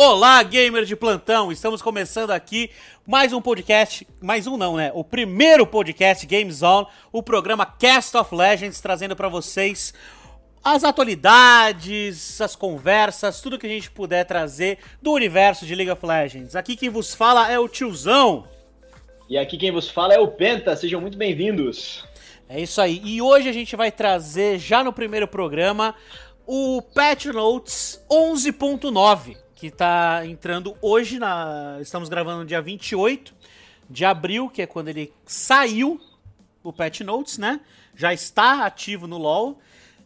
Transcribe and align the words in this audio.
Olá, 0.00 0.40
gamer 0.44 0.84
de 0.84 0.94
plantão! 0.94 1.50
Estamos 1.50 1.82
começando 1.82 2.30
aqui 2.30 2.70
mais 3.04 3.32
um 3.32 3.42
podcast, 3.42 4.06
mais 4.20 4.46
um 4.46 4.56
não, 4.56 4.76
né? 4.76 4.92
O 4.94 5.02
primeiro 5.02 5.66
podcast 5.66 6.24
Games 6.24 6.62
On, 6.62 6.86
o 7.10 7.20
programa 7.20 7.66
Cast 7.66 8.16
of 8.16 8.32
Legends, 8.32 8.80
trazendo 8.80 9.16
para 9.16 9.28
vocês 9.28 9.92
as 10.62 10.84
atualidades, 10.84 12.40
as 12.40 12.54
conversas, 12.54 13.40
tudo 13.40 13.58
que 13.58 13.66
a 13.66 13.68
gente 13.68 13.90
puder 13.90 14.24
trazer 14.24 14.78
do 15.02 15.10
universo 15.10 15.66
de 15.66 15.74
League 15.74 15.90
of 15.90 16.06
Legends. 16.06 16.54
Aqui 16.54 16.76
quem 16.76 16.90
vos 16.90 17.12
fala 17.12 17.50
é 17.50 17.58
o 17.58 17.68
tiozão. 17.68 18.46
E 19.28 19.36
aqui 19.36 19.58
quem 19.58 19.72
vos 19.72 19.90
fala 19.90 20.14
é 20.14 20.20
o 20.20 20.28
Penta, 20.28 20.76
sejam 20.76 21.00
muito 21.00 21.18
bem-vindos. 21.18 22.04
É 22.48 22.60
isso 22.60 22.80
aí. 22.80 23.02
E 23.02 23.20
hoje 23.20 23.48
a 23.48 23.52
gente 23.52 23.74
vai 23.74 23.90
trazer, 23.90 24.60
já 24.60 24.84
no 24.84 24.92
primeiro 24.92 25.26
programa, 25.26 25.92
o 26.46 26.80
Patch 26.80 27.24
Notes 27.24 28.00
11.9 28.08 29.47
que 29.58 29.66
está 29.66 30.24
entrando 30.24 30.76
hoje 30.80 31.18
na. 31.18 31.78
Estamos 31.80 32.08
gravando 32.08 32.38
no 32.38 32.46
dia 32.46 32.62
28 32.62 33.34
de 33.90 34.04
abril, 34.04 34.48
que 34.48 34.62
é 34.62 34.66
quando 34.66 34.86
ele 34.86 35.12
saiu 35.26 36.00
o 36.62 36.72
Patch 36.72 37.00
Notes, 37.00 37.38
né? 37.38 37.60
Já 37.92 38.14
está 38.14 38.64
ativo 38.64 39.08
no 39.08 39.18
LoL. 39.18 39.58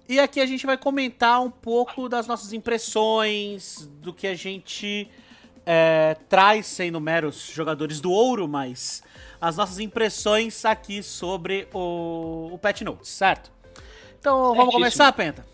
E 0.09 0.19
aqui 0.19 0.41
a 0.41 0.47
gente 0.47 0.65
vai 0.65 0.79
comentar 0.79 1.43
um 1.43 1.51
pouco 1.51 2.09
das 2.09 2.27
nossas 2.27 2.55
impressões, 2.55 3.87
do 4.01 4.11
que 4.11 4.27
a 4.27 4.35
gente 4.35 5.11
é, 5.67 6.17
traz 6.31 6.67
sendo 6.67 6.99
meros 6.99 7.51
jogadores 7.53 8.01
do 8.01 8.11
ouro, 8.11 8.49
mas 8.49 9.03
as 9.39 9.59
nossas 9.59 9.79
impressões 9.79 10.65
aqui 10.65 11.03
sobre 11.03 11.69
o, 11.75 12.49
o 12.55 12.59
Patch 12.59 12.81
Notes, 12.81 13.11
certo? 13.11 13.53
Então 14.19 14.55
vamos 14.55 14.73
começar, 14.73 15.13
Penta? 15.13 15.45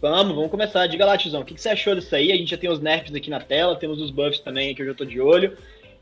Vamos, 0.00 0.34
vamos 0.34 0.50
começar. 0.50 0.86
Diga 0.86 1.04
lá, 1.04 1.16
tiozão, 1.16 1.42
o 1.42 1.44
que, 1.44 1.54
que, 1.54 1.60
você 1.60 1.70
achou 1.70 1.94
disso 1.94 2.14
aí? 2.14 2.32
A 2.32 2.36
gente 2.36 2.50
já 2.50 2.56
tem 2.56 2.70
os 2.70 2.80
nerfs 2.80 3.14
aqui 3.14 3.30
na 3.30 3.40
tela, 3.40 3.76
temos 3.76 4.00
os 4.00 4.10
buffs 4.10 4.40
também 4.40 4.74
que 4.74 4.82
eu 4.82 4.86
já 4.86 4.94
tô 4.94 5.04
de 5.04 5.20
olho. 5.20 5.56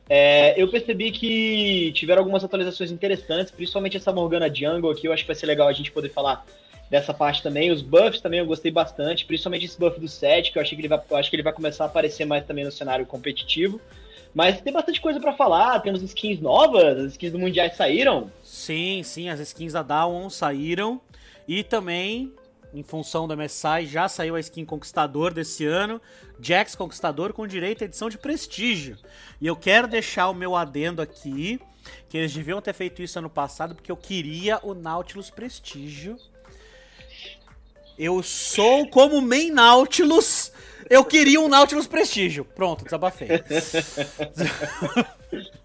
É, 0.09 0.61
eu 0.61 0.69
percebi 0.69 1.13
que 1.13 1.93
tiveram 1.93 2.21
algumas 2.21 2.43
atualizações 2.43 2.91
interessantes, 2.91 3.53
principalmente 3.53 3.97
essa 3.97 4.13
Morgana 4.13 4.53
Jungle 4.53 4.91
aqui, 4.91 5.07
eu 5.07 5.13
acho 5.13 5.23
que 5.23 5.29
vai 5.29 5.37
ser 5.37 5.47
legal 5.47 5.69
a 5.69 5.73
gente 5.73 5.93
poder 5.93 6.09
falar 6.09 6.45
dessa 6.91 7.15
parte 7.15 7.43
também. 7.43 7.71
Os 7.71 7.81
buffs 7.81 8.21
também 8.21 8.41
eu 8.41 8.47
gostei 8.47 8.73
bastante, 8.73 9.25
principalmente 9.25 9.67
esse 9.67 9.79
buff 9.79 10.01
do 10.01 10.09
set, 10.09 10.51
que 10.51 10.59
eu, 10.59 10.63
achei 10.63 10.77
que 10.77 10.81
ele 10.81 10.89
vai, 10.89 11.01
eu 11.09 11.17
acho 11.17 11.31
que 11.31 11.37
ele 11.37 11.45
vai 11.45 11.53
começar 11.53 11.85
a 11.85 11.87
aparecer 11.87 12.25
mais 12.25 12.45
também 12.45 12.65
no 12.65 12.73
cenário 12.73 13.07
competitivo. 13.07 13.81
Mas 14.35 14.61
tem 14.61 14.73
bastante 14.73 15.01
coisa 15.01 15.21
para 15.21 15.33
falar, 15.33 15.81
temos 15.81 16.03
skins 16.03 16.41
novas, 16.41 16.99
as 16.99 17.13
skins 17.13 17.33
do 17.33 17.39
Mundial 17.39 17.71
saíram. 17.73 18.31
Sim, 18.43 19.03
sim, 19.03 19.29
as 19.29 19.41
skins 19.41 19.73
da 19.73 19.83
Dawn 19.83 20.29
saíram. 20.29 21.01
E 21.47 21.65
também 21.65 22.33
em 22.73 22.83
função 22.83 23.27
do 23.27 23.37
MSI, 23.37 23.87
já 23.87 24.09
saiu 24.09 24.37
a 24.37 24.41
skin 24.41 24.65
Conquistador 24.65 25.33
desse 25.33 25.67
ano, 25.67 26.01
Jax 26.41 26.75
Conquistador 26.75 27.33
com 27.33 27.47
direito 27.47 27.83
à 27.83 27.85
edição 27.85 28.09
de 28.09 28.19
prestígio. 28.19 28.97
E 29.41 29.47
eu 29.47 29.57
quero 29.57 29.89
deixar 29.89 30.29
o 30.29 30.35
meu 30.35 30.55
adendo 30.55 31.03
aqui, 31.03 31.61
que 32.09 32.17
eles 32.17 32.33
deviam 32.33 32.61
ter 32.61 32.73
feito 32.73 33.03
isso 33.03 33.19
ano 33.19 33.31
passado, 33.31 33.75
porque 33.75 33.91
eu 33.91 33.97
queria 33.97 34.61
o 34.63 34.75
Nautilus 34.75 35.31
Prestígio. 35.31 36.17
Eu 37.99 38.23
sou 38.23 38.89
como 38.89 39.21
main 39.21 39.51
Nautilus, 39.51 40.53
eu 40.89 41.05
queria 41.05 41.41
um 41.41 41.49
Nautilus 41.49 41.87
Prestígio. 41.87 42.45
Pronto, 42.45 42.85
desabafei. 42.85 43.29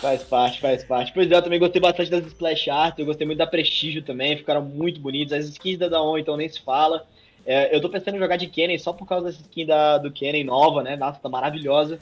Faz 0.00 0.22
parte, 0.22 0.60
faz 0.60 0.84
parte. 0.84 1.12
Pois 1.12 1.30
é, 1.30 1.34
eu 1.34 1.42
também 1.42 1.58
gostei 1.58 1.80
bastante 1.80 2.10
das 2.10 2.24
splash 2.26 2.68
art, 2.68 2.98
eu 2.98 3.06
gostei 3.06 3.26
muito 3.26 3.38
da 3.38 3.46
Prestígio 3.46 4.02
também, 4.02 4.36
ficaram 4.36 4.62
muito 4.62 5.00
bonitos. 5.00 5.32
As 5.32 5.46
skins 5.46 5.76
da 5.76 5.88
Daon, 5.88 6.18
então 6.18 6.36
nem 6.36 6.48
se 6.48 6.60
fala. 6.60 7.04
É, 7.44 7.74
eu 7.74 7.80
tô 7.80 7.88
pensando 7.88 8.14
em 8.16 8.20
jogar 8.20 8.36
de 8.36 8.46
Kennen 8.46 8.78
só 8.78 8.92
por 8.92 9.08
causa 9.08 9.26
dessa 9.26 9.40
skin 9.40 9.66
da, 9.66 9.98
do 9.98 10.12
Kennen 10.12 10.44
nova, 10.44 10.82
né? 10.82 10.96
Nossa, 10.96 11.18
tá 11.18 11.28
maravilhosa. 11.28 11.98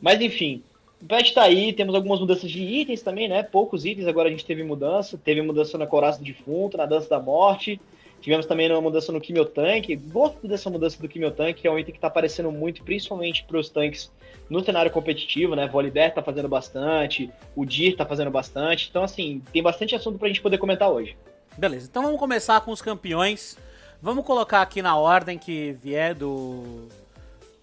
Mas 0.00 0.20
enfim, 0.20 0.62
o 1.02 1.06
patch 1.06 1.32
tá 1.32 1.42
aí, 1.42 1.72
temos 1.72 1.94
algumas 1.94 2.18
mudanças 2.18 2.50
de 2.50 2.62
itens 2.62 3.02
também, 3.02 3.28
né? 3.28 3.42
Poucos 3.42 3.84
itens, 3.84 4.06
agora 4.06 4.28
a 4.28 4.30
gente 4.30 4.46
teve 4.46 4.62
mudança. 4.62 5.20
Teve 5.22 5.42
mudança 5.42 5.76
na 5.76 5.86
Coraça 5.86 6.18
do 6.18 6.24
Defunto, 6.24 6.78
na 6.78 6.86
Dança 6.86 7.10
da 7.10 7.20
Morte. 7.20 7.78
Tivemos 8.24 8.46
também 8.46 8.72
uma 8.72 8.80
mudança 8.80 9.12
no 9.12 9.20
Tank. 9.20 9.94
Gosto 10.10 10.48
dessa 10.48 10.70
mudança 10.70 10.96
do 10.98 11.30
Tank, 11.30 11.60
que 11.60 11.68
é 11.68 11.70
um 11.70 11.78
item 11.78 11.92
que 11.92 12.00
tá 12.00 12.06
aparecendo 12.06 12.50
muito, 12.50 12.82
principalmente 12.82 13.44
para 13.44 13.58
os 13.58 13.68
tanques 13.68 14.10
no 14.48 14.64
cenário 14.64 14.90
competitivo, 14.90 15.54
né? 15.54 15.68
Volibear 15.68 16.14
tá 16.14 16.22
fazendo 16.22 16.48
bastante, 16.48 17.30
o 17.54 17.66
Dir 17.66 17.94
tá 17.94 18.06
fazendo 18.06 18.30
bastante. 18.30 18.88
Então, 18.88 19.04
assim, 19.04 19.42
tem 19.52 19.62
bastante 19.62 19.94
assunto 19.94 20.18
pra 20.18 20.28
gente 20.28 20.40
poder 20.40 20.56
comentar 20.56 20.90
hoje. 20.90 21.14
Beleza, 21.58 21.86
então 21.86 22.02
vamos 22.02 22.18
começar 22.18 22.58
com 22.62 22.70
os 22.70 22.80
campeões. 22.80 23.58
Vamos 24.00 24.24
colocar 24.24 24.62
aqui 24.62 24.80
na 24.80 24.96
ordem 24.96 25.36
que 25.36 25.72
vier 25.82 26.14
do, 26.14 26.88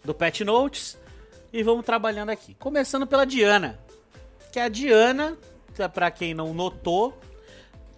do 0.05 0.13
Pet 0.13 0.43
Notes 0.43 0.95
e 1.51 1.63
vamos 1.63 1.83
trabalhando 1.83 2.29
aqui. 2.29 2.53
Começando 2.53 3.07
pela 3.07 3.25
Diana, 3.25 3.79
que 4.53 4.59
a 4.59 4.69
Diana, 4.69 5.35
para 5.91 6.11
quem 6.11 6.35
não 6.35 6.53
notou, 6.53 7.17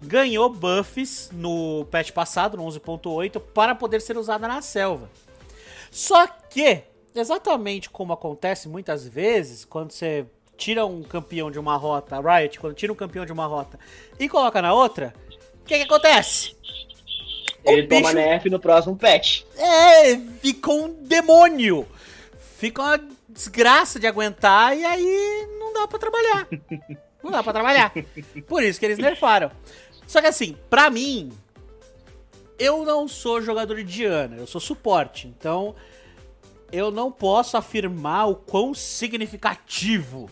ganhou 0.04 0.48
buffs 0.48 1.30
no 1.32 1.86
patch 1.90 2.12
passado, 2.12 2.56
no 2.56 2.64
11.8, 2.64 3.40
para 3.52 3.74
poder 3.74 4.00
ser 4.00 4.16
usada 4.16 4.46
na 4.46 4.62
selva. 4.62 5.10
Só 5.90 6.26
que 6.26 6.82
exatamente 7.14 7.88
como 7.88 8.12
acontece 8.12 8.68
muitas 8.68 9.06
vezes 9.06 9.64
quando 9.64 9.92
você 9.92 10.26
tira 10.56 10.84
um 10.86 11.02
campeão 11.02 11.50
de 11.50 11.58
uma 11.58 11.76
rota, 11.76 12.20
Riot, 12.20 12.58
quando 12.58 12.74
tira 12.74 12.92
um 12.92 12.96
campeão 12.96 13.24
de 13.24 13.32
uma 13.32 13.46
rota 13.46 13.78
e 14.18 14.28
coloca 14.28 14.60
na 14.62 14.72
outra, 14.72 15.14
o 15.62 15.64
que, 15.64 15.76
que 15.78 15.84
acontece? 15.84 16.56
Ele 17.64 17.82
o 17.82 17.88
toma 17.88 18.02
bicho... 18.02 18.14
nerf 18.14 18.50
no 18.50 18.60
próximo 18.60 18.96
patch. 18.96 19.42
É, 19.56 20.16
ficou 20.40 20.84
um 20.84 20.92
demônio. 21.02 21.88
Fica 22.58 22.82
uma 22.82 23.00
desgraça 23.28 23.98
de 23.98 24.06
aguentar 24.06 24.76
e 24.76 24.84
aí 24.84 25.48
não 25.58 25.72
dá 25.72 25.88
para 25.88 25.98
trabalhar. 25.98 26.46
não 27.22 27.30
dá 27.30 27.42
para 27.42 27.52
trabalhar. 27.52 27.92
Por 28.46 28.62
isso 28.62 28.78
que 28.78 28.84
eles 28.84 28.98
nerfaram. 28.98 29.50
Só 30.06 30.20
que 30.20 30.26
assim, 30.26 30.56
pra 30.68 30.90
mim, 30.90 31.32
eu 32.58 32.84
não 32.84 33.08
sou 33.08 33.42
jogador 33.42 33.76
de 33.76 33.84
Diana, 33.84 34.36
eu 34.36 34.46
sou 34.46 34.60
suporte. 34.60 35.26
Então, 35.26 35.74
eu 36.72 36.90
não 36.90 37.10
posso 37.10 37.56
afirmar 37.56 38.28
o 38.28 38.36
quão 38.36 38.74
significativo 38.74 40.28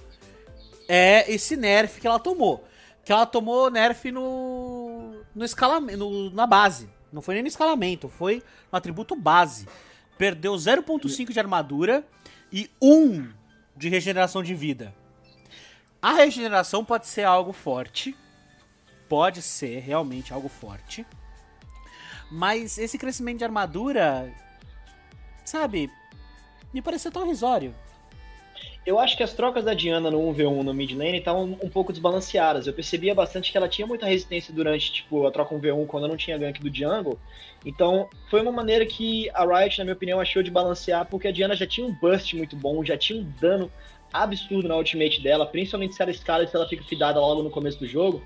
é 0.88 1.30
esse 1.32 1.56
nerf 1.56 2.00
que 2.00 2.06
ela 2.06 2.18
tomou. 2.18 2.64
Que 3.04 3.12
ela 3.12 3.26
tomou 3.26 3.70
nerf 3.70 4.10
no, 4.10 5.22
no 5.34 5.44
escalamento, 5.44 6.30
na 6.34 6.46
base. 6.46 6.88
Não 7.12 7.20
foi 7.20 7.34
nem 7.34 7.42
no 7.42 7.48
escalamento, 7.48 8.08
foi 8.08 8.42
no 8.70 8.76
atributo 8.76 9.14
base. 9.14 9.68
Perdeu 10.16 10.54
0.5 10.54 11.32
de 11.32 11.38
armadura 11.38 12.04
e 12.52 12.70
1 12.80 13.30
de 13.76 13.88
regeneração 13.88 14.42
de 14.42 14.54
vida. 14.54 14.94
A 16.00 16.12
regeneração 16.12 16.84
pode 16.84 17.06
ser 17.06 17.24
algo 17.24 17.52
forte. 17.52 18.16
Pode 19.12 19.42
ser 19.42 19.80
realmente 19.80 20.32
algo 20.32 20.48
forte. 20.48 21.04
Mas 22.30 22.78
esse 22.78 22.96
crescimento 22.96 23.36
de 23.36 23.44
armadura, 23.44 24.32
sabe, 25.44 25.90
me 26.72 26.80
pareceu 26.80 27.12
tão 27.12 27.28
risório. 27.28 27.74
Eu 28.86 28.98
acho 28.98 29.14
que 29.14 29.22
as 29.22 29.34
trocas 29.34 29.66
da 29.66 29.74
Diana 29.74 30.10
no 30.10 30.18
1v1 30.18 30.62
no 30.62 30.72
mid 30.72 30.92
lane 30.92 31.18
estavam 31.18 31.58
um 31.62 31.68
pouco 31.68 31.92
desbalanceadas. 31.92 32.66
Eu 32.66 32.72
percebia 32.72 33.14
bastante 33.14 33.52
que 33.52 33.58
ela 33.58 33.68
tinha 33.68 33.86
muita 33.86 34.06
resistência 34.06 34.54
durante 34.54 34.90
tipo, 34.90 35.26
a 35.26 35.30
troca 35.30 35.54
1v1 35.54 35.86
quando 35.86 36.08
não 36.08 36.16
tinha 36.16 36.38
gank 36.38 36.58
do 36.58 36.74
jungle. 36.74 37.18
Então, 37.66 38.08
foi 38.30 38.40
uma 38.40 38.50
maneira 38.50 38.86
que 38.86 39.28
a 39.34 39.44
Riot, 39.44 39.76
na 39.76 39.84
minha 39.84 39.94
opinião, 39.94 40.20
achou 40.20 40.42
de 40.42 40.50
balancear, 40.50 41.04
porque 41.04 41.28
a 41.28 41.32
Diana 41.32 41.54
já 41.54 41.66
tinha 41.66 41.86
um 41.86 41.92
burst 41.92 42.32
muito 42.32 42.56
bom, 42.56 42.82
já 42.82 42.96
tinha 42.96 43.20
um 43.20 43.30
dano 43.38 43.70
absurdo 44.10 44.68
na 44.68 44.76
ultimate 44.76 45.20
dela, 45.20 45.44
principalmente 45.44 45.94
se 45.94 46.00
ela 46.00 46.10
escala 46.10 46.44
e 46.44 46.48
se 46.48 46.56
ela 46.56 46.66
fica 46.66 46.82
fidada 46.82 47.20
logo 47.20 47.42
no 47.42 47.50
começo 47.50 47.78
do 47.78 47.86
jogo. 47.86 48.22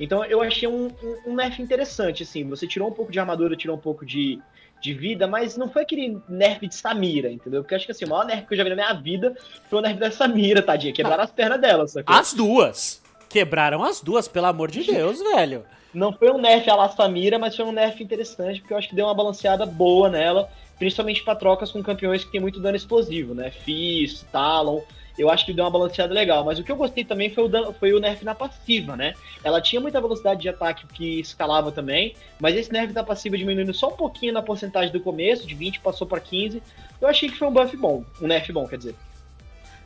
Então 0.00 0.24
eu 0.24 0.40
achei 0.40 0.66
um, 0.66 0.86
um, 0.86 1.30
um 1.32 1.34
nerf 1.34 1.60
interessante, 1.60 2.22
assim. 2.22 2.48
Você 2.48 2.66
tirou 2.66 2.88
um 2.88 2.92
pouco 2.92 3.12
de 3.12 3.20
armadura, 3.20 3.54
tirou 3.54 3.76
um 3.76 3.80
pouco 3.80 4.06
de, 4.06 4.40
de 4.80 4.94
vida, 4.94 5.26
mas 5.26 5.58
não 5.58 5.68
foi 5.68 5.82
aquele 5.82 6.18
nerf 6.26 6.66
de 6.66 6.74
Samira, 6.74 7.30
entendeu? 7.30 7.62
Porque 7.62 7.74
acho 7.74 7.84
que 7.84 7.92
assim, 7.92 8.06
o 8.06 8.08
maior 8.08 8.24
nerf 8.24 8.46
que 8.46 8.54
eu 8.54 8.56
já 8.56 8.64
vi 8.64 8.70
na 8.70 8.76
minha 8.76 8.94
vida 8.94 9.36
foi 9.68 9.78
o 9.78 9.82
nerf 9.82 10.00
da 10.00 10.10
Samira, 10.10 10.62
tadinha. 10.62 10.94
Quebraram 10.94 11.22
as 11.22 11.30
pernas 11.30 11.60
dela, 11.60 11.86
sacou? 11.86 12.16
As 12.16 12.32
duas! 12.32 13.02
Quebraram 13.28 13.84
as 13.84 14.00
duas, 14.00 14.26
pelo 14.26 14.46
amor 14.46 14.70
de 14.70 14.82
Deus, 14.82 15.20
velho. 15.36 15.64
Não 15.92 16.12
foi 16.12 16.30
um 16.30 16.38
nerf 16.38 16.68
a 16.70 16.74
la 16.74 16.88
Samira, 16.88 17.38
mas 17.38 17.54
foi 17.54 17.64
um 17.66 17.72
nerf 17.72 18.02
interessante, 18.02 18.60
porque 18.60 18.72
eu 18.72 18.78
acho 18.78 18.88
que 18.88 18.94
deu 18.94 19.06
uma 19.06 19.14
balanceada 19.14 19.66
boa 19.66 20.08
nela, 20.08 20.48
principalmente 20.78 21.22
para 21.22 21.34
trocas 21.34 21.70
com 21.70 21.82
campeões 21.82 22.24
que 22.24 22.32
tem 22.32 22.40
muito 22.40 22.58
dano 22.58 22.76
explosivo, 22.76 23.34
né? 23.34 23.50
Fizz, 23.50 24.24
Talon 24.32 24.80
eu 25.18 25.30
acho 25.30 25.44
que 25.44 25.52
deu 25.52 25.64
uma 25.64 25.70
balanceada 25.70 26.12
legal. 26.12 26.44
Mas 26.44 26.58
o 26.58 26.64
que 26.64 26.72
eu 26.72 26.76
gostei 26.76 27.04
também 27.04 27.30
foi 27.30 27.44
o, 27.44 27.72
foi 27.74 27.92
o 27.92 28.00
nerf 28.00 28.24
na 28.24 28.34
passiva, 28.34 28.96
né? 28.96 29.14
Ela 29.44 29.60
tinha 29.60 29.80
muita 29.80 30.00
velocidade 30.00 30.40
de 30.40 30.48
ataque 30.48 30.86
que 30.86 31.20
escalava 31.20 31.70
também, 31.72 32.14
mas 32.38 32.56
esse 32.56 32.72
nerf 32.72 32.92
da 32.92 33.02
passiva 33.02 33.36
diminuindo 33.36 33.74
só 33.74 33.88
um 33.88 33.96
pouquinho 33.96 34.32
na 34.32 34.42
porcentagem 34.42 34.92
do 34.92 35.00
começo, 35.00 35.46
de 35.46 35.54
20 35.54 35.80
passou 35.80 36.06
para 36.06 36.20
15. 36.20 36.62
Eu 37.00 37.08
achei 37.08 37.28
que 37.28 37.36
foi 37.36 37.48
um 37.48 37.52
buff 37.52 37.76
bom, 37.76 38.04
um 38.20 38.26
nerf 38.26 38.52
bom, 38.52 38.66
quer 38.66 38.78
dizer. 38.78 38.94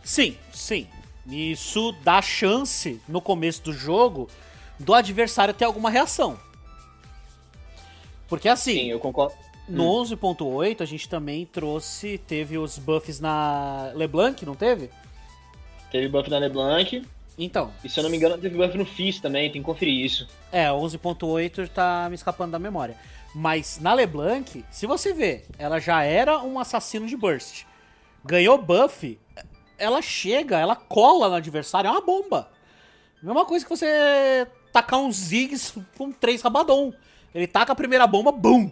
Sim, 0.02 0.36
sim. 0.52 0.86
Isso 1.26 1.92
dá 2.02 2.20
chance 2.20 3.00
no 3.08 3.20
começo 3.20 3.62
do 3.62 3.72
jogo 3.72 4.28
do 4.78 4.92
adversário 4.92 5.54
ter 5.54 5.64
alguma 5.64 5.88
reação. 5.88 6.38
Porque 8.28 8.48
assim. 8.48 8.74
Sim, 8.74 8.90
eu 8.90 8.98
concordo. 8.98 9.34
No 9.66 9.84
11.8 9.84 10.82
a 10.82 10.84
gente 10.84 11.08
também 11.08 11.46
trouxe, 11.46 12.18
teve 12.18 12.58
os 12.58 12.78
buffs 12.78 13.18
na 13.18 13.92
LeBlanc, 13.94 14.44
não 14.44 14.54
teve? 14.54 14.90
Teve 15.94 16.08
buff 16.08 16.28
na 16.28 16.38
LeBlanc. 16.38 17.06
Então. 17.38 17.70
E 17.84 17.88
se 17.88 18.00
eu 18.00 18.02
não 18.02 18.10
me 18.10 18.16
engano, 18.16 18.36
teve 18.36 18.56
buff 18.56 18.76
no 18.76 18.84
Fizz 18.84 19.20
também, 19.20 19.48
tem 19.52 19.62
que 19.62 19.64
conferir 19.64 20.04
isso. 20.04 20.26
É, 20.50 20.66
11.8 20.66 21.68
tá 21.68 22.08
me 22.08 22.16
escapando 22.16 22.50
da 22.50 22.58
memória. 22.58 22.96
Mas 23.32 23.78
na 23.80 23.94
LeBlanc, 23.94 24.64
se 24.72 24.86
você 24.88 25.12
vê, 25.12 25.44
ela 25.56 25.78
já 25.78 26.02
era 26.02 26.40
um 26.40 26.58
assassino 26.58 27.06
de 27.06 27.16
burst. 27.16 27.62
Ganhou 28.24 28.58
buff, 28.58 29.16
ela 29.78 30.02
chega, 30.02 30.58
ela 30.58 30.74
cola 30.74 31.28
no 31.28 31.36
adversário, 31.36 31.86
é 31.86 31.90
uma 31.92 32.00
bomba. 32.00 32.50
Mesma 33.22 33.44
coisa 33.44 33.64
que 33.64 33.70
você 33.70 34.48
tacar 34.72 34.98
uns 34.98 35.14
zigs 35.14 35.76
com 35.96 36.10
três 36.10 36.42
rabadon. 36.42 36.92
Ele 37.32 37.46
taca 37.46 37.72
a 37.72 37.76
primeira 37.76 38.04
bomba, 38.08 38.32
BUM! 38.32 38.68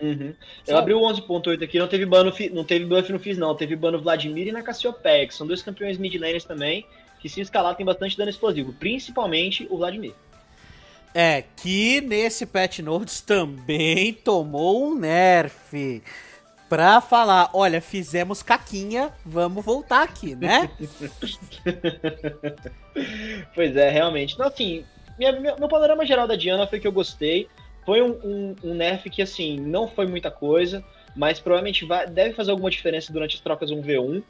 Uhum. 0.00 0.32
Eu 0.66 0.78
abri 0.78 0.94
o 0.94 1.00
11.8 1.00 1.62
aqui, 1.62 1.78
não 1.78 1.88
teve, 1.88 2.06
ban 2.06 2.24
não 2.52 2.64
teve 2.64 2.84
buff 2.84 3.12
no 3.12 3.18
Fizz 3.18 3.36
não, 3.36 3.54
teve 3.54 3.74
ban 3.74 3.90
no 3.90 4.00
Vladimir 4.00 4.46
e 4.46 4.52
na 4.52 4.62
Cassiopeia, 4.62 5.26
que 5.26 5.34
são 5.34 5.46
dois 5.46 5.62
campeões 5.62 5.98
mid 5.98 6.14
laners 6.14 6.44
também, 6.44 6.86
que 7.20 7.28
se 7.28 7.40
escalar 7.40 7.74
tem 7.74 7.84
bastante 7.84 8.16
dano 8.16 8.30
explosivo, 8.30 8.72
principalmente 8.72 9.66
o 9.70 9.76
Vladimir. 9.76 10.14
É, 11.14 11.44
que 11.56 12.00
nesse 12.00 12.46
patch 12.46 12.80
notes 12.80 13.20
também 13.20 14.12
tomou 14.12 14.88
um 14.88 14.94
nerf. 14.94 16.02
Pra 16.68 17.00
falar, 17.00 17.50
olha, 17.54 17.80
fizemos 17.80 18.42
caquinha, 18.42 19.10
vamos 19.24 19.64
voltar 19.64 20.02
aqui, 20.02 20.34
né? 20.34 20.70
pois 23.54 23.74
é, 23.74 23.88
realmente. 23.88 24.34
Então, 24.34 24.46
assim, 24.46 24.84
minha, 25.18 25.32
meu 25.32 25.66
panorama 25.66 26.04
geral 26.04 26.28
da 26.28 26.36
Diana 26.36 26.66
foi 26.66 26.78
que 26.78 26.86
eu 26.86 26.92
gostei. 26.92 27.48
Foi 27.88 28.02
um, 28.02 28.10
um, 28.22 28.56
um, 28.64 28.74
nerf 28.74 29.08
que, 29.08 29.22
assim, 29.22 29.58
não 29.58 29.88
foi 29.88 30.06
muita 30.06 30.30
coisa, 30.30 30.84
mas 31.16 31.40
provavelmente 31.40 31.86
vai, 31.86 32.06
deve 32.06 32.34
fazer 32.34 32.50
alguma 32.50 32.70
diferença 32.70 33.10
durante 33.10 33.36
as 33.36 33.40
trocas 33.40 33.70
1v1. 33.70 34.22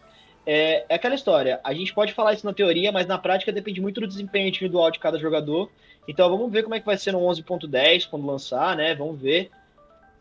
É, 0.46 0.84
é, 0.88 0.94
aquela 0.94 1.16
história, 1.16 1.58
a 1.64 1.75
gente 1.75 1.93
pode 1.93 2.12
falar 2.12 2.34
isso 2.34 2.46
na 2.46 2.55
teoria, 2.55 2.93
mas 2.93 3.08
na 3.08 3.19
prática 3.19 3.50
depende 3.50 3.81
muito 3.81 4.00
do 4.00 4.06
desempenho 4.06 4.46
individual 4.46 4.93
de 4.93 5.00
cada 5.00 5.19
jogador. 5.19 5.69
Então 6.06 6.31
vamos 6.31 6.52
ver 6.52 6.62
como 6.62 6.76
é 6.76 6.78
que 6.78 6.87
vai 6.87 6.96
ser 6.96 7.10
no 7.10 7.19
11.10 7.19 8.08
quando 8.08 8.25
lançar, 8.25 8.76
né? 8.76 8.94
Vamos 8.94 9.20
ver. 9.20 9.50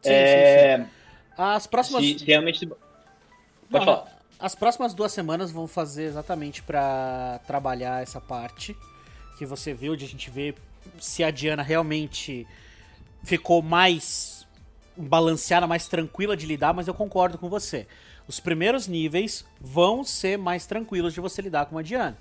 Sim, 0.02 0.14
é... 0.14 0.78
sim, 0.78 0.84
sim. 0.84 0.90
As 1.38 1.68
próximas. 1.68 2.04
Se, 2.04 2.18
se 2.18 2.26
realmente. 2.26 2.66
Pode 2.66 2.76
Não, 3.70 3.86
falar. 3.86 4.20
As 4.40 4.56
próximas 4.56 4.96
duas 4.96 5.12
semanas 5.12 5.52
vão 5.52 5.68
fazer 5.68 6.06
exatamente 6.06 6.64
para 6.64 7.40
trabalhar 7.46 8.02
essa 8.02 8.20
parte 8.20 8.76
que 9.38 9.46
você 9.46 9.76
viu, 9.76 9.96
de 9.96 10.06
a 10.06 10.08
gente 10.08 10.28
ver 10.32 10.56
se 10.98 11.24
a 11.24 11.30
Diana 11.30 11.62
realmente 11.62 12.48
ficou 13.28 13.62
mais 13.62 14.48
balanceada, 14.96 15.68
mais 15.68 15.86
tranquila 15.86 16.36
de 16.36 16.46
lidar, 16.46 16.74
mas 16.74 16.88
eu 16.88 16.94
concordo 16.94 17.38
com 17.38 17.50
você. 17.50 17.86
Os 18.26 18.40
primeiros 18.40 18.88
níveis 18.88 19.46
vão 19.60 20.02
ser 20.02 20.38
mais 20.38 20.66
tranquilos 20.66 21.14
de 21.14 21.20
você 21.20 21.42
lidar 21.42 21.66
com 21.66 21.76
uma 21.76 21.84
Diana. 21.84 22.18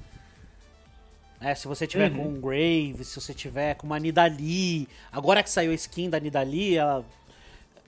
É, 1.40 1.54
se 1.54 1.68
você 1.68 1.86
tiver 1.86 2.10
uhum. 2.10 2.16
com 2.16 2.28
um 2.28 2.40
Grave, 2.40 3.04
se 3.04 3.20
você 3.20 3.32
tiver 3.32 3.74
com 3.74 3.86
uma 3.86 4.00
Nidali, 4.00 4.88
agora 5.12 5.44
que 5.44 5.50
saiu 5.50 5.70
a 5.70 5.74
skin 5.74 6.10
da 6.10 6.18
Nidali, 6.18 6.76
ela, 6.76 7.04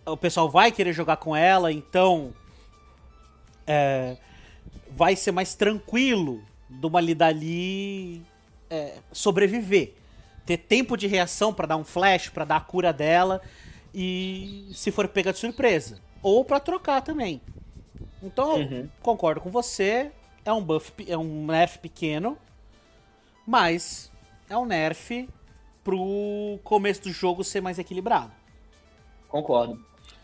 o 0.06 0.17
pessoal 0.17 0.49
vai 0.49 0.70
querer 0.70 0.93
jogar 0.93 1.17
com 1.17 1.35
ela, 1.35 1.73
então 1.73 2.32
é, 3.67 4.17
vai 4.93 5.17
ser 5.17 5.32
mais 5.32 5.56
tranquilo 5.56 6.41
de 6.70 6.87
uma 6.87 7.03
Nidali 7.03 8.23
é, 8.70 8.99
sobreviver 9.11 9.94
ter 10.48 10.56
tempo 10.56 10.96
de 10.96 11.06
reação 11.06 11.52
para 11.52 11.66
dar 11.66 11.76
um 11.76 11.84
flash, 11.84 12.30
para 12.30 12.46
dar 12.46 12.56
a 12.56 12.60
cura 12.60 12.90
dela 12.90 13.42
e 13.94 14.70
se 14.72 14.90
for 14.90 15.06
pega 15.06 15.30
de 15.30 15.38
surpresa. 15.38 16.00
Ou 16.22 16.42
para 16.42 16.58
trocar 16.58 17.02
também. 17.02 17.42
Então, 18.22 18.56
uhum. 18.56 18.88
concordo 19.02 19.42
com 19.42 19.50
você. 19.50 20.10
É 20.46 20.50
um 20.50 20.64
buff, 20.64 20.90
é 21.06 21.18
um 21.18 21.44
nerf 21.44 21.78
pequeno, 21.78 22.38
mas 23.46 24.10
é 24.48 24.56
um 24.56 24.64
nerf 24.64 25.28
pro 25.84 26.58
começo 26.64 27.02
do 27.02 27.10
jogo 27.10 27.44
ser 27.44 27.60
mais 27.60 27.78
equilibrado. 27.78 28.32
Concordo. 29.28 29.78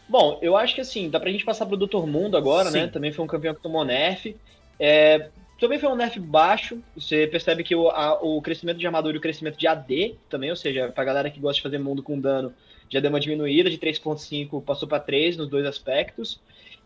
Bom, 0.08 0.38
eu 0.40 0.56
acho 0.56 0.74
que 0.74 0.80
assim, 0.80 1.10
dá 1.10 1.20
pra 1.20 1.30
gente 1.30 1.44
passar 1.44 1.66
pro 1.66 1.76
Dr. 1.76 2.06
Mundo 2.06 2.38
agora, 2.38 2.70
né? 2.70 2.80
Sim. 2.80 2.86
né? 2.86 2.92
Também 2.92 3.12
foi 3.12 3.22
um 3.22 3.28
campeão 3.28 3.54
que 3.54 3.60
tomou 3.60 3.84
nerf. 3.84 4.34
É, 4.80 5.28
também 5.64 5.78
foi 5.78 5.88
um 5.88 5.96
nerf 5.96 6.20
baixo. 6.20 6.78
Você 6.94 7.26
percebe 7.26 7.64
que 7.64 7.74
o, 7.74 7.88
a, 7.88 8.22
o 8.22 8.42
crescimento 8.42 8.78
de 8.78 8.86
armadura 8.86 9.16
e 9.16 9.18
o 9.18 9.20
crescimento 9.20 9.58
de 9.58 9.66
AD 9.66 10.14
também, 10.28 10.50
ou 10.50 10.56
seja, 10.56 10.90
pra 10.90 11.04
galera 11.04 11.30
que 11.30 11.40
gosta 11.40 11.56
de 11.56 11.62
fazer 11.62 11.78
mundo 11.78 12.02
com 12.02 12.20
dano, 12.20 12.52
já 12.90 13.00
deu 13.00 13.08
uma 13.08 13.18
diminuída 13.18 13.70
de 13.70 13.78
3.5 13.78 14.62
passou 14.62 14.86
para 14.86 15.00
3 15.00 15.38
nos 15.38 15.48
dois 15.48 15.64
aspectos. 15.64 16.38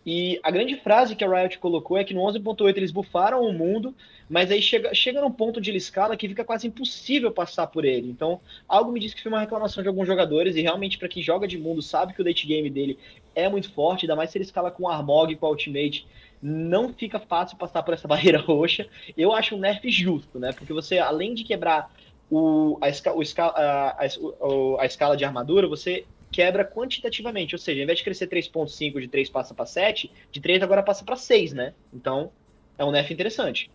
E 0.06 0.38
a 0.44 0.50
grande 0.52 0.76
frase 0.76 1.16
que 1.16 1.24
a 1.24 1.28
Riot 1.28 1.58
colocou 1.58 1.98
é 1.98 2.04
que 2.04 2.14
no 2.14 2.20
11.8 2.20 2.76
eles 2.76 2.92
bufaram 2.92 3.42
o 3.42 3.52
mundo, 3.52 3.92
mas 4.30 4.50
aí 4.50 4.62
chega, 4.62 4.94
chega 4.94 5.20
num 5.20 5.30
ponto 5.30 5.60
de 5.60 5.74
escala 5.76 6.16
que 6.16 6.28
fica 6.28 6.44
quase 6.44 6.68
impossível 6.68 7.32
passar 7.32 7.66
por 7.66 7.84
ele. 7.84 8.08
Então, 8.08 8.40
algo 8.68 8.92
me 8.92 9.00
diz 9.00 9.12
que 9.12 9.22
foi 9.22 9.30
uma 9.30 9.40
reclamação 9.40 9.82
de 9.82 9.88
alguns 9.88 10.06
jogadores, 10.06 10.54
e 10.54 10.62
realmente 10.62 10.98
para 10.98 11.08
quem 11.08 11.22
joga 11.22 11.48
de 11.48 11.58
mundo 11.58 11.82
sabe 11.82 12.14
que 12.14 12.22
o 12.22 12.24
late 12.24 12.46
game 12.46 12.70
dele 12.70 12.96
é 13.38 13.48
muito 13.48 13.72
forte, 13.72 14.04
ainda 14.04 14.16
mais 14.16 14.30
se 14.30 14.38
ele 14.38 14.44
escala 14.44 14.70
com 14.70 14.88
Armog 14.88 15.32
e 15.32 15.36
com 15.36 15.46
Ultimate 15.46 16.06
não 16.40 16.92
fica 16.92 17.18
fácil 17.18 17.56
passar 17.56 17.82
por 17.82 17.94
essa 17.94 18.06
barreira 18.08 18.40
roxa. 18.40 18.88
Eu 19.16 19.32
acho 19.32 19.56
um 19.56 19.58
nerf 19.58 19.88
justo, 19.90 20.38
né? 20.38 20.52
Porque 20.52 20.72
você, 20.72 20.98
além 20.98 21.34
de 21.34 21.44
quebrar 21.44 21.92
o, 22.30 22.78
a, 22.80 22.88
esca, 22.88 23.12
o, 23.12 23.22
a, 23.38 23.90
a, 23.90 24.82
a 24.82 24.86
escala 24.86 25.16
de 25.16 25.24
armadura, 25.24 25.66
você 25.66 26.04
quebra 26.30 26.64
quantitativamente. 26.64 27.54
Ou 27.54 27.58
seja, 27.58 27.80
ao 27.80 27.84
invés 27.84 27.98
de 27.98 28.04
crescer 28.04 28.28
3.5 28.28 29.00
de 29.00 29.08
3 29.08 29.30
passa 29.30 29.54
para 29.54 29.66
7, 29.66 30.10
de 30.30 30.40
3 30.40 30.62
agora 30.62 30.82
passa 30.82 31.04
para 31.04 31.16
6, 31.16 31.52
né? 31.52 31.74
Então, 31.92 32.30
é 32.76 32.84
um 32.84 32.90
nerf 32.90 33.12
interessante. 33.12 33.70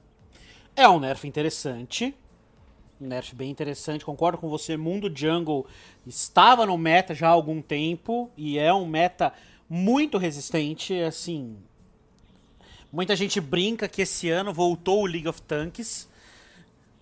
É 0.76 0.88
um 0.88 1.00
nerf 1.00 1.28
interessante. 1.28 2.16
Um 3.02 3.08
nerf 3.08 3.36
bem 3.36 3.50
interessante. 3.50 4.06
Concordo 4.06 4.38
com 4.38 4.48
você. 4.50 4.78
Mundo 4.78 5.12
Jungle 5.14 5.66
estava 6.06 6.66
no 6.66 6.78
meta 6.78 7.14
já 7.14 7.28
há 7.28 7.32
algum 7.32 7.62
tempo 7.62 8.32
e 8.38 8.58
é 8.58 8.74
um 8.74 8.86
meta 8.86 9.34
muito 9.70 10.18
resistente. 10.18 10.94
Assim, 11.02 11.58
Muita 12.94 13.16
gente 13.16 13.42
brinca 13.42 13.88
que 13.88 14.04
esse 14.04 14.30
ano 14.30 14.54
voltou 14.54 15.02
o 15.02 15.08
League 15.08 15.28
of 15.28 15.42
Tanks. 15.42 16.08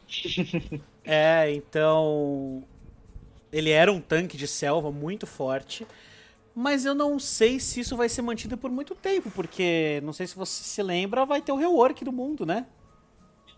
é, 1.04 1.54
então. 1.54 2.64
Ele 3.52 3.72
era 3.72 3.92
um 3.92 4.00
tanque 4.00 4.38
de 4.38 4.48
selva 4.48 4.90
muito 4.90 5.28
forte. 5.28 5.86
Mas 6.56 6.86
eu 6.86 6.96
não 6.96 7.20
sei 7.20 7.60
se 7.60 7.82
isso 7.82 7.98
vai 7.98 8.08
ser 8.08 8.22
mantido 8.22 8.58
por 8.58 8.72
muito 8.72 8.96
tempo, 8.96 9.30
porque 9.32 10.00
não 10.02 10.14
sei 10.14 10.28
se 10.28 10.36
você 10.36 10.64
se 10.64 10.82
lembra, 10.82 11.26
vai 11.26 11.42
ter 11.42 11.52
o 11.52 11.58
rework 11.58 12.06
do 12.06 12.12
mundo, 12.14 12.46
né? 12.46 12.66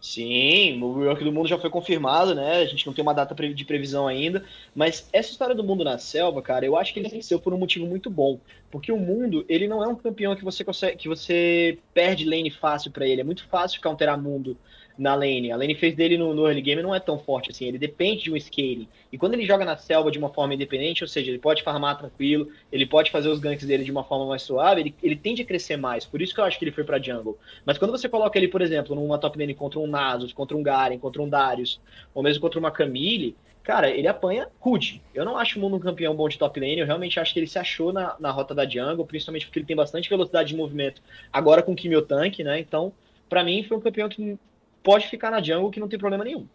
Sim, 0.06 0.82
o 0.84 1.00
rework 1.00 1.24
do 1.24 1.32
mundo 1.32 1.48
já 1.48 1.58
foi 1.58 1.70
confirmado, 1.70 2.36
né? 2.36 2.58
A 2.58 2.66
gente 2.66 2.86
não 2.86 2.94
tem 2.94 3.02
uma 3.02 3.14
data 3.14 3.34
de 3.34 3.64
previsão 3.66 4.06
ainda. 4.06 4.44
Mas 4.76 5.08
essa 5.14 5.32
história 5.32 5.56
do 5.56 5.64
mundo 5.64 5.82
na 5.86 5.98
selva, 5.98 6.42
cara, 6.42 6.66
eu 6.66 6.76
acho 6.76 6.94
que 6.94 7.00
ele 7.00 7.08
venceu 7.08 7.40
por 7.40 7.54
um 7.54 7.58
motivo 7.58 7.86
muito 7.88 8.10
bom. 8.10 8.38
Porque 8.70 8.92
o 8.92 8.98
mundo, 8.98 9.46
ele 9.48 9.66
não 9.66 9.82
é 9.82 9.88
um 9.88 9.96
campeão 9.96 10.36
que 10.36 10.44
você 10.44 10.62
consegue, 10.62 10.98
que 10.98 11.08
você 11.08 11.80
perde 11.94 12.26
lane 12.26 12.52
fácil 12.52 12.92
para 12.92 13.08
ele. 13.08 13.22
É 13.22 13.24
muito 13.24 13.48
fácil 13.48 13.82
counterar 13.82 14.22
mundo 14.22 14.58
na 14.98 15.16
lane. 15.16 15.52
A 15.52 15.56
lane 15.56 15.76
phase 15.76 15.96
dele 15.96 16.18
no, 16.18 16.34
no, 16.34 16.46
early 16.46 16.62
game 16.62 16.82
não 16.82 16.94
é 16.94 17.00
tão 17.00 17.18
forte 17.18 17.50
assim, 17.50 17.66
ele 17.66 17.78
depende 17.78 18.24
de 18.24 18.32
um 18.32 18.40
scaling. 18.40 18.88
E 19.12 19.18
quando 19.18 19.34
ele 19.34 19.46
joga 19.46 19.66
na 19.66 19.76
selva 19.78 20.12
de 20.12 20.18
uma 20.18 20.30
forma 20.30 20.54
independente, 20.54 21.04
ou 21.04 21.08
seja, 21.08 21.30
ele 21.32 21.40
pode 21.40 21.64
farmar 21.64 21.98
tranquilo, 21.98 22.50
ele 22.72 22.86
pode 22.86 23.12
fazer 23.12 23.30
os 23.30 23.40
ganks 23.40 23.66
dele 23.66 23.84
de 23.84 23.92
uma 23.92 24.04
forma 24.04 24.26
mais 24.28 24.42
suave, 24.42 24.82
ele, 24.82 24.96
ele 25.02 25.16
tende 25.16 25.42
a 25.42 25.46
crescer 25.46 25.78
mais. 25.78 26.06
Por 26.06 26.22
isso 26.22 26.34
que 26.34 26.40
eu 26.40 26.46
acho 26.46 26.58
que 26.58 26.66
ele 26.66 26.72
foi 26.72 26.84
pra 26.84 27.02
jungle. 27.02 27.38
Mas 27.66 27.78
quando 27.78 27.92
você 27.92 28.08
coloca 28.08 28.38
ele, 28.38 28.48
por 28.48 28.62
exemplo, 28.62 28.96
numa 28.96 29.18
top 29.18 29.38
lane 29.38 29.54
contra 29.54 29.80
um 29.80 29.88
Nasus, 29.88 30.34
contra 30.34 30.56
um 30.56 30.64
Garen, 30.64 30.98
contra 30.98 31.22
um 31.22 31.30
Darius, 31.30 31.80
ou 32.14 32.22
mesmo 32.22 32.42
contra 32.42 32.60
uma 32.60 32.72
Camille, 32.72 33.36
cara, 33.64 33.90
ele 33.90 34.08
apanha 34.08 34.48
rude. 34.60 35.02
Eu 35.14 35.26
não 35.26 35.38
acho 35.38 35.58
o 35.58 35.62
Mundo 35.62 35.78
um 35.78 35.80
campeão 35.80 36.16
bom 36.16 36.28
de 36.28 36.38
top 36.38 36.60
lane, 36.60 36.80
eu 36.80 36.86
realmente 36.86 37.20
acho 37.20 37.34
que 37.34 37.40
ele 37.40 37.48
se 37.48 37.58
achou 37.58 37.92
na, 37.94 38.16
na 38.20 38.30
rota 38.30 38.54
da 38.54 38.68
jungle, 38.68 39.06
principalmente 39.06 39.46
porque 39.46 39.60
ele 39.60 39.66
tem 39.66 39.76
bastante 39.76 40.10
velocidade 40.10 40.50
de 40.50 40.56
movimento 40.56 41.02
agora 41.32 41.64
com 41.64 41.72
o 41.72 41.76
Kimio 41.76 42.02
Tank, 42.02 42.40
né? 42.40 42.60
Então, 42.60 42.94
para 43.30 43.44
mim, 43.44 43.64
foi 43.64 43.78
um 43.78 43.82
campeão 43.82 44.10
que 44.10 44.38
pode 44.84 45.08
ficar 45.08 45.32
na 45.32 45.42
jungle 45.42 45.72
que 45.72 45.80
não 45.80 45.88
tem 45.88 45.98
problema 45.98 46.24
nenhum. 46.24 46.48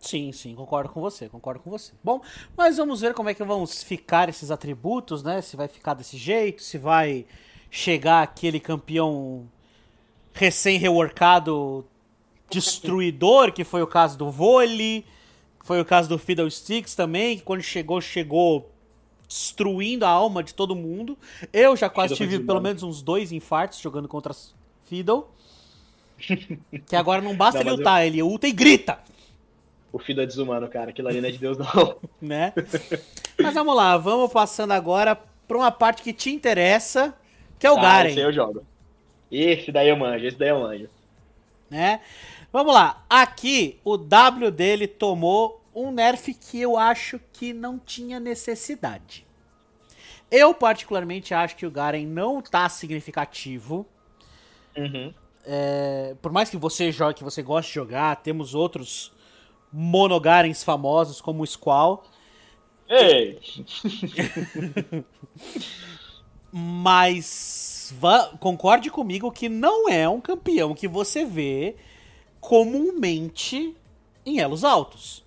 Sim, 0.00 0.32
sim, 0.32 0.54
concordo 0.54 0.88
com 0.88 1.00
você, 1.00 1.28
concordo 1.28 1.60
com 1.60 1.70
você. 1.70 1.92
Bom, 2.02 2.22
mas 2.56 2.78
vamos 2.78 3.02
ver 3.02 3.12
como 3.12 3.28
é 3.28 3.34
que 3.34 3.44
vão 3.44 3.66
ficar 3.66 4.30
esses 4.30 4.50
atributos, 4.50 5.22
né? 5.22 5.42
Se 5.42 5.56
vai 5.56 5.68
ficar 5.68 5.92
desse 5.92 6.16
jeito, 6.16 6.62
se 6.62 6.78
vai 6.78 7.26
chegar 7.70 8.22
aquele 8.22 8.58
campeão 8.58 9.46
recém-reworkado 10.32 11.86
destruidor, 12.48 13.52
que 13.52 13.62
foi 13.62 13.82
o 13.82 13.86
caso 13.86 14.16
do 14.16 14.30
vôlei, 14.30 15.04
foi 15.62 15.80
o 15.80 15.84
caso 15.84 16.08
do 16.08 16.18
Fiddlesticks 16.18 16.94
também, 16.94 17.36
que 17.36 17.44
quando 17.44 17.62
chegou, 17.62 18.00
chegou 18.00 18.70
destruindo 19.28 20.04
a 20.04 20.08
alma 20.08 20.42
de 20.42 20.54
todo 20.54 20.74
mundo. 20.74 21.16
Eu 21.52 21.76
já 21.76 21.88
quase 21.88 22.16
tive 22.16 22.40
pelo 22.40 22.60
menos 22.60 22.82
uns 22.82 23.02
dois 23.02 23.30
infartos 23.30 23.78
jogando 23.78 24.08
contra 24.08 24.34
Fiddle. 24.84 25.28
Que 26.86 26.96
agora 26.96 27.20
não 27.20 27.36
basta 27.36 27.64
não, 27.64 27.72
ele 27.72 27.78
ultar, 27.80 28.02
eu... 28.02 28.06
ele 28.06 28.22
ulta 28.22 28.46
e 28.46 28.52
grita. 28.52 28.98
O 29.92 29.98
filho 29.98 30.20
é 30.22 30.26
desumano, 30.26 30.68
cara. 30.68 30.90
Aquilo 30.90 31.08
ali 31.08 31.20
não 31.20 31.28
é 31.28 31.32
de 31.32 31.38
Deus, 31.38 31.58
não. 31.58 31.96
né? 32.20 32.52
Mas 33.38 33.54
vamos 33.54 33.74
lá, 33.74 33.96
vamos 33.96 34.32
passando 34.32 34.72
agora 34.72 35.16
pra 35.48 35.56
uma 35.56 35.70
parte 35.72 36.02
que 36.02 36.12
te 36.12 36.30
interessa, 36.30 37.14
que 37.58 37.66
é 37.66 37.70
o 37.70 37.74
Tá, 37.74 37.82
Garen. 37.82 38.10
Esse 38.10 38.18
aí 38.20 38.24
eu 38.24 38.32
jogo. 38.32 38.64
Esse 39.30 39.72
daí 39.72 39.88
eu 39.88 39.96
manjo, 39.96 40.26
esse 40.26 40.36
daí 40.36 40.48
eu 40.48 40.60
manjo. 40.60 40.88
né? 41.68 42.00
Vamos 42.52 42.74
lá. 42.74 43.04
Aqui, 43.08 43.78
o 43.84 43.96
W 43.96 44.50
dele 44.50 44.86
tomou 44.88 45.60
um 45.74 45.90
nerf 45.92 46.34
que 46.34 46.60
eu 46.60 46.76
acho 46.76 47.20
que 47.32 47.52
não 47.52 47.78
tinha 47.78 48.18
necessidade. 48.18 49.24
Eu, 50.30 50.54
particularmente, 50.54 51.34
acho 51.34 51.56
que 51.56 51.66
o 51.66 51.70
Garen 51.70 52.06
não 52.06 52.40
tá 52.40 52.68
significativo. 52.68 53.86
Uhum. 54.76 55.12
É, 55.44 56.14
por 56.20 56.32
mais 56.32 56.50
que 56.50 56.56
você 56.56 56.92
jogue, 56.92 57.14
que 57.16 57.24
você 57.24 57.42
goste 57.42 57.70
de 57.70 57.74
jogar, 57.76 58.16
temos 58.16 58.54
outros 58.54 59.12
monogarens 59.72 60.62
famosos, 60.64 61.20
como 61.20 61.42
o 61.42 61.46
Squall. 61.46 62.04
Ei! 62.88 63.38
Mas 66.52 67.92
va- 67.96 68.36
concorde 68.40 68.90
comigo 68.90 69.30
que 69.30 69.48
não 69.48 69.88
é 69.88 70.08
um 70.08 70.20
campeão 70.20 70.74
que 70.74 70.88
você 70.88 71.24
vê 71.24 71.76
comumente 72.40 73.76
em 74.26 74.40
elos 74.40 74.64
altos. 74.64 75.24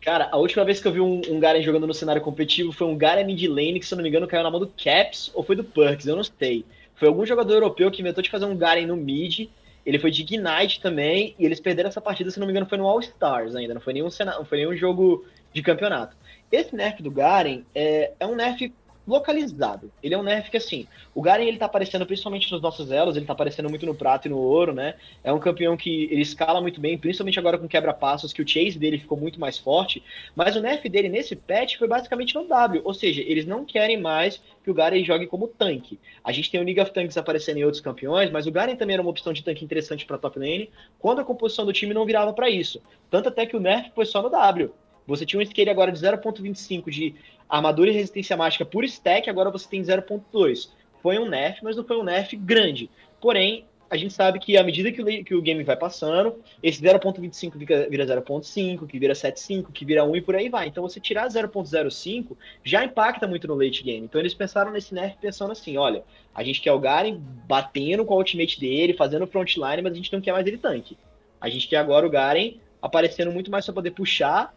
Cara, 0.00 0.28
a 0.30 0.36
última 0.36 0.64
vez 0.64 0.80
que 0.80 0.86
eu 0.86 0.92
vi 0.92 1.00
um, 1.00 1.22
um 1.28 1.40
Garen 1.40 1.62
jogando 1.62 1.86
no 1.86 1.94
cenário 1.94 2.20
competitivo 2.20 2.72
foi 2.72 2.86
um 2.86 2.96
Garen 2.96 3.24
mid 3.24 3.42
lane 3.48 3.80
que, 3.80 3.86
se 3.86 3.94
eu 3.94 3.96
não 3.96 4.02
me 4.02 4.08
engano, 4.08 4.28
caiu 4.28 4.42
na 4.42 4.50
mão 4.50 4.60
do 4.60 4.68
Caps 4.68 5.30
ou 5.34 5.42
foi 5.42 5.56
do 5.56 5.64
Perks, 5.64 6.06
eu 6.06 6.16
não 6.16 6.24
sei. 6.24 6.66
Foi 6.96 7.08
algum 7.08 7.26
jogador 7.26 7.54
europeu 7.54 7.90
que 7.90 8.00
inventou 8.00 8.22
de 8.22 8.30
fazer 8.30 8.44
um 8.44 8.56
Garen 8.56 8.86
no 8.86 8.96
mid. 8.96 9.48
Ele 9.84 9.98
foi 9.98 10.10
de 10.10 10.22
Ignite 10.22 10.80
também, 10.80 11.34
e 11.38 11.44
eles 11.44 11.60
perderam 11.60 11.88
essa 11.88 12.00
partida, 12.00 12.30
se 12.30 12.38
não 12.40 12.46
me 12.46 12.52
engano, 12.52 12.66
foi 12.66 12.78
no 12.78 12.86
All 12.86 13.00
Stars 13.00 13.54
ainda, 13.54 13.74
não 13.74 13.80
foi 13.80 13.92
nenhum, 13.92 14.08
não 14.24 14.44
foi 14.44 14.58
nenhum 14.58 14.74
jogo 14.74 15.26
de 15.52 15.62
campeonato. 15.62 16.16
Esse 16.50 16.74
nerf 16.74 17.02
do 17.02 17.10
Garen 17.10 17.62
é, 17.74 18.12
é 18.18 18.26
um 18.26 18.34
nerf 18.34 18.72
localizado. 19.06 19.92
Ele 20.02 20.14
é 20.14 20.18
um 20.18 20.22
nerf 20.22 20.50
que, 20.50 20.56
assim, 20.56 20.86
o 21.14 21.20
Garen 21.20 21.44
ele 21.44 21.58
tá 21.58 21.66
aparecendo 21.66 22.06
principalmente 22.06 22.50
nos 22.50 22.60
nossos 22.60 22.90
elos, 22.90 23.16
ele 23.16 23.26
tá 23.26 23.32
aparecendo 23.32 23.68
muito 23.68 23.86
no 23.86 23.94
prato 23.94 24.26
e 24.26 24.30
no 24.30 24.38
ouro, 24.38 24.72
né? 24.72 24.94
É 25.22 25.32
um 25.32 25.38
campeão 25.38 25.76
que 25.76 26.04
ele 26.10 26.22
escala 26.22 26.60
muito 26.60 26.80
bem, 26.80 26.96
principalmente 26.96 27.38
agora 27.38 27.58
com 27.58 27.68
quebra-passos, 27.68 28.32
que 28.32 28.42
o 28.42 28.48
chase 28.48 28.78
dele 28.78 28.98
ficou 28.98 29.18
muito 29.18 29.38
mais 29.38 29.58
forte. 29.58 30.02
Mas 30.34 30.56
o 30.56 30.60
nerf 30.60 30.88
dele 30.88 31.08
nesse 31.08 31.36
patch 31.36 31.76
foi 31.76 31.88
basicamente 31.88 32.34
no 32.34 32.46
W, 32.46 32.82
ou 32.84 32.94
seja, 32.94 33.22
eles 33.22 33.46
não 33.46 33.64
querem 33.64 34.00
mais 34.00 34.40
que 34.62 34.70
o 34.70 34.74
Garen 34.74 35.04
jogue 35.04 35.26
como 35.26 35.48
tanque. 35.48 35.98
A 36.22 36.32
gente 36.32 36.50
tem 36.50 36.60
o 36.60 36.64
League 36.64 36.80
of 36.80 36.92
Tanks 36.92 37.16
aparecendo 37.16 37.58
em 37.58 37.64
outros 37.64 37.82
campeões, 37.82 38.30
mas 38.30 38.46
o 38.46 38.52
Garen 38.52 38.76
também 38.76 38.94
era 38.94 39.02
uma 39.02 39.10
opção 39.10 39.32
de 39.32 39.44
tanque 39.44 39.64
interessante 39.64 40.06
para 40.06 40.18
top 40.18 40.38
lane, 40.38 40.70
quando 40.98 41.20
a 41.20 41.24
composição 41.24 41.66
do 41.66 41.72
time 41.72 41.92
não 41.92 42.06
virava 42.06 42.32
para 42.32 42.48
isso. 42.48 42.80
Tanto 43.10 43.28
até 43.28 43.44
que 43.44 43.56
o 43.56 43.60
nerf 43.60 43.90
foi 43.94 44.06
só 44.06 44.22
no 44.22 44.30
W. 44.30 44.72
Você 45.06 45.26
tinha 45.26 45.40
um 45.40 45.44
scale 45.44 45.70
agora 45.70 45.92
de 45.92 45.98
0.25 45.98 46.90
de 46.90 47.14
armadura 47.48 47.90
e 47.90 47.92
resistência 47.92 48.36
mágica 48.36 48.64
por 48.64 48.84
stack, 48.84 49.28
agora 49.28 49.50
você 49.50 49.68
tem 49.68 49.82
0.2. 49.82 50.70
Foi 51.02 51.18
um 51.18 51.28
nerf, 51.28 51.62
mas 51.62 51.76
não 51.76 51.84
foi 51.84 51.98
um 51.98 52.02
nerf 52.02 52.34
grande. 52.36 52.90
Porém, 53.20 53.66
a 53.90 53.96
gente 53.96 54.12
sabe 54.12 54.38
que 54.38 54.56
à 54.56 54.64
medida 54.64 54.90
que 54.90 55.02
o, 55.02 55.24
que 55.24 55.34
o 55.34 55.42
game 55.42 55.62
vai 55.62 55.76
passando, 55.76 56.42
esse 56.62 56.82
0.25 56.82 57.56
vira, 57.56 57.88
vira 57.88 58.06
0.5, 58.06 58.86
que 58.86 58.98
vira 58.98 59.12
7.5, 59.12 59.70
que 59.72 59.84
vira 59.84 60.04
1 60.04 60.16
e 60.16 60.20
por 60.20 60.34
aí 60.34 60.48
vai. 60.48 60.66
Então 60.66 60.82
você 60.82 60.98
tirar 60.98 61.28
0.05 61.28 62.36
já 62.64 62.84
impacta 62.84 63.26
muito 63.26 63.46
no 63.46 63.54
late 63.54 63.82
game. 63.82 64.04
Então 64.04 64.20
eles 64.20 64.34
pensaram 64.34 64.72
nesse 64.72 64.94
nerf 64.94 65.16
pensando 65.20 65.52
assim, 65.52 65.76
olha, 65.76 66.02
a 66.34 66.42
gente 66.42 66.60
quer 66.60 66.72
o 66.72 66.78
Garen 66.80 67.20
batendo 67.46 68.04
com 68.04 68.14
a 68.14 68.16
ultimate 68.16 68.58
dele, 68.58 68.94
fazendo 68.94 69.26
frontline, 69.26 69.82
mas 69.82 69.92
a 69.92 69.96
gente 69.96 70.12
não 70.12 70.20
quer 70.20 70.32
mais 70.32 70.46
ele 70.46 70.58
tanque. 70.58 70.96
A 71.40 71.48
gente 71.48 71.68
quer 71.68 71.76
agora 71.76 72.06
o 72.06 72.10
Garen 72.10 72.54
aparecendo 72.80 73.30
muito 73.30 73.50
mais 73.50 73.64
para 73.64 73.74
poder 73.74 73.90
puxar 73.92 74.54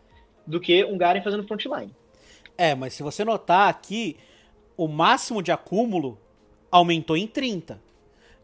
do 0.47 0.59
que 0.59 0.83
um 0.85 0.97
Garen 0.97 1.21
fazendo 1.21 1.45
frontline. 1.45 1.93
É, 2.57 2.73
mas 2.73 2.93
se 2.93 3.03
você 3.03 3.23
notar 3.23 3.69
aqui, 3.69 4.17
o 4.75 4.87
máximo 4.87 5.43
de 5.43 5.51
acúmulo 5.51 6.17
aumentou 6.71 7.15
em 7.15 7.27
30. 7.27 7.79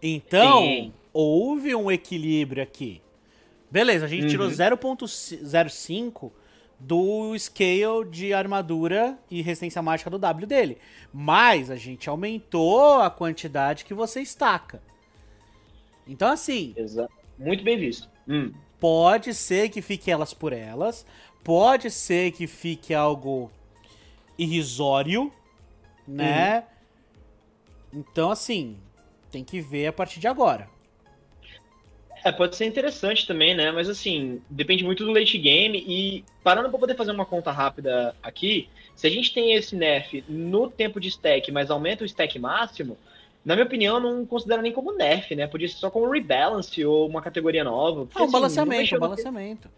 Então, 0.01 0.61
Sim. 0.61 0.93
houve 1.13 1.73
um 1.73 1.89
equilíbrio 1.91 2.61
aqui. 2.61 3.01
Beleza, 3.71 4.05
a 4.05 4.07
gente 4.09 4.27
tirou 4.27 4.47
Uhum. 4.47 4.53
0.05 4.53 6.31
do 6.79 7.37
scale 7.39 8.05
de 8.11 8.33
armadura 8.33 9.17
e 9.31 9.41
resistência 9.41 9.81
mágica 9.81 10.09
do 10.09 10.19
W 10.19 10.45
dele. 10.45 10.77
Mas 11.11 11.71
a 11.71 11.75
gente 11.75 12.09
aumentou 12.09 12.99
a 13.01 13.09
quantidade 13.09 13.85
que 13.85 13.93
você 13.93 14.21
estaca. 14.21 14.81
Então, 16.07 16.27
assim, 16.29 16.73
Exato. 16.75 17.11
Muito 17.39 17.63
bem 17.63 17.77
visto. 17.77 18.07
Hum. 18.27 18.53
Pode 18.79 19.33
ser 19.33 19.69
que 19.69 19.81
fique 19.81 20.11
elas 20.11 20.33
por 20.33 20.53
elas. 20.53 21.05
Pode 21.43 21.91
ser 21.91 22.31
que 22.31 22.47
fique 22.47 22.93
algo 22.93 23.51
irrisório, 24.37 25.31
né? 26.07 26.65
Então, 27.91 28.31
assim, 28.31 28.77
tem 29.31 29.43
que 29.43 29.61
ver 29.61 29.87
a 29.87 29.93
partir 29.93 30.19
de 30.19 30.27
agora. 30.27 30.69
É, 32.23 32.31
pode 32.31 32.55
ser 32.55 32.65
interessante 32.65 33.27
também, 33.27 33.53
né? 33.55 33.71
Mas 33.71 33.89
assim, 33.89 34.41
depende 34.49 34.83
muito 34.83 35.03
do 35.03 35.11
late 35.11 35.37
game. 35.37 35.77
E 35.85 36.23
parando 36.43 36.69
pra 36.69 36.79
poder 36.79 36.95
fazer 36.95 37.11
uma 37.11 37.25
conta 37.25 37.51
rápida 37.51 38.15
aqui, 38.23 38.69
se 38.95 39.07
a 39.07 39.09
gente 39.09 39.33
tem 39.33 39.53
esse 39.53 39.75
nerf 39.75 40.23
no 40.27 40.69
tempo 40.69 40.99
de 40.99 41.09
stack, 41.09 41.51
mas 41.51 41.69
aumenta 41.69 42.03
o 42.03 42.05
stack 42.05 42.39
máximo, 42.39 42.97
na 43.43 43.55
minha 43.55 43.65
opinião, 43.65 43.99
não 43.99 44.25
considero 44.25 44.61
nem 44.61 44.71
como 44.71 44.93
nerf, 44.95 45.35
né? 45.35 45.47
Podia 45.47 45.67
ser 45.67 45.75
só 45.75 45.91
como 45.91 46.09
rebalance 46.09 46.83
ou 46.85 47.07
uma 47.09 47.21
categoria 47.21 47.63
nova. 47.63 48.05
porque, 48.05 48.21
Ah, 48.21 48.23
um 48.23 48.25
assim, 48.25 48.31
balanceamento, 48.31 48.95
um 48.95 48.99
no- 48.99 48.99
balanceamento. 48.99 49.69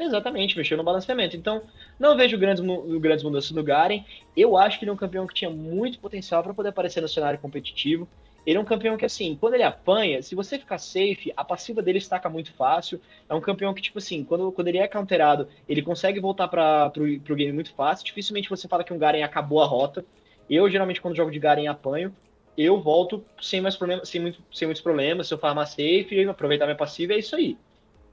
Exatamente, 0.00 0.56
mexeu 0.56 0.78
no 0.78 0.82
balanceamento. 0.82 1.36
Então, 1.36 1.62
não 1.98 2.16
vejo 2.16 2.38
grandes, 2.38 2.64
grandes 2.98 3.22
mudanças 3.22 3.50
no 3.50 3.62
Garen. 3.62 4.02
Eu 4.34 4.56
acho 4.56 4.78
que 4.78 4.84
ele 4.84 4.90
é 4.90 4.94
um 4.94 4.96
campeão 4.96 5.26
que 5.26 5.34
tinha 5.34 5.50
muito 5.50 5.98
potencial 5.98 6.42
para 6.42 6.54
poder 6.54 6.70
aparecer 6.70 7.02
no 7.02 7.08
cenário 7.08 7.38
competitivo. 7.38 8.08
Ele 8.46 8.56
é 8.56 8.60
um 8.60 8.64
campeão 8.64 8.96
que, 8.96 9.04
assim, 9.04 9.36
quando 9.38 9.54
ele 9.54 9.62
apanha, 9.62 10.22
se 10.22 10.34
você 10.34 10.58
ficar 10.58 10.78
safe, 10.78 11.30
a 11.36 11.44
passiva 11.44 11.82
dele 11.82 11.98
estaca 11.98 12.30
muito 12.30 12.50
fácil. 12.54 12.98
É 13.28 13.34
um 13.34 13.42
campeão 13.42 13.74
que, 13.74 13.82
tipo 13.82 13.98
assim, 13.98 14.24
quando, 14.24 14.50
quando 14.50 14.68
ele 14.68 14.78
é 14.78 14.88
counterado, 14.88 15.46
ele 15.68 15.82
consegue 15.82 16.18
voltar 16.18 16.48
para 16.48 16.88
pro 16.88 17.36
game 17.36 17.52
muito 17.52 17.74
fácil. 17.74 18.06
Dificilmente 18.06 18.48
você 18.48 18.66
fala 18.66 18.82
que 18.82 18.94
um 18.94 18.98
Garen 18.98 19.22
acabou 19.22 19.60
a 19.60 19.66
rota. 19.66 20.02
Eu, 20.48 20.70
geralmente, 20.70 21.02
quando 21.02 21.14
jogo 21.14 21.30
de 21.30 21.38
Garen 21.38 21.66
apanho, 21.66 22.16
eu 22.56 22.80
volto 22.80 23.22
sem 23.38 23.60
mais 23.60 23.76
problemas, 23.76 24.08
sem, 24.08 24.18
muito, 24.18 24.42
sem 24.50 24.66
muitos 24.66 24.82
problemas. 24.82 25.28
Se 25.28 25.34
eu 25.34 25.38
farmar 25.38 25.66
safe, 25.66 26.26
aproveitar 26.26 26.64
minha 26.64 26.76
passiva, 26.76 27.12
é 27.12 27.18
isso 27.18 27.36
aí. 27.36 27.58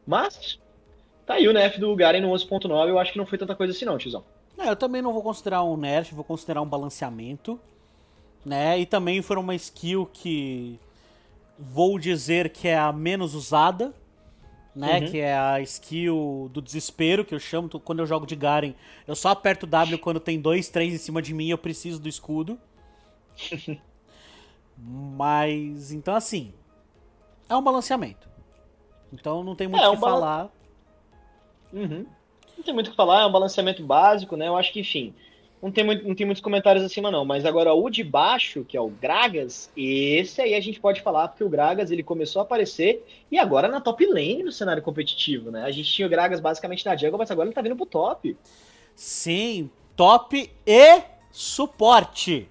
Mas, 0.05 0.59
Tá 1.27 1.33
aí 1.33 1.45
o 1.45 1.51
nerf 1.51 1.77
do 1.77 1.93
Garen 1.93 2.21
no 2.21 2.29
11.9, 2.29 2.87
eu 2.87 2.97
acho 2.97 3.11
que 3.11 3.17
não 3.17 3.25
foi 3.25 3.37
tanta 3.37 3.53
coisa 3.53 3.73
assim 3.73 3.83
não, 3.83 3.97
tiozão. 3.97 4.23
É, 4.57 4.69
eu 4.69 4.77
também 4.77 5.01
não 5.01 5.11
vou 5.11 5.21
considerar 5.21 5.61
um 5.61 5.75
nerf, 5.75 6.15
vou 6.15 6.23
considerar 6.23 6.61
um 6.61 6.65
balanceamento, 6.65 7.59
né? 8.45 8.79
E 8.79 8.85
também 8.85 9.21
foi 9.21 9.35
uma 9.35 9.53
skill 9.53 10.09
que 10.11 10.79
vou 11.59 11.99
dizer 11.99 12.49
que 12.49 12.69
é 12.69 12.77
a 12.77 12.93
menos 12.93 13.35
usada, 13.35 13.93
né? 14.73 15.01
Uhum. 15.01 15.11
Que 15.11 15.19
é 15.19 15.37
a 15.37 15.59
skill 15.59 16.49
do 16.53 16.61
desespero, 16.61 17.25
que 17.25 17.35
eu 17.35 17.39
chamo 17.39 17.69
quando 17.81 17.99
eu 17.99 18.07
jogo 18.07 18.25
de 18.25 18.35
Garen. 18.35 18.73
Eu 19.05 19.15
só 19.15 19.29
aperto 19.29 19.67
W 19.67 19.97
quando 19.97 20.21
tem 20.21 20.39
dois, 20.39 20.69
três 20.69 20.93
em 20.93 20.97
cima 20.97 21.21
de 21.21 21.33
mim 21.33 21.47
e 21.47 21.51
eu 21.51 21.57
preciso 21.57 21.99
do 21.99 22.07
escudo. 22.07 22.57
Mas, 24.79 25.91
então 25.91 26.15
assim, 26.15 26.53
é 27.49 27.55
um 27.55 27.61
balanceamento. 27.61 28.29
Então 29.11 29.43
não 29.43 29.55
tem 29.55 29.67
muito 29.67 29.83
É, 29.83 29.89
o 29.89 29.91
um 29.91 29.95
que 29.95 30.01
falar. 30.01 30.49
Uhum. 31.77 32.05
Não 32.57 32.63
tem 32.63 32.73
muito 32.73 32.87
o 32.87 32.91
que 32.91 32.97
falar, 32.97 33.21
é 33.21 33.25
um 33.25 33.31
balanceamento 33.31 33.83
básico, 33.83 34.35
né? 34.35 34.47
Eu 34.47 34.57
acho 34.57 34.73
que, 34.73 34.79
enfim, 34.79 35.13
não 35.61 35.71
tem, 35.71 35.83
muito, 35.83 36.07
não 36.07 36.15
tem 36.15 36.25
muitos 36.25 36.41
comentários 36.41 36.83
acima 36.83 37.11
não. 37.11 37.23
Mas 37.23 37.45
agora 37.45 37.73
o 37.73 37.89
de 37.89 38.03
baixo, 38.03 38.65
que 38.65 38.75
é 38.75 38.81
o 38.81 38.89
Gragas, 38.89 39.71
esse 39.77 40.41
aí 40.41 40.55
a 40.55 40.59
gente 40.59 40.79
pode 40.79 41.01
falar, 41.01 41.27
porque 41.27 41.43
o 41.43 41.49
Gragas 41.49 41.91
ele 41.91 42.03
começou 42.03 42.39
a 42.39 42.43
aparecer 42.43 43.05
e 43.31 43.37
agora 43.37 43.67
na 43.67 43.79
top 43.79 44.05
lane 44.05 44.43
no 44.43 44.51
cenário 44.51 44.81
competitivo, 44.81 45.51
né? 45.51 45.63
A 45.63 45.71
gente 45.71 45.91
tinha 45.91 46.07
o 46.07 46.09
Gragas 46.09 46.39
basicamente 46.39 46.85
na 46.85 46.95
jungle, 46.95 47.19
mas 47.19 47.29
agora 47.29 47.47
ele 47.47 47.55
tá 47.55 47.61
vindo 47.61 47.75
pro 47.75 47.85
top. 47.85 48.35
Sim, 48.95 49.69
top 49.95 50.51
e 50.65 51.01
suporte. 51.31 52.47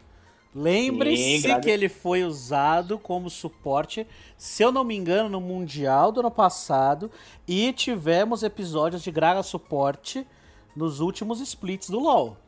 Lembre-se 0.57 1.61
que 1.61 1.69
ele 1.69 1.87
foi 1.87 2.25
usado 2.25 2.99
como 2.99 3.29
suporte, 3.29 4.07
se 4.39 4.63
eu 4.63 4.73
não 4.73 4.85
me 4.85 4.97
engano, 4.97 5.29
no 5.29 5.39
Mundial 5.39 6.11
do 6.11 6.21
ano 6.21 6.31
passado. 6.31 7.11
E 7.47 7.75
tivemos 7.75 8.43
episódios 8.43 9.03
de 9.03 9.11
Graga 9.11 9.43
suporte 9.43 10.27
nos 10.75 11.01
últimos 11.01 11.41
splits 11.43 11.91
do 11.91 12.01
LoL. 12.01 12.39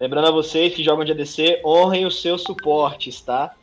Lembrando 0.00 0.26
a 0.26 0.32
vocês 0.32 0.74
que 0.74 0.82
jogam 0.82 1.04
de 1.04 1.12
ADC, 1.12 1.62
honrem 1.64 2.04
os 2.04 2.20
seus 2.20 2.42
suportes, 2.42 3.20
tá? 3.20 3.54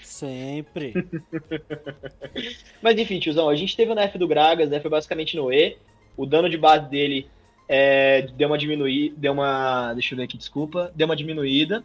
Sempre. 0.00 0.94
Mas 2.80 2.96
enfim, 2.96 3.18
tiozão, 3.18 3.48
a 3.48 3.56
gente 3.56 3.76
teve 3.76 3.90
o 3.90 3.96
nerf 3.96 4.16
do 4.16 4.28
Gragas, 4.28 4.70
né? 4.70 4.78
Foi 4.78 4.90
basicamente 4.90 5.36
no 5.36 5.52
E. 5.52 5.76
O 6.16 6.24
dano 6.24 6.48
de 6.48 6.56
base 6.56 6.88
dele 6.88 7.28
é, 7.68 8.22
deu 8.36 8.46
uma 8.46 8.58
diminuída. 8.58 9.14
Deu 9.18 9.32
uma. 9.32 9.92
Deixa 9.92 10.14
eu 10.14 10.18
ver 10.18 10.24
aqui, 10.24 10.38
desculpa. 10.38 10.92
Deu 10.94 11.06
uma 11.06 11.16
diminuída. 11.16 11.82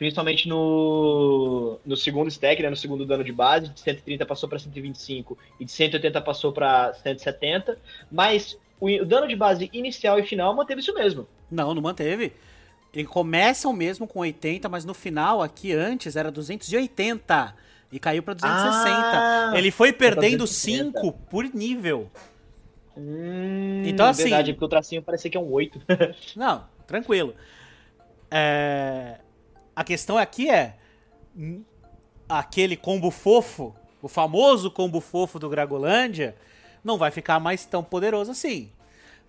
Principalmente 0.00 0.48
no, 0.48 1.78
no 1.84 1.94
segundo 1.94 2.28
stack, 2.28 2.62
né? 2.62 2.70
No 2.70 2.74
segundo 2.76 3.04
dano 3.04 3.22
de 3.22 3.32
base. 3.32 3.68
De 3.68 3.78
130 3.80 4.24
passou 4.24 4.48
para 4.48 4.58
125 4.58 5.36
e 5.60 5.64
de 5.66 5.70
180 5.70 6.20
passou 6.22 6.52
para 6.54 6.94
170. 6.94 7.76
Mas 8.10 8.56
o, 8.80 8.86
o 8.88 9.04
dano 9.04 9.28
de 9.28 9.36
base 9.36 9.68
inicial 9.74 10.18
e 10.18 10.22
final 10.22 10.56
manteve 10.56 10.80
isso 10.80 10.94
mesmo. 10.94 11.28
não, 11.50 11.74
não 11.74 11.82
manteve. 11.82 12.32
Ele 12.94 13.04
começam 13.06 13.74
mesmo 13.74 14.06
com 14.08 14.20
80, 14.20 14.70
mas 14.70 14.86
no 14.86 14.94
final, 14.94 15.42
aqui 15.42 15.70
antes, 15.74 16.16
era 16.16 16.30
280. 16.30 17.54
E 17.92 17.98
caiu 17.98 18.22
pra 18.22 18.32
260. 18.32 18.96
Ah, 18.96 19.52
ele 19.54 19.70
foi 19.70 19.92
perdendo 19.92 20.38
260. 20.38 20.98
5 20.98 21.12
por 21.28 21.44
nível. 21.44 22.10
Hum, 22.96 23.82
Então, 23.84 24.06
assim- 24.06 24.22
Verdade, 24.22 24.54
porque 24.54 24.64
o 24.64 24.68
tracinho 24.68 25.02
parecia 25.02 25.30
que 25.30 25.36
é 25.36 25.40
um 25.40 25.52
8. 25.52 25.78
Não, 26.34 26.64
tranquilo. 26.86 27.34
É, 28.30 29.16
A 29.74 29.84
questão 29.84 30.16
aqui 30.18 30.50
é. 30.50 30.76
Aquele 32.28 32.76
combo 32.76 33.10
fofo, 33.10 33.74
o 34.00 34.08
famoso 34.08 34.70
combo 34.70 35.00
fofo 35.00 35.38
do 35.38 35.48
Gragolândia, 35.48 36.36
não 36.84 36.96
vai 36.96 37.10
ficar 37.10 37.40
mais 37.40 37.64
tão 37.64 37.82
poderoso 37.82 38.30
assim. 38.30 38.70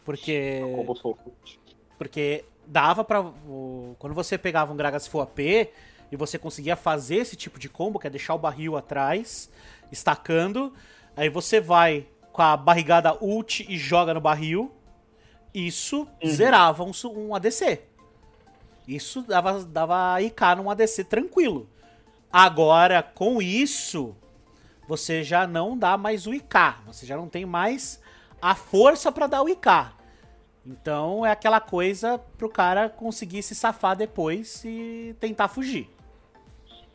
Porque. 0.05 0.61
Combo 0.75 0.95
fofo. 0.95 1.31
Porque 1.97 2.45
dava 2.65 3.03
pra. 3.03 3.21
o- 3.21 3.95
Quando 3.97 4.13
você 4.13 4.37
pegava 4.37 4.71
um 4.71 4.75
Gragas 4.75 5.07
Full 5.07 5.21
AP 5.21 5.39
e 6.11 6.15
você 6.15 6.37
conseguia 6.37 6.75
fazer 6.75 7.15
esse 7.17 7.35
tipo 7.35 7.57
de 7.57 7.69
combo, 7.69 7.97
que 7.99 8.05
é 8.07 8.09
deixar 8.09 8.35
o 8.35 8.39
barril 8.39 8.75
atrás, 8.77 9.49
estacando, 9.91 10.73
aí 11.15 11.29
você 11.29 11.59
vai 11.59 12.05
com 12.31 12.41
a 12.41 12.55
barrigada 12.55 13.17
ult 13.23 13.65
e 13.67 13.77
joga 13.77 14.13
no 14.13 14.21
barril. 14.21 14.71
Isso 15.53 16.07
zerava 16.25 16.83
um, 16.83 16.91
um 17.15 17.35
ADC. 17.35 17.81
Isso 18.95 19.21
dava, 19.21 19.63
dava 19.63 20.21
IK 20.21 20.55
num 20.57 20.69
ADC 20.69 21.05
tranquilo. 21.05 21.69
Agora, 22.31 23.01
com 23.01 23.41
isso, 23.41 24.15
você 24.87 25.23
já 25.23 25.47
não 25.47 25.77
dá 25.77 25.97
mais 25.97 26.27
o 26.27 26.33
IK. 26.33 26.75
Você 26.85 27.05
já 27.05 27.15
não 27.15 27.29
tem 27.29 27.45
mais 27.45 28.01
a 28.41 28.53
força 28.53 29.11
pra 29.11 29.27
dar 29.27 29.43
o 29.43 29.49
IK. 29.49 29.93
Então 30.65 31.25
é 31.25 31.31
aquela 31.31 31.59
coisa 31.59 32.19
pro 32.37 32.49
cara 32.49 32.89
conseguir 32.89 33.41
se 33.43 33.55
safar 33.55 33.95
depois 33.95 34.63
e 34.65 35.15
tentar 35.19 35.47
fugir. 35.47 35.89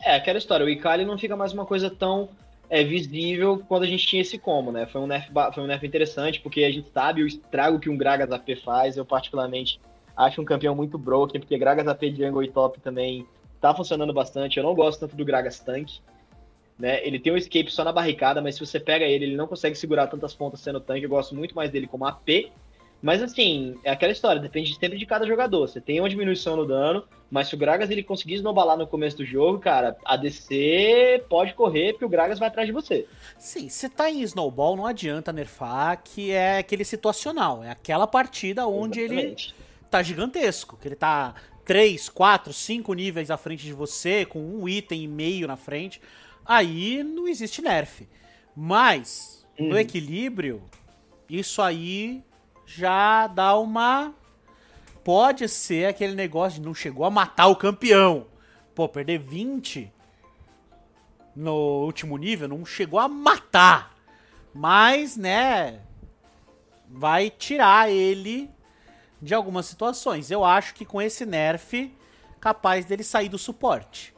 É, 0.04 0.14
aquela 0.14 0.38
história, 0.38 0.64
o 0.64 0.68
Ikali 0.68 1.04
não 1.04 1.18
fica 1.18 1.34
mais 1.34 1.52
uma 1.52 1.64
coisa 1.64 1.90
tão 1.90 2.28
é, 2.68 2.84
visível 2.84 3.64
quando 3.66 3.84
a 3.84 3.86
gente 3.86 4.06
tinha 4.06 4.22
esse 4.22 4.38
combo, 4.38 4.70
né? 4.70 4.86
Foi 4.86 5.00
um, 5.00 5.06
nerf, 5.06 5.30
foi 5.54 5.62
um 5.62 5.66
nerf 5.66 5.86
interessante, 5.86 6.40
porque 6.40 6.64
a 6.64 6.70
gente 6.70 6.90
sabe 6.92 7.22
o 7.22 7.26
estrago 7.26 7.80
que 7.80 7.88
um 7.88 7.96
Gragas 7.96 8.30
AP 8.30 8.50
faz. 8.62 8.96
Eu, 8.96 9.04
particularmente, 9.04 9.80
acho 10.16 10.40
um 10.40 10.44
campeão 10.44 10.74
muito 10.74 10.96
broken, 10.96 11.40
porque 11.40 11.58
Gragas 11.58 11.86
AP 11.86 12.04
Jungle 12.04 12.42
e 12.42 12.50
Top 12.50 12.80
também 12.80 13.26
tá 13.60 13.74
funcionando 13.74 14.12
bastante. 14.12 14.56
Eu 14.56 14.64
não 14.64 14.74
gosto 14.74 15.00
tanto 15.00 15.14
do 15.14 15.24
Gragas 15.24 15.60
Tank. 15.60 15.98
Né? 16.78 17.06
Ele 17.06 17.18
tem 17.18 17.32
um 17.32 17.36
escape 17.36 17.70
só 17.70 17.84
na 17.84 17.92
barricada, 17.92 18.40
mas 18.40 18.54
se 18.54 18.64
você 18.64 18.78
pega 18.78 19.04
ele, 19.04 19.24
ele 19.24 19.36
não 19.36 19.46
consegue 19.46 19.76
segurar 19.76 20.06
tantas 20.06 20.34
pontas 20.34 20.60
sendo 20.60 20.80
tanque. 20.80 21.04
Eu 21.04 21.10
gosto 21.10 21.34
muito 21.34 21.54
mais 21.54 21.70
dele 21.70 21.86
como 21.86 22.06
AP. 22.06 22.50
Mas 23.02 23.22
assim, 23.22 23.78
é 23.84 23.90
aquela 23.90 24.12
história, 24.12 24.40
depende 24.40 24.74
sempre 24.74 24.98
de 24.98 25.04
cada 25.04 25.26
jogador. 25.26 25.68
Você 25.68 25.80
tem 25.80 26.00
uma 26.00 26.08
diminuição 26.08 26.56
no 26.56 26.66
dano, 26.66 27.04
mas 27.30 27.48
se 27.48 27.54
o 27.54 27.58
Gragas 27.58 27.90
ele 27.90 28.02
conseguir 28.02 28.34
esnobalar 28.34 28.76
no 28.76 28.86
começo 28.86 29.18
do 29.18 29.24
jogo, 29.24 29.58
cara, 29.58 29.96
a 30.04 30.16
DC 30.16 31.24
pode 31.28 31.52
correr 31.54 31.92
porque 31.92 32.06
o 32.06 32.08
Gragas 32.08 32.38
vai 32.38 32.48
atrás 32.48 32.66
de 32.66 32.72
você. 32.72 33.06
Sim, 33.38 33.68
se 33.68 33.88
tá 33.90 34.10
em 34.10 34.22
Snowball, 34.22 34.76
não 34.76 34.86
adianta 34.86 35.32
nerfar, 35.32 36.02
que 36.02 36.30
é 36.30 36.58
aquele 36.58 36.84
situacional. 36.84 37.62
É 37.62 37.70
aquela 37.70 38.06
partida 38.06 38.66
onde 38.66 39.00
ele 39.00 39.14
Exatamente. 39.14 39.65
Tá 39.90 40.02
gigantesco. 40.02 40.76
Que 40.76 40.88
ele 40.88 40.96
tá 40.96 41.34
3, 41.64 42.08
4, 42.08 42.52
5 42.52 42.92
níveis 42.94 43.30
à 43.30 43.36
frente 43.36 43.64
de 43.64 43.72
você, 43.72 44.24
com 44.24 44.40
um 44.40 44.68
item 44.68 45.02
e 45.04 45.08
meio 45.08 45.46
na 45.48 45.56
frente. 45.56 46.00
Aí 46.44 47.02
não 47.02 47.26
existe 47.26 47.60
nerf. 47.60 48.08
Mas, 48.54 49.44
no 49.58 49.70
Uhum. 49.70 49.78
equilíbrio, 49.78 50.62
isso 51.28 51.60
aí 51.60 52.22
já 52.64 53.26
dá 53.26 53.56
uma. 53.56 54.14
Pode 55.04 55.48
ser 55.48 55.86
aquele 55.86 56.14
negócio 56.14 56.60
de 56.60 56.66
não 56.66 56.74
chegou 56.74 57.04
a 57.04 57.10
matar 57.10 57.46
o 57.46 57.56
campeão. 57.56 58.26
Pô, 58.74 58.88
perder 58.88 59.18
20 59.18 59.92
no 61.34 61.84
último 61.84 62.16
nível 62.16 62.48
não 62.48 62.64
chegou 62.64 62.98
a 62.98 63.08
matar. 63.08 63.94
Mas, 64.54 65.16
né. 65.16 65.80
Vai 66.88 67.30
tirar 67.30 67.90
ele 67.90 68.48
de 69.20 69.34
algumas 69.34 69.66
situações. 69.66 70.30
Eu 70.30 70.44
acho 70.44 70.74
que 70.74 70.84
com 70.84 71.00
esse 71.00 71.24
nerf, 71.24 71.92
capaz 72.40 72.84
dele 72.84 73.02
sair 73.02 73.28
do 73.28 73.38
suporte. 73.38 74.14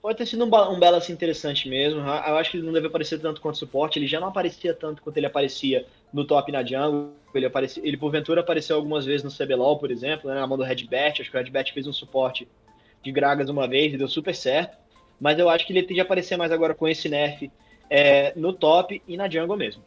Pode 0.00 0.18
ter 0.18 0.26
sido 0.26 0.44
um, 0.44 0.48
um 0.48 0.80
balance 0.80 1.12
interessante 1.12 1.68
mesmo. 1.68 2.00
Eu 2.00 2.36
acho 2.36 2.50
que 2.50 2.56
ele 2.56 2.66
não 2.66 2.72
deve 2.72 2.88
aparecer 2.88 3.20
tanto 3.20 3.40
quanto 3.40 3.58
suporte. 3.58 4.00
Ele 4.00 4.08
já 4.08 4.18
não 4.18 4.28
aparecia 4.28 4.74
tanto 4.74 5.00
quanto 5.00 5.16
ele 5.16 5.26
aparecia 5.26 5.86
no 6.12 6.26
top 6.26 6.50
na 6.50 6.64
jungle. 6.64 7.12
Ele, 7.32 7.46
aparecia, 7.46 7.86
ele 7.86 7.96
porventura 7.96 8.40
apareceu 8.40 8.74
algumas 8.74 9.04
vezes 9.04 9.22
no 9.22 9.30
CBLOL, 9.30 9.78
por 9.78 9.92
exemplo, 9.92 10.28
né, 10.28 10.34
na 10.34 10.46
mão 10.46 10.58
do 10.58 10.64
Redbert. 10.64 11.20
Acho 11.20 11.30
que 11.30 11.36
o 11.36 11.38
Redbert 11.38 11.72
fez 11.72 11.86
um 11.86 11.92
suporte 11.92 12.48
de 13.00 13.12
Gragas 13.12 13.48
uma 13.48 13.68
vez 13.68 13.94
e 13.94 13.96
deu 13.96 14.08
super 14.08 14.34
certo. 14.34 14.76
Mas 15.20 15.38
eu 15.38 15.48
acho 15.48 15.64
que 15.64 15.72
ele 15.72 15.84
tem 15.84 15.94
de 15.94 16.00
aparecer 16.00 16.36
mais 16.36 16.50
agora 16.50 16.74
com 16.74 16.88
esse 16.88 17.08
nerf 17.08 17.48
é, 17.88 18.32
no 18.34 18.52
top 18.52 19.00
e 19.06 19.16
na 19.16 19.30
jungle 19.30 19.56
mesmo. 19.56 19.84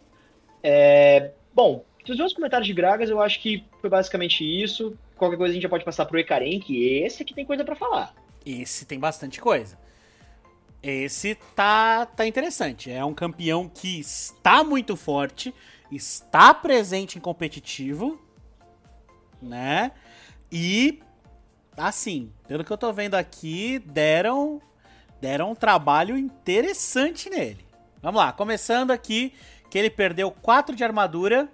É, 0.63 1.31
bom, 1.53 1.83
dos 2.05 2.17
meus 2.17 2.33
comentários 2.33 2.67
de 2.67 2.73
Gragas, 2.73 3.09
eu 3.09 3.21
acho 3.21 3.39
que 3.41 3.63
foi 3.81 3.89
basicamente 3.89 4.43
isso. 4.43 4.97
Qualquer 5.15 5.37
coisa 5.37 5.51
a 5.51 5.53
gente 5.53 5.63
já 5.63 5.69
pode 5.69 5.85
passar 5.85 6.05
pro 6.05 6.19
Ekarim, 6.19 6.59
que 6.59 6.99
esse 6.99 7.23
aqui 7.23 7.33
tem 7.33 7.45
coisa 7.45 7.63
pra 7.63 7.75
falar. 7.75 8.13
Esse 8.45 8.85
tem 8.85 8.99
bastante 8.99 9.41
coisa. 9.41 9.77
Esse 10.83 11.35
tá, 11.55 12.05
tá 12.05 12.27
interessante. 12.27 12.91
É 12.91 13.03
um 13.03 13.13
campeão 13.13 13.67
que 13.67 13.99
está 13.99 14.63
muito 14.63 14.95
forte, 14.95 15.53
está 15.91 16.53
presente 16.53 17.17
em 17.17 17.21
competitivo, 17.21 18.21
né? 19.41 19.91
E, 20.51 20.99
assim, 21.75 22.31
pelo 22.47 22.63
que 22.63 22.71
eu 22.71 22.77
tô 22.77 22.93
vendo 22.93 23.15
aqui, 23.15 23.79
deram, 23.79 24.61
deram 25.19 25.51
um 25.51 25.55
trabalho 25.55 26.15
interessante 26.15 27.29
nele. 27.31 27.65
Vamos 27.99 28.21
lá, 28.21 28.31
começando 28.31 28.91
aqui, 28.91 29.33
que 29.71 29.79
ele 29.79 29.89
perdeu 29.89 30.29
4 30.29 30.75
de 30.75 30.83
armadura 30.83 31.49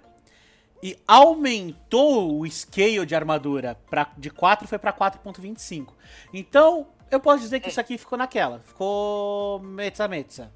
e 0.82 0.96
aumentou 1.06 2.40
o 2.40 2.50
scale 2.50 3.06
de 3.06 3.14
armadura 3.14 3.76
pra, 3.88 4.10
de 4.18 4.30
4 4.30 4.66
foi 4.66 4.78
pra 4.78 4.92
4.25. 4.92 5.88
Então, 6.34 6.86
eu 7.10 7.20
posso 7.20 7.40
dizer 7.42 7.60
que 7.60 7.68
isso 7.68 7.80
aqui 7.80 7.96
ficou 7.96 8.18
naquela. 8.18 8.58
Ficou 8.60 9.60
metza 9.60 10.08
metza. 10.08 10.50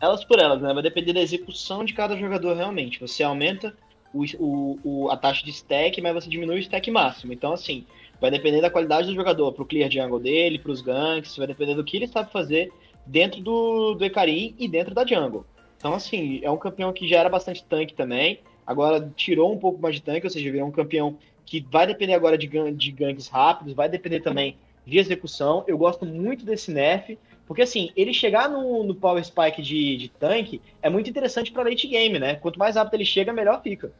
Elas 0.00 0.24
por 0.24 0.38
elas, 0.40 0.60
né? 0.60 0.74
Vai 0.74 0.82
depender 0.82 1.12
da 1.12 1.20
execução 1.20 1.84
de 1.84 1.94
cada 1.94 2.16
jogador 2.16 2.54
realmente. 2.56 3.00
Você 3.00 3.22
aumenta 3.22 3.74
o, 4.12 4.24
o, 4.38 4.78
o- 4.82 5.10
a 5.10 5.16
taxa 5.16 5.44
de 5.44 5.50
stack, 5.50 6.00
mas 6.00 6.12
você 6.12 6.28
diminui 6.28 6.56
o 6.56 6.58
stack 6.58 6.90
máximo. 6.90 7.32
Então, 7.32 7.52
assim, 7.52 7.86
vai 8.20 8.30
depender 8.30 8.60
da 8.60 8.70
qualidade 8.70 9.06
do 9.08 9.14
jogador, 9.14 9.52
pro 9.52 9.64
clear 9.64 9.90
jungle 9.90 10.18
dele, 10.18 10.58
pros 10.58 10.80
ganks, 10.82 11.36
vai 11.36 11.46
depender 11.46 11.74
do 11.74 11.84
que 11.84 11.96
ele 11.96 12.08
sabe 12.08 12.32
fazer 12.32 12.72
dentro 13.06 13.40
do, 13.40 13.94
do 13.94 14.04
Ekarim 14.04 14.54
e 14.58 14.68
dentro 14.68 14.94
da 14.94 15.06
jungle. 15.06 15.46
Então, 15.82 15.94
assim, 15.94 16.38
é 16.44 16.50
um 16.50 16.56
campeão 16.56 16.92
que 16.92 17.08
já 17.08 17.18
era 17.18 17.28
bastante 17.28 17.64
tanque 17.64 17.92
também, 17.92 18.38
agora 18.64 19.12
tirou 19.16 19.52
um 19.52 19.58
pouco 19.58 19.82
mais 19.82 19.96
de 19.96 20.00
tanque, 20.02 20.24
ou 20.24 20.30
seja, 20.30 20.48
virou 20.52 20.68
um 20.68 20.70
campeão 20.70 21.18
que 21.44 21.60
vai 21.60 21.88
depender 21.88 22.14
agora 22.14 22.38
de, 22.38 22.46
de 22.72 22.92
ganks 22.92 23.26
rápidos, 23.26 23.74
vai 23.74 23.88
depender 23.88 24.20
também 24.20 24.56
de 24.86 24.98
execução. 24.98 25.64
Eu 25.66 25.76
gosto 25.76 26.06
muito 26.06 26.44
desse 26.44 26.70
nerf, 26.70 27.18
porque 27.46 27.62
assim, 27.62 27.90
ele 27.96 28.14
chegar 28.14 28.48
no, 28.48 28.84
no 28.84 28.94
Power 28.94 29.24
Spike 29.24 29.60
de, 29.60 29.96
de 29.96 30.08
tanque 30.08 30.62
é 30.80 30.88
muito 30.88 31.10
interessante 31.10 31.50
pra 31.50 31.64
late 31.64 31.88
game, 31.88 32.16
né? 32.16 32.36
Quanto 32.36 32.60
mais 32.60 32.76
rápido 32.76 32.94
ele 32.94 33.04
chega, 33.04 33.32
melhor 33.32 33.60
fica. 33.60 33.92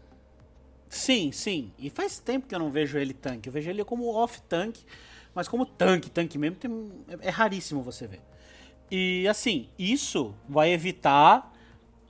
Sim, 0.88 1.32
sim. 1.32 1.72
E 1.78 1.88
faz 1.88 2.18
tempo 2.18 2.46
que 2.46 2.54
eu 2.54 2.58
não 2.58 2.70
vejo 2.70 2.98
ele 2.98 3.14
tanque. 3.14 3.48
Eu 3.48 3.52
vejo 3.52 3.70
ele 3.70 3.84
como 3.84 4.14
off-tank, 4.14 4.80
mas 5.34 5.48
como 5.48 5.64
tanque, 5.64 6.10
tanque 6.10 6.36
mesmo, 6.38 6.56
tem- 6.56 6.92
é 7.20 7.30
raríssimo 7.30 7.82
você 7.82 8.06
ver. 8.06 8.20
E 8.90 9.26
assim, 9.28 9.68
isso 9.78 10.34
vai 10.48 10.72
evitar 10.72 11.51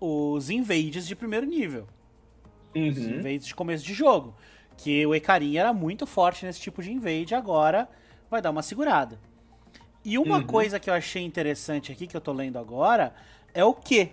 os 0.05 0.51
invades 0.51 1.07
de 1.07 1.15
primeiro 1.15 1.47
nível. 1.47 1.87
Os 2.75 2.99
Uhum. 2.99 3.19
invades 3.19 3.47
de 3.47 3.55
começo 3.55 3.85
de 3.85 3.95
jogo. 3.95 4.35
Que 4.77 5.07
o 5.07 5.15
Ekarim 5.15 5.57
era 5.57 5.73
muito 5.73 6.07
forte 6.07 6.45
nesse 6.45 6.61
tipo 6.61 6.83
de 6.83 6.91
invade, 6.91 7.35
agora 7.35 7.89
vai 8.31 8.41
dar 8.43 8.51
uma 8.51 8.63
segurada. 8.63 9.21
E 10.05 10.19
uma 10.19 10.39
Uhum. 10.39 10.47
coisa 10.47 10.81
que 10.81 10.91
eu 10.91 10.95
achei 10.95 11.23
interessante 11.23 11.93
aqui, 11.93 12.07
que 12.07 12.17
eu 12.17 12.21
tô 12.21 12.33
lendo 12.33 12.59
agora, 12.59 13.15
é 13.55 13.65
o 13.65 13.73
Q. 13.75 14.11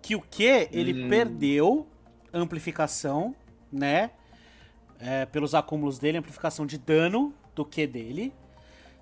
Que 0.00 0.14
o 0.16 0.20
Q, 0.22 0.68
ele 0.72 1.04
Hum. 1.04 1.08
perdeu 1.08 1.86
amplificação, 2.32 3.34
né? 3.70 4.10
É, 4.98 5.26
pelos 5.26 5.54
acúmulos 5.54 5.98
dele, 5.98 6.18
amplificação 6.18 6.64
de 6.66 6.78
dano 6.78 7.34
do 7.54 7.64
Q 7.64 7.86
dele. 7.86 8.32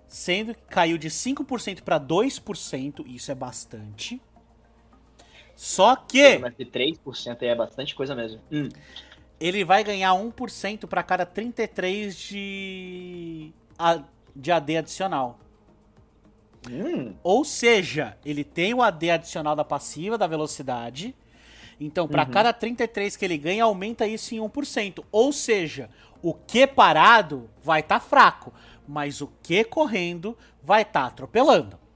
Sendo 0.08 0.54
que 0.54 0.62
caiu 0.62 0.96
de 0.96 1.10
5% 1.10 1.82
para 1.82 1.98
2%, 1.98 3.04
isso 3.06 3.30
é 3.30 3.34
bastante. 3.34 4.20
Só 5.58 5.96
que 5.96 6.38
Mas 6.38 6.56
de 6.56 6.64
3% 6.64 7.42
aí 7.42 7.48
é 7.48 7.54
bastante 7.54 7.92
coisa 7.92 8.14
mesmo. 8.14 8.40
Hum. 8.50 8.68
ele 9.40 9.64
vai 9.64 9.82
ganhar 9.82 10.12
1% 10.12 10.86
para 10.86 11.02
cada 11.02 11.26
33 11.26 12.16
de, 12.16 13.52
de 14.36 14.52
AD 14.52 14.76
adicional. 14.76 15.40
Hum. 16.70 17.12
Ou 17.24 17.44
seja, 17.44 18.16
ele 18.24 18.44
tem 18.44 18.72
o 18.72 18.80
AD 18.80 19.10
adicional 19.10 19.56
da 19.56 19.64
passiva, 19.64 20.16
da 20.16 20.28
velocidade, 20.28 21.12
Então, 21.80 22.06
para 22.06 22.22
uhum. 22.22 22.30
cada 22.30 22.52
33 22.52 23.16
que 23.16 23.24
ele 23.24 23.36
ganha, 23.36 23.64
aumenta 23.64 24.06
isso 24.06 24.36
em 24.36 24.38
1%. 24.38 25.02
Ou 25.10 25.32
seja, 25.32 25.90
o 26.22 26.32
que 26.32 26.68
parado 26.68 27.50
vai 27.60 27.80
estar 27.80 27.98
tá 27.98 28.06
fraco, 28.06 28.54
mas 28.86 29.20
o 29.20 29.26
que 29.42 29.64
correndo 29.64 30.38
vai 30.62 30.82
estar 30.82 31.00
tá 31.00 31.06
atropelando. 31.08 31.87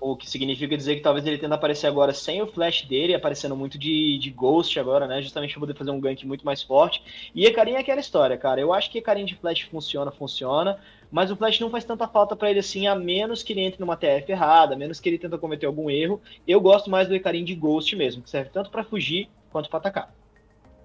O 0.00 0.16
que 0.16 0.28
significa 0.28 0.76
dizer 0.76 0.96
que 0.96 1.02
talvez 1.02 1.26
ele 1.26 1.36
tenda 1.36 1.54
a 1.54 1.58
aparecer 1.58 1.86
agora 1.86 2.14
sem 2.14 2.40
o 2.40 2.46
flash 2.46 2.82
dele, 2.82 3.14
aparecendo 3.14 3.54
muito 3.54 3.78
de, 3.78 4.18
de 4.18 4.30
Ghost 4.30 4.80
agora, 4.80 5.06
né? 5.06 5.20
Justamente 5.20 5.52
para 5.52 5.60
poder 5.60 5.74
fazer 5.74 5.90
um 5.90 6.00
gank 6.00 6.26
muito 6.26 6.44
mais 6.44 6.62
forte. 6.62 7.02
E 7.34 7.44
Ekarim 7.44 7.72
é 7.72 7.78
aquela 7.78 8.00
história, 8.00 8.36
cara. 8.38 8.60
Eu 8.60 8.72
acho 8.72 8.90
que 8.90 8.98
Ekarim 8.98 9.26
de 9.26 9.36
flash 9.36 9.60
funciona, 9.70 10.10
funciona. 10.10 10.78
Mas 11.10 11.30
o 11.30 11.36
flash 11.36 11.60
não 11.60 11.68
faz 11.68 11.84
tanta 11.84 12.08
falta 12.08 12.34
para 12.34 12.50
ele 12.50 12.60
assim, 12.60 12.86
a 12.86 12.94
menos 12.94 13.42
que 13.42 13.52
ele 13.52 13.60
entre 13.60 13.80
numa 13.80 13.96
TF 13.96 14.30
errada, 14.30 14.74
a 14.74 14.78
menos 14.78 15.00
que 15.00 15.08
ele 15.08 15.18
tenta 15.18 15.36
cometer 15.36 15.66
algum 15.66 15.90
erro. 15.90 16.20
Eu 16.46 16.60
gosto 16.60 16.88
mais 16.88 17.06
do 17.06 17.14
Ekarim 17.14 17.44
de 17.44 17.54
Ghost 17.54 17.94
mesmo, 17.94 18.22
que 18.22 18.30
serve 18.30 18.50
tanto 18.50 18.70
para 18.70 18.84
fugir 18.84 19.28
quanto 19.50 19.68
para 19.68 19.80
atacar. 19.80 20.14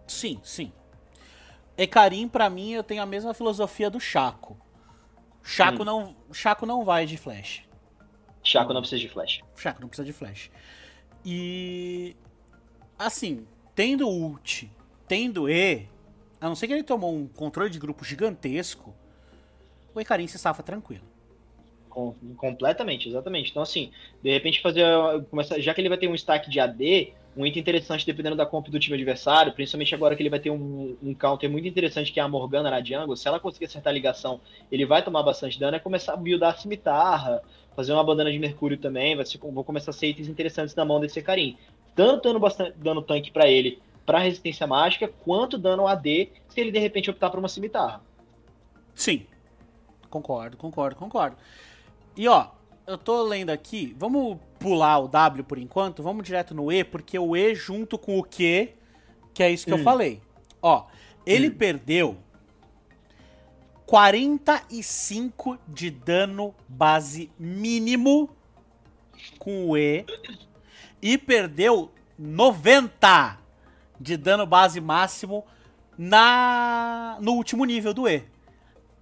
Sim, 0.07 0.39
sim. 0.43 0.71
Ekarim, 1.77 2.27
para 2.27 2.49
mim, 2.49 2.71
eu 2.71 2.83
tenho 2.83 3.01
a 3.01 3.05
mesma 3.05 3.33
filosofia 3.33 3.89
do 3.89 3.99
Chaco. 3.99 4.57
Chaco, 5.43 5.83
hum. 5.83 5.85
não, 5.85 6.15
Chaco 6.33 6.65
não 6.65 6.83
vai 6.83 7.05
de 7.05 7.17
flash. 7.17 7.63
Chaco 8.45 8.71
não 8.73 8.81
precisa 8.81 9.01
de 9.01 9.09
flash. 9.09 9.41
Chaco 9.57 9.81
não 9.81 9.89
precisa 9.89 10.05
de 10.05 10.13
flash. 10.13 10.51
E. 11.25 12.15
Assim, 12.97 13.45
tendo 13.73 14.07
ult, 14.07 14.71
tendo 15.07 15.49
E, 15.49 15.87
a 16.39 16.47
não 16.47 16.55
ser 16.55 16.67
que 16.67 16.73
ele 16.73 16.83
tomou 16.83 17.13
um 17.13 17.27
controle 17.27 17.69
de 17.69 17.79
grupo 17.79 18.05
gigantesco, 18.05 18.95
o 19.93 19.99
Ekarim 19.99 20.27
se 20.27 20.37
safa 20.37 20.61
tranquilo. 20.61 21.03
Com, 21.89 22.13
completamente, 22.37 23.09
exatamente. 23.09 23.49
Então, 23.49 23.63
assim, 23.63 23.91
de 24.21 24.31
repente 24.31 24.61
fazer. 24.61 24.85
Começar, 25.29 25.59
já 25.59 25.73
que 25.73 25.81
ele 25.81 25.89
vai 25.89 25.97
ter 25.97 26.07
um 26.07 26.15
stack 26.15 26.49
de 26.49 26.59
AD, 26.59 27.13
um 27.37 27.45
item 27.45 27.61
interessante 27.61 28.05
dependendo 28.05 28.35
da 28.35 28.45
comp 28.45 28.67
do 28.67 28.79
time 28.79 28.95
adversário, 28.95 29.51
principalmente 29.53 29.93
agora 29.93 30.15
que 30.15 30.21
ele 30.21 30.29
vai 30.29 30.39
ter 30.39 30.49
um, 30.49 30.95
um 31.03 31.13
counter 31.13 31.49
muito 31.49 31.67
interessante 31.67 32.11
que 32.11 32.19
é 32.19 32.23
a 32.23 32.27
Morgana 32.27 32.69
na 32.69 32.81
jungle, 32.83 33.15
se 33.15 33.27
ela 33.27 33.39
conseguir 33.39 33.65
acertar 33.65 33.91
a 33.91 33.93
ligação, 33.93 34.39
ele 34.71 34.85
vai 34.85 35.03
tomar 35.03 35.21
bastante 35.23 35.59
dano, 35.59 35.75
é 35.75 35.79
começar 35.79 36.13
a 36.13 36.17
buildar 36.17 36.53
a 36.53 36.57
cimitarra, 36.57 37.41
fazer 37.75 37.93
uma 37.93 38.03
bandana 38.03 38.31
de 38.31 38.39
mercúrio 38.39 38.77
também, 38.77 39.15
vai 39.15 39.25
ser, 39.25 39.37
vão 39.37 39.63
começar 39.63 39.91
a 39.91 39.93
ser 39.93 40.07
itens 40.07 40.27
interessantes 40.27 40.73
na 40.75 40.85
mão 40.85 40.99
desse 40.99 41.21
carinho. 41.21 41.57
Tanto 41.95 42.29
dando 42.29 42.39
bastante 42.39 42.77
dano 42.77 43.01
tanque 43.01 43.31
para 43.31 43.47
ele, 43.47 43.79
para 44.05 44.19
resistência 44.19 44.65
mágica, 44.67 45.07
quanto 45.07 45.57
dano 45.57 45.87
AD, 45.87 46.29
se 46.47 46.59
ele 46.59 46.71
de 46.71 46.79
repente 46.79 47.09
optar 47.09 47.29
por 47.29 47.39
uma 47.39 47.49
cimitarra. 47.49 48.01
Sim. 48.93 49.25
Concordo, 50.09 50.55
concordo, 50.55 50.95
concordo. 50.95 51.35
E 52.15 52.27
ó, 52.27 52.47
eu 52.87 52.97
tô 52.97 53.23
lendo 53.23 53.49
aqui, 53.49 53.95
vamos 53.97 54.37
pular 54.59 54.99
o 54.99 55.07
W 55.07 55.43
por 55.43 55.57
enquanto, 55.57 56.01
vamos 56.01 56.23
direto 56.23 56.53
no 56.53 56.71
E, 56.71 56.83
porque 56.83 57.17
o 57.19 57.35
E 57.35 57.53
junto 57.55 57.97
com 57.97 58.17
o 58.17 58.23
Q, 58.23 58.69
que 59.33 59.43
é 59.43 59.51
isso 59.51 59.65
que 59.65 59.73
hum. 59.73 59.77
eu 59.77 59.83
falei. 59.83 60.21
Ó, 60.61 60.85
ele 61.25 61.49
hum. 61.49 61.55
perdeu 61.55 62.17
45 63.85 65.59
de 65.67 65.91
dano 65.91 66.55
base 66.67 67.31
mínimo 67.37 68.29
com 69.37 69.69
o 69.69 69.77
E 69.77 70.05
e 71.01 71.17
perdeu 71.17 71.91
90 72.17 73.39
de 73.99 74.17
dano 74.17 74.45
base 74.45 74.81
máximo 74.81 75.45
na 75.97 77.17
no 77.21 77.33
último 77.33 77.63
nível 77.63 77.93
do 77.93 78.07
E. 78.07 78.23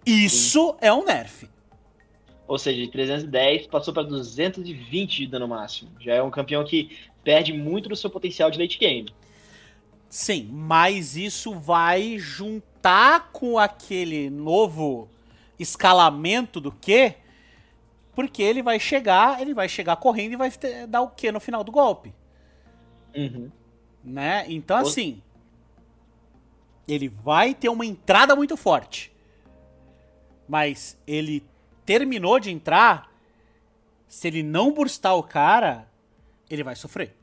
Isso 0.05 0.71
Sim. 0.71 0.77
é 0.81 0.93
um 0.93 1.05
nerf. 1.05 1.49
Ou 2.45 2.57
seja, 2.57 2.77
de 2.81 2.89
310 2.89 3.67
passou 3.67 3.93
para 3.93 4.03
220 4.03 5.17
de 5.17 5.27
dano 5.27 5.47
máximo. 5.47 5.91
Já 5.99 6.15
é 6.15 6.21
um 6.21 6.29
campeão 6.29 6.63
que 6.65 6.97
perde 7.23 7.53
muito 7.53 7.87
do 7.87 7.95
seu 7.95 8.09
potencial 8.09 8.51
de 8.51 8.59
late 8.59 8.77
game. 8.77 9.07
Sim, 10.09 10.49
mas 10.51 11.15
isso 11.15 11.53
vai 11.55 12.19
juntar 12.83 13.29
com 13.31 13.57
aquele 13.57 14.29
novo 14.29 15.07
escalamento 15.57 16.59
do 16.59 16.69
Q, 16.69 17.15
porque 18.13 18.43
ele 18.43 18.61
vai 18.61 18.77
chegar, 18.77 19.41
ele 19.41 19.53
vai 19.53 19.69
chegar 19.69 19.95
correndo 19.95 20.33
e 20.33 20.35
vai 20.35 20.51
ter, 20.51 20.85
dar 20.85 21.01
o 21.01 21.07
Q 21.07 21.31
no 21.31 21.39
final 21.39 21.63
do 21.63 21.71
golpe. 21.71 22.13
Uhum. 23.15 23.49
Né? 24.03 24.43
Então, 24.49 24.77
assim, 24.77 25.21
ele 26.85 27.07
vai 27.07 27.53
ter 27.53 27.69
uma 27.69 27.85
entrada 27.85 28.35
muito 28.35 28.57
forte. 28.57 29.13
Mas 30.45 30.97
ele 31.07 31.41
terminou 31.85 32.37
de 32.37 32.51
entrar, 32.51 33.09
se 34.09 34.27
ele 34.27 34.43
não 34.43 34.73
burstar 34.73 35.15
o 35.15 35.23
cara, 35.23 35.87
ele 36.49 36.63
vai 36.63 36.75
sofrer. 36.75 37.15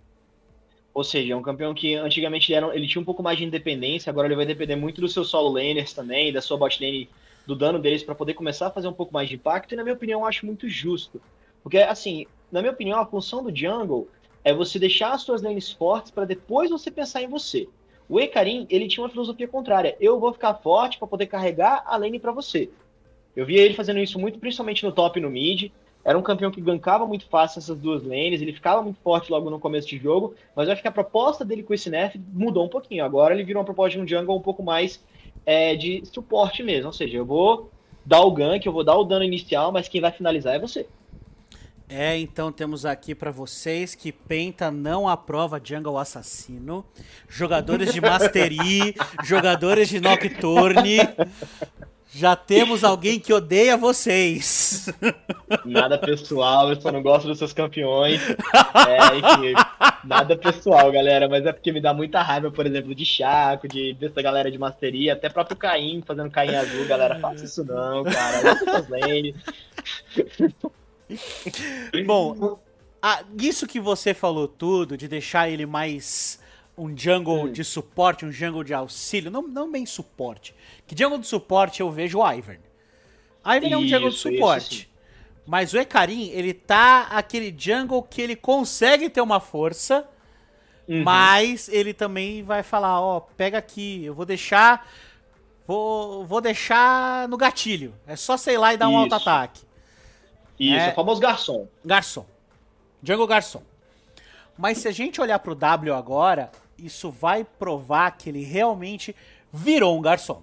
Ou 0.92 1.04
seja, 1.04 1.32
é 1.32 1.36
um 1.36 1.42
campeão 1.42 1.72
que 1.72 1.94
antigamente 1.94 2.52
ele, 2.52 2.56
era, 2.56 2.76
ele 2.76 2.86
tinha 2.86 3.00
um 3.00 3.04
pouco 3.04 3.22
mais 3.22 3.38
de 3.38 3.44
independência, 3.44 4.10
agora 4.10 4.26
ele 4.26 4.36
vai 4.36 4.46
depender 4.46 4.76
muito 4.76 5.00
dos 5.00 5.12
seus 5.12 5.28
solo 5.28 5.50
laners 5.50 5.92
também, 5.92 6.32
da 6.32 6.40
sua 6.40 6.56
bot 6.56 6.82
lane, 6.82 7.08
do 7.46 7.54
dano 7.54 7.78
deles 7.78 8.02
para 8.02 8.14
poder 8.14 8.34
começar 8.34 8.66
a 8.66 8.70
fazer 8.70 8.88
um 8.88 8.92
pouco 8.92 9.12
mais 9.12 9.28
de 9.28 9.36
impacto, 9.36 9.72
e 9.72 9.76
na 9.76 9.82
minha 9.82 9.94
opinião 9.94 10.20
eu 10.20 10.26
acho 10.26 10.44
muito 10.44 10.68
justo. 10.68 11.20
Porque, 11.62 11.78
assim, 11.78 12.26
na 12.50 12.60
minha 12.60 12.72
opinião, 12.72 12.98
a 12.98 13.06
função 13.06 13.42
do 13.42 13.54
jungle 13.54 14.08
é 14.42 14.52
você 14.52 14.78
deixar 14.78 15.12
as 15.12 15.22
suas 15.22 15.42
lanes 15.42 15.70
fortes 15.70 16.10
para 16.10 16.24
depois 16.24 16.70
você 16.70 16.90
pensar 16.90 17.22
em 17.22 17.28
você. 17.28 17.68
O 18.08 18.18
Ekarim, 18.18 18.66
ele 18.68 18.88
tinha 18.88 19.04
uma 19.04 19.10
filosofia 19.10 19.46
contrária. 19.46 19.96
Eu 20.00 20.18
vou 20.18 20.32
ficar 20.32 20.54
forte 20.54 20.98
para 20.98 21.06
poder 21.06 21.26
carregar 21.26 21.84
a 21.86 21.96
lane 21.96 22.18
para 22.18 22.32
você. 22.32 22.68
Eu 23.36 23.46
via 23.46 23.62
ele 23.62 23.74
fazendo 23.74 24.00
isso 24.00 24.18
muito, 24.18 24.38
principalmente 24.38 24.84
no 24.84 24.90
top 24.90 25.18
e 25.18 25.22
no 25.22 25.30
mid. 25.30 25.70
Era 26.04 26.18
um 26.18 26.22
campeão 26.22 26.50
que 26.50 26.60
gankava 26.60 27.06
muito 27.06 27.26
fácil 27.26 27.58
essas 27.58 27.78
duas 27.78 28.02
lanes, 28.02 28.40
ele 28.40 28.52
ficava 28.52 28.82
muito 28.82 28.98
forte 29.00 29.30
logo 29.30 29.50
no 29.50 29.60
começo 29.60 29.86
de 29.88 29.98
jogo, 29.98 30.34
mas 30.56 30.66
eu 30.66 30.72
acho 30.72 30.82
que 30.82 30.88
a 30.88 30.92
proposta 30.92 31.44
dele 31.44 31.62
com 31.62 31.74
esse 31.74 31.90
nerf 31.90 32.18
mudou 32.32 32.64
um 32.64 32.68
pouquinho. 32.68 33.04
Agora 33.04 33.34
ele 33.34 33.44
virou 33.44 33.60
uma 33.60 33.66
proposta 33.66 33.98
de 33.98 34.02
um 34.02 34.08
jungle 34.08 34.36
um 34.36 34.42
pouco 34.42 34.62
mais 34.62 35.02
é, 35.44 35.74
de 35.74 36.02
suporte 36.06 36.62
mesmo, 36.62 36.86
ou 36.86 36.92
seja, 36.92 37.16
eu 37.16 37.24
vou 37.24 37.70
dar 38.04 38.20
o 38.20 38.32
gank, 38.32 38.64
eu 38.64 38.72
vou 38.72 38.82
dar 38.82 38.96
o 38.96 39.04
dano 39.04 39.24
inicial, 39.24 39.70
mas 39.70 39.88
quem 39.88 40.00
vai 40.00 40.10
finalizar 40.10 40.54
é 40.54 40.58
você. 40.58 40.86
É, 41.92 42.16
então 42.16 42.52
temos 42.52 42.86
aqui 42.86 43.16
para 43.16 43.32
vocês 43.32 43.96
que 43.96 44.12
Penta 44.12 44.70
não 44.70 45.08
aprova 45.08 45.60
Jungle 45.62 45.98
Assassino. 45.98 46.84
Jogadores 47.28 47.92
de 47.92 48.00
Mastery, 48.00 48.94
jogadores 49.24 49.88
de 49.88 49.98
Nocturne. 49.98 50.98
Já 52.12 52.34
temos 52.34 52.82
alguém 52.82 53.20
que 53.20 53.32
odeia 53.32 53.76
vocês. 53.76 54.88
Nada 55.64 55.96
pessoal, 55.96 56.68
eu 56.68 56.80
só 56.80 56.90
não 56.90 57.02
gosto 57.02 57.28
dos 57.28 57.38
seus 57.38 57.52
campeões. 57.52 58.20
É, 58.30 59.16
enfim, 59.16 59.54
nada 60.04 60.36
pessoal, 60.36 60.90
galera, 60.90 61.28
mas 61.28 61.46
é 61.46 61.52
porque 61.52 61.70
me 61.70 61.80
dá 61.80 61.94
muita 61.94 62.20
raiva, 62.20 62.50
por 62.50 62.66
exemplo, 62.66 62.94
de 62.94 63.04
Chaco, 63.04 63.68
de 63.68 63.94
dessa 63.94 64.20
galera 64.20 64.50
de 64.50 64.58
masteria, 64.58 65.12
até 65.12 65.28
próprio 65.28 65.56
Caim 65.56 66.02
fazendo 66.04 66.30
Caim 66.30 66.54
azul, 66.56 66.84
galera. 66.86 67.20
Faça 67.20 67.44
isso 67.44 67.64
não, 67.64 68.02
cara. 68.02 68.58
Bom, 72.04 72.58
a, 73.00 73.22
isso 73.38 73.66
que 73.66 73.78
você 73.78 74.12
falou 74.12 74.48
tudo, 74.48 74.96
de 74.96 75.06
deixar 75.06 75.48
ele 75.48 75.64
mais 75.64 76.40
um 76.80 76.96
jungle 76.96 77.44
hum. 77.44 77.52
de 77.52 77.62
suporte, 77.62 78.24
um 78.24 78.32
jungle 78.32 78.64
de 78.64 78.72
auxílio, 78.72 79.30
não, 79.30 79.42
não 79.42 79.70
bem 79.70 79.84
suporte. 79.84 80.54
Que 80.86 80.96
jungle 80.96 81.18
de 81.18 81.26
suporte 81.26 81.80
eu 81.80 81.90
vejo 81.90 82.20
o 82.20 82.32
Ivern. 82.32 82.60
Ivern 83.44 83.72
é 83.74 83.76
um 83.76 83.86
jungle 83.86 84.08
de 84.08 84.16
suporte. 84.16 84.90
Mas 85.46 85.74
o 85.74 85.78
Ekarim, 85.78 86.30
ele 86.30 86.54
tá 86.54 87.02
aquele 87.10 87.54
jungle 87.56 88.02
que 88.02 88.22
ele 88.22 88.34
consegue 88.34 89.10
ter 89.10 89.20
uma 89.20 89.40
força, 89.40 90.08
uhum. 90.88 91.02
mas 91.02 91.68
ele 91.68 91.92
também 91.92 92.42
vai 92.42 92.62
falar, 92.62 93.00
ó, 93.00 93.18
oh, 93.18 93.20
pega 93.20 93.58
aqui, 93.58 94.02
eu 94.04 94.14
vou 94.14 94.24
deixar 94.24 94.88
vou, 95.66 96.24
vou 96.24 96.40
deixar 96.40 97.28
no 97.28 97.36
gatilho. 97.36 97.94
É 98.06 98.16
só 98.16 98.36
sei 98.36 98.56
lá 98.56 98.72
e 98.72 98.78
dar 98.78 98.88
um 98.88 98.96
alto 98.96 99.14
ataque. 99.14 99.60
Isso, 100.58 100.76
é, 100.76 100.90
o 100.90 100.94
famoso 100.94 101.20
garçom. 101.20 101.68
Garçom. 101.84 102.26
Jungle 103.02 103.26
garçom. 103.26 103.62
Mas 104.56 104.78
se 104.78 104.88
a 104.88 104.92
gente 104.92 105.20
olhar 105.20 105.38
pro 105.38 105.54
W 105.54 105.94
agora, 105.94 106.50
isso 106.84 107.10
vai 107.10 107.44
provar 107.44 108.12
que 108.12 108.28
ele 108.28 108.44
realmente 108.44 109.14
virou 109.52 109.98
um 109.98 110.02
garçom. 110.02 110.42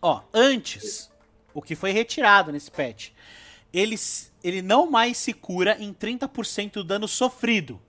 Ó, 0.00 0.20
antes, 0.32 1.10
o 1.52 1.62
que 1.62 1.74
foi 1.74 1.92
retirado 1.92 2.52
nesse 2.52 2.70
patch, 2.70 3.10
ele, 3.72 3.96
ele 4.42 4.60
não 4.62 4.90
mais 4.90 5.16
se 5.16 5.32
cura 5.32 5.76
em 5.80 5.92
30% 5.92 6.74
do 6.74 6.84
dano 6.84 7.08
sofrido. 7.08 7.80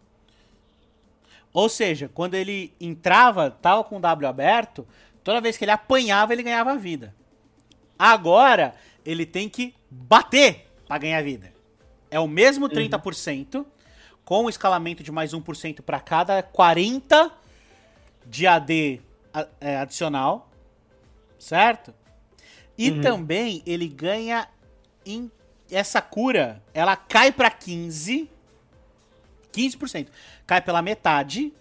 Ou 1.54 1.70
seja, 1.70 2.10
quando 2.14 2.36
ele 2.36 2.74
entrava, 2.80 3.50
tava 3.50 3.84
com 3.84 3.98
o 3.98 4.00
W 4.00 4.28
aberto, 4.28 4.88
toda 5.24 5.42
vez 5.42 5.58
que 5.58 5.64
ele 5.64 5.72
apanhava, 5.72 6.34
ele 6.34 6.44
ganhava 6.44 6.76
vida. 6.76 7.16
Agora, 7.98 8.76
ele 9.06 9.26
tem 9.26 9.48
que 9.48 9.74
bater 9.90 10.68
para 10.88 10.98
ganhar 10.98 11.24
vida. 11.24 11.54
É 12.12 12.20
o 12.20 12.28
mesmo 12.28 12.70
30%, 12.70 13.56
uhum. 13.56 13.66
Com 14.26 14.46
o 14.46 14.50
escalamento 14.50 15.02
de 15.04 15.12
mais 15.12 15.34
1% 15.34 15.82
para 15.82 16.00
cada 16.00 16.44
40 16.44 17.32
de 18.26 18.48
AD 18.48 19.02
é, 19.62 19.78
adicional, 19.78 20.50
certo? 21.40 21.94
E 22.78 22.90
uhum. 22.90 23.02
também 23.02 23.64
ele 23.66 23.88
ganha 23.88 24.50
em 25.06 25.32
essa 25.72 26.02
cura, 26.02 26.62
ela 26.74 26.96
cai 26.96 27.32
para 27.32 27.50
15 27.50 28.30
15%. 29.56 30.08
Cai 30.46 30.62
pela 30.62 30.82
metade 30.82 31.54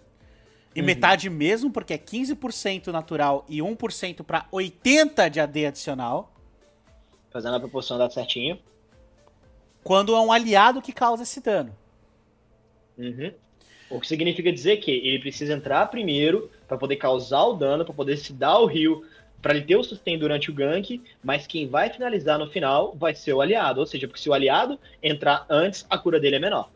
E 0.75 0.81
uhum. 0.81 0.85
metade 0.85 1.29
mesmo, 1.29 1.71
porque 1.71 1.93
é 1.93 1.97
15% 1.97 2.87
natural 2.87 3.45
e 3.47 3.59
1% 3.59 4.23
para 4.23 4.45
80 4.51 5.29
de 5.29 5.39
AD 5.39 5.67
adicional. 5.67 6.33
Fazendo 7.31 7.55
a 7.55 7.59
proporção 7.59 7.97
dar 7.97 8.09
certinho. 8.09 8.59
Quando 9.83 10.13
é 10.13 10.19
um 10.19 10.31
aliado 10.31 10.81
que 10.81 10.91
causa 10.91 11.23
esse 11.23 11.39
dano. 11.39 11.73
Uhum. 12.97 13.31
O 13.89 13.99
que 13.99 14.07
significa 14.07 14.51
dizer 14.51 14.77
que 14.77 14.91
ele 14.91 15.19
precisa 15.19 15.53
entrar 15.53 15.85
primeiro 15.87 16.49
para 16.67 16.77
poder 16.77 16.95
causar 16.95 17.43
o 17.43 17.53
dano, 17.53 17.85
para 17.85 17.93
poder 17.93 18.17
se 18.17 18.33
dar 18.33 18.59
o 18.59 18.65
rio, 18.65 19.05
para 19.41 19.55
ele 19.55 19.65
ter 19.65 19.75
o 19.75 19.83
sustain 19.83 20.17
durante 20.17 20.49
o 20.49 20.53
gank, 20.53 21.01
mas 21.23 21.45
quem 21.45 21.67
vai 21.67 21.91
finalizar 21.91 22.39
no 22.39 22.49
final 22.49 22.95
vai 22.95 23.13
ser 23.13 23.33
o 23.33 23.41
aliado. 23.41 23.79
Ou 23.79 23.85
seja, 23.85 24.07
porque 24.07 24.19
se 24.19 24.27
o 24.27 24.33
aliado 24.33 24.79
entrar 25.03 25.45
antes, 25.47 25.85
a 25.87 25.97
cura 25.97 26.19
dele 26.19 26.37
é 26.37 26.39
menor. 26.39 26.71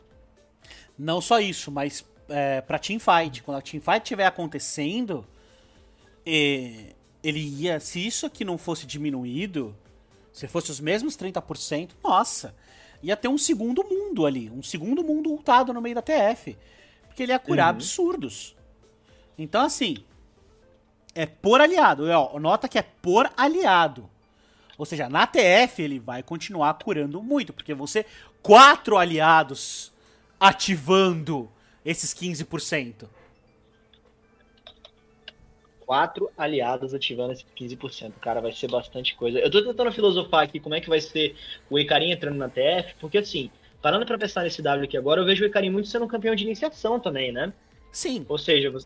Não 0.98 1.20
só 1.20 1.40
isso, 1.40 1.72
mas 1.72 2.06
é, 2.30 2.62
pra 2.62 2.78
teamfight, 2.78 3.42
quando 3.42 3.58
a 3.58 3.62
teamfight 3.62 4.04
estiver 4.04 4.26
acontecendo, 4.26 5.26
ele 6.26 7.40
ia. 7.40 7.80
Se 7.80 8.06
isso 8.06 8.26
aqui 8.26 8.46
não 8.46 8.58
fosse 8.58 8.86
diminuído, 8.86 9.76
se 10.32 10.48
fosse 10.48 10.70
os 10.70 10.80
mesmos 10.80 11.18
30%, 11.18 11.92
nossa, 12.04 12.54
ia 13.02 13.16
ter 13.16 13.28
um 13.28 13.38
segundo 13.38 13.84
mundo 13.84 14.26
ali. 14.26 14.50
Um 14.50 14.64
segundo 14.64 15.04
mundo 15.04 15.30
ultado 15.30 15.74
no 15.74 15.82
meio 15.82 15.96
da 15.96 16.02
TF. 16.02 16.58
Porque 17.08 17.24
ele 17.24 17.32
ia 17.32 17.40
curar 17.40 17.66
uhum. 17.66 17.70
absurdos. 17.72 18.56
Então, 19.38 19.66
assim, 19.66 19.98
é 21.16 21.26
por 21.26 21.62
aliado. 21.62 22.10
Ó, 22.10 22.40
nota 22.40 22.68
que 22.68 22.78
é 22.78 22.82
por 22.82 23.30
aliado. 23.36 24.10
Ou 24.78 24.86
seja, 24.86 25.10
na 25.10 25.28
TF 25.28 25.82
ele 25.82 26.00
vai 26.00 26.24
continuar 26.24 26.74
curando 26.76 27.22
muito, 27.22 27.52
porque 27.52 27.74
você 27.74 28.06
quatro 28.42 28.98
aliados 28.98 29.92
ativando 30.40 31.52
esses 31.84 32.14
15%. 32.14 33.08
Quatro 35.90 36.30
aliados 36.38 36.94
ativando 36.94 37.34
esses 37.34 37.48
15%. 37.58 38.14
Cara, 38.22 38.40
vai 38.40 38.52
ser 38.52 38.70
bastante 38.70 39.16
coisa. 39.16 39.40
Eu 39.40 39.50
tô 39.50 39.64
tentando 39.64 39.92
filosofar 39.92 40.44
aqui 40.44 40.60
como 40.60 40.76
é 40.76 40.80
que 40.80 40.88
vai 40.88 41.02
ser 41.02 41.36
o 41.68 41.80
Icarim 41.80 42.12
entrando 42.12 42.38
na 42.38 42.48
TF, 42.48 42.94
porque 43.00 43.18
assim, 43.18 43.50
parando 43.82 44.06
pra 44.06 44.16
pensar 44.16 44.44
nesse 44.44 44.62
W 44.62 44.86
aqui 44.86 44.96
agora, 44.96 45.20
eu 45.20 45.26
vejo 45.26 45.44
o 45.44 45.48
Icarim 45.48 45.72
muito 45.72 45.88
sendo 45.88 46.06
um 46.06 46.08
campeão 46.08 46.36
de 46.36 46.44
iniciação 46.44 47.00
também, 47.00 47.32
né? 47.32 47.52
Sim. 47.92 48.24
Ou 48.30 48.38
seja, 48.38 48.70
você 48.70 48.86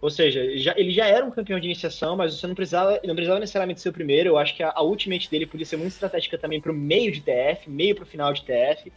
ou 0.00 0.10
seja, 0.10 0.58
já, 0.58 0.74
ele 0.76 0.90
já 0.90 1.06
era 1.06 1.24
um 1.24 1.30
campeão 1.30 1.60
de 1.60 1.66
iniciação, 1.66 2.16
mas 2.16 2.34
você 2.34 2.48
não 2.48 2.54
precisava, 2.56 3.00
não 3.04 3.14
precisava 3.14 3.38
necessariamente 3.38 3.80
ser 3.80 3.90
o 3.90 3.92
primeiro. 3.92 4.30
Eu 4.30 4.36
acho 4.36 4.56
que 4.56 4.64
a, 4.64 4.72
a 4.74 4.82
ultimate 4.82 5.30
dele 5.30 5.46
podia 5.46 5.64
ser 5.64 5.76
muito 5.76 5.92
estratégica 5.92 6.36
também 6.36 6.60
para 6.60 6.72
o 6.72 6.74
meio 6.74 7.12
de 7.12 7.20
TF, 7.20 7.70
meio 7.70 7.94
para 7.94 8.02
o 8.02 8.06
final 8.06 8.32
de 8.32 8.42
TF. 8.42 8.92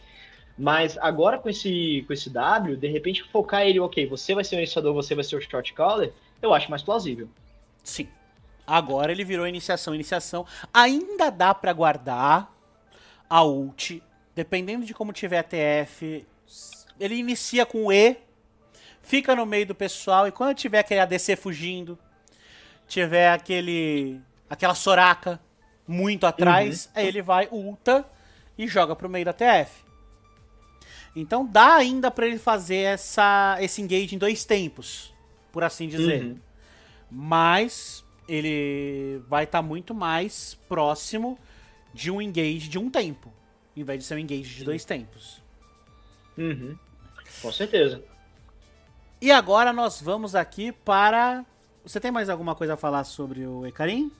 Mas 0.58 0.98
agora 0.98 1.38
com 1.38 1.48
esse, 1.48 2.02
com 2.04 2.12
esse 2.12 2.28
W, 2.30 2.76
de 2.76 2.88
repente 2.88 3.22
focar 3.22 3.64
ele, 3.64 3.78
ok, 3.78 4.06
você 4.06 4.34
vai 4.34 4.42
ser 4.42 4.56
o 4.56 4.58
iniciador, 4.58 4.92
você 4.92 5.14
vai 5.14 5.22
ser 5.22 5.36
o 5.36 5.40
short 5.40 5.72
caller, 5.72 6.12
eu 6.42 6.52
acho 6.52 6.68
mais 6.68 6.82
plausível. 6.82 7.28
Sim. 7.84 8.08
Agora 8.66 9.12
ele 9.12 9.24
virou 9.24 9.46
iniciação, 9.46 9.94
iniciação. 9.94 10.46
Ainda 10.72 11.30
dá 11.30 11.54
para 11.54 11.72
guardar 11.72 12.50
a 13.28 13.44
ult, 13.44 14.02
dependendo 14.34 14.86
de 14.86 14.94
como 14.94 15.12
tiver 15.12 15.38
a 15.38 15.42
TF. 15.42 16.26
Ele 16.98 17.16
inicia 17.16 17.66
com 17.66 17.92
E, 17.92 18.16
fica 19.02 19.36
no 19.36 19.44
meio 19.44 19.66
do 19.66 19.74
pessoal 19.74 20.26
e 20.26 20.32
quando 20.32 20.56
tiver 20.56 20.78
aquele 20.78 21.00
ADC 21.00 21.36
fugindo, 21.36 21.98
tiver 22.88 23.30
aquele 23.30 24.20
aquela 24.48 24.74
soraca 24.74 25.40
muito 25.86 26.26
atrás, 26.26 26.86
uhum. 26.86 26.92
aí 26.94 27.06
ele 27.06 27.20
vai 27.20 27.48
ulta 27.50 28.06
e 28.56 28.66
joga 28.66 28.96
pro 28.96 29.08
meio 29.08 29.24
da 29.24 29.32
TF. 29.32 29.84
Então 31.14 31.44
dá 31.44 31.74
ainda 31.74 32.10
para 32.10 32.26
ele 32.26 32.38
fazer 32.38 32.76
essa 32.76 33.56
esse 33.60 33.82
engage 33.82 34.14
em 34.14 34.18
dois 34.18 34.44
tempos, 34.44 35.12
por 35.52 35.62
assim 35.62 35.88
dizer. 35.88 36.22
Uhum. 36.24 36.38
Mas 37.14 38.04
ele 38.28 39.22
vai 39.28 39.44
estar 39.44 39.58
tá 39.58 39.62
muito 39.62 39.94
mais 39.94 40.58
próximo 40.68 41.38
de 41.92 42.10
um 42.10 42.20
engage 42.20 42.68
de 42.68 42.76
um 42.76 42.90
tempo, 42.90 43.32
em 43.76 43.84
vez 43.84 44.00
de 44.00 44.04
ser 44.04 44.16
um 44.16 44.18
engage 44.18 44.56
de 44.56 44.64
dois 44.64 44.84
tempos. 44.84 45.40
Uhum. 46.36 46.76
Com 47.40 47.52
certeza. 47.52 48.02
E 49.20 49.30
agora 49.30 49.72
nós 49.72 50.02
vamos 50.02 50.34
aqui 50.34 50.72
para. 50.72 51.46
Você 51.84 52.00
tem 52.00 52.10
mais 52.10 52.28
alguma 52.28 52.54
coisa 52.54 52.74
a 52.74 52.76
falar 52.76 53.04
sobre 53.04 53.46
o 53.46 53.64
Ekarim? 53.64 54.10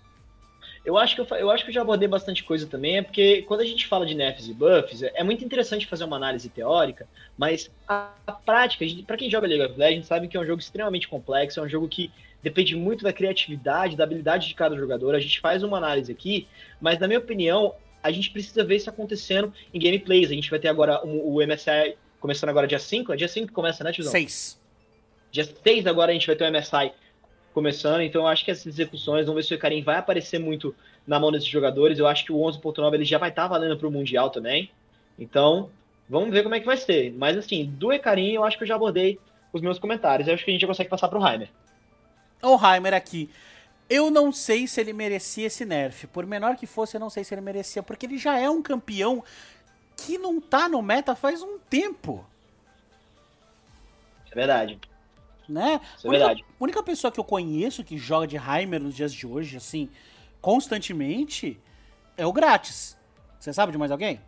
Eu 0.85 0.99
acho, 0.99 1.15
que 1.15 1.21
eu, 1.23 1.39
eu 1.39 1.51
acho 1.51 1.65
que 1.65 1.71
eu 1.71 1.75
já 1.75 1.81
abordei 1.81 2.07
bastante 2.07 2.45
coisa 2.45 2.67
também, 2.67 2.99
é 2.99 3.03
porque 3.03 3.43
quando 3.43 3.61
a 3.61 3.65
gente 3.65 3.87
fala 3.87 4.05
de 4.05 4.15
nerfs 4.15 4.47
e 4.47 4.53
buffs, 4.53 5.03
é, 5.03 5.13
é 5.15 5.25
muito 5.25 5.43
interessante 5.43 5.87
fazer 5.87 6.05
uma 6.05 6.17
análise 6.17 6.49
teórica, 6.51 7.09
mas 7.39 7.71
a, 7.89 8.13
a 8.27 8.33
prática, 8.33 8.85
para 9.07 9.17
quem 9.17 9.31
joga 9.31 9.47
League 9.47 9.65
of 9.65 9.79
Legends, 9.79 10.07
sabe 10.07 10.29
que 10.29 10.37
é 10.37 10.41
um 10.41 10.45
jogo 10.45 10.61
extremamente 10.61 11.09
complexo, 11.09 11.59
é 11.59 11.63
um 11.63 11.69
jogo 11.69 11.89
que 11.89 12.13
depende 12.43 12.77
muito 12.77 13.03
da 13.03 13.13
criatividade, 13.13 13.97
da 13.97 14.05
habilidade 14.05 14.47
de 14.47 14.55
cada 14.55 14.77
jogador. 14.77 15.15
A 15.15 15.21
gente 15.21 15.41
faz 15.41 15.63
uma 15.63 15.79
análise 15.79 16.13
aqui, 16.13 16.47
mas 16.79 16.99
na 16.99 17.07
minha 17.07 17.19
opinião, 17.19 17.75
a 18.03 18.11
gente 18.11 18.31
precisa 18.31 18.63
ver 18.63 18.77
isso 18.77 18.91
acontecendo 18.91 19.53
em 19.73 19.81
gameplays. 19.81 20.31
A 20.31 20.35
gente 20.35 20.51
vai 20.51 20.59
ter 20.59 20.69
agora 20.69 21.03
o, 21.03 21.37
o 21.37 21.47
MSI 21.47 21.97
começando 22.21 22.51
agora 22.51 22.67
dia 22.67 22.79
5, 22.79 23.13
é 23.13 23.17
dia 23.17 23.29
5 23.29 23.49
que 23.49 23.53
começa, 23.55 23.83
né, 23.83 23.91
Tizão? 23.91 24.13
6. 24.13 24.61
Dia 25.31 25.45
6 25.45 25.87
agora 25.87 26.11
a 26.11 26.15
gente 26.15 26.27
vai 26.27 26.37
ter 26.37 26.45
o 26.45 26.53
MSI 26.53 26.93
começando, 27.55 28.03
então 28.03 28.23
eu 28.23 28.27
acho 28.27 28.45
que 28.45 28.51
essas 28.51 28.67
execuções, 28.67 29.27
vamos 29.27 29.43
ver 29.43 29.49
se 29.49 29.55
o 29.55 29.59
Karim 29.59 29.83
vai 29.83 29.97
aparecer 29.97 30.39
muito 30.41 30.75
na 31.07 31.19
mão 31.19 31.31
desses 31.31 31.49
jogadores. 31.49 31.99
Eu 31.99 32.07
acho 32.07 32.25
que 32.25 32.33
o 32.33 32.37
11.9 32.37 32.95
ele 32.95 33.05
já 33.05 33.17
vai 33.17 33.31
estar 33.31 33.43
tá 33.43 33.49
valendo 33.49 33.79
para 33.79 33.87
o 33.87 33.91
Mundial 33.91 34.29
também. 34.29 34.71
Então, 35.19 35.71
vamos 36.09 36.31
ver 36.31 36.43
como 36.43 36.57
é 36.57 36.61
que 36.61 36.67
vai 36.67 36.77
ser. 36.77 37.13
Mas 37.13 37.39
assim, 37.39 37.65
do 37.65 37.93
Ecarim 37.93 38.33
eu 38.33 38.45
acho 38.45 38.59
que 38.59 38.65
eu 38.65 38.69
já 38.69 38.75
abordei 38.75 39.19
os 39.53 39.63
meus 39.63 39.79
comentários. 39.79 40.27
Eu 40.27 40.35
acho 40.35 40.45
que 40.45 40.51
a 40.51 40.53
gente 40.53 40.63
já 40.63 40.67
consegue 40.67 40.91
passar 40.91 41.09
para 41.09 41.19
o 41.19 41.27
Heimer. 41.27 41.49
O 42.43 42.59
Heimer 42.59 42.93
aqui. 42.93 43.31
Eu 43.89 44.11
não 44.11 44.33
sei 44.33 44.67
se 44.67 44.81
ele 44.81 44.93
merecia 44.93 45.47
esse 45.47 45.65
nerf. 45.65 46.07
Por 46.09 46.27
menor 46.27 46.57
que 46.57 46.67
fosse, 46.67 46.97
eu 46.97 47.01
não 47.01 47.11
sei 47.11 47.23
se 47.23 47.33
ele 47.33 47.41
merecia, 47.41 47.83
porque 47.83 48.07
ele 48.07 48.19
já 48.19 48.39
é 48.39 48.51
um 48.51 48.63
campeão 48.63 49.23
que 49.97 50.19
não 50.19 50.41
tá 50.41 50.69
no 50.69 50.83
meta 50.83 51.15
faz 51.15 51.43
um 51.43 51.59
tempo. 51.59 52.27
É 54.31 54.35
verdade. 54.35 54.81
Né? 55.49 55.81
Isso 55.97 56.07
é 56.07 56.11
única, 56.11 56.27
verdade. 56.27 56.45
A 56.49 56.65
única 56.65 56.83
pessoa 56.83 57.13
que 57.13 57.21
eu 57.21 57.25
conheço 57.25 57.85
que 57.85 57.99
joga 57.99 58.27
de 58.27 58.37
Heimer 58.37 58.83
nos 58.83 58.95
dias 58.95 59.13
de 59.13 59.27
hoje, 59.27 59.57
assim, 59.57 59.89
constantemente, 60.41 61.61
é 62.17 62.27
o 62.27 62.33
Grátis. 62.33 62.97
Você 63.39 63.53
sabe 63.53 63.73
de 63.73 63.79
mais 63.79 63.91
alguém? 63.91 64.21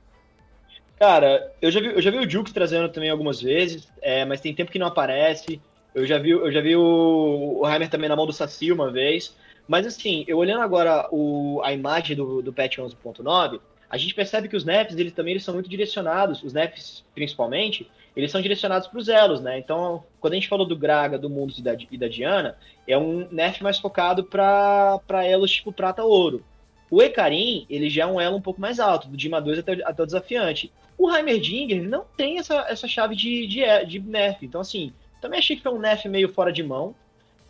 Cara, 0.99 1.53
eu 1.61 1.71
já 1.71 1.81
vi, 1.81 1.87
eu 1.89 2.03
já 2.03 2.11
vi 2.11 2.19
o 2.19 2.29
Jukes 2.29 2.53
trazendo 2.53 2.89
também 2.89 3.11
algumas 3.11 3.41
vezes, 3.41 3.89
é, 4.01 4.25
mas 4.25 4.41
tem 4.41 4.55
tempo 4.55 4.71
que 4.71 4.79
não 4.79 4.87
aparece. 4.87 5.61
Eu 5.95 6.07
já 6.07 6.19
vi, 6.19 6.31
eu 6.31 6.51
já 6.53 6.61
vi 6.61 6.77
o, 6.77 7.61
o 7.61 7.69
Heimer 7.69 7.89
também 7.89 8.09
na 8.09 8.17
mão 8.17 8.27
do 8.27 8.33
Saci 8.33 8.73
uma 8.73 8.91
vez. 8.91 9.35
Mas 9.69 9.87
assim, 9.87 10.25
eu 10.29 10.39
olhando 10.39 10.63
agora 10.63 11.09
o, 11.11 11.61
a 11.65 11.73
imagem 11.73 12.17
do, 12.17 12.41
do 12.41 12.53
patch 12.53 12.79
11.9, 12.79 13.61
a 13.89 13.97
gente 13.97 14.15
percebe 14.15 14.49
que 14.49 14.57
os 14.57 14.65
nerfs 14.65 14.97
eles 14.97 15.13
também 15.13 15.33
eles 15.33 15.45
são 15.45 15.55
muito 15.55 15.69
direcionados, 15.69 16.43
os 16.43 16.53
nerfs 16.53 17.05
principalmente, 17.15 17.91
eles 18.17 18.33
são 18.33 18.41
direcionados 18.41 18.89
para 18.89 18.99
os 18.99 19.09
elos, 19.09 19.43
né? 19.43 19.59
Então, 19.59 20.03
quando 20.19 20.33
a 20.33 20.37
gente 20.37 20.49
falou 20.49 20.67
do 20.67 20.75
Graga, 20.75 21.19
do 21.19 21.29
Mundus 21.29 21.59
e 21.59 21.63
da, 21.63 21.77
e 21.91 21.99
da 21.99 22.09
Diana, 22.09 22.57
é 22.89 22.97
um 22.97 23.29
nerf 23.31 23.63
mais 23.63 23.79
focado 23.79 24.25
para 24.25 25.27
elos 25.27 25.53
tipo 25.53 25.71
prata 25.71 26.03
ouro. 26.03 26.43
O 26.91 27.03
Ekarim, 27.03 27.67
ele 27.69 27.91
já 27.91 28.05
é 28.05 28.07
um 28.07 28.21
elo 28.21 28.37
um 28.37 28.41
pouco 28.41 28.61
mais 28.61 28.81
alto, 28.81 29.09
do 29.09 29.17
Dima 29.17 29.41
2 29.41 29.59
até, 29.59 29.73
até 29.85 30.03
o 30.03 30.07
desafiante. 30.07 30.73
O 30.97 31.15
Heimerdinger 31.15 31.83
não 31.83 32.07
tem 32.17 32.39
essa, 32.39 32.65
essa 32.69 32.89
chave 32.89 33.15
de, 33.15 33.47
de, 33.47 33.85
de 33.87 33.99
nerf. 33.99 34.47
Então, 34.47 34.63
assim, 34.63 34.93
também 35.21 35.39
achei 35.39 35.57
que 35.57 35.63
foi 35.63 35.73
um 35.73 35.79
nerf 35.79 36.09
meio 36.09 36.33
fora 36.33 36.53
de 36.53 36.63
mão. 36.63 36.95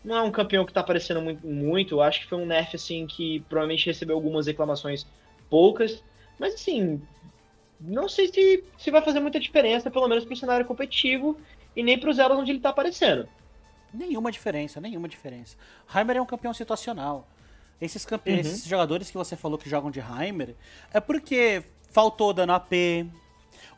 Não 0.04 0.16
é 0.16 0.22
um 0.22 0.30
campeão 0.32 0.64
que 0.64 0.72
tá 0.72 0.80
aparecendo 0.80 1.20
muito, 1.20 1.46
muito. 1.46 2.00
Acho 2.00 2.20
que 2.20 2.26
foi 2.26 2.38
um 2.38 2.46
nerf, 2.46 2.74
assim, 2.74 3.06
que 3.06 3.40
provavelmente 3.48 3.86
recebeu 3.86 4.16
algumas 4.16 4.46
reclamações 4.46 5.06
poucas. 5.48 6.02
Mas, 6.38 6.54
assim, 6.54 7.00
não 7.80 8.08
sei 8.08 8.28
se, 8.28 8.64
se 8.78 8.90
vai 8.90 9.02
fazer 9.02 9.20
muita 9.20 9.38
diferença, 9.38 9.90
pelo 9.90 10.08
menos 10.08 10.24
pro 10.24 10.36
cenário 10.36 10.64
competitivo 10.64 11.38
e 11.74 11.82
nem 11.82 11.98
pros 11.98 12.18
elos 12.18 12.38
onde 12.38 12.50
ele 12.50 12.60
tá 12.60 12.70
aparecendo. 12.70 13.28
Nenhuma 13.92 14.32
diferença, 14.32 14.80
nenhuma 14.80 15.08
diferença. 15.08 15.56
Heimer 15.94 16.16
é 16.16 16.20
um 16.20 16.26
campeão 16.26 16.52
situacional. 16.52 17.28
Esses 17.80 18.04
campeões, 18.06 18.46
uhum. 18.46 18.52
esses 18.52 18.66
jogadores 18.66 19.10
que 19.10 19.16
você 19.16 19.36
falou 19.36 19.58
que 19.58 19.68
jogam 19.68 19.90
de 19.90 20.00
Heimer, 20.00 20.54
é 20.92 21.00
porque 21.00 21.62
faltou 21.90 22.32
dano 22.32 22.52
AP, 22.52 22.72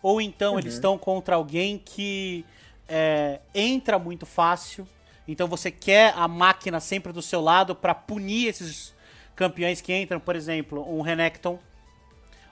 ou 0.02 0.20
então 0.20 0.52
uhum. 0.52 0.58
eles 0.60 0.74
estão 0.74 0.96
contra 0.96 1.34
alguém 1.34 1.78
que 1.78 2.44
é, 2.88 3.40
entra 3.54 3.98
muito 3.98 4.24
fácil. 4.24 4.86
Então 5.26 5.46
você 5.46 5.70
quer 5.70 6.14
a 6.16 6.26
máquina 6.26 6.80
sempre 6.80 7.12
do 7.12 7.20
seu 7.20 7.40
lado 7.40 7.74
para 7.74 7.94
punir 7.94 8.48
esses 8.48 8.94
campeões 9.36 9.80
que 9.80 9.94
entram, 9.94 10.18
por 10.18 10.34
exemplo, 10.34 10.88
um 10.88 11.00
Renekton 11.00 11.58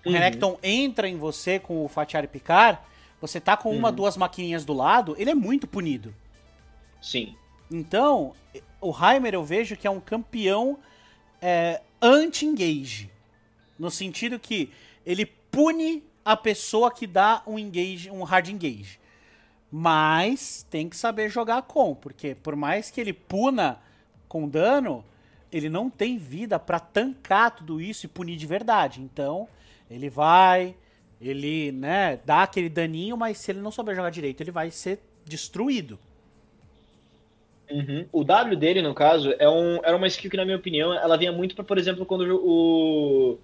o 0.06 0.08
uhum. 0.08 0.14
Renekton 0.14 0.56
entra 0.62 1.08
em 1.08 1.16
você 1.16 1.58
com 1.58 1.84
o 1.84 1.88
Fatiari 1.88 2.28
Picar, 2.28 2.84
você 3.20 3.40
tá 3.40 3.56
com 3.56 3.76
uma, 3.76 3.88
uhum. 3.88 3.94
duas 3.94 4.16
maquininhas 4.16 4.64
do 4.64 4.72
lado, 4.72 5.16
ele 5.18 5.30
é 5.30 5.34
muito 5.34 5.66
punido. 5.66 6.14
Sim. 7.02 7.34
Então, 7.68 8.32
o 8.80 8.92
Heimer 8.92 9.34
eu 9.34 9.42
vejo 9.42 9.76
que 9.76 9.84
é 9.84 9.90
um 9.90 9.98
campeão 9.98 10.78
é, 11.42 11.82
anti-engage. 12.00 13.10
No 13.76 13.90
sentido 13.90 14.38
que 14.38 14.70
ele 15.04 15.26
pune 15.26 16.04
a 16.24 16.36
pessoa 16.36 16.88
que 16.88 17.04
dá 17.04 17.42
um 17.44 17.58
engage, 17.58 18.08
um 18.08 18.22
hard 18.22 18.48
engage. 18.48 19.00
Mas 19.72 20.64
tem 20.70 20.88
que 20.88 20.96
saber 20.96 21.28
jogar 21.28 21.62
com, 21.62 21.96
porque 21.96 22.36
por 22.36 22.54
mais 22.54 22.92
que 22.92 23.00
ele 23.00 23.12
puna 23.12 23.80
com 24.28 24.48
dano, 24.48 25.04
ele 25.50 25.68
não 25.68 25.90
tem 25.90 26.16
vida 26.16 26.60
para 26.60 26.78
tancar 26.78 27.50
tudo 27.50 27.80
isso 27.80 28.06
e 28.06 28.08
punir 28.08 28.36
de 28.36 28.46
verdade. 28.46 29.00
Então, 29.00 29.48
ele 29.90 30.10
vai, 30.10 30.74
ele, 31.20 31.72
né, 31.72 32.18
dá 32.24 32.42
aquele 32.42 32.68
daninho, 32.68 33.16
mas 33.16 33.38
se 33.38 33.52
ele 33.52 33.60
não 33.60 33.70
souber 33.70 33.94
jogar 33.94 34.10
direito, 34.10 34.40
ele 34.40 34.50
vai 34.50 34.70
ser 34.70 35.00
destruído. 35.24 35.98
Uhum. 37.70 38.06
O 38.12 38.22
W 38.22 38.56
dele, 38.56 38.80
no 38.80 38.94
caso, 38.94 39.34
é 39.38 39.48
um, 39.48 39.80
era 39.82 39.96
uma 39.96 40.06
skill 40.06 40.30
que, 40.30 40.36
na 40.36 40.44
minha 40.44 40.56
opinião, 40.56 40.94
ela 40.94 41.16
vinha 41.16 41.32
muito 41.32 41.54
para, 41.54 41.64
por 41.64 41.78
exemplo, 41.78 42.06
quando 42.06 42.22
o, 42.22 43.38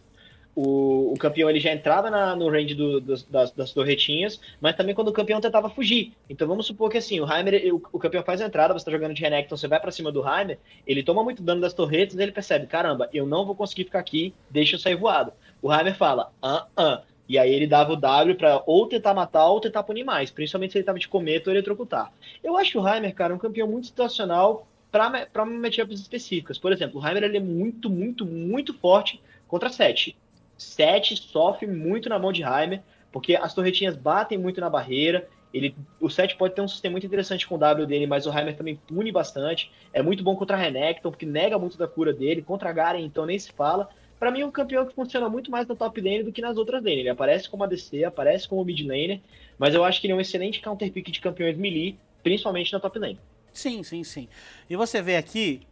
o, 0.55 1.13
o 1.13 1.19
campeão 1.19 1.49
ele 1.49 1.59
já 1.59 1.73
entrava 1.73 2.11
na, 2.11 2.37
no 2.37 2.49
range 2.49 2.75
do, 2.75 3.01
das, 3.01 3.51
das, 3.53 3.73
torretinhas, 3.73 4.41
mas 4.61 4.77
também 4.77 4.95
quando 4.95 5.09
o 5.09 5.13
campeão 5.13 5.41
tentava 5.41 5.69
fugir. 5.71 6.13
Então 6.29 6.47
vamos 6.47 6.67
supor 6.67 6.91
que 6.91 6.99
assim, 6.99 7.21
o 7.21 7.31
Heimer, 7.31 7.75
o, 7.75 7.83
o 7.93 7.99
campeão 7.99 8.23
faz 8.23 8.41
a 8.41 8.47
entrada, 8.47 8.73
você 8.73 8.85
tá 8.85 8.91
jogando 8.91 9.15
de 9.15 9.23
Renekton, 9.23 9.57
você 9.57 9.67
vai 9.67 9.81
para 9.81 9.91
cima 9.91 10.13
do 10.13 10.23
Heimer, 10.27 10.59
ele 10.87 11.03
toma 11.03 11.25
muito 11.25 11.43
dano 11.43 11.61
das 11.61 11.73
torretas 11.73 12.19
ele 12.19 12.33
percebe, 12.33 12.67
caramba, 12.67 13.09
eu 13.13 13.27
não 13.27 13.45
vou 13.45 13.55
conseguir 13.55 13.85
ficar 13.85 13.99
aqui, 13.99 14.35
deixa 14.51 14.77
eu 14.77 14.81
sair 14.81 14.95
voado. 14.95 15.33
O 15.63 15.73
Heimer 15.73 15.97
fala, 15.97 16.33
ah, 16.43 16.67
ah. 16.77 17.03
E 17.29 17.39
aí 17.39 17.55
ele 17.55 17.69
dava 17.69 17.93
o 17.93 17.97
W 17.97 18.35
para 18.35 18.63
ou 18.67 18.87
tentar 18.87 19.15
matar 19.15 19.47
ou 19.47 19.61
tentar 19.61 19.85
punir 19.85 20.05
mais, 20.05 20.31
principalmente 20.31 20.73
se 20.73 20.79
ele 20.79 20.85
tava 20.85 20.99
de 20.99 21.09
cometa 21.09 21.49
ou 21.49 21.55
eletrocutar. 21.55 22.13
Eu 22.43 22.59
acho 22.59 22.79
o 22.79 22.87
Heimer, 22.87 23.15
cara, 23.15 23.33
um 23.33 23.39
campeão 23.39 23.69
muito 23.69 23.87
situacional 23.87 24.67
para 24.91 25.47
matchups 25.47 26.01
específicas. 26.01 26.59
Por 26.59 26.73
exemplo, 26.73 27.01
o 27.01 27.07
Heimer 27.07 27.23
ele 27.23 27.39
é 27.39 27.41
muito, 27.41 27.89
muito, 27.89 28.27
muito 28.27 28.75
forte 28.75 29.23
contra 29.47 29.71
7. 29.71 30.17
7 30.59 31.17
sofre 31.17 31.67
muito 31.67 32.09
na 32.09 32.19
mão 32.19 32.33
de 32.33 32.43
Heimer, 32.43 32.83
porque 33.11 33.37
as 33.37 33.55
torretinhas 33.55 33.97
batem 33.97 34.37
muito 34.37 34.61
na 34.61 34.69
barreira. 34.69 35.29
Ele, 35.55 35.75
o 36.01 36.11
7 36.11 36.37
pode 36.37 36.55
ter 36.55 36.61
um 36.61 36.69
sistema 36.69 36.93
muito 36.93 37.07
interessante 37.07 37.47
com 37.47 37.55
o 37.55 37.59
W 37.59 37.87
dele, 37.87 38.07
mas 38.07 38.27
o 38.27 38.37
Heimer 38.37 38.57
também 38.57 38.77
pune 38.77 39.13
bastante. 39.13 39.71
É 39.93 40.03
muito 40.03 40.23
bom 40.25 40.35
contra 40.35 40.57
a 40.57 40.61
Renekton, 40.61 41.11
porque 41.11 41.25
nega 41.25 41.59
muito 41.59 41.79
da 41.79 41.87
cura 41.87 42.13
dele. 42.13 42.43
Contra 42.43 42.69
a 42.69 42.73
Garen, 42.73 43.01
então, 43.01 43.25
nem 43.25 43.39
se 43.39 43.53
fala 43.53 43.89
para 44.23 44.31
mim 44.31 44.43
é 44.43 44.47
um 44.47 44.53
campeão 44.53 44.87
que 44.87 44.95
funciona 44.95 45.29
muito 45.29 45.51
mais 45.51 45.67
na 45.67 45.75
top 45.75 46.01
lane 46.01 46.23
do 46.23 46.31
que 46.31 46.41
nas 46.41 46.57
outras 46.57 46.81
lane. 46.81 47.01
Ele 47.01 47.09
aparece 47.09 47.49
como 47.49 47.65
ADC, 47.65 48.05
aparece 48.05 48.47
como 48.47 48.65
mid 48.65 48.87
laner, 48.87 49.21
mas 49.59 49.75
eu 49.75 49.83
acho 49.83 50.01
que 50.01 50.07
ele 50.07 50.13
é 50.13 50.17
um 50.17 50.21
excelente 50.21 50.61
counter 50.61 50.93
pick 50.93 51.11
de 51.11 51.21
campeões 51.21 51.59
melee, 51.59 51.99
principalmente 52.23 52.73
na 52.73 52.79
top 52.79 53.01
lane. 53.01 53.19
Sim, 53.53 53.83
sim, 53.83 54.05
sim. 54.05 54.29
E 54.71 54.77
você 54.77 55.03
vê 55.03 55.17
aqui, 55.17 55.63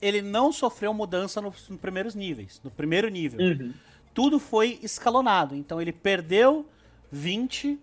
ele 0.00 0.22
não 0.22 0.50
sofreu 0.50 0.94
mudança 0.94 1.42
nos, 1.42 1.68
nos 1.68 1.78
primeiros 1.78 2.14
níveis, 2.14 2.58
no 2.64 2.70
primeiro 2.70 3.10
nível. 3.10 3.40
Uhum. 3.40 3.74
Tudo 4.14 4.38
foi 4.38 4.78
escalonado. 4.82 5.54
Então 5.54 5.78
ele 5.78 5.92
perdeu 5.92 6.64
20 7.12 7.78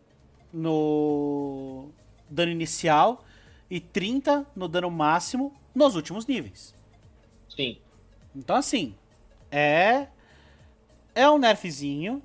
no 0.51 1.89
dano 2.27 2.51
inicial 2.51 3.23
e 3.69 3.79
30 3.79 4.43
no 4.55 4.67
dano 4.67 4.89
máximo 4.89 5.53
nos 5.75 5.95
últimos 5.95 6.25
níveis. 6.25 6.73
Sim. 7.47 7.77
Então 8.35 8.55
assim, 8.55 8.95
é 9.51 10.07
é 11.15 11.29
um 11.29 11.37
nerfzinho. 11.37 12.21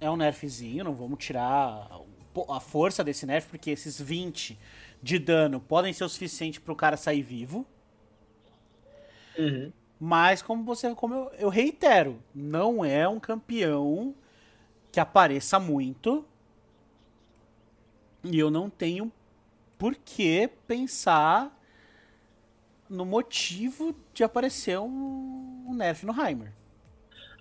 É 0.00 0.10
um 0.10 0.16
nerfzinho, 0.16 0.84
não 0.84 0.94
vamos 0.94 1.18
tirar 1.22 1.90
a 2.48 2.60
força 2.60 3.04
desse 3.04 3.26
nerf, 3.26 3.48
porque 3.50 3.70
esses 3.70 4.00
20 4.00 4.58
de 5.02 5.18
dano 5.18 5.60
podem 5.60 5.92
ser 5.92 6.04
o 6.04 6.08
suficiente 6.08 6.60
para 6.60 6.72
o 6.72 6.76
cara 6.76 6.96
sair 6.96 7.22
vivo. 7.22 7.66
Uhum. 9.38 9.72
Mas 9.98 10.40
como 10.40 10.64
você, 10.64 10.94
como 10.94 11.14
eu, 11.14 11.32
eu, 11.38 11.48
reitero, 11.50 12.22
não 12.34 12.82
é 12.82 13.06
um 13.06 13.20
campeão 13.20 14.14
que 14.90 14.98
apareça 14.98 15.60
muito. 15.60 16.24
E 18.24 18.38
eu 18.38 18.50
não 18.50 18.70
tenho 18.70 19.12
por 19.76 19.94
que 19.94 20.48
pensar 20.66 21.54
no 22.88 23.04
motivo 23.04 23.94
de 24.12 24.24
aparecer 24.24 24.78
um, 24.78 25.64
um 25.68 25.74
nerf 25.74 26.04
no 26.06 26.18
Heimer. 26.18 26.52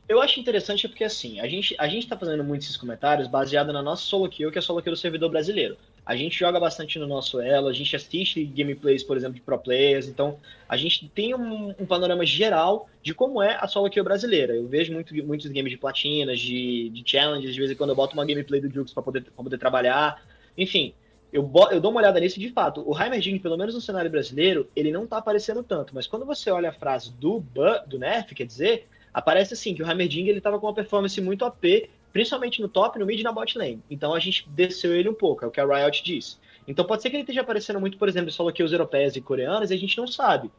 Eu 0.09 0.19
acho 0.19 0.39
interessante 0.39 0.87
porque, 0.87 1.03
assim, 1.03 1.39
a 1.39 1.47
gente, 1.47 1.75
a 1.77 1.87
gente 1.87 2.07
tá 2.07 2.17
fazendo 2.17 2.43
muitos 2.43 2.65
esses 2.65 2.75
comentários 2.75 3.27
baseado 3.27 3.71
na 3.71 3.79
nossa 3.79 4.01
solo 4.01 4.27
kill, 4.27 4.49
que 4.51 4.57
é 4.57 4.59
a 4.59 4.61
solo 4.61 4.81
kill 4.81 4.91
do 4.91 4.97
servidor 4.97 5.29
brasileiro. 5.29 5.77
A 6.03 6.15
gente 6.15 6.35
joga 6.35 6.59
bastante 6.59 6.97
no 6.97 7.05
nosso 7.05 7.39
elo, 7.39 7.67
a 7.67 7.73
gente 7.73 7.95
assiste 7.95 8.43
gameplays, 8.43 9.03
por 9.03 9.15
exemplo, 9.15 9.35
de 9.35 9.41
pro 9.41 9.59
players, 9.59 10.07
então 10.07 10.39
a 10.67 10.75
gente 10.75 11.07
tem 11.09 11.35
um, 11.35 11.75
um 11.79 11.85
panorama 11.85 12.25
geral 12.25 12.89
de 13.03 13.13
como 13.13 13.39
é 13.39 13.55
a 13.61 13.67
solo 13.67 13.87
kill 13.87 14.03
brasileira. 14.03 14.55
Eu 14.55 14.67
vejo 14.67 14.91
muito, 14.91 15.13
muitos 15.23 15.45
games 15.45 15.69
de 15.71 15.77
platinas, 15.77 16.39
de, 16.39 16.89
de 16.89 17.03
challenges, 17.05 17.53
de 17.53 17.59
vez 17.59 17.69
em 17.69 17.75
quando 17.75 17.91
eu 17.91 17.95
boto 17.95 18.15
uma 18.15 18.25
gameplay 18.25 18.59
do 18.59 18.67
Jukes 18.67 18.91
pra 18.91 19.03
poder, 19.03 19.21
pra 19.21 19.43
poder 19.43 19.59
trabalhar. 19.59 20.23
Enfim, 20.57 20.91
eu, 21.31 21.47
eu 21.69 21.79
dou 21.79 21.91
uma 21.91 21.99
olhada 21.99 22.19
nisso 22.19 22.39
de 22.39 22.49
fato. 22.49 22.83
O 22.83 22.99
Heimerding, 22.99 23.37
pelo 23.37 23.55
menos 23.55 23.75
no 23.75 23.81
cenário 23.81 24.09
brasileiro, 24.09 24.67
ele 24.75 24.91
não 24.91 25.05
tá 25.05 25.17
aparecendo 25.17 25.61
tanto, 25.61 25.93
mas 25.93 26.07
quando 26.07 26.25
você 26.25 26.49
olha 26.49 26.69
a 26.69 26.73
frase 26.73 27.11
do, 27.13 27.43
do 27.85 27.99
Nerf, 27.99 28.33
quer 28.33 28.47
dizer, 28.47 28.87
aparece 29.13 29.53
assim 29.53 29.73
que 29.73 29.81
o 29.81 29.89
Hammerding 29.89 30.27
ele 30.27 30.37
estava 30.37 30.59
com 30.59 30.67
uma 30.67 30.73
performance 30.73 31.19
muito 31.21 31.45
AP, 31.45 31.89
principalmente 32.11 32.61
no 32.61 32.67
top, 32.67 32.97
no 32.99 33.05
mid 33.05 33.19
e 33.19 33.23
na 33.23 33.31
bot 33.31 33.57
lane. 33.57 33.81
Então 33.89 34.13
a 34.13 34.19
gente 34.19 34.47
desceu 34.49 34.95
ele 34.95 35.09
um 35.09 35.13
pouco, 35.13 35.45
é 35.45 35.47
o 35.47 35.51
que 35.51 35.59
a 35.59 35.65
Riot 35.65 36.03
diz. 36.03 36.39
Então 36.67 36.85
pode 36.85 37.01
ser 37.01 37.09
que 37.09 37.15
ele 37.15 37.23
esteja 37.23 37.41
aparecendo 37.41 37.79
muito, 37.79 37.97
por 37.97 38.07
exemplo, 38.07 38.31
solo 38.31 38.51
kills 38.51 38.73
europeias 38.73 39.15
e 39.15 39.21
coreanas 39.21 39.71
e 39.71 39.73
a 39.73 39.77
gente 39.77 39.97
não 39.97 40.07
sabe. 40.07 40.51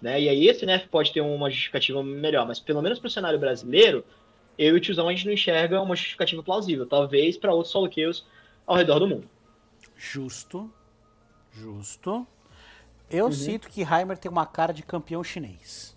Né? 0.00 0.20
E 0.22 0.28
aí 0.28 0.48
esse 0.48 0.64
nerf 0.64 0.88
pode 0.88 1.12
ter 1.12 1.20
uma 1.20 1.50
justificativa 1.50 2.02
melhor, 2.02 2.46
mas 2.46 2.60
pelo 2.60 2.80
menos 2.80 2.98
para 2.98 3.08
o 3.08 3.10
cenário 3.10 3.38
brasileiro, 3.38 4.04
eu 4.56 4.74
e 4.74 4.78
o 4.78 4.80
tiozão 4.80 5.08
a 5.08 5.12
gente 5.12 5.26
não 5.26 5.32
enxerga 5.32 5.80
uma 5.80 5.94
justificativa 5.94 6.42
plausível. 6.42 6.86
Talvez 6.86 7.36
para 7.36 7.52
outros 7.52 7.72
solo 7.72 7.88
kills 7.88 8.24
ao 8.66 8.76
redor 8.76 8.98
do 8.98 9.06
mundo. 9.06 9.28
Justo. 9.96 10.70
Justo. 11.52 12.26
Eu 13.10 13.26
uhum. 13.26 13.32
sinto 13.32 13.68
que 13.68 13.82
Heimer 13.82 14.18
tem 14.18 14.30
uma 14.30 14.46
cara 14.46 14.72
de 14.72 14.82
campeão 14.82 15.24
chinês. 15.24 15.96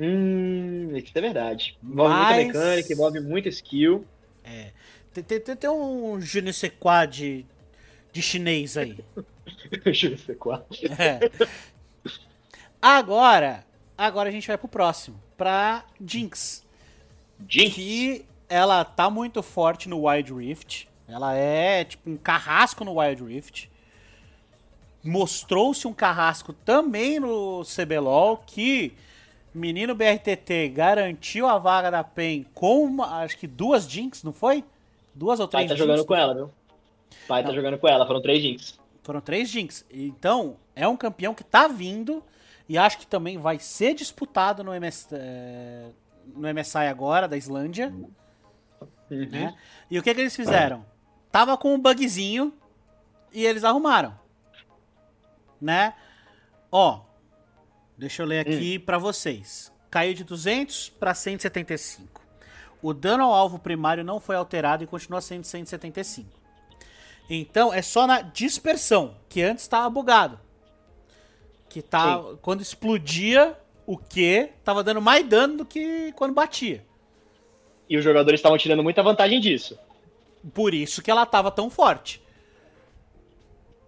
Hum, 0.00 0.96
isso 0.96 1.12
é 1.14 1.20
verdade. 1.20 1.76
Envolve 1.84 2.14
Mas... 2.14 2.44
muita 2.44 2.58
mecânica, 2.58 2.92
envolve 2.92 3.20
muita 3.20 3.48
skill. 3.50 4.06
É. 4.42 4.70
Tem, 5.12 5.22
tem, 5.22 5.40
tem, 5.40 5.56
tem 5.56 5.70
um 5.70 6.18
je 6.18 6.40
ne 6.40 6.52
sais 6.54 6.72
quoi 6.80 7.06
de, 7.06 7.44
de 8.10 8.22
chinês 8.22 8.78
aí. 8.78 9.04
je 9.92 10.08
ne 10.08 10.16
sais 10.16 10.38
quoi. 10.38 10.62
É. 10.98 11.20
Agora, 12.80 13.62
agora 13.98 14.30
a 14.30 14.32
gente 14.32 14.48
vai 14.48 14.56
pro 14.56 14.68
próximo. 14.68 15.20
Pra 15.36 15.84
Jinx. 16.02 16.64
Jinx. 17.46 17.74
Que 17.74 18.24
ela 18.48 18.82
tá 18.84 19.10
muito 19.10 19.42
forte 19.42 19.86
no 19.86 20.06
Wild 20.06 20.32
Rift. 20.32 20.88
Ela 21.06 21.34
é 21.34 21.84
tipo 21.84 22.08
um 22.08 22.16
carrasco 22.16 22.86
no 22.86 22.98
Wild 22.98 23.22
Rift. 23.22 23.70
Mostrou-se 25.04 25.86
um 25.86 25.92
carrasco 25.92 26.54
também 26.54 27.20
no 27.20 27.62
CBLOL 27.64 28.38
que 28.46 28.94
Menino 29.52 29.94
BRTT 29.94 30.68
garantiu 30.68 31.46
a 31.46 31.58
vaga 31.58 31.90
da 31.90 32.04
PEN 32.04 32.46
com, 32.54 32.84
uma, 32.84 33.22
acho 33.22 33.36
que 33.36 33.46
duas 33.46 33.88
Jinx, 33.88 34.22
não 34.22 34.32
foi? 34.32 34.64
Duas 35.14 35.40
ou 35.40 35.48
três 35.48 35.66
Pai 35.66 35.76
tá 35.76 35.78
jogando 35.78 36.04
com 36.04 36.14
ela, 36.14 36.34
viu? 36.34 36.50
Pai 37.26 37.42
tá 37.42 37.48
não. 37.48 37.54
tá 37.54 37.60
jogando 37.60 37.78
com 37.78 37.88
ela, 37.88 38.06
foram 38.06 38.22
três 38.22 38.40
Jinx. 38.42 38.78
Foram 39.02 39.20
três 39.20 39.48
Jinx. 39.48 39.84
Então, 39.90 40.56
é 40.76 40.86
um 40.86 40.96
campeão 40.96 41.34
que 41.34 41.42
tá 41.42 41.66
vindo 41.66 42.22
e 42.68 42.78
acho 42.78 42.98
que 42.98 43.06
também 43.06 43.36
vai 43.36 43.58
ser 43.58 43.94
disputado 43.94 44.62
no, 44.62 44.72
MS, 44.72 45.08
é, 45.10 45.88
no 46.36 46.54
MSI 46.54 46.86
agora, 46.86 47.26
da 47.26 47.36
Islândia. 47.36 47.92
Uhum. 49.10 49.28
Né? 49.28 49.56
E 49.90 49.98
o 49.98 50.02
que, 50.02 50.14
que 50.14 50.20
eles 50.20 50.36
fizeram? 50.36 50.86
Tava 51.32 51.56
com 51.56 51.74
um 51.74 51.78
bugzinho 51.80 52.54
e 53.32 53.44
eles 53.44 53.64
arrumaram. 53.64 54.14
Né? 55.60 55.94
Ó, 56.70 57.00
Deixa 58.00 58.22
eu 58.22 58.26
ler 58.26 58.40
aqui 58.40 58.78
hum. 58.80 58.84
para 58.86 58.96
vocês. 58.96 59.70
Caiu 59.90 60.14
de 60.14 60.24
200 60.24 60.88
para 60.88 61.12
175. 61.12 62.22
O 62.80 62.94
dano 62.94 63.24
ao 63.24 63.34
alvo 63.34 63.58
primário 63.58 64.02
não 64.02 64.18
foi 64.18 64.36
alterado 64.36 64.82
e 64.82 64.86
continua 64.86 65.20
sendo 65.20 65.44
175. 65.44 66.26
Então 67.28 67.74
é 67.74 67.82
só 67.82 68.06
na 68.06 68.22
dispersão, 68.22 69.14
que 69.28 69.42
antes 69.42 69.64
estava 69.64 69.90
bugado. 69.90 70.40
Que 71.68 71.82
tá 71.82 72.16
Sim. 72.16 72.38
quando 72.40 72.62
explodia 72.62 73.54
o 73.84 73.98
que 73.98 74.48
tava 74.64 74.82
dando 74.82 75.02
mais 75.02 75.28
dano 75.28 75.58
do 75.58 75.66
que 75.66 76.10
quando 76.12 76.32
batia. 76.32 76.82
E 77.86 77.98
os 77.98 78.04
jogadores 78.04 78.38
estavam 78.38 78.56
tirando 78.56 78.82
muita 78.82 79.02
vantagem 79.02 79.38
disso. 79.38 79.78
Por 80.54 80.72
isso 80.72 81.02
que 81.02 81.10
ela 81.10 81.26
tava 81.26 81.50
tão 81.50 81.68
forte 81.68 82.22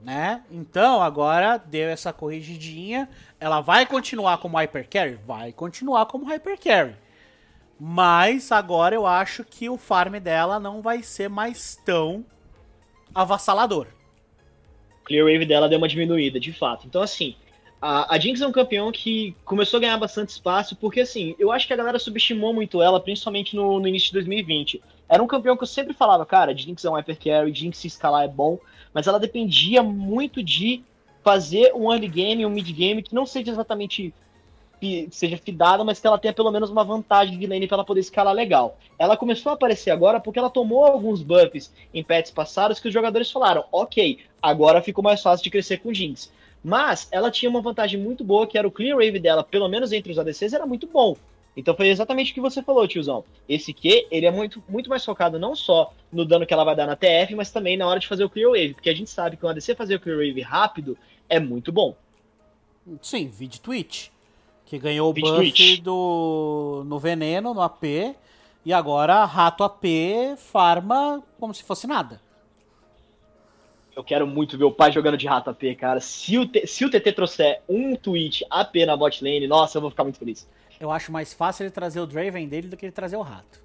né? 0.02 0.42
Então, 0.50 1.00
agora 1.00 1.56
deu 1.56 1.88
essa 1.88 2.12
corrigidinha. 2.12 3.08
Ela 3.42 3.60
vai 3.60 3.84
continuar 3.84 4.38
como 4.38 4.56
Hyper 4.56 4.88
Carry? 4.88 5.18
Vai 5.26 5.52
continuar 5.52 6.06
como 6.06 6.24
Hyper 6.24 6.56
Carry. 6.60 6.94
Mas 7.76 8.52
agora 8.52 8.94
eu 8.94 9.04
acho 9.04 9.42
que 9.42 9.68
o 9.68 9.76
farm 9.76 10.14
dela 10.20 10.60
não 10.60 10.80
vai 10.80 11.02
ser 11.02 11.28
mais 11.28 11.76
tão 11.84 12.24
avassalador. 13.12 13.88
Clear 15.02 15.26
Wave 15.26 15.44
dela 15.44 15.68
deu 15.68 15.78
uma 15.78 15.88
diminuída, 15.88 16.38
de 16.38 16.52
fato. 16.52 16.86
Então, 16.86 17.02
assim, 17.02 17.34
A, 17.80 18.14
a 18.14 18.16
Jinx 18.16 18.40
é 18.40 18.46
um 18.46 18.52
campeão 18.52 18.92
que 18.92 19.34
começou 19.44 19.78
a 19.78 19.80
ganhar 19.80 19.98
bastante 19.98 20.28
espaço, 20.28 20.76
porque 20.76 21.00
assim, 21.00 21.34
eu 21.36 21.50
acho 21.50 21.66
que 21.66 21.72
a 21.72 21.76
galera 21.76 21.98
subestimou 21.98 22.54
muito 22.54 22.80
ela, 22.80 23.00
principalmente 23.00 23.56
no, 23.56 23.80
no 23.80 23.88
início 23.88 24.06
de 24.06 24.12
2020. 24.12 24.80
Era 25.08 25.20
um 25.20 25.26
campeão 25.26 25.56
que 25.56 25.64
eu 25.64 25.66
sempre 25.66 25.92
falava, 25.92 26.24
cara, 26.24 26.56
Jinx 26.56 26.84
é 26.84 26.90
um 26.90 26.94
hyper 26.94 27.18
carry, 27.18 27.52
Jinx 27.52 27.78
se 27.78 27.88
escalar 27.88 28.22
é 28.22 28.28
bom, 28.28 28.60
mas 28.94 29.08
ela 29.08 29.18
dependia 29.18 29.82
muito 29.82 30.44
de 30.44 30.84
fazer 31.22 31.72
um 31.74 31.92
early 31.92 32.08
game, 32.08 32.46
um 32.46 32.50
mid 32.50 32.70
game 32.72 33.02
que 33.02 33.14
não 33.14 33.26
seja 33.26 33.50
exatamente 33.50 34.12
seja 35.10 35.36
fidada, 35.36 35.84
mas 35.84 36.00
que 36.00 36.06
ela 36.06 36.18
tenha 36.18 36.32
pelo 36.32 36.50
menos 36.50 36.68
uma 36.68 36.82
vantagem 36.82 37.38
de 37.38 37.46
lane 37.46 37.68
para 37.68 37.76
ela 37.76 37.84
poder 37.84 38.00
escalar 38.00 38.34
legal. 38.34 38.76
Ela 38.98 39.16
começou 39.16 39.50
a 39.50 39.54
aparecer 39.54 39.90
agora 39.90 40.18
porque 40.18 40.38
ela 40.38 40.50
tomou 40.50 40.84
alguns 40.84 41.22
buffs 41.22 41.72
em 41.94 42.02
pets 42.02 42.32
passados 42.32 42.80
que 42.80 42.88
os 42.88 42.94
jogadores 42.94 43.30
falaram, 43.30 43.64
ok, 43.70 44.18
agora 44.40 44.82
ficou 44.82 45.04
mais 45.04 45.22
fácil 45.22 45.44
de 45.44 45.50
crescer 45.50 45.78
com 45.78 45.94
Jinx. 45.94 46.32
Mas 46.64 47.08
ela 47.10 47.30
tinha 47.30 47.50
uma 47.50 47.60
vantagem 47.60 47.98
muito 47.98 48.24
boa, 48.24 48.46
que 48.46 48.58
era 48.58 48.66
o 48.66 48.72
clear 48.72 48.96
wave 48.96 49.18
dela, 49.18 49.42
pelo 49.42 49.68
menos 49.68 49.92
entre 49.92 50.12
os 50.12 50.18
ADCs, 50.18 50.52
era 50.52 50.66
muito 50.66 50.86
bom. 50.86 51.16
Então 51.56 51.74
foi 51.76 51.88
exatamente 51.88 52.30
o 52.30 52.34
que 52.34 52.40
você 52.40 52.62
falou, 52.62 52.88
tiozão. 52.88 53.24
Esse 53.48 53.72
Q, 53.72 54.06
ele 54.10 54.26
é 54.26 54.30
muito, 54.30 54.62
muito 54.68 54.88
mais 54.88 55.04
focado 55.04 55.38
não 55.38 55.54
só 55.54 55.92
no 56.10 56.24
dano 56.24 56.46
que 56.46 56.54
ela 56.54 56.64
vai 56.64 56.74
dar 56.74 56.86
na 56.86 56.96
TF, 56.96 57.34
mas 57.34 57.50
também 57.50 57.76
na 57.76 57.86
hora 57.86 58.00
de 58.00 58.08
fazer 58.08 58.24
o 58.24 58.30
clear 58.30 58.50
wave, 58.50 58.74
porque 58.74 58.88
a 58.88 58.94
gente 58.94 59.10
sabe 59.10 59.36
que 59.36 59.44
o 59.44 59.48
ADC 59.48 59.74
fazer 59.74 59.96
o 59.96 60.00
clear 60.00 60.18
wave 60.18 60.40
rápido 60.40 60.96
é 61.28 61.40
muito 61.40 61.72
bom. 61.72 61.96
Sim, 63.00 63.28
vídeo 63.28 63.60
Twitch, 63.60 64.08
que 64.66 64.78
ganhou 64.78 65.10
o 65.10 65.12
buff 65.12 65.36
Twitch. 65.36 65.80
do 65.80 66.82
no 66.86 66.98
veneno, 66.98 67.54
no 67.54 67.60
AP, 67.60 67.84
e 68.64 68.72
agora 68.72 69.24
rato 69.24 69.64
AP 69.64 69.84
farma 70.36 71.22
como 71.38 71.54
se 71.54 71.62
fosse 71.62 71.86
nada. 71.86 72.20
Eu 73.94 74.02
quero 74.02 74.26
muito 74.26 74.56
ver 74.56 74.64
o 74.64 74.72
pai 74.72 74.90
jogando 74.90 75.18
de 75.18 75.26
rato 75.26 75.50
AP, 75.50 75.76
cara. 75.78 76.00
Se 76.00 76.38
o, 76.38 76.50
se 76.66 76.84
o 76.84 76.90
TT 76.90 77.12
trouxer 77.12 77.60
um 77.68 77.94
tweet 77.94 78.44
AP 78.50 78.76
na 78.86 78.96
bot 78.96 79.22
lane, 79.22 79.46
nossa, 79.46 79.76
eu 79.76 79.82
vou 79.82 79.90
ficar 79.90 80.04
muito 80.04 80.18
feliz. 80.18 80.48
Eu 80.80 80.90
acho 80.90 81.12
mais 81.12 81.32
fácil 81.32 81.64
ele 81.64 81.70
trazer 81.70 82.00
o 82.00 82.06
Draven 82.06 82.48
dele 82.48 82.68
do 82.68 82.76
que 82.76 82.86
ele 82.86 82.92
trazer 82.92 83.16
o 83.16 83.22
rato. 83.22 83.62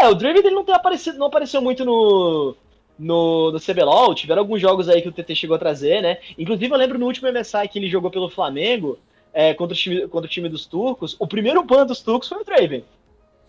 É, 0.00 0.08
o 0.08 0.14
Draven 0.14 0.42
dele 0.42 0.54
não 0.54 0.64
tem 0.64 0.74
aparecido, 0.74 1.18
não 1.18 1.26
apareceu 1.26 1.60
muito 1.60 1.84
no, 1.84 2.56
no, 2.98 3.52
no 3.52 3.60
CBLOL. 3.60 4.14
Tiveram 4.14 4.42
alguns 4.42 4.60
jogos 4.60 4.88
aí 4.88 5.02
que 5.02 5.08
o 5.08 5.12
TT 5.12 5.34
chegou 5.34 5.56
a 5.56 5.58
trazer, 5.58 6.02
né? 6.02 6.18
Inclusive, 6.38 6.72
eu 6.72 6.78
lembro 6.78 6.98
no 6.98 7.06
último 7.06 7.30
MSI 7.32 7.68
que 7.68 7.78
ele 7.78 7.88
jogou 7.88 8.10
pelo 8.10 8.30
Flamengo 8.30 8.98
é, 9.32 9.54
contra, 9.54 9.74
o 9.74 9.78
time, 9.78 10.08
contra 10.08 10.26
o 10.26 10.30
time 10.30 10.48
dos 10.48 10.66
turcos. 10.66 11.16
O 11.18 11.26
primeiro 11.26 11.62
ban 11.62 11.86
dos 11.86 12.00
turcos 12.00 12.28
foi 12.28 12.40
o 12.40 12.44
Draven. 12.44 12.84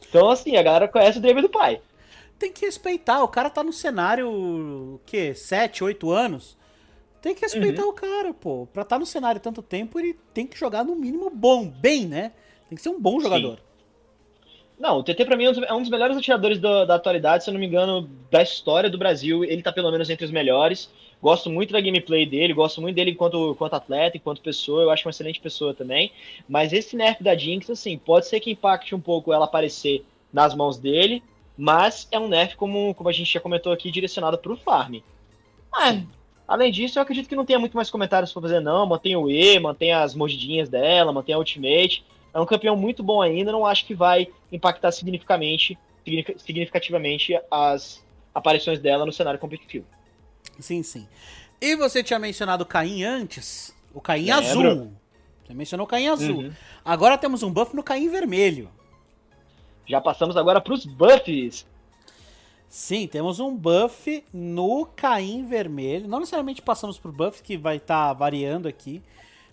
Então, 0.07 0.29
assim, 0.29 0.55
a 0.55 0.63
galera 0.63 0.87
conhece 0.87 1.17
o 1.17 1.21
Draven 1.21 1.41
do 1.41 1.49
pai 1.49 1.81
tem 2.37 2.51
que 2.51 2.65
respeitar. 2.65 3.23
O 3.23 3.27
cara 3.27 3.49
tá 3.49 3.63
no 3.63 3.73
cenário, 3.73 4.29
o 4.29 4.99
quê? 5.05 5.33
7, 5.33 5.83
8 5.83 6.11
anos. 6.11 6.57
Tem 7.21 7.33
que 7.33 7.41
respeitar 7.41 7.83
uhum. 7.83 7.89
o 7.89 7.93
cara, 7.93 8.33
pô. 8.33 8.67
Pra 8.71 8.83
estar 8.83 8.95
tá 8.95 8.99
no 8.99 9.05
cenário 9.05 9.41
tanto 9.41 9.61
tempo, 9.61 9.99
ele 9.99 10.17
tem 10.33 10.45
que 10.45 10.57
jogar 10.57 10.83
no 10.83 10.95
mínimo 10.95 11.29
bom, 11.29 11.67
bem, 11.67 12.05
né? 12.05 12.31
Tem 12.69 12.75
que 12.75 12.81
ser 12.81 12.89
um 12.89 12.99
bom 12.99 13.19
jogador. 13.19 13.57
Sim. 13.57 13.63
Não, 14.79 14.99
o 14.99 15.03
TT 15.03 15.25
pra 15.25 15.35
mim 15.35 15.45
é 15.45 15.73
um 15.73 15.81
dos 15.81 15.89
melhores 15.89 16.15
atiradores 16.15 16.59
da, 16.59 16.85
da, 16.85 16.95
atualidade, 16.95 17.43
se 17.43 17.49
eu 17.49 17.53
não 17.53 17.59
me 17.59 17.65
engano, 17.65 18.07
da 18.29 18.43
história 18.43 18.89
do 18.89 18.97
Brasil. 18.97 19.43
Ele 19.43 19.63
tá 19.63 19.71
pelo 19.71 19.91
menos 19.91 20.09
entre 20.09 20.23
os 20.23 20.31
melhores. 20.31 20.89
Gosto 21.19 21.49
muito 21.49 21.73
da 21.73 21.81
gameplay 21.81 22.27
dele, 22.27 22.53
gosto 22.53 22.79
muito 22.79 22.95
dele 22.95 23.11
enquanto, 23.11 23.51
enquanto 23.51 23.73
atleta, 23.73 24.17
enquanto 24.17 24.39
pessoa. 24.39 24.83
Eu 24.83 24.91
acho 24.91 25.07
uma 25.07 25.09
excelente 25.09 25.39
pessoa 25.39 25.73
também. 25.73 26.11
Mas 26.47 26.73
esse 26.73 26.95
nerf 26.95 27.23
da 27.23 27.35
Jinx, 27.35 27.69
assim, 27.71 27.97
pode 27.97 28.27
ser 28.27 28.39
que 28.39 28.51
impacte 28.51 28.93
um 28.93 28.99
pouco 28.99 29.33
ela 29.33 29.45
aparecer 29.45 30.05
nas 30.31 30.53
mãos 30.53 30.77
dele, 30.77 31.23
mas 31.57 32.07
é 32.11 32.19
um 32.19 32.27
nerf, 32.27 32.55
como, 32.55 32.93
como 32.93 33.09
a 33.09 33.11
gente 33.11 33.33
já 33.33 33.39
comentou 33.39 33.71
aqui, 33.71 33.89
direcionado 33.89 34.37
para 34.37 34.53
o 34.53 34.57
farm. 34.57 34.97
Ah, 35.73 35.99
além 36.47 36.71
disso, 36.71 36.99
eu 36.99 37.03
acredito 37.03 37.27
que 37.27 37.35
não 37.35 37.45
tenha 37.45 37.57
muito 37.57 37.75
mais 37.75 37.89
comentários 37.89 38.31
para 38.31 38.43
fazer, 38.43 38.59
não. 38.59 38.85
Mantém 38.85 39.15
o 39.15 39.27
E, 39.27 39.59
mantém 39.59 39.91
as 39.91 40.13
mordidinhas 40.13 40.69
dela, 40.69 41.11
mantém 41.11 41.33
a 41.33 41.39
ultimate. 41.39 42.03
É 42.37 42.39
um 42.39 42.45
campeão 42.45 42.75
muito 42.75 43.01
bom 43.01 43.19
ainda, 43.19 43.51
não 43.51 43.65
acho 43.65 43.83
que 43.83 43.95
vai 43.95 44.27
impactar 44.51 44.91
significativamente, 44.91 45.75
significativamente 46.37 47.35
as 47.49 48.05
aparições 48.31 48.79
dela 48.79 49.07
no 49.07 49.11
cenário 49.11 49.39
competitivo. 49.39 49.87
Sim, 50.59 50.83
sim. 50.83 51.07
E 51.59 51.75
você 51.75 52.03
tinha 52.03 52.19
mencionado 52.19 52.63
o 52.63 52.67
Caim 52.67 53.03
antes, 53.03 53.75
o 53.91 53.99
Caim 53.99 54.29
azul. 54.29 54.93
Você 55.43 55.53
mencionou 55.55 55.87
o 55.87 55.89
Caim 55.89 56.09
azul. 56.09 56.43
Uhum. 56.43 56.53
Agora 56.85 57.17
temos 57.17 57.41
um 57.41 57.51
buff 57.51 57.75
no 57.75 57.81
Caim 57.81 58.07
vermelho. 58.07 58.69
Já 59.87 59.99
passamos 59.99 60.37
agora 60.37 60.61
para 60.61 60.75
os 60.75 60.85
buffs. 60.85 61.65
Sim, 62.69 63.07
temos 63.07 63.39
um 63.39 63.55
buff 63.55 64.23
no 64.31 64.85
Caim 64.95 65.43
vermelho. 65.43 66.07
Não 66.07 66.19
necessariamente 66.19 66.61
passamos 66.61 66.99
por 66.99 67.11
buff, 67.11 67.41
que 67.41 67.57
vai 67.57 67.77
estar 67.77 68.09
tá 68.09 68.13
variando 68.13 68.67
aqui. 68.67 69.01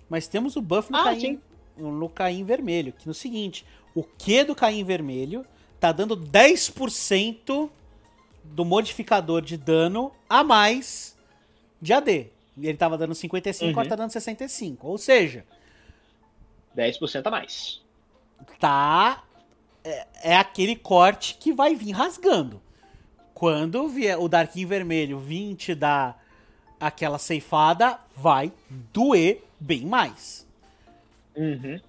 Mas 0.07 0.29
temos 0.29 0.55
o 0.55 0.61
buff 0.61 0.93
no, 0.93 0.99
ah, 0.99 1.05
Caim, 1.05 1.41
no 1.77 2.09
Caim 2.09 2.45
vermelho. 2.45 2.93
Que 2.93 3.07
no 3.07 3.15
seguinte, 3.15 3.65
o 3.95 4.03
Q 4.03 4.45
do 4.45 4.55
Caim 4.55 4.85
vermelho 4.85 5.47
tá 5.81 5.93
dando 5.93 6.17
10% 6.17 7.71
do 8.45 8.65
modificador 8.65 9.43
de 9.43 9.57
dano 9.57 10.13
a 10.29 10.45
mais 10.45 11.17
de 11.81 11.93
AD. 11.93 12.31
Ele 12.57 12.77
tava 12.77 12.97
dando 12.97 13.15
55, 13.15 13.65
uhum. 13.65 13.71
agora 13.71 13.89
tá 13.89 13.97
dando 13.97 14.11
65. 14.11 14.87
Ou 14.87 14.99
seja... 14.99 15.45
10% 16.77 17.27
a 17.27 17.31
mais. 17.31 17.81
Tá 18.59 19.23
é, 19.85 20.07
é 20.23 20.37
aquele 20.37 20.75
corte 20.75 21.35
que 21.35 21.53
vai 21.53 21.75
vir 21.75 21.93
rasgando. 21.93 22.61
Quando 23.35 23.89
vier 23.89 24.19
o 24.19 24.29
Darkin 24.29 24.65
vermelho 24.65 25.19
vir 25.19 25.55
te 25.55 25.75
dar 25.75 26.25
aquela 26.81 27.19
ceifada, 27.19 27.99
vai 28.17 28.53
doer 28.93 29.45
bem 29.61 29.85
mais. 29.85 30.44
Uhum. 31.37 31.81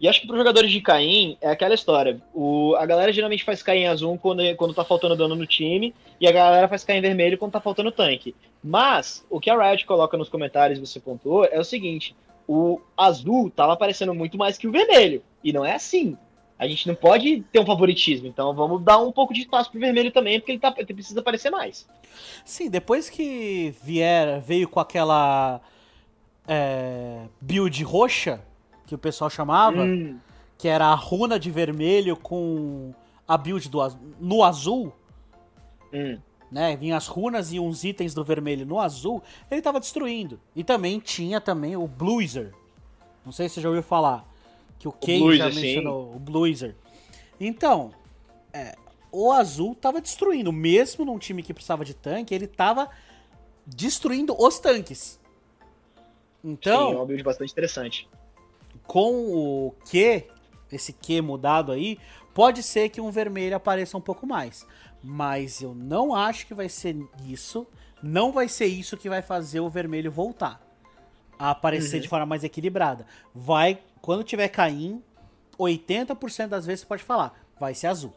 E 0.00 0.08
acho 0.08 0.20
que 0.20 0.26
para 0.26 0.34
os 0.34 0.38
jogadores 0.38 0.70
de 0.70 0.80
Caim 0.80 1.38
é 1.40 1.50
aquela 1.50 1.74
história. 1.74 2.20
O, 2.34 2.74
a 2.76 2.84
galera 2.84 3.12
geralmente 3.12 3.44
faz 3.44 3.62
Caim 3.62 3.86
azul 3.86 4.18
quando, 4.18 4.42
quando 4.56 4.74
tá 4.74 4.84
faltando 4.84 5.16
dano 5.16 5.34
no 5.34 5.46
time, 5.46 5.94
e 6.20 6.26
a 6.26 6.32
galera 6.32 6.68
faz 6.68 6.84
Caim 6.84 7.00
vermelho 7.00 7.38
quando 7.38 7.52
tá 7.52 7.60
faltando 7.60 7.92
tanque. 7.92 8.34
Mas 8.62 9.24
o 9.30 9.40
que 9.40 9.48
a 9.48 9.56
Riot 9.56 9.86
coloca 9.86 10.16
nos 10.16 10.28
comentários, 10.28 10.78
você 10.78 11.00
pontuou, 11.00 11.44
é 11.44 11.58
o 11.58 11.64
seguinte: 11.64 12.14
o 12.46 12.80
azul 12.96 13.50
tava 13.50 13.72
aparecendo 13.72 14.14
muito 14.14 14.36
mais 14.36 14.58
que 14.58 14.66
o 14.66 14.72
vermelho. 14.72 15.22
E 15.42 15.52
não 15.52 15.64
é 15.64 15.74
assim 15.74 16.16
a 16.58 16.66
gente 16.68 16.86
não 16.86 16.94
pode 16.94 17.42
ter 17.52 17.60
um 17.60 17.66
favoritismo. 17.66 18.26
Então 18.26 18.54
vamos 18.54 18.82
dar 18.82 18.98
um 18.98 19.12
pouco 19.12 19.34
de 19.34 19.40
espaço 19.40 19.70
pro 19.70 19.80
vermelho 19.80 20.10
também, 20.10 20.38
porque 20.38 20.52
ele, 20.52 20.58
tá, 20.58 20.74
ele 20.76 20.94
precisa 20.94 21.20
aparecer 21.20 21.50
mais. 21.50 21.86
Sim, 22.44 22.70
depois 22.70 23.10
que 23.10 23.74
vier, 23.82 24.40
veio 24.40 24.68
com 24.68 24.80
aquela 24.80 25.60
é, 26.46 27.26
build 27.40 27.82
roxa, 27.82 28.40
que 28.86 28.94
o 28.94 28.98
pessoal 28.98 29.30
chamava, 29.30 29.82
hum. 29.82 30.18
que 30.58 30.68
era 30.68 30.86
a 30.86 30.94
runa 30.94 31.38
de 31.38 31.50
vermelho 31.50 32.16
com 32.16 32.92
a 33.26 33.36
build 33.36 33.68
do, 33.68 33.80
no 34.20 34.42
azul. 34.42 34.92
Hum. 35.92 36.18
Né, 36.50 36.76
vinha 36.76 36.96
as 36.96 37.08
runas 37.08 37.52
e 37.52 37.58
uns 37.58 37.82
itens 37.82 38.14
do 38.14 38.22
vermelho 38.22 38.64
no 38.64 38.78
azul, 38.78 39.20
ele 39.50 39.60
tava 39.60 39.80
destruindo. 39.80 40.38
E 40.54 40.62
também 40.62 41.00
tinha 41.00 41.40
também 41.40 41.76
o 41.76 41.88
Bluizer. 41.88 42.54
Não 43.24 43.32
sei 43.32 43.48
se 43.48 43.56
você 43.56 43.60
já 43.62 43.68
ouviu 43.68 43.82
falar 43.82 44.24
que 44.78 44.86
o 44.86 44.92
Kay 44.92 45.36
já 45.36 45.46
mencionou, 45.46 46.10
sim. 46.10 46.16
o 46.16 46.18
Bluizer. 46.20 46.76
Então, 47.40 47.90
é, 48.52 48.76
o 49.10 49.32
azul 49.32 49.74
tava 49.74 50.00
destruindo, 50.00 50.52
mesmo 50.52 51.04
num 51.04 51.18
time 51.18 51.42
que 51.42 51.52
precisava 51.52 51.84
de 51.84 51.94
tanque, 51.94 52.34
ele 52.34 52.46
tava 52.46 52.88
destruindo 53.66 54.36
os 54.38 54.58
tanques. 54.58 55.18
Então, 56.44 56.88
sim, 56.88 56.92
é 56.92 56.96
uma 56.96 57.06
build 57.06 57.22
bastante 57.22 57.50
interessante. 57.50 58.08
Com 58.86 59.12
o 59.12 59.74
Q, 59.88 60.24
esse 60.70 60.92
Q 60.92 61.20
mudado 61.20 61.72
aí, 61.72 61.98
pode 62.32 62.62
ser 62.62 62.88
que 62.88 63.00
um 63.00 63.10
vermelho 63.10 63.56
apareça 63.56 63.96
um 63.96 64.00
pouco 64.00 64.26
mais. 64.26 64.66
Mas 65.02 65.60
eu 65.60 65.74
não 65.74 66.14
acho 66.14 66.46
que 66.46 66.54
vai 66.54 66.68
ser 66.68 66.96
isso. 67.26 67.66
Não 68.02 68.32
vai 68.32 68.48
ser 68.48 68.66
isso 68.66 68.96
que 68.96 69.08
vai 69.08 69.22
fazer 69.22 69.60
o 69.60 69.68
vermelho 69.68 70.10
voltar 70.10 70.60
a 71.38 71.50
aparecer 71.50 71.96
uhum. 71.96 72.02
de 72.02 72.08
forma 72.08 72.26
mais 72.26 72.44
equilibrada. 72.44 73.06
Vai 73.34 73.78
quando 74.00 74.22
tiver 74.22 74.48
Caim, 74.48 75.02
80% 75.58 76.48
das 76.48 76.66
vezes 76.66 76.80
você 76.80 76.86
pode 76.86 77.02
falar, 77.02 77.32
vai 77.58 77.74
ser 77.74 77.86
azul. 77.86 78.12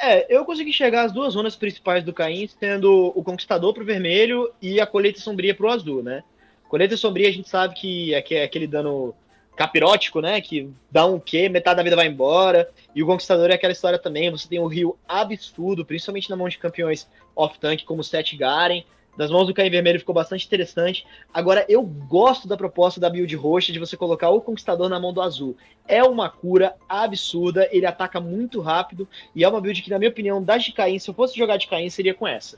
É, 0.00 0.34
eu 0.34 0.42
consegui 0.46 0.72
chegar 0.72 1.04
às 1.04 1.12
duas 1.12 1.34
zonas 1.34 1.54
principais 1.54 2.02
do 2.02 2.14
Caim, 2.14 2.48
sendo 2.58 3.12
o 3.14 3.22
Conquistador 3.22 3.74
pro 3.74 3.84
vermelho 3.84 4.50
e 4.62 4.80
a 4.80 4.86
Colheita 4.86 5.20
Sombria 5.20 5.54
pro 5.54 5.68
azul, 5.68 6.02
né? 6.02 6.24
Colheita 6.70 6.96
Sombria 6.96 7.28
a 7.28 7.32
gente 7.32 7.48
sabe 7.48 7.74
que 7.74 8.14
é, 8.14 8.44
aquele 8.44 8.68
dano 8.68 9.12
capirótico, 9.56 10.20
né? 10.20 10.40
Que 10.40 10.70
dá 10.88 11.04
um 11.04 11.18
Q, 11.18 11.48
metade 11.48 11.76
da 11.76 11.82
vida 11.82 11.96
vai 11.96 12.06
embora. 12.06 12.70
E 12.94 13.02
o 13.02 13.06
Conquistador 13.06 13.50
é 13.50 13.54
aquela 13.54 13.72
história 13.72 13.98
também. 13.98 14.30
Você 14.30 14.48
tem 14.48 14.60
um 14.60 14.68
rio 14.68 14.96
absurdo, 15.08 15.84
principalmente 15.84 16.30
na 16.30 16.36
mão 16.36 16.48
de 16.48 16.58
campeões 16.58 17.08
off-tank 17.34 17.84
como 17.84 18.02
o 18.02 18.04
Seth 18.04 18.36
Garen 18.36 18.84
das 19.16 19.30
mãos 19.30 19.48
do 19.48 19.52
Caim 19.52 19.68
Vermelho 19.68 19.98
ficou 19.98 20.14
bastante 20.14 20.46
interessante. 20.46 21.04
Agora, 21.34 21.66
eu 21.68 21.82
gosto 21.82 22.46
da 22.46 22.56
proposta 22.56 23.00
da 23.00 23.10
build 23.10 23.34
roxa 23.34 23.72
de 23.72 23.78
você 23.78 23.96
colocar 23.96 24.30
o 24.30 24.40
Conquistador 24.40 24.88
na 24.88 25.00
mão 25.00 25.12
do 25.12 25.20
azul. 25.20 25.56
É 25.88 26.02
uma 26.04 26.30
cura 26.30 26.76
absurda, 26.88 27.68
ele 27.72 27.84
ataca 27.84 28.20
muito 28.20 28.60
rápido, 28.60 29.08
e 29.34 29.42
é 29.42 29.48
uma 29.48 29.60
build 29.60 29.82
que, 29.82 29.90
na 29.90 29.98
minha 29.98 30.10
opinião, 30.10 30.42
das 30.42 30.64
de 30.64 30.72
Caim, 30.72 30.98
se 30.98 31.10
eu 31.10 31.14
fosse 31.14 31.36
jogar 31.36 31.56
de 31.56 31.66
Caim, 31.66 31.90
seria 31.90 32.14
com 32.14 32.26
essa. 32.26 32.56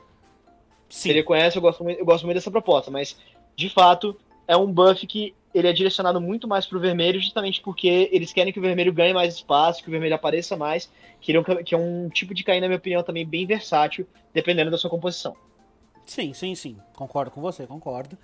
Sim. 0.88 1.08
Seria 1.08 1.24
com 1.24 1.34
essa, 1.34 1.56
eu 1.56 1.62
gosto, 1.62 1.82
muito, 1.82 1.98
eu 1.98 2.04
gosto 2.04 2.24
muito 2.24 2.36
dessa 2.36 2.50
proposta, 2.50 2.90
mas, 2.90 3.16
de 3.56 3.68
fato, 3.68 4.18
é 4.46 4.56
um 4.56 4.70
buff 4.72 5.06
que 5.06 5.34
ele 5.54 5.68
é 5.68 5.72
direcionado 5.72 6.20
muito 6.20 6.48
mais 6.48 6.66
pro 6.66 6.80
vermelho, 6.80 7.20
justamente 7.20 7.60
porque 7.60 8.08
eles 8.10 8.32
querem 8.32 8.52
que 8.52 8.58
o 8.58 8.62
vermelho 8.62 8.92
ganhe 8.92 9.12
mais 9.12 9.34
espaço, 9.34 9.82
que 9.82 9.88
o 9.88 9.90
vermelho 9.90 10.14
apareça 10.14 10.56
mais, 10.56 10.90
que, 11.20 11.36
é 11.36 11.62
que 11.62 11.74
é 11.74 11.78
um 11.78 12.08
tipo 12.08 12.34
de 12.34 12.42
cair, 12.42 12.60
na 12.60 12.68
minha 12.68 12.78
opinião, 12.78 13.02
também 13.02 13.26
bem 13.26 13.46
versátil, 13.46 14.06
dependendo 14.32 14.70
da 14.70 14.78
sua 14.78 14.88
composição. 14.88 15.36
Sim, 16.06 16.32
sim, 16.32 16.54
sim. 16.54 16.76
Concordo 16.94 17.30
com 17.30 17.40
você, 17.40 17.66
concordo. 17.66 18.16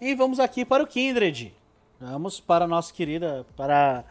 E 0.00 0.14
vamos 0.14 0.38
aqui 0.38 0.64
para 0.64 0.82
o 0.82 0.86
Kindred. 0.86 1.52
Vamos 2.00 2.40
para 2.40 2.64
a 2.64 2.68
nossa 2.68 2.94
querida, 2.94 3.44
para 3.56 4.04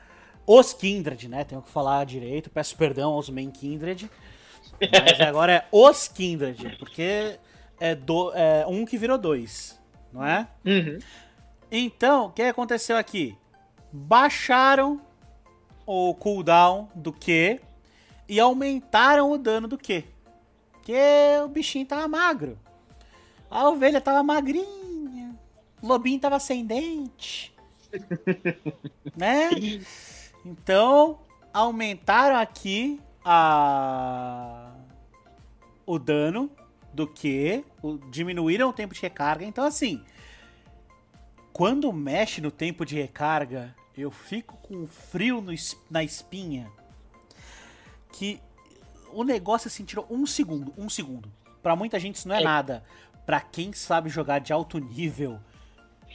os 0.45 0.74
Kindred, 0.74 1.28
né? 1.28 1.43
Tenho 1.43 1.62
que 1.62 1.70
falar 1.70 2.05
direito, 2.05 2.49
peço 2.49 2.76
perdão 2.76 3.14
aos 3.14 3.30
main 3.30 3.49
Kindred. 3.49 4.10
Mas 4.80 5.20
agora 5.22 5.53
é 5.53 5.66
os 5.72 6.07
Kindred, 6.07 6.78
porque 6.78 7.39
é, 7.80 7.95
do, 7.95 8.32
é 8.34 8.66
um 8.68 8.86
que 8.86 8.97
virou 8.97 9.18
dois, 9.18 9.79
não 10.12 10.26
é? 10.26 10.47
Uhum. 10.66 10.99
Então, 11.72 12.26
o 12.26 12.32
que 12.32 12.41
aconteceu 12.41 12.97
aqui? 12.97 13.38
Baixaram 13.91 15.01
o 15.86 16.14
cooldown 16.16 16.89
do 16.95 17.12
Q 17.12 17.60
e 18.28 18.39
aumentaram 18.39 19.32
o 19.32 19.38
dano 19.38 19.68
do 19.68 19.78
Q. 19.78 20.03
Porque 20.72 20.95
o 21.43 21.47
bichinho 21.47 21.86
tava 21.86 22.07
magro. 22.07 22.57
A 23.49 23.68
ovelha 23.68 23.99
tava 23.99 24.24
magrinha. 24.24 25.36
O 25.82 25.88
lobinho 25.88 26.20
tava 26.20 26.39
sem 26.39 26.66
dente. 26.66 27.53
né? 29.16 29.49
Então, 30.45 31.20
aumentaram 31.53 32.38
aqui 32.38 32.99
a 33.26 34.72
o 35.86 35.97
dano 35.97 36.51
do 37.00 37.08
que 37.08 37.64
diminuíram 38.10 38.68
o 38.68 38.74
tempo 38.74 38.93
de 38.93 39.02
recarga. 39.02 39.45
Então, 39.45 39.64
assim, 39.64 40.04
quando 41.54 41.93
mexe 41.93 42.41
no 42.41 42.52
tempo 42.52 42.86
de 42.86 42.95
recarga, 42.95 43.74
eu 43.97 44.12
fico 44.12 44.58
com 44.58 44.86
frio 44.86 45.39
no, 45.39 45.54
na 45.89 46.04
espinha. 46.04 46.70
Que 48.12 48.41
o 49.14 49.24
negócio 49.24 49.70
assim 49.70 49.86
tirou 49.86 50.06
um 50.10 50.26
segundo, 50.26 50.74
um 50.78 50.89
segundo. 50.89 51.32
Para 51.64 51.74
muita 51.74 51.97
gente 51.97 52.16
isso 52.16 52.28
não 52.28 52.36
é, 52.36 52.41
é. 52.41 52.43
nada. 52.43 52.84
Para 53.26 53.39
quem 53.39 53.72
sabe 53.72 54.10
jogar 54.10 54.39
de 54.39 54.52
alto 54.52 54.78
nível, 54.78 55.39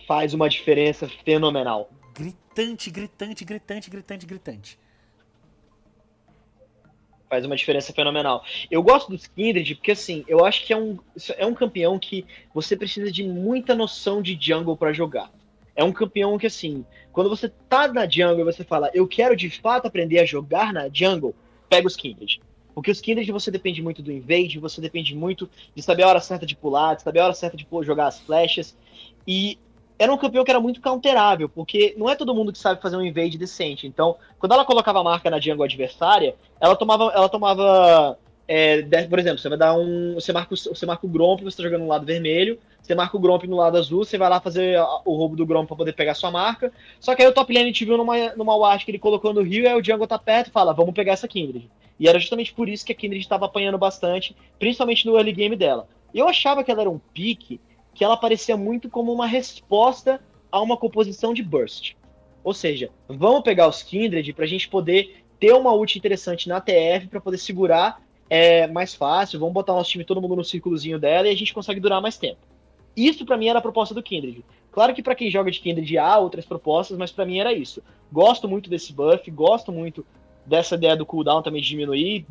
faz 0.07 0.35
uma 0.35 0.51
diferença 0.51 1.09
fenomenal. 1.25 1.89
Gritante, 2.13 2.91
gritante, 2.91 3.43
gritante, 3.43 3.89
gritante, 3.89 4.27
gritante. 4.27 4.79
Faz 7.35 7.45
uma 7.45 7.57
diferença 7.57 7.93
fenomenal. 7.93 8.45
Eu 8.71 8.81
gosto 8.81 9.11
do 9.11 9.19
Kindred 9.19 9.75
porque, 9.75 9.91
assim, 9.91 10.25
eu 10.29 10.45
acho 10.45 10.65
que 10.65 10.73
é 10.73 10.77
um, 10.77 10.97
é 11.37 11.45
um 11.45 11.53
campeão 11.53 11.99
que 11.99 12.25
você 12.55 12.77
precisa 12.77 13.11
de 13.11 13.25
muita 13.25 13.75
noção 13.75 14.23
de 14.23 14.39
jungle 14.41 14.77
para 14.77 14.93
jogar. 14.93 15.33
É 15.75 15.83
um 15.83 15.91
campeão 15.91 16.39
que, 16.39 16.47
assim, 16.47 16.87
quando 17.11 17.29
você 17.29 17.49
tá 17.49 17.89
na 17.89 18.09
jungle 18.09 18.39
e 18.39 18.45
você 18.45 18.63
fala, 18.63 18.89
eu 18.95 19.09
quero 19.09 19.35
de 19.35 19.51
fato 19.51 19.87
aprender 19.87 20.21
a 20.21 20.25
jogar 20.25 20.73
na 20.73 20.89
jungle, 20.89 21.35
pega 21.69 21.89
os 21.89 21.97
Kindred. 21.97 22.41
Porque 22.73 22.93
os 22.93 23.01
Kindred 23.01 23.33
você 23.33 23.51
depende 23.51 23.83
muito 23.83 24.01
do 24.01 24.13
invade, 24.13 24.61
você 24.61 24.81
depende 24.81 25.13
muito 25.13 25.51
de 25.75 25.83
saber 25.83 26.05
a 26.05 26.09
hora 26.11 26.21
certa 26.21 26.47
de 26.47 26.55
pular, 26.55 26.95
de 26.95 27.03
saber 27.03 27.19
a 27.19 27.25
hora 27.25 27.35
certa 27.35 27.57
de 27.57 27.67
jogar 27.83 28.07
as 28.07 28.21
flechas. 28.21 28.77
E 29.27 29.59
era 29.99 30.13
um 30.13 30.19
campeão 30.19 30.45
que 30.45 30.51
era 30.51 30.61
muito 30.61 30.81
counterável, 30.81 31.49
porque 31.49 31.95
não 31.97 32.09
é 32.11 32.17
todo 32.17 32.35
mundo 32.35 32.53
que 32.53 32.59
sabe 32.59 32.83
fazer 32.83 32.97
um 32.97 33.03
invade 33.03 33.39
decente. 33.39 33.87
Então, 33.87 34.17
quando 34.39 34.53
ela 34.53 34.65
colocava 34.65 35.01
a 35.01 35.05
marca 35.05 35.31
na 35.31 35.41
jungle 35.41 35.65
adversária, 35.65 36.35
ela 36.61 36.77
tomava. 36.77 37.13
Ela 37.15 37.29
tomava 37.29 38.19
é, 38.47 38.83
por 39.09 39.19
exemplo, 39.19 39.39
você 39.39 39.49
vai 39.49 39.59
dar 39.59 39.75
um. 39.75 40.15
Você 40.15 40.33
marca, 40.33 40.55
você 40.55 40.87
marca 40.87 41.07
o 41.07 41.09
Gromp, 41.09 41.43
você 41.43 41.57
tá 41.57 41.63
jogando 41.63 41.83
no 41.83 41.89
lado 41.89 42.05
vermelho. 42.05 42.59
Você 42.83 42.95
marca 42.95 43.17
o 43.17 43.21
Gromp 43.21 43.45
no 43.45 43.57
lado 43.57 43.79
azul, 43.79 44.05
você 44.05 44.19
vai 44.19 44.29
lá 44.29 44.39
fazer 44.41 44.79
o 45.07 45.15
roubo 45.15 45.35
do 45.35 45.47
Gromp 45.47 45.67
pra 45.67 45.77
poder 45.77 45.95
pegar 45.95 46.15
sua 46.15 46.31
marca. 46.31 46.71
Só 47.01 47.15
que 47.15 47.23
aí 47.23 47.29
o 47.29 47.33
top 47.33 47.51
lane 47.53 47.73
te 47.73 47.83
viu 47.85 47.97
numa, 47.97 48.35
numa 48.35 48.55
watch 48.57 48.85
que 48.85 48.91
ele 48.91 48.99
colocou 48.99 49.33
no 49.33 49.41
rio, 49.41 49.67
aí 49.67 49.75
o 49.75 49.83
jungle 49.83 50.07
tá 50.07 50.19
perto 50.19 50.49
e 50.49 50.53
fala, 50.53 50.75
vamos 50.75 50.95
pegar 50.95 51.15
essa 51.15 51.27
Kindred. 51.27 51.71
E 51.99 52.07
era 52.07 52.19
justamente 52.19 52.53
por 52.53 52.69
isso 52.69 52.85
que 52.85 52.93
a 52.93 52.95
Kindred 52.95 53.23
estava 53.23 53.47
apanhando 53.47 53.79
bastante, 53.79 54.37
principalmente 54.59 55.07
no 55.07 55.17
early 55.17 55.33
game 55.33 55.57
dela. 55.57 55.89
Eu 56.15 56.29
achava 56.29 56.63
que 56.63 56.71
ela 56.71 56.83
era 56.83 56.91
um 56.91 57.01
pique 57.15 57.59
que 57.95 58.05
ela 58.05 58.17
parecia 58.17 58.57
muito 58.57 58.91
como 58.91 59.13
uma 59.13 59.27
resposta 59.27 60.21
a 60.51 60.61
uma 60.61 60.77
composição 60.77 61.33
de 61.33 61.43
burst. 61.43 61.95
Ou 62.43 62.53
seja, 62.53 62.91
vamos 63.09 63.43
pegar 63.43 63.69
os 63.69 63.83
Kindred 63.83 64.33
para 64.33 64.45
a 64.45 64.49
gente 64.49 64.69
poder 64.69 65.25
ter 65.41 65.53
uma 65.53 65.73
ult 65.73 65.97
interessante 65.97 66.49
na 66.49 66.61
TF 66.61 67.09
para 67.09 67.21
poder 67.21 67.39
segurar 67.39 68.03
é, 68.29 68.67
mais 68.67 68.95
fácil. 68.95 69.39
Vamos 69.39 69.55
botar 69.55 69.73
nosso 69.73 69.91
time 69.91 70.05
todo 70.05 70.21
mundo 70.21 70.37
no 70.37 70.45
círculozinho 70.45 70.99
dela 70.99 71.29
e 71.29 71.31
a 71.31 71.37
gente 71.37 71.55
consegue 71.55 71.81
durar 71.81 72.03
mais 72.03 72.19
tempo. 72.19 72.41
Isso 72.97 73.25
para 73.25 73.37
mim 73.37 73.49
era 73.49 73.59
a 73.59 73.63
proposta 73.63 73.95
do 73.95 74.03
Kindred. 74.03 74.45
Claro 74.71 74.95
que 74.95 75.03
para 75.03 75.15
quem 75.15 75.31
joga 75.31 75.51
de 75.51 75.61
Kindred 75.61 75.99
há 75.99 76.19
outras 76.19 76.45
propostas, 76.45 76.99
mas 76.99 77.11
para 77.11 77.25
mim 77.25 77.39
era 77.39 77.53
isso. 77.53 77.83
Gosto 78.13 78.49
muito 78.49 78.69
desse 78.69 78.93
buff, 78.93 79.29
gosto 79.31 79.73
muito 79.73 80.05
dessa 80.45 80.75
ideia 80.75 80.97
do 80.97 81.07
cooldown 81.07 81.43
também 81.43 81.63
de 81.63 81.69
diminuir. 81.69 82.27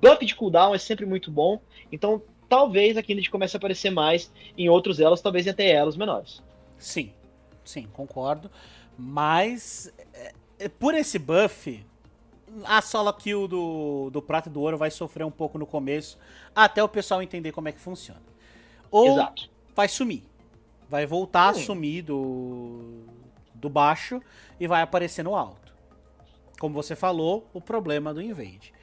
Buff 0.00 0.24
de 0.24 0.34
cooldown 0.34 0.74
é 0.74 0.78
sempre 0.78 1.06
muito 1.06 1.30
bom. 1.30 1.60
Então 1.90 2.22
talvez 2.52 2.98
a 2.98 3.02
Kindred 3.02 3.30
comece 3.30 3.56
a 3.56 3.58
aparecer 3.58 3.88
mais 3.88 4.30
em 4.58 4.68
outros 4.68 5.00
elos, 5.00 5.22
talvez 5.22 5.48
até 5.48 5.70
elos 5.70 5.96
menores. 5.96 6.42
Sim, 6.76 7.10
sim, 7.64 7.88
concordo. 7.94 8.50
Mas 8.94 9.90
é, 10.12 10.34
é, 10.58 10.68
por 10.68 10.94
esse 10.94 11.18
buff, 11.18 11.82
a 12.66 12.82
solo 12.82 13.10
kill 13.14 13.48
do, 13.48 14.10
do 14.10 14.20
prata 14.20 14.50
e 14.50 14.52
do 14.52 14.60
ouro 14.60 14.76
vai 14.76 14.90
sofrer 14.90 15.24
um 15.24 15.30
pouco 15.30 15.56
no 15.56 15.64
começo, 15.64 16.18
até 16.54 16.84
o 16.84 16.88
pessoal 16.88 17.22
entender 17.22 17.52
como 17.52 17.70
é 17.70 17.72
que 17.72 17.80
funciona. 17.80 18.20
Ou 18.90 19.14
Exato. 19.14 19.48
vai 19.74 19.88
sumir. 19.88 20.22
Vai 20.90 21.06
voltar 21.06 21.54
sim. 21.54 21.62
a 21.62 21.64
sumir 21.64 22.02
do, 22.02 23.06
do 23.54 23.70
baixo 23.70 24.20
e 24.60 24.66
vai 24.66 24.82
aparecer 24.82 25.22
no 25.22 25.34
alto. 25.34 25.72
Como 26.60 26.74
você 26.74 26.94
falou, 26.94 27.48
o 27.54 27.62
problema 27.62 28.12
do 28.12 28.20
invade. 28.20 28.74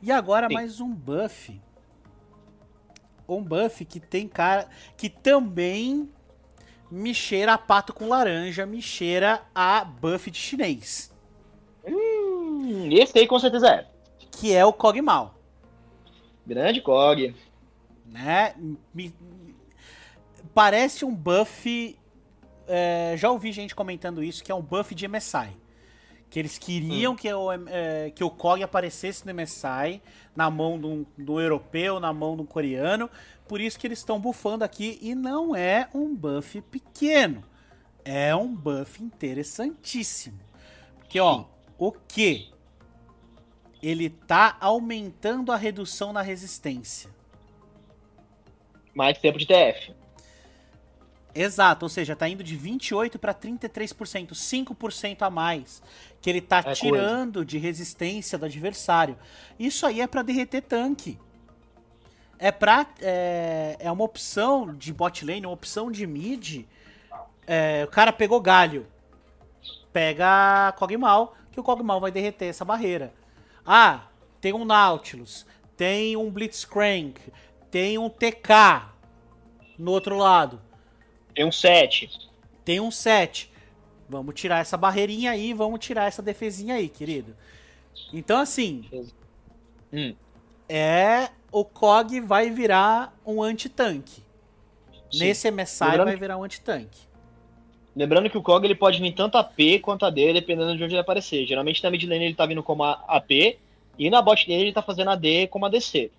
E 0.00 0.10
agora 0.10 0.48
sim. 0.48 0.54
mais 0.54 0.80
um 0.80 0.94
buff 0.94 1.60
um 3.28 3.42
buff 3.42 3.84
que 3.84 4.00
tem 4.00 4.26
cara. 4.26 4.68
que 4.96 5.10
também 5.10 6.08
me 6.90 7.14
cheira 7.14 7.52
a 7.52 7.58
pato 7.58 7.92
com 7.92 8.08
laranja, 8.08 8.64
me 8.64 8.80
cheira 8.80 9.42
a 9.54 9.84
buff 9.84 10.30
de 10.30 10.38
chinês. 10.38 11.14
Hum, 11.86 12.88
esse 12.90 13.18
aí 13.18 13.26
com 13.26 13.38
certeza 13.38 13.68
é. 13.68 13.86
Que 14.30 14.54
é 14.54 14.64
o 14.64 14.72
Kog'Maw. 14.72 15.34
Grande 16.46 16.80
Kog. 16.80 17.34
Né? 18.06 18.54
Me, 18.94 19.14
parece 20.54 21.04
um 21.04 21.14
buff. 21.14 21.98
É, 22.66 23.14
já 23.16 23.30
ouvi 23.30 23.52
gente 23.52 23.74
comentando 23.74 24.22
isso, 24.22 24.42
que 24.42 24.50
é 24.50 24.54
um 24.54 24.62
buff 24.62 24.94
de 24.94 25.06
MSI. 25.06 25.56
Que 26.30 26.38
eles 26.38 26.58
queriam 26.58 27.12
hum. 27.12 27.16
que, 27.16 27.32
o, 27.32 27.52
é, 27.52 28.10
que 28.14 28.22
o 28.22 28.30
Kog 28.30 28.62
aparecesse 28.62 29.26
no 29.26 29.34
MSI, 29.34 30.02
na 30.36 30.50
mão 30.50 30.78
do, 30.78 31.06
do 31.16 31.40
europeu, 31.40 31.98
na 31.98 32.12
mão 32.12 32.36
do 32.36 32.44
coreano. 32.44 33.08
Por 33.46 33.60
isso 33.60 33.78
que 33.78 33.86
eles 33.86 33.98
estão 33.98 34.20
bufando 34.20 34.62
aqui. 34.62 34.98
E 35.00 35.14
não 35.14 35.56
é 35.56 35.88
um 35.94 36.14
buff 36.14 36.60
pequeno. 36.62 37.42
É 38.04 38.34
um 38.34 38.54
buff 38.54 39.02
interessantíssimo. 39.02 40.38
Porque, 40.98 41.18
ó, 41.18 41.46
o 41.78 41.92
que? 41.92 42.50
Ele 43.82 44.10
tá 44.10 44.56
aumentando 44.60 45.52
a 45.52 45.56
redução 45.56 46.12
na 46.12 46.20
resistência. 46.20 47.10
Mais 48.94 49.16
tempo 49.18 49.38
de 49.38 49.46
TF. 49.46 49.94
Exato, 51.34 51.84
ou 51.84 51.88
seja, 51.88 52.16
tá 52.16 52.28
indo 52.28 52.42
de 52.42 52.56
28 52.56 53.18
para 53.18 53.34
33%, 53.34 54.30
5% 54.30 55.22
a 55.22 55.30
mais 55.30 55.82
que 56.20 56.28
ele 56.28 56.40
tá 56.40 56.62
é 56.66 56.72
tirando 56.72 57.34
coisa. 57.34 57.46
de 57.46 57.58
resistência 57.58 58.38
do 58.38 58.44
adversário. 58.44 59.16
Isso 59.58 59.86
aí 59.86 60.00
é 60.00 60.06
para 60.06 60.22
derreter 60.22 60.62
tanque. 60.62 61.18
É 62.38 62.50
pra. 62.50 62.86
É, 63.00 63.76
é 63.78 63.90
uma 63.90 64.04
opção 64.04 64.74
de 64.74 64.92
bot 64.92 65.24
lane, 65.24 65.46
uma 65.46 65.52
opção 65.52 65.90
de 65.90 66.06
mid. 66.06 66.64
É, 67.46 67.84
o 67.84 67.88
cara 67.88 68.12
pegou 68.12 68.40
galho. 68.40 68.86
Pega 69.92 70.72
Kog'Maw, 70.76 71.34
que 71.50 71.58
o 71.58 71.62
Kog'Maw 71.62 72.00
vai 72.00 72.10
derreter 72.10 72.46
essa 72.46 72.64
barreira. 72.64 73.12
Ah, 73.64 74.06
tem 74.40 74.52
um 74.52 74.64
Nautilus, 74.64 75.46
tem 75.76 76.16
um 76.16 76.30
Blitzcrank, 76.30 77.20
tem 77.70 77.98
um 77.98 78.08
TK 78.08 78.92
no 79.78 79.90
outro 79.90 80.16
lado. 80.16 80.60
Tem 81.38 81.44
um 81.44 81.52
7. 81.52 82.10
Tem 82.64 82.80
um 82.80 82.90
7. 82.90 83.48
Vamos 84.08 84.34
tirar 84.34 84.58
essa 84.58 84.76
barreirinha 84.76 85.30
aí, 85.30 85.54
vamos 85.54 85.78
tirar 85.78 86.08
essa 86.08 86.20
defesinha 86.20 86.74
aí, 86.74 86.88
querido. 86.88 87.36
Então, 88.12 88.40
assim. 88.40 88.84
Hum. 89.92 90.16
É. 90.68 91.28
O 91.52 91.64
COG 91.64 92.18
vai 92.18 92.50
virar 92.50 93.16
um 93.24 93.40
anti-tanque. 93.40 94.20
Nesse 95.14 95.48
MSI 95.48 95.84
Lembrando 95.84 96.06
vai 96.06 96.16
virar 96.16 96.38
um 96.38 96.42
anti-tanque. 96.42 97.02
Lembrando 97.94 98.28
que 98.28 98.36
o 98.36 98.42
COG 98.42 98.66
ele 98.66 98.74
pode 98.74 99.00
vir 99.00 99.12
tanto 99.12 99.38
AP 99.38 99.80
quanto 99.80 100.06
AD, 100.06 100.32
dependendo 100.32 100.76
de 100.76 100.82
onde 100.82 100.94
ele 100.94 101.00
aparecer. 101.00 101.46
Geralmente 101.46 101.84
na 101.84 101.90
mid 101.92 102.02
lane 102.02 102.24
ele 102.24 102.34
tá 102.34 102.46
vindo 102.46 102.64
como 102.64 102.82
AP, 102.82 103.30
e 103.96 104.10
na 104.10 104.20
bot 104.20 104.44
lane 104.50 104.62
ele 104.62 104.72
tá 104.72 104.82
fazendo 104.82 105.10
AD 105.10 105.46
como 105.52 105.66
ADC. 105.66 106.10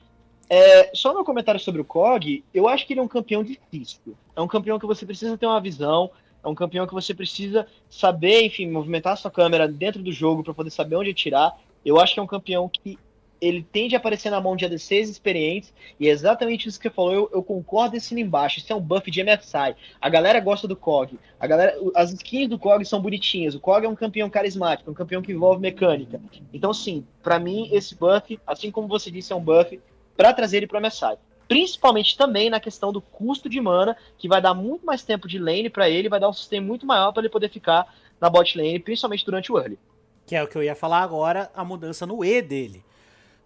É, 0.50 0.90
só 0.96 1.14
meu 1.14 1.24
comentário 1.24 1.60
sobre 1.60 1.80
o 1.80 1.86
COG, 1.86 2.44
eu 2.54 2.68
acho 2.68 2.88
que 2.88 2.94
ele 2.94 3.00
é 3.00 3.04
um 3.04 3.08
campeão 3.08 3.44
difícil. 3.44 4.16
É 4.36 4.42
um 4.42 4.48
campeão 4.48 4.80
que 4.80 4.86
você 4.88 5.06
precisa 5.06 5.38
ter 5.38 5.46
uma 5.46 5.62
visão, 5.62 6.10
É 6.44 6.48
um 6.48 6.56
campeão 6.56 6.88
que 6.88 6.94
você 6.94 7.14
precisa 7.14 7.68
saber, 7.90 8.46
enfim, 8.46 8.70
movimentar 8.72 9.14
a 9.14 9.16
sua 9.18 9.30
câmera 9.30 9.68
dentro 9.68 10.02
do 10.02 10.12
jogo 10.12 10.42
para 10.42 10.54
poder 10.54 10.72
saber 10.72 10.96
onde 10.96 11.12
atirar. 11.12 11.58
Eu 11.86 12.00
acho 12.00 12.14
que 12.14 12.20
é 12.20 12.24
um 12.24 12.28
campeão 12.28 12.70
que 12.70 12.98
ele 13.42 13.66
tende 13.72 13.96
a 13.96 14.00
aparecer 14.00 14.30
na 14.30 14.42
mão 14.42 14.56
de 14.56 14.66
ADCs 14.66 15.10
experientes, 15.10 15.74
e 16.00 16.08
é 16.08 16.12
exatamente 16.12 16.68
isso 16.68 16.80
que 16.80 16.90
você 16.90 16.94
falou, 16.94 17.14
eu, 17.14 17.30
eu 17.34 17.44
concordo 17.44 17.96
assino 17.96 18.20
embaixo, 18.20 18.60
isso 18.60 18.72
é 18.72 18.76
um 18.76 18.82
buff 18.82 19.10
de 19.10 19.24
MSI. 19.24 19.76
A 20.00 20.10
galera 20.10 20.40
gosta 20.40 20.68
do 20.68 20.76
KOG, 20.76 21.18
a 21.40 21.48
galera, 21.48 21.78
as 21.96 22.12
skins 22.12 22.50
do 22.50 22.60
KOG 22.60 22.86
são 22.86 23.02
bonitinhas, 23.02 23.56
o 23.56 23.60
KOG 23.60 23.86
é 23.86 23.90
um 23.90 23.96
campeão 23.96 24.30
carismático, 24.30 24.92
um 24.92 24.94
campeão 24.94 25.22
que 25.22 25.32
envolve 25.32 25.62
mecânica. 25.62 26.22
Então, 26.54 26.74
sim, 26.74 27.06
para 27.24 27.40
mim, 27.40 27.70
esse 27.72 27.96
buff, 27.96 28.40
assim 28.46 28.72
como 28.72 28.88
você 28.88 29.10
disse, 29.10 29.32
é 29.32 29.36
um 29.36 29.42
buff 29.42 29.80
para 30.20 30.34
trazer 30.34 30.58
ele 30.58 30.68
pro 30.68 30.82
MSI. 30.82 31.18
Principalmente 31.48 32.18
também 32.18 32.50
na 32.50 32.60
questão 32.60 32.92
do 32.92 33.00
custo 33.00 33.48
de 33.48 33.62
mana, 33.62 33.96
que 34.18 34.28
vai 34.28 34.42
dar 34.42 34.54
muito 34.54 34.86
mais 34.86 35.02
tempo 35.02 35.30
de 35.30 35.40
lane 35.40 35.70
para 35.70 35.90
ele, 35.90 36.10
vai 36.10 36.20
dar 36.20 36.28
um 36.28 36.34
sistema 36.34 36.68
muito 36.68 36.86
maior 36.86 37.14
para 37.14 37.22
ele 37.22 37.30
poder 37.30 37.48
ficar 37.50 37.88
na 38.20 38.30
bot 38.30 38.58
lane, 38.58 38.80
principalmente 38.80 39.24
durante 39.24 39.50
o 39.50 39.58
early. 39.58 39.80
Que 40.28 40.36
é 40.36 40.44
o 40.44 40.48
que 40.48 40.58
eu 40.58 40.62
ia 40.62 40.76
falar 40.76 41.04
agora, 41.04 41.50
a 41.56 41.64
mudança 41.64 42.06
no 42.06 42.26
E 42.26 42.42
dele 42.42 42.84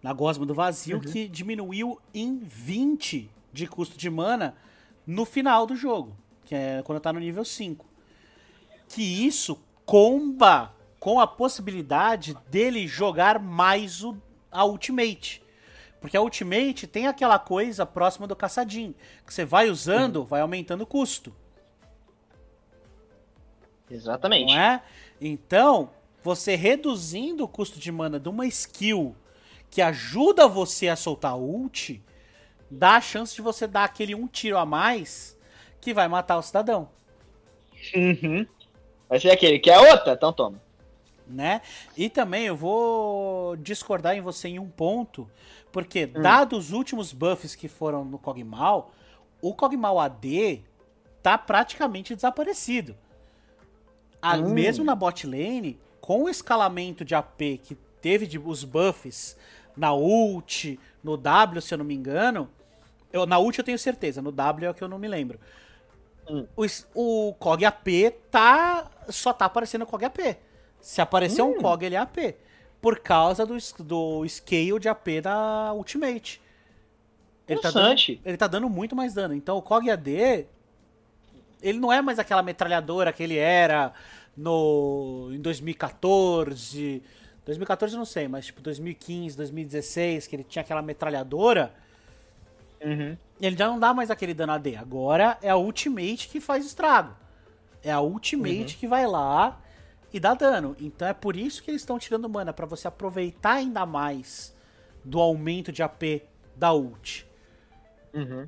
na 0.02 0.14
Gosma 0.14 0.48
do 0.48 0.56
Vazio, 0.56 0.98
uhum. 0.98 1.04
que 1.04 1.28
diminuiu 1.28 2.02
em 2.12 2.40
20 2.40 3.30
de 3.54 3.68
custo 3.68 3.96
de 3.96 4.10
mana 4.10 4.56
no 5.06 5.26
final 5.26 5.68
do 5.68 5.76
jogo, 5.76 6.18
que 6.44 6.56
é 6.56 6.82
quando 6.84 7.00
tá 7.00 7.14
no 7.14 7.20
nível 7.20 7.46
5. 7.46 7.86
Que 8.90 9.04
isso 9.04 9.62
comba 9.86 10.74
com 11.00 11.20
a 11.20 11.28
possibilidade 11.28 12.36
dele 12.50 12.88
jogar 12.88 13.38
mais 13.38 14.04
o, 14.04 14.18
a 14.52 14.66
Ultimate. 14.66 15.43
Porque 16.04 16.18
a 16.18 16.22
Ultimate 16.22 16.86
tem 16.86 17.08
aquela 17.08 17.40
coisa 17.40 17.86
próxima 17.86 18.28
do 18.28 18.36
caçadinho, 18.36 18.94
que 19.26 19.34
você 19.34 19.46
vai 19.46 19.70
usando, 19.70 20.18
uhum. 20.18 20.26
vai 20.26 20.42
aumentando 20.42 20.82
o 20.82 20.86
custo. 20.86 21.34
Exatamente. 23.90 24.54
Não 24.54 24.60
é? 24.60 24.84
Então, 25.22 25.92
você 26.22 26.58
reduzindo 26.58 27.46
o 27.46 27.48
custo 27.48 27.80
de 27.80 27.90
mana 27.90 28.20
de 28.20 28.28
uma 28.28 28.46
skill 28.48 29.16
que 29.72 29.82
ajuda 29.82 30.46
você 30.46 30.90
a 30.90 30.98
soltar 30.98 31.38
ult, 31.38 32.04
dá 32.70 32.98
a 32.98 33.02
chance 33.02 33.34
de 33.34 33.42
você 33.42 33.66
dar 33.66 33.86
aquele 33.86 34.14
um 34.14 34.28
tiro 34.28 34.58
a 34.58 34.66
mais 34.66 35.40
que 35.80 35.94
vai 35.94 36.10
matar 36.10 36.38
o 36.38 36.42
cidadão. 36.42 36.90
Uhum. 37.96 38.46
Vai 39.08 39.22
ser 39.22 39.32
aquele 39.32 39.58
que 39.58 39.72
é 39.72 39.80
outra, 39.80 40.12
então 40.12 40.34
toma. 40.34 40.62
Né? 41.26 41.62
E 41.96 42.10
também 42.10 42.44
eu 42.48 42.58
vou 42.58 43.56
discordar 43.56 44.18
em 44.18 44.22
você 44.22 44.50
em 44.50 44.60
um 44.60 44.70
ponto, 44.70 45.32
porque 45.74 46.06
hum. 46.16 46.22
dados 46.22 46.68
os 46.68 46.72
últimos 46.72 47.12
buffs 47.12 47.56
que 47.56 47.68
foram 47.68 48.06
no 48.06 48.20
Kog'Maw, 48.20 48.92
o 49.42 49.54
Kog'Maw 49.54 50.00
AD 50.00 50.64
tá 51.22 51.38
praticamente 51.38 52.16
desaparecido. 52.16 52.96
A, 54.22 54.38
hum. 54.38 54.54
Mesmo 54.54 54.86
na 54.86 54.96
bot 54.96 55.26
lane, 55.28 55.78
com 56.00 56.24
o 56.24 56.30
escalamento 56.30 57.04
de 57.04 57.16
AP 57.16 57.40
que 57.62 57.76
teve 58.00 58.28
de, 58.28 58.38
os 58.38 58.64
buffs 58.64 59.36
na 59.76 59.94
ult, 59.94 60.80
no 61.04 61.18
W, 61.18 61.60
se 61.60 61.74
eu 61.74 61.80
não 61.80 61.86
me 61.86 61.96
engano. 61.96 62.48
Eu, 63.12 63.26
na 63.26 63.40
ult 63.40 63.58
eu 63.58 63.66
tenho 63.66 63.80
certeza, 63.80 64.22
no 64.22 64.32
W 64.32 64.68
é 64.68 64.72
o 64.72 64.74
que 64.74 64.84
eu 64.84 64.88
não 64.88 65.00
me 65.00 65.08
lembro. 65.08 65.40
Hum. 66.30 66.46
O, 66.56 66.66
o 66.96 67.34
COG 67.34 67.66
AP 67.66 67.88
tá, 68.30 68.92
só 69.10 69.34
tá 69.34 69.46
aparecendo 69.46 69.82
o 69.82 69.88
COG 69.88 70.06
AP. 70.06 70.20
Se 70.80 71.02
aparecer 71.02 71.42
hum. 71.42 71.56
um 71.58 71.62
COG, 71.62 71.86
ele 71.86 71.96
é 71.96 71.98
AP. 71.98 72.18
Por 72.84 73.00
causa 73.00 73.46
do, 73.46 73.56
do 73.80 74.28
scale 74.28 74.78
de 74.78 74.90
AP 74.90 75.22
da 75.24 75.72
Ultimate. 75.74 76.42
Ele 77.48 77.62
tá, 77.62 77.72
dando, 77.72 78.02
ele 78.26 78.38
tá 78.38 78.48
dando 78.48 78.70
muito 78.70 78.94
mais 78.94 79.14
dano. 79.14 79.34
Então 79.34 79.58
o 79.58 79.62
COG 79.62 79.90
AD, 79.90 80.46
ele 81.62 81.80
não 81.80 81.94
é 81.94 82.02
mais 82.02 82.20
aquela 82.20 82.44
metralhadora 82.44 83.14
que 83.14 83.24
ele 83.24 83.38
era 83.38 83.94
no 84.36 85.30
em 85.32 85.40
2014 85.40 87.02
2014 87.46 87.94
eu 87.94 88.00
não 88.00 88.06
sei, 88.06 88.28
mas 88.28 88.48
tipo 88.48 88.62
2015, 88.62 89.38
2016, 89.38 90.28
que 90.28 90.36
ele 90.36 90.44
tinha 90.44 90.62
aquela 90.62 90.82
metralhadora. 90.82 91.74
Uhum. 92.84 93.18
Ele 93.40 93.58
já 93.58 93.68
não 93.68 93.80
dá 93.80 93.94
mais 93.94 94.12
aquele 94.12 94.34
dano 94.34 94.54
AD. 94.54 94.76
Agora 94.76 95.38
é 95.42 95.50
a 95.50 95.56
Ultimate 95.56 96.28
que 96.28 96.42
faz 96.42 96.66
estrago. 96.66 97.16
É 97.82 97.92
a 97.92 98.02
Ultimate 98.02 98.74
uhum. 98.74 98.80
que 98.80 98.88
vai 98.88 99.08
lá 99.08 99.62
e 100.14 100.20
dá 100.20 100.34
dano. 100.36 100.76
Então 100.80 101.08
é 101.08 101.14
por 101.14 101.36
isso 101.36 101.64
que 101.64 101.72
eles 101.72 101.82
estão 101.82 101.98
tirando 101.98 102.30
mana, 102.30 102.54
para 102.54 102.66
você 102.66 102.88
aproveitar 102.88 103.54
ainda 103.54 103.86
mais 103.86 104.56
do 105.04 105.20
aumento 105.20 105.72
de 105.72 105.82
AP 105.82 106.22
da 106.56 106.72
ult. 106.72 107.26
Uhum. 108.14 108.48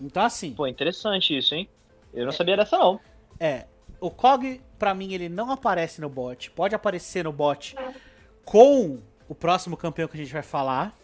Então 0.00 0.22
assim. 0.22 0.54
Pô, 0.54 0.66
interessante 0.66 1.36
isso, 1.36 1.54
hein? 1.54 1.68
Eu 2.14 2.24
não 2.24 2.32
é, 2.32 2.36
sabia 2.36 2.56
dessa 2.56 2.78
não. 2.78 3.00
É. 3.38 3.66
O 4.00 4.10
Kog, 4.10 4.62
pra 4.78 4.94
mim, 4.94 5.12
ele 5.12 5.28
não 5.28 5.50
aparece 5.50 6.00
no 6.00 6.08
bot. 6.08 6.50
Pode 6.52 6.74
aparecer 6.74 7.24
no 7.24 7.32
bot 7.32 7.76
com 8.44 8.98
o 9.28 9.34
próximo 9.34 9.76
campeão 9.76 10.08
que 10.08 10.16
a 10.16 10.20
gente 10.20 10.32
vai 10.32 10.42
falar. 10.42 10.96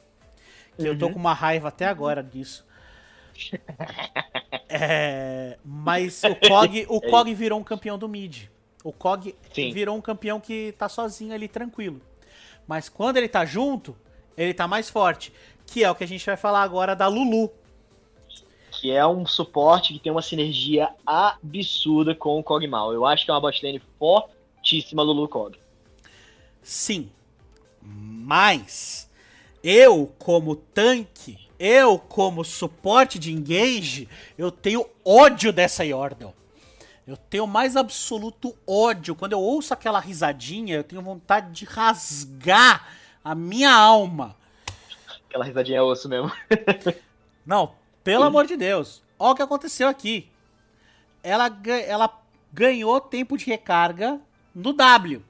Que 0.77 0.83
uhum. 0.83 0.89
eu 0.89 0.99
tô 0.99 1.07
uhum. 1.07 1.13
com 1.15 1.19
uma 1.19 1.35
raiva 1.35 1.69
até 1.69 1.87
agora 1.87 2.23
disso. 2.23 2.65
É, 4.69 5.59
mas 5.65 6.25
o 6.25 6.35
Kog, 6.35 6.87
o 6.89 7.01
Kog 7.01 7.33
virou 7.33 7.61
um 7.61 7.63
campeão 7.63 7.97
do 7.97 8.09
mid. 8.09 8.49
O 8.87 8.93
Kog 8.93 9.35
Sim. 9.53 9.73
virou 9.73 9.97
um 9.97 10.01
campeão 10.01 10.39
que 10.39 10.73
tá 10.79 10.89
sozinho 10.89 11.35
ali, 11.35 11.49
tranquilo. 11.49 12.01
Mas 12.69 12.89
quando 12.89 13.17
ele 13.17 13.27
tá 13.27 13.45
junto, 13.45 13.97
ele 14.37 14.55
tá 14.55 14.69
mais 14.69 14.89
forte. 14.89 15.33
Que 15.67 15.83
é 15.83 15.91
o 15.91 15.95
que 15.97 16.05
a 16.05 16.07
gente 16.07 16.25
vai 16.25 16.37
falar 16.37 16.63
agora 16.63 16.95
da 16.95 17.09
Lulu. 17.09 17.51
Que 18.71 18.93
é 18.93 19.05
um 19.05 19.27
suporte 19.27 19.93
que 19.93 19.99
tem 19.99 20.13
uma 20.13 20.23
sinergia 20.23 20.89
absurda 21.05 22.15
com 22.15 22.39
o 22.39 22.45
Kog'Maw. 22.45 22.93
Eu 22.93 23.05
acho 23.05 23.25
que 23.25 23.31
é 23.33 23.35
uma 23.35 23.41
botlane 23.41 23.83
fortíssima 23.99 25.03
Lulu 25.03 25.27
Kog. 25.27 25.59
Sim, 26.63 27.11
mas 27.83 29.11
eu, 29.65 30.15
como 30.17 30.55
tanque, 30.55 31.41
eu, 31.59 31.99
como 31.99 32.45
suporte 32.45 33.19
de 33.19 33.33
engage, 33.33 34.09
eu 34.39 34.53
tenho 34.53 34.87
ódio 35.05 35.53
dessa 35.53 35.85
Yordle. 35.85 36.33
Eu 37.07 37.17
tenho 37.17 37.47
mais 37.47 37.77
absoluto 37.77 38.57
ódio. 38.67 39.15
Quando 39.15 39.33
eu 39.33 39.41
ouço 39.41 39.73
aquela 39.73 40.01
risadinha, 40.01 40.75
eu 40.75 40.85
tenho 40.85 41.01
vontade 41.01 41.53
de 41.53 41.65
rasgar 41.65 42.89
a 43.23 43.35
minha 43.35 43.73
alma. 43.73 44.35
Aquela 45.29 45.45
risadinha 45.45 45.79
é 45.79 45.83
osso 45.83 46.09
mesmo. 46.09 46.33
Não, 47.47 47.75
pelo 48.03 48.25
amor 48.25 48.47
de 48.47 48.57
Deus. 48.57 49.03
Olha 49.19 49.33
o 49.33 49.35
que 49.37 49.43
aconteceu 49.43 49.87
aqui. 49.87 50.29
Ela, 51.23 51.49
ela 51.87 52.21
ganhou 52.53 53.01
tempo 53.01 53.37
de 53.37 53.47
recarga 53.47 54.21
no 54.53 54.73
W. 54.73 55.23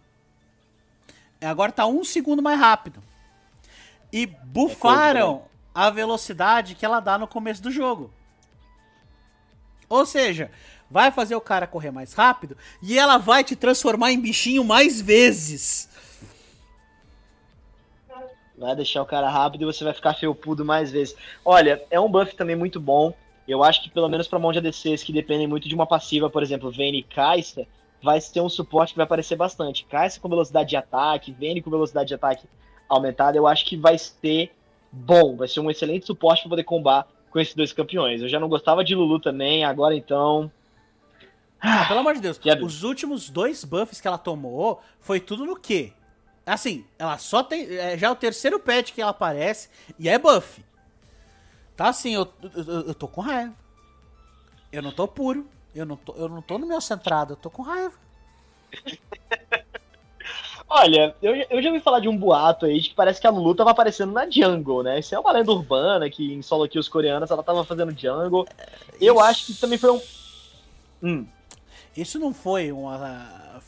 Agora 1.42 1.72
tá 1.72 1.86
um 1.86 2.02
segundo 2.04 2.42
mais 2.42 2.58
rápido. 2.58 3.02
E 4.10 4.26
bufaram 4.26 5.42
é 5.44 5.56
a 5.74 5.90
velocidade 5.90 6.74
que 6.74 6.86
ela 6.86 7.00
dá 7.00 7.18
no 7.18 7.28
começo 7.28 7.62
do 7.62 7.70
jogo. 7.70 8.10
Ou 9.88 10.06
seja, 10.06 10.50
vai 10.90 11.10
fazer 11.10 11.34
o 11.34 11.40
cara 11.40 11.66
correr 11.66 11.90
mais 11.90 12.12
rápido 12.12 12.56
e 12.82 12.98
ela 12.98 13.18
vai 13.18 13.44
te 13.44 13.56
transformar 13.56 14.12
em 14.12 14.20
bichinho 14.20 14.64
mais 14.64 15.00
vezes. 15.00 15.88
Vai 18.56 18.74
deixar 18.74 19.02
o 19.02 19.06
cara 19.06 19.28
rápido 19.28 19.62
e 19.62 19.66
você 19.66 19.84
vai 19.84 19.92
ficar 19.92 20.14
felpudo 20.14 20.64
mais 20.64 20.90
vezes. 20.90 21.14
Olha, 21.44 21.82
é 21.90 22.00
um 22.00 22.10
buff 22.10 22.34
também 22.34 22.56
muito 22.56 22.80
bom. 22.80 23.12
Eu 23.46 23.62
acho 23.62 23.82
que 23.82 23.90
pelo 23.90 24.08
menos 24.08 24.26
para 24.26 24.38
mão 24.38 24.50
de 24.50 24.58
ADCs 24.58 25.04
que 25.04 25.12
dependem 25.12 25.46
muito 25.46 25.68
de 25.68 25.74
uma 25.74 25.86
passiva, 25.86 26.30
por 26.30 26.42
exemplo, 26.42 26.72
Vayne 26.72 26.98
e 26.98 27.02
Kai'Sa, 27.02 27.66
vai 28.02 28.20
ter 28.20 28.40
um 28.40 28.48
suporte 28.48 28.92
que 28.92 28.96
vai 28.96 29.04
aparecer 29.04 29.36
bastante. 29.36 29.84
Kai'Sa 29.84 30.18
com 30.20 30.28
velocidade 30.28 30.70
de 30.70 30.76
ataque, 30.76 31.36
Vayne 31.38 31.62
com 31.62 31.70
velocidade 31.70 32.08
de 32.08 32.14
ataque 32.14 32.46
aumentada, 32.88 33.36
eu 33.36 33.46
acho 33.46 33.64
que 33.66 33.76
vai 33.76 33.98
ser 33.98 34.52
bom, 34.90 35.36
vai 35.36 35.48
ser 35.48 35.60
um 35.60 35.70
excelente 35.70 36.06
suporte 36.06 36.42
para 36.42 36.50
poder 36.50 36.64
combar 36.64 37.06
com 37.30 37.38
esses 37.38 37.54
dois 37.54 37.72
campeões. 37.72 38.22
Eu 38.22 38.28
já 38.28 38.40
não 38.40 38.48
gostava 38.48 38.82
de 38.82 38.94
Lulu 38.94 39.20
também, 39.20 39.64
agora 39.64 39.94
então. 39.94 40.50
Ah, 41.60 41.86
pelo 41.86 42.00
amor 42.00 42.14
de 42.14 42.20
Deus, 42.20 42.38
os 42.62 42.82
últimos 42.82 43.30
dois 43.30 43.64
buffs 43.64 44.00
que 44.00 44.06
ela 44.06 44.18
tomou 44.18 44.80
foi 45.00 45.18
tudo 45.20 45.44
no 45.44 45.56
quê? 45.56 45.92
Assim, 46.44 46.84
ela 46.98 47.18
só 47.18 47.42
tem. 47.42 47.66
É, 47.76 47.98
já 47.98 48.06
é 48.06 48.10
o 48.10 48.14
terceiro 48.14 48.60
pet 48.60 48.92
que 48.92 49.02
ela 49.02 49.10
aparece 49.10 49.68
e 49.98 50.08
é 50.08 50.16
buff. 50.16 50.64
Tá 51.76 51.88
assim, 51.88 52.14
eu, 52.14 52.32
eu, 52.54 52.80
eu 52.88 52.94
tô 52.94 53.08
com 53.08 53.20
raiva. 53.20 53.52
Eu 54.70 54.80
não 54.80 54.92
tô 54.92 55.08
puro. 55.08 55.48
Eu 55.74 55.84
não 55.84 55.96
tô, 55.96 56.14
eu 56.14 56.28
não 56.28 56.40
tô 56.40 56.56
no 56.56 56.66
meu 56.66 56.80
centrado, 56.80 57.32
eu 57.32 57.36
tô 57.36 57.50
com 57.50 57.62
raiva. 57.62 57.94
Olha, 60.68 61.14
eu, 61.22 61.36
eu 61.36 61.62
já 61.62 61.68
ouvi 61.68 61.80
falar 61.80 62.00
de 62.00 62.08
um 62.08 62.16
boato 62.16 62.66
aí 62.66 62.80
de 62.80 62.88
que 62.88 62.94
parece 62.94 63.20
que 63.20 63.26
a 63.26 63.30
Lulu 63.30 63.54
tava 63.54 63.70
aparecendo 63.70 64.12
na 64.12 64.28
Jungle, 64.28 64.82
né? 64.82 64.98
Isso 64.98 65.14
é 65.14 65.18
uma 65.18 65.30
lenda 65.32 65.52
urbana 65.52 66.10
que 66.10 66.32
em 66.32 66.42
solo 66.42 66.64
aqui 66.64 66.78
os 66.78 66.88
coreanos 66.88 67.30
ela 67.30 67.42
tava 67.42 67.64
fazendo 67.64 67.96
Jungle. 67.96 68.46
Eu 69.00 69.14
Isso... 69.14 69.22
acho 69.22 69.46
que 69.46 69.54
também 69.54 69.78
foi 69.78 69.92
um. 69.92 70.00
Hum. 71.02 71.26
Isso 71.96 72.18
não 72.18 72.34
foi 72.34 72.70
uma, 72.70 73.60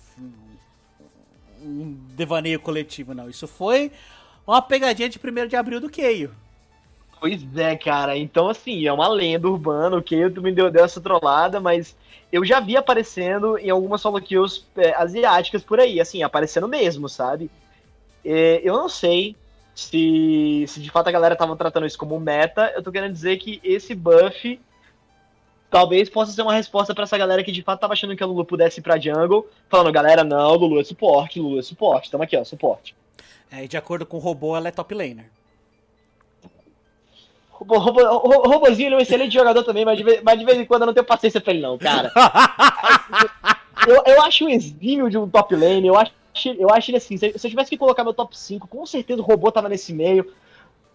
um 1.62 1.96
devaneio 2.14 2.60
coletivo, 2.60 3.14
não. 3.14 3.28
Isso 3.28 3.46
foi 3.46 3.90
uma 4.46 4.60
pegadinha 4.60 5.08
de 5.08 5.18
1 5.18 5.46
de 5.48 5.56
abril 5.56 5.80
do 5.80 5.88
Keio. 5.88 6.34
Pois 7.20 7.40
é, 7.56 7.76
cara. 7.76 8.16
Então, 8.16 8.48
assim, 8.48 8.86
é 8.86 8.92
uma 8.92 9.08
lenda 9.08 9.48
urbana, 9.48 9.96
ok? 9.96 10.30
Tu 10.30 10.42
me 10.42 10.52
deu, 10.52 10.70
deu 10.70 10.84
essa 10.84 11.00
trollada, 11.00 11.58
mas 11.58 11.96
eu 12.30 12.44
já 12.44 12.60
vi 12.60 12.76
aparecendo 12.76 13.58
em 13.58 13.70
algumas 13.70 14.00
solo 14.00 14.20
kills 14.20 14.64
é, 14.76 14.94
asiáticas 14.94 15.62
por 15.62 15.80
aí, 15.80 16.00
assim, 16.00 16.22
aparecendo 16.22 16.68
mesmo, 16.68 17.08
sabe? 17.08 17.50
É, 18.24 18.60
eu 18.62 18.74
não 18.74 18.88
sei 18.88 19.34
se, 19.74 20.64
se 20.68 20.80
de 20.80 20.90
fato 20.90 21.08
a 21.08 21.12
galera 21.12 21.36
tava 21.36 21.56
tratando 21.56 21.86
isso 21.86 21.98
como 21.98 22.20
meta. 22.20 22.72
Eu 22.76 22.82
tô 22.82 22.92
querendo 22.92 23.12
dizer 23.12 23.38
que 23.38 23.60
esse 23.64 23.94
buff 23.94 24.60
talvez 25.70 26.08
possa 26.08 26.32
ser 26.32 26.42
uma 26.42 26.54
resposta 26.54 26.94
para 26.94 27.04
essa 27.04 27.18
galera 27.18 27.44
que 27.44 27.52
de 27.52 27.62
fato 27.62 27.80
tava 27.80 27.92
achando 27.92 28.16
que 28.16 28.22
a 28.22 28.26
Lulu 28.26 28.44
pudesse 28.44 28.80
ir 28.80 28.82
pra 28.82 28.98
jungle, 28.98 29.46
falando, 29.68 29.92
galera, 29.92 30.24
não, 30.24 30.54
Lulu 30.54 30.80
é 30.80 30.84
suporte, 30.84 31.40
Lulu 31.40 31.58
é 31.58 31.62
suporte, 31.62 32.10
tamo 32.10 32.22
aqui, 32.22 32.36
ó, 32.36 32.44
suporte. 32.44 32.94
É, 33.50 33.64
e 33.64 33.68
de 33.68 33.76
acordo 33.76 34.04
com 34.06 34.16
o 34.16 34.20
robô, 34.20 34.56
ela 34.56 34.68
é 34.68 34.70
top 34.70 34.94
laner. 34.94 35.30
O, 37.60 37.64
robô, 37.78 38.00
o, 38.00 38.66
é 38.66 38.94
um 38.94 39.00
excelente 39.00 39.34
jogador 39.34 39.64
também, 39.64 39.84
mas 39.84 39.98
de, 39.98 40.04
vez, 40.04 40.22
mas 40.22 40.38
de 40.38 40.44
vez 40.44 40.58
em 40.58 40.64
quando 40.64 40.82
eu 40.82 40.86
não 40.86 40.94
tenho 40.94 41.04
paciência 41.04 41.40
pra 41.40 41.52
ele, 41.52 41.60
não, 41.60 41.76
cara. 41.76 42.12
eu, 43.86 44.02
eu 44.06 44.22
acho 44.22 44.44
um 44.44 44.48
exímio 44.48 45.10
de 45.10 45.18
um 45.18 45.28
top 45.28 45.56
lane, 45.56 45.88
eu 45.88 45.96
acho, 45.96 46.12
eu 46.56 46.70
acho 46.70 46.90
ele 46.90 46.98
assim, 46.98 47.16
se, 47.16 47.36
se 47.36 47.46
eu 47.46 47.50
tivesse 47.50 47.70
que 47.70 47.76
colocar 47.76 48.04
meu 48.04 48.14
top 48.14 48.38
5, 48.38 48.68
com 48.68 48.86
certeza 48.86 49.20
o 49.20 49.24
robô 49.24 49.50
tava 49.50 49.68
nesse 49.68 49.92
meio. 49.92 50.32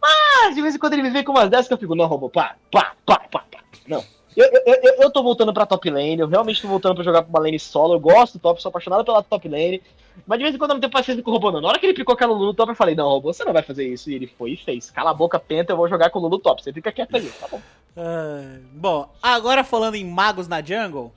Mas 0.01 0.55
de 0.55 0.61
vez 0.61 0.75
em 0.75 0.79
quando 0.79 0.93
ele 0.93 1.03
me 1.03 1.09
vem 1.09 1.23
com 1.23 1.31
umas 1.31 1.49
dessas 1.49 1.67
que 1.67 1.73
eu 1.73 1.77
fico, 1.77 1.95
não, 1.95 2.05
robô, 2.05 2.29
pá, 2.29 2.55
pá, 2.71 2.93
pá, 3.05 3.21
pá, 3.29 3.43
pá. 3.51 3.59
Não. 3.85 4.03
Eu, 4.35 4.45
eu, 4.45 4.79
eu, 4.83 4.93
eu 5.01 5.11
tô 5.11 5.21
voltando 5.21 5.53
pra 5.53 5.65
top 5.65 5.89
lane, 5.89 6.19
eu 6.19 6.27
realmente 6.27 6.61
tô 6.61 6.67
voltando 6.67 6.95
pra 6.95 7.03
jogar 7.03 7.21
pra 7.21 7.29
uma 7.29 7.39
lane 7.39 7.59
solo, 7.59 7.93
eu 7.93 7.99
gosto 7.99 8.33
do 8.33 8.41
top, 8.41 8.61
sou 8.61 8.69
apaixonado 8.69 9.05
pela 9.05 9.21
top 9.21 9.47
lane. 9.47 9.81
Mas 10.27 10.37
de 10.37 10.43
vez 10.43 10.55
em 10.55 10.57
quando 10.57 10.71
eu 10.71 10.73
não 10.75 10.81
tenho 10.81 10.91
paciência 10.91 11.23
com 11.23 11.31
o 11.31 11.33
robô, 11.33 11.51
não. 11.51 11.61
Na 11.61 11.69
hora 11.69 11.79
que 11.79 11.85
ele 11.85 11.93
picou 11.93 12.13
aquela 12.13 12.33
Lulu 12.33 12.53
top, 12.53 12.71
eu 12.71 12.75
falei, 12.75 12.95
não, 12.95 13.09
robô, 13.09 13.33
você 13.33 13.43
não 13.43 13.53
vai 13.53 13.63
fazer 13.63 13.87
isso. 13.87 14.09
E 14.09 14.15
ele 14.15 14.27
foi 14.27 14.51
e 14.51 14.57
fez. 14.57 14.91
Cala 14.91 15.11
a 15.11 15.13
boca, 15.13 15.39
penta, 15.39 15.73
eu 15.73 15.77
vou 15.77 15.87
jogar 15.87 16.09
com 16.09 16.19
o 16.19 16.21
Lulu 16.21 16.39
top. 16.39 16.61
Você 16.61 16.71
fica 16.71 16.91
quieto 16.91 17.15
aí, 17.15 17.29
tá 17.39 17.47
bom. 17.47 17.61
Uh, 17.95 18.59
bom, 18.73 19.09
agora 19.21 19.63
falando 19.63 19.95
em 19.95 20.05
magos 20.05 20.47
na 20.47 20.63
jungle, 20.63 21.11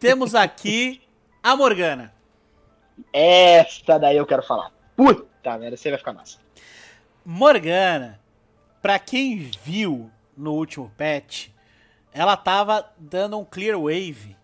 temos 0.00 0.34
aqui 0.34 1.00
a 1.42 1.54
Morgana. 1.56 2.12
Esta 3.12 3.98
daí 3.98 4.16
eu 4.16 4.26
quero 4.26 4.42
falar. 4.42 4.72
Puta 4.96 5.58
merda, 5.58 5.76
você 5.76 5.90
vai 5.90 5.98
ficar 5.98 6.12
massa. 6.12 6.38
Morgana, 7.24 8.20
pra 8.80 8.98
quem 8.98 9.50
viu 9.62 10.10
no 10.36 10.54
último 10.54 10.90
patch, 10.96 11.48
ela 12.16 12.34
tava 12.34 12.90
dando 12.96 13.38
um 13.38 13.44
clear 13.44 13.78
wave, 13.78 14.34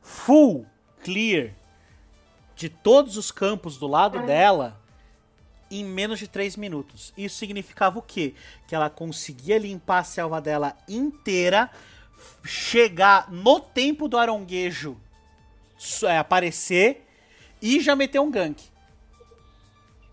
full 0.00 0.66
clear 1.04 1.54
de 2.56 2.68
todos 2.68 3.16
os 3.16 3.30
campos 3.30 3.78
do 3.78 3.86
lado 3.86 4.26
dela 4.26 4.76
em 5.70 5.84
menos 5.84 6.18
de 6.18 6.26
3 6.26 6.56
minutos. 6.56 7.14
Isso 7.16 7.36
significava 7.36 8.00
o 8.00 8.02
quê? 8.02 8.34
Que 8.66 8.74
ela 8.74 8.90
conseguia 8.90 9.56
limpar 9.56 9.98
a 9.98 10.04
selva 10.04 10.40
dela 10.40 10.76
inteira, 10.88 11.70
chegar 12.44 13.30
no 13.30 13.60
tempo 13.60 14.08
do 14.08 14.18
aronguejo 14.18 15.00
é, 16.02 16.18
aparecer 16.18 17.06
e 17.60 17.78
já 17.78 17.94
meter 17.94 18.18
um 18.18 18.32
gank. 18.32 18.64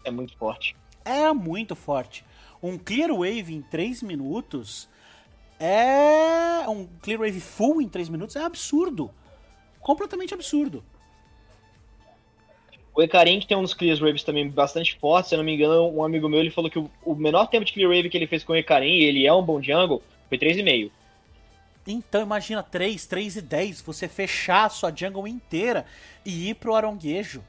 É 0.03 0.11
muito 0.11 0.37
forte. 0.37 0.75
É 1.03 1.33
muito 1.33 1.75
forte. 1.75 2.23
Um 2.61 2.77
clear 2.77 3.09
wave 3.11 3.51
em 3.51 3.63
3 3.63 4.03
minutos 4.03 4.87
é. 5.59 6.67
Um 6.67 6.87
clear 7.01 7.19
wave 7.19 7.39
full 7.39 7.81
em 7.81 7.89
3 7.89 8.09
minutos 8.09 8.35
é 8.35 8.43
absurdo. 8.43 9.11
Completamente 9.79 10.33
absurdo. 10.33 10.83
O 12.95 13.01
Ecarim, 13.01 13.39
que 13.39 13.47
tem 13.47 13.55
uns 13.55 13.73
clear 13.73 13.97
waves 13.97 14.23
também 14.23 14.49
bastante 14.49 14.97
fortes, 14.99 15.29
se 15.29 15.35
eu 15.35 15.37
não 15.37 15.45
me 15.45 15.55
engano, 15.55 15.89
um 15.89 16.03
amigo 16.03 16.27
meu 16.27 16.39
ele 16.39 16.51
falou 16.51 16.69
que 16.69 16.79
o, 16.79 16.89
o 17.05 17.15
menor 17.15 17.47
tempo 17.47 17.63
de 17.63 17.73
clear 17.73 17.89
wave 17.89 18.09
que 18.09 18.17
ele 18.17 18.27
fez 18.27 18.43
com 18.43 18.53
o 18.53 18.55
Ecarim, 18.55 18.97
e 18.97 19.03
ele 19.03 19.25
é 19.25 19.33
um 19.33 19.41
bom 19.41 19.61
jungle, 19.61 20.03
foi 20.27 20.37
3,5. 20.37 20.91
Então 21.87 22.21
imagina 22.21 22.61
3, 22.61 23.05
3 23.05 23.37
e 23.37 23.41
10, 23.41 23.81
você 23.81 24.07
fechar 24.07 24.65
a 24.65 24.69
sua 24.69 24.93
jungle 24.93 25.27
inteira 25.27 25.85
e 26.25 26.49
ir 26.49 26.55
pro 26.55 26.75
aronguejo. 26.75 27.43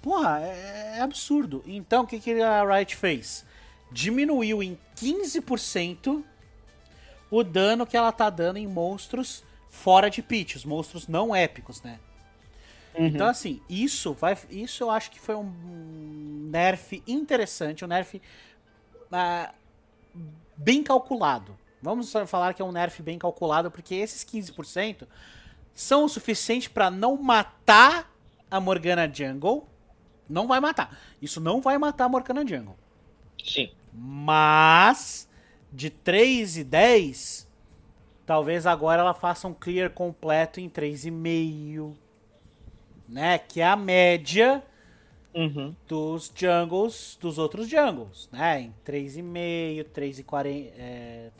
Porra, 0.00 0.40
é, 0.40 0.98
é 0.98 1.00
absurdo. 1.00 1.64
Então 1.66 2.04
o 2.04 2.06
que, 2.06 2.20
que 2.20 2.40
a 2.40 2.62
Riot 2.64 2.94
fez? 2.94 3.44
Diminuiu 3.90 4.62
em 4.62 4.78
15% 4.96 6.22
o 7.30 7.42
dano 7.42 7.86
que 7.86 7.96
ela 7.96 8.12
tá 8.12 8.30
dando 8.30 8.56
em 8.56 8.66
monstros 8.66 9.44
fora 9.68 10.08
de 10.08 10.22
pitch, 10.22 10.56
os 10.56 10.64
monstros 10.64 11.06
não 11.06 11.34
épicos, 11.34 11.82
né? 11.82 11.98
Uhum. 12.94 13.06
Então, 13.06 13.28
assim, 13.28 13.60
isso 13.68 14.14
vai. 14.14 14.36
Isso 14.50 14.84
eu 14.84 14.90
acho 14.90 15.10
que 15.10 15.20
foi 15.20 15.34
um 15.34 16.48
nerf 16.50 17.02
interessante, 17.06 17.84
um 17.84 17.88
nerf 17.88 18.20
uh, 19.12 19.52
bem 20.56 20.82
calculado. 20.82 21.56
Vamos 21.82 22.12
falar 22.26 22.54
que 22.54 22.62
é 22.62 22.64
um 22.64 22.72
nerf 22.72 23.02
bem 23.02 23.18
calculado, 23.18 23.70
porque 23.70 23.94
esses 23.94 24.24
15% 24.24 25.06
são 25.74 26.04
o 26.04 26.08
suficiente 26.08 26.70
para 26.70 26.90
não 26.90 27.16
matar 27.16 28.10
a 28.50 28.58
Morgana 28.58 29.08
Jungle. 29.12 29.68
Não 30.28 30.46
vai 30.46 30.58
matar. 30.58 30.98
Isso 31.20 31.40
não 31.40 31.60
vai 31.60 31.78
matar 31.78 32.06
a 32.06 32.08
Morgana 32.08 32.44
Jungle. 32.46 32.76
Sim. 33.42 33.70
Mas 33.92 35.28
de 35.72 35.90
3 35.90 36.58
e 36.58 36.64
10, 36.64 37.48
talvez 38.24 38.66
agora 38.66 39.02
ela 39.02 39.14
faça 39.14 39.48
um 39.48 39.54
clear 39.54 39.90
completo 39.90 40.60
em 40.60 40.68
3,5 40.68 41.94
né? 43.08 43.38
Que 43.38 43.60
é 43.60 43.66
a 43.66 43.76
média 43.76 44.62
uhum. 45.34 45.74
dos 45.86 46.32
jungles, 46.34 47.16
dos 47.20 47.38
outros 47.38 47.68
jungles, 47.68 48.28
né? 48.32 48.60
Em 48.62 48.74
3,5, 48.84 49.84
3,45. 49.94 50.66
É, 50.78 51.30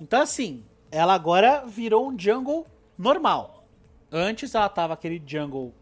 então, 0.00 0.20
assim, 0.20 0.64
ela 0.90 1.14
agora 1.14 1.64
virou 1.66 2.08
um 2.08 2.18
jungle 2.18 2.66
normal. 2.98 3.64
Antes 4.10 4.54
ela 4.54 4.68
tava 4.68 4.92
aquele 4.94 5.22
jungle 5.24 5.72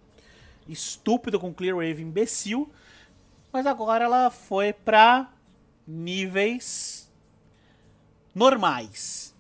estúpido 0.68 1.41
com 1.41 1.53
clear 1.53 1.74
wave 1.76 2.03
imbecil, 2.03 2.70
mas 3.53 3.66
agora 3.66 4.05
ela 4.05 4.30
foi 4.30 4.72
pra 4.72 5.28
níveis 5.86 7.11
normais. 8.34 9.34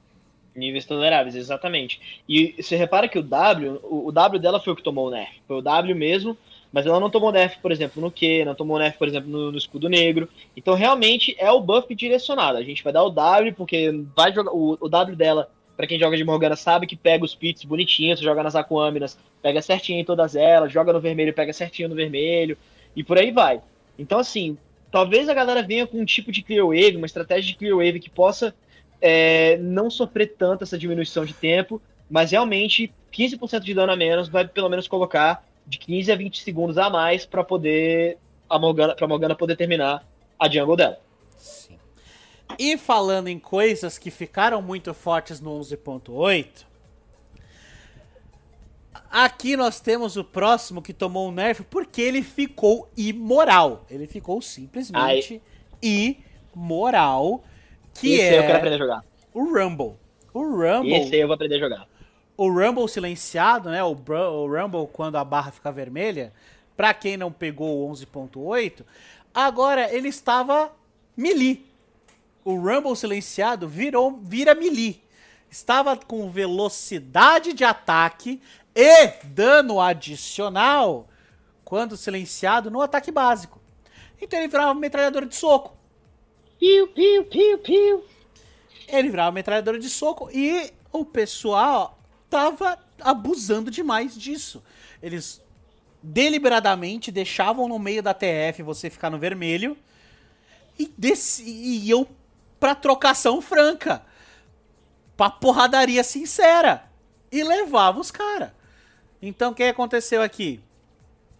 Níveis 0.54 0.84
toleráveis, 0.84 1.36
exatamente. 1.36 2.22
E 2.28 2.60
você 2.60 2.74
repara 2.76 3.08
que 3.08 3.18
o 3.18 3.22
W, 3.22 3.80
o, 3.84 4.10
W 4.10 4.40
dela 4.40 4.60
foi 4.60 4.72
o 4.72 4.76
que 4.76 4.82
tomou 4.82 5.06
o 5.06 5.10
nerf. 5.10 5.40
Foi 5.46 5.58
o 5.58 5.62
W 5.62 5.94
mesmo, 5.94 6.36
mas 6.72 6.86
ela 6.86 6.98
não 6.98 7.08
tomou 7.08 7.30
nerf, 7.30 7.58
por 7.60 7.70
exemplo, 7.70 8.02
no 8.02 8.10
Q, 8.10 8.44
não 8.44 8.54
tomou 8.54 8.78
nerf, 8.78 8.98
por 8.98 9.06
exemplo, 9.06 9.30
no, 9.30 9.52
no, 9.52 9.58
escudo 9.58 9.88
negro. 9.88 10.28
Então 10.56 10.74
realmente 10.74 11.36
é 11.38 11.50
o 11.50 11.60
buff 11.60 11.94
direcionado. 11.94 12.58
A 12.58 12.64
gente 12.64 12.82
vai 12.82 12.92
dar 12.92 13.04
o 13.04 13.10
W, 13.10 13.54
porque 13.54 14.04
vai 14.16 14.32
jogar. 14.32 14.52
O, 14.52 14.76
o 14.80 14.88
W 14.88 15.16
dela, 15.16 15.48
para 15.76 15.86
quem 15.86 16.00
joga 16.00 16.16
de 16.16 16.24
Morgana, 16.24 16.56
sabe 16.56 16.86
que 16.86 16.96
pega 16.96 17.24
os 17.24 17.34
pits 17.34 17.64
bonitinhos, 17.64 18.18
joga 18.18 18.42
nas 18.42 18.56
Aquâminas, 18.56 19.16
pega 19.40 19.62
certinho 19.62 20.00
em 20.00 20.04
todas 20.04 20.34
elas, 20.34 20.72
joga 20.72 20.92
no 20.92 21.00
vermelho, 21.00 21.32
pega 21.32 21.52
certinho 21.52 21.88
no 21.88 21.94
vermelho, 21.94 22.58
e 22.96 23.04
por 23.04 23.16
aí 23.16 23.30
vai. 23.30 23.62
Então, 24.00 24.18
assim, 24.18 24.56
talvez 24.90 25.28
a 25.28 25.34
galera 25.34 25.62
venha 25.62 25.86
com 25.86 25.98
um 25.98 26.06
tipo 26.06 26.32
de 26.32 26.42
clear 26.42 26.66
wave, 26.66 26.96
uma 26.96 27.04
estratégia 27.04 27.52
de 27.52 27.58
clear 27.58 27.76
wave 27.76 28.00
que 28.00 28.08
possa 28.08 28.54
é, 28.98 29.58
não 29.58 29.90
sofrer 29.90 30.34
tanto 30.38 30.64
essa 30.64 30.78
diminuição 30.78 31.22
de 31.24 31.34
tempo, 31.34 31.80
mas 32.08 32.30
realmente 32.30 32.90
15% 33.12 33.60
de 33.60 33.74
dano 33.74 33.92
a 33.92 33.96
menos 33.96 34.28
vai 34.28 34.48
pelo 34.48 34.70
menos 34.70 34.88
colocar 34.88 35.46
de 35.66 35.78
15 35.78 36.10
a 36.10 36.16
20 36.16 36.42
segundos 36.42 36.78
a 36.78 36.88
mais 36.88 37.26
para 37.26 37.44
poder 37.44 38.16
a 38.48 38.58
Morgana, 38.58 38.94
pra 38.94 39.06
Morgana 39.06 39.34
poder 39.34 39.54
terminar 39.54 40.02
a 40.38 40.48
jungle 40.48 40.76
dela. 40.76 40.98
Sim. 41.36 41.76
E 42.58 42.78
falando 42.78 43.28
em 43.28 43.38
coisas 43.38 43.98
que 43.98 44.10
ficaram 44.10 44.62
muito 44.62 44.94
fortes 44.94 45.42
no 45.42 45.50
11.8, 45.60 46.64
aqui 49.10 49.56
nós 49.56 49.80
temos 49.80 50.16
o 50.16 50.24
próximo 50.24 50.80
que 50.80 50.92
tomou 50.92 51.28
um 51.28 51.32
nerf 51.32 51.64
porque 51.64 52.00
ele 52.00 52.22
ficou 52.22 52.88
imoral. 52.96 53.84
Ele 53.90 54.06
ficou 54.06 54.40
simplesmente 54.40 55.42
Ai. 55.82 56.16
imoral 56.54 57.42
que 57.94 58.14
Esse 58.14 58.34
é 58.34 58.38
eu 58.38 58.42
quero 58.42 58.58
aprender 58.58 58.76
a 58.76 58.78
jogar. 58.78 59.04
O 59.34 59.44
Rumble. 59.44 59.94
O 60.32 60.42
Rumble. 60.42 60.94
Esse 60.94 61.14
aí 61.14 61.20
eu 61.20 61.26
vou 61.26 61.34
aprender 61.34 61.56
a 61.56 61.58
jogar. 61.58 61.88
O 62.36 62.48
Rumble 62.48 62.88
silenciado, 62.88 63.68
né? 63.68 63.82
O, 63.82 63.90
o 63.90 64.46
Rumble 64.46 64.88
quando 64.92 65.16
a 65.16 65.24
barra 65.24 65.50
fica 65.50 65.70
vermelha. 65.70 66.32
Pra 66.76 66.94
quem 66.94 67.16
não 67.16 67.30
pegou 67.30 67.86
o 67.86 67.92
11.8, 67.92 68.82
agora 69.34 69.92
ele 69.94 70.08
estava 70.08 70.72
melee. 71.14 71.66
O 72.42 72.54
Rumble 72.54 72.96
silenciado 72.96 73.68
virou 73.68 74.18
vira 74.22 74.54
melee. 74.54 75.02
Estava 75.50 75.96
com 75.96 76.30
velocidade 76.30 77.52
de 77.52 77.64
ataque 77.64 78.40
e 78.74 79.08
dano 79.24 79.80
adicional 79.80 81.08
quando 81.64 81.96
silenciado 81.96 82.70
no 82.70 82.80
ataque 82.80 83.10
básico. 83.10 83.60
Então 84.20 84.38
ele 84.38 84.48
virava 84.48 84.74
metralhadora 84.74 85.26
de 85.26 85.34
soco. 85.34 85.76
Piu, 86.58 86.88
piu, 86.88 87.24
piu, 87.24 87.58
piu. 87.58 88.04
Ele 88.88 89.08
virava 89.08 89.32
metralhadora 89.32 89.78
de 89.78 89.88
soco 89.88 90.28
e 90.32 90.72
o 90.92 91.04
pessoal 91.04 91.98
tava 92.28 92.78
abusando 93.00 93.70
demais 93.70 94.16
disso. 94.16 94.62
Eles 95.02 95.42
deliberadamente 96.02 97.10
deixavam 97.10 97.68
no 97.68 97.78
meio 97.78 98.02
da 98.02 98.14
TF 98.14 98.62
você 98.62 98.90
ficar 98.90 99.10
no 99.10 99.18
vermelho 99.18 99.76
e, 100.78 100.92
desse, 100.96 101.42
e 101.42 101.88
iam 101.88 102.06
pra 102.58 102.74
trocação 102.74 103.40
franca. 103.40 104.02
Pra 105.16 105.30
porradaria 105.30 106.02
sincera. 106.02 106.84
E 107.30 107.44
levava 107.44 108.00
os 108.00 108.10
caras. 108.10 108.50
Então 109.22 109.52
o 109.52 109.54
que 109.54 109.62
aconteceu 109.64 110.22
aqui? 110.22 110.60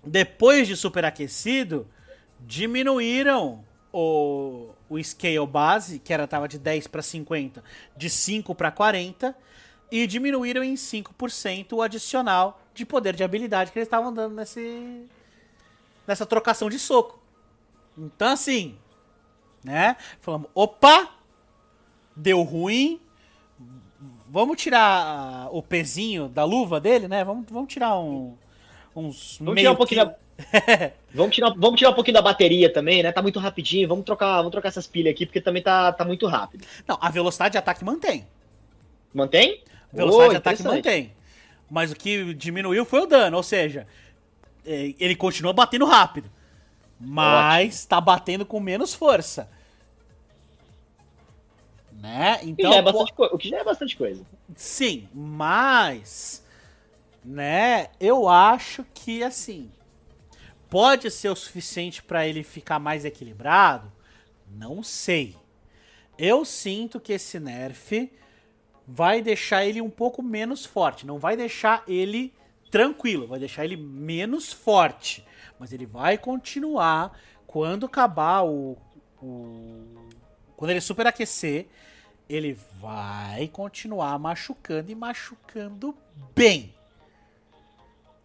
Depois 0.05 0.67
de 0.67 0.77
superaquecido, 0.77 1.87
diminuíram 2.41 3.65
o, 3.93 4.71
o 4.89 5.03
scale 5.03 5.47
base, 5.47 5.99
que 5.99 6.13
era 6.13 6.27
tava 6.27 6.49
de 6.49 6.59
10 6.59 6.87
para 6.87 7.03
50, 7.03 7.63
de 7.97 8.11
5 8.11 8.55
para 8.55 8.71
40 8.71 9.37
e 9.91 10.07
diminuíram 10.07 10.63
em 10.63 10.75
5% 10.75 11.73
o 11.73 11.83
adicional 11.83 12.63
de 12.73 12.87
poder 12.87 13.15
de 13.15 13.25
habilidade 13.25 13.73
que 13.73 13.79
eles 13.79 13.87
estavam 13.87 14.13
dando 14.13 14.37
nesse 14.37 15.07
nessa 16.07 16.25
trocação 16.25 16.71
de 16.71 16.79
soco. 16.79 17.21
Então 17.99 18.29
assim, 18.29 18.79
né? 19.65 19.97
Falamos, 20.21 20.49
opa, 20.55 21.11
deu 22.15 22.43
ruim. 22.43 23.01
Vamos 24.33 24.63
tirar 24.63 25.49
o 25.51 25.61
pezinho 25.61 26.29
da 26.29 26.45
luva 26.45 26.79
dele, 26.79 27.09
né? 27.09 27.25
Vamos, 27.25 27.47
vamos 27.51 27.73
tirar 27.73 27.99
um 27.99 28.37
uns 28.95 29.39
vamos 29.41 29.59
tirar 29.59 29.73
um 29.73 29.77
pouquinho 29.77 30.05
da... 30.05 30.15
vamos, 31.13 31.35
tirar, 31.35 31.53
vamos 31.57 31.79
tirar 31.79 31.91
um 31.91 31.95
pouquinho 31.95 32.15
da 32.15 32.23
bateria 32.23 32.73
também, 32.73 33.03
né? 33.03 33.11
Tá 33.11 33.21
muito 33.23 33.41
rapidinho. 33.41 33.89
Vamos 33.89 34.05
trocar, 34.05 34.37
vamos 34.37 34.53
trocar 34.53 34.69
essas 34.69 34.87
pilhas 34.87 35.13
aqui, 35.13 35.27
porque 35.27 35.41
também 35.41 35.63
tá, 35.63 35.93
tá 35.93 36.05
muito 36.05 36.27
rápido. 36.29 36.65
Não, 36.87 36.97
a 37.01 37.11
velocidade 37.11 37.53
de 37.53 37.59
ataque 37.59 37.85
mantém. 37.85 38.25
Mantém? 39.13 39.65
Velocidade 39.93 40.29
oh, 40.29 40.31
de 40.31 40.37
ataque 40.37 40.63
mantém. 40.63 41.13
Mas 41.69 41.91
o 41.91 41.97
que 41.97 42.33
diminuiu 42.33 42.85
foi 42.85 43.01
o 43.01 43.07
dano, 43.07 43.37
ou 43.37 43.43
seja, 43.43 43.87
é, 44.65 44.95
ele 44.99 45.17
continua 45.17 45.53
batendo 45.53 45.85
rápido. 45.87 46.31
Mas 47.01 47.75
Ótimo. 47.75 47.89
tá 47.89 48.01
batendo 48.01 48.47
com 48.47 48.61
menos 48.61 48.95
força. 48.95 49.49
Né? 52.01 52.41
Então, 52.43 52.73
é 52.73 52.81
o 52.81 53.39
que 53.39 53.51
já 53.51 53.59
é 53.59 53.65
bastante 53.65 53.97
coisa. 53.97 54.25
Sim, 54.57 55.07
mas 55.13 56.43
né? 57.25 57.89
Eu 58.01 58.29
acho 58.29 58.85
que 58.95 59.23
assim 59.23 59.71
pode 60.69 61.11
ser 61.11 61.29
o 61.29 61.37
suficiente 61.37 62.03
para 62.03 62.27
ele 62.27 62.43
ficar 62.43 62.79
mais 62.79 63.05
equilibrado. 63.05 63.93
Não 64.49 64.83
sei. 64.83 65.37
Eu 66.17 66.45
sinto 66.45 67.01
que 67.01 67.13
esse 67.13 67.41
nerf 67.41 68.11
vai 68.87 69.21
deixar 69.21 69.65
ele 69.65 69.81
um 69.81 69.91
pouco 69.91 70.23
menos 70.23 70.65
forte, 70.65 71.07
não 71.07 71.19
vai 71.19 71.37
deixar 71.37 71.85
ele 71.87 72.33
tranquilo, 72.71 73.27
vai 73.27 73.39
deixar 73.39 73.65
ele 73.65 73.77
menos 73.77 74.53
forte, 74.53 75.25
mas 75.59 75.73
ele 75.73 75.87
vai 75.87 76.19
continuar 76.19 77.19
quando 77.47 77.87
acabar 77.87 78.43
o, 78.43 78.77
o 79.21 80.09
quando 80.57 80.71
ele 80.71 80.81
superaquecer, 80.81 81.69
ele 82.31 82.57
vai 82.81 83.49
continuar 83.49 84.17
machucando 84.19 84.93
e 84.93 84.95
machucando 84.95 85.97
bem. 86.35 86.73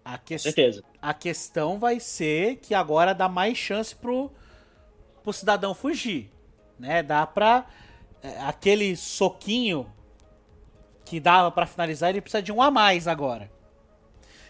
A 0.04 0.20
que... 0.20 0.38
Certeza. 0.38 0.84
A 1.02 1.12
questão 1.14 1.80
vai 1.80 2.00
ser 2.00 2.58
que 2.58 2.76
agora 2.76 3.16
dá 3.16 3.28
mais 3.28 3.58
chance 3.58 3.96
pro, 3.96 4.32
pro 5.24 5.34
cidadão 5.34 5.74
fugir. 5.74 6.30
Né? 6.78 7.02
Dá 7.02 7.26
pra. 7.26 7.66
É, 8.22 8.40
aquele 8.42 8.96
soquinho 8.96 9.92
que 11.04 11.20
dava 11.20 11.50
para 11.50 11.66
finalizar, 11.66 12.12
ele 12.12 12.22
precisa 12.22 12.44
de 12.44 12.52
um 12.52 12.62
a 12.62 12.70
mais 12.70 13.08
agora. 13.08 13.52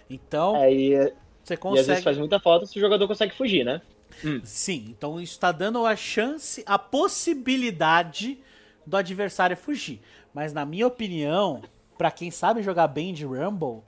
Então. 0.10 0.58
É, 0.58 0.74
e, 0.74 1.14
você 1.42 1.56
consegue. 1.56 1.78
E 1.78 1.82
às 1.82 1.88
vezes 1.88 2.04
faz 2.04 2.18
muita 2.18 2.40
falta 2.42 2.66
se 2.66 2.78
o 2.78 2.82
jogador 2.82 3.08
consegue 3.08 3.34
fugir, 3.34 3.64
né? 3.64 3.82
Hum. 4.24 4.42
Sim, 4.44 4.86
então 4.90 5.20
isso 5.20 5.34
está 5.34 5.52
dando 5.52 5.86
a 5.86 5.96
chance, 5.96 6.64
a 6.66 6.78
possibilidade 6.78 8.40
do 8.86 8.98
adversário 8.98 9.58
fugir. 9.58 10.02
Mas 10.34 10.54
na 10.54 10.66
minha 10.66 10.88
opinião, 10.88 11.62
para 11.98 12.12
quem 12.12 12.30
sabe 12.32 12.62
jogar 12.62 12.88
bem 12.88 13.14
de 13.14 13.26
Rumble, 13.26 13.82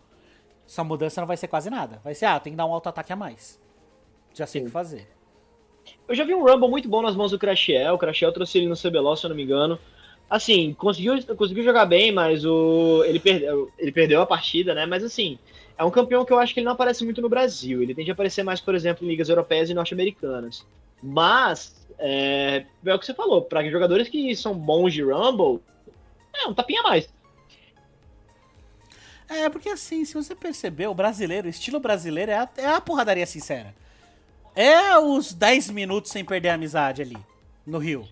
essa 0.67 0.83
mudança 0.83 1.21
não 1.21 1.27
vai 1.27 1.37
ser 1.37 1.47
quase 1.47 1.69
nata. 1.69 1.99
Vai 2.03 2.13
ser, 2.13 2.25
ah, 2.25 2.39
tem 2.39 2.53
que 2.53 2.57
dar 2.57 2.65
um 2.65 2.73
auto-ataque 2.73 3.13
a 3.13 3.15
mais. 3.15 3.59
Já 4.33 4.45
sei 4.45 4.61
o 4.61 4.65
que 4.65 4.71
fazer. 4.71 5.07
Eu 6.07 6.15
já 6.15 6.23
vi 6.23 6.33
um 6.33 6.43
Rumble 6.43 6.69
muito 6.69 6.89
bom 6.89 7.01
nas 7.01 7.15
mãos 7.15 7.31
do 7.31 7.39
Crashiel. 7.39 7.95
O 7.95 7.97
Crashiel 7.97 8.33
trouxe 8.33 8.57
ele 8.57 8.67
no 8.67 8.75
CBLOL, 8.75 9.15
se 9.15 9.25
eu 9.25 9.29
não 9.29 9.35
me 9.35 9.43
engano. 9.43 9.79
Assim, 10.29 10.73
conseguiu, 10.73 11.23
conseguiu 11.35 11.63
jogar 11.63 11.85
bem, 11.85 12.11
mas 12.11 12.43
o 12.43 13.01
ele, 13.05 13.19
perdeu, 13.19 13.71
ele 13.77 13.91
perdeu 13.93 14.21
a 14.21 14.25
partida, 14.25 14.73
né? 14.73 14.85
Mas 14.85 15.03
assim, 15.03 15.39
é 15.77 15.83
um 15.85 15.91
campeão 15.91 16.25
que 16.25 16.33
eu 16.33 16.39
acho 16.39 16.53
que 16.53 16.59
ele 16.59 16.65
não 16.65 16.73
aparece 16.73 17.05
muito 17.05 17.21
no 17.21 17.29
Brasil. 17.29 17.81
Ele 17.81 17.95
tende 17.95 18.11
a 18.11 18.13
aparecer 18.13 18.43
mais, 18.43 18.59
por 18.59 18.75
exemplo, 18.75 19.05
em 19.05 19.09
ligas 19.09 19.29
europeias 19.29 19.69
e 19.69 19.73
norte-americanas. 19.73 20.65
Mas, 21.01 21.86
é, 21.99 22.65
é 22.85 22.93
o 22.93 22.99
que 22.99 23.05
você 23.05 23.13
falou, 23.13 23.41
para 23.41 23.67
jogadores 23.69 24.09
que 24.09 24.35
são 24.35 24.53
bons 24.53 24.93
de 24.93 25.01
Rumble, 25.01 25.61
é 26.33 26.47
um 26.47 26.53
tapinha 26.53 26.81
a 26.81 26.83
mais. 26.83 27.09
É, 29.29 29.49
porque 29.49 29.69
assim, 29.69 30.05
se 30.05 30.13
você 30.13 30.33
perceber, 30.33 30.87
o 30.87 30.93
brasileiro, 30.93 31.47
o 31.47 31.49
estilo 31.49 31.79
brasileiro 31.79 32.31
é 32.31 32.35
a, 32.35 32.49
é 32.57 32.65
a 32.67 32.79
porradaria 32.81 33.25
sincera. 33.25 33.75
É 34.55 34.97
os 34.97 35.33
10 35.33 35.69
minutos 35.71 36.11
sem 36.11 36.23
perder 36.23 36.49
a 36.49 36.53
amizade 36.53 37.01
ali, 37.01 37.17
no 37.65 37.77
Rio. 37.77 38.07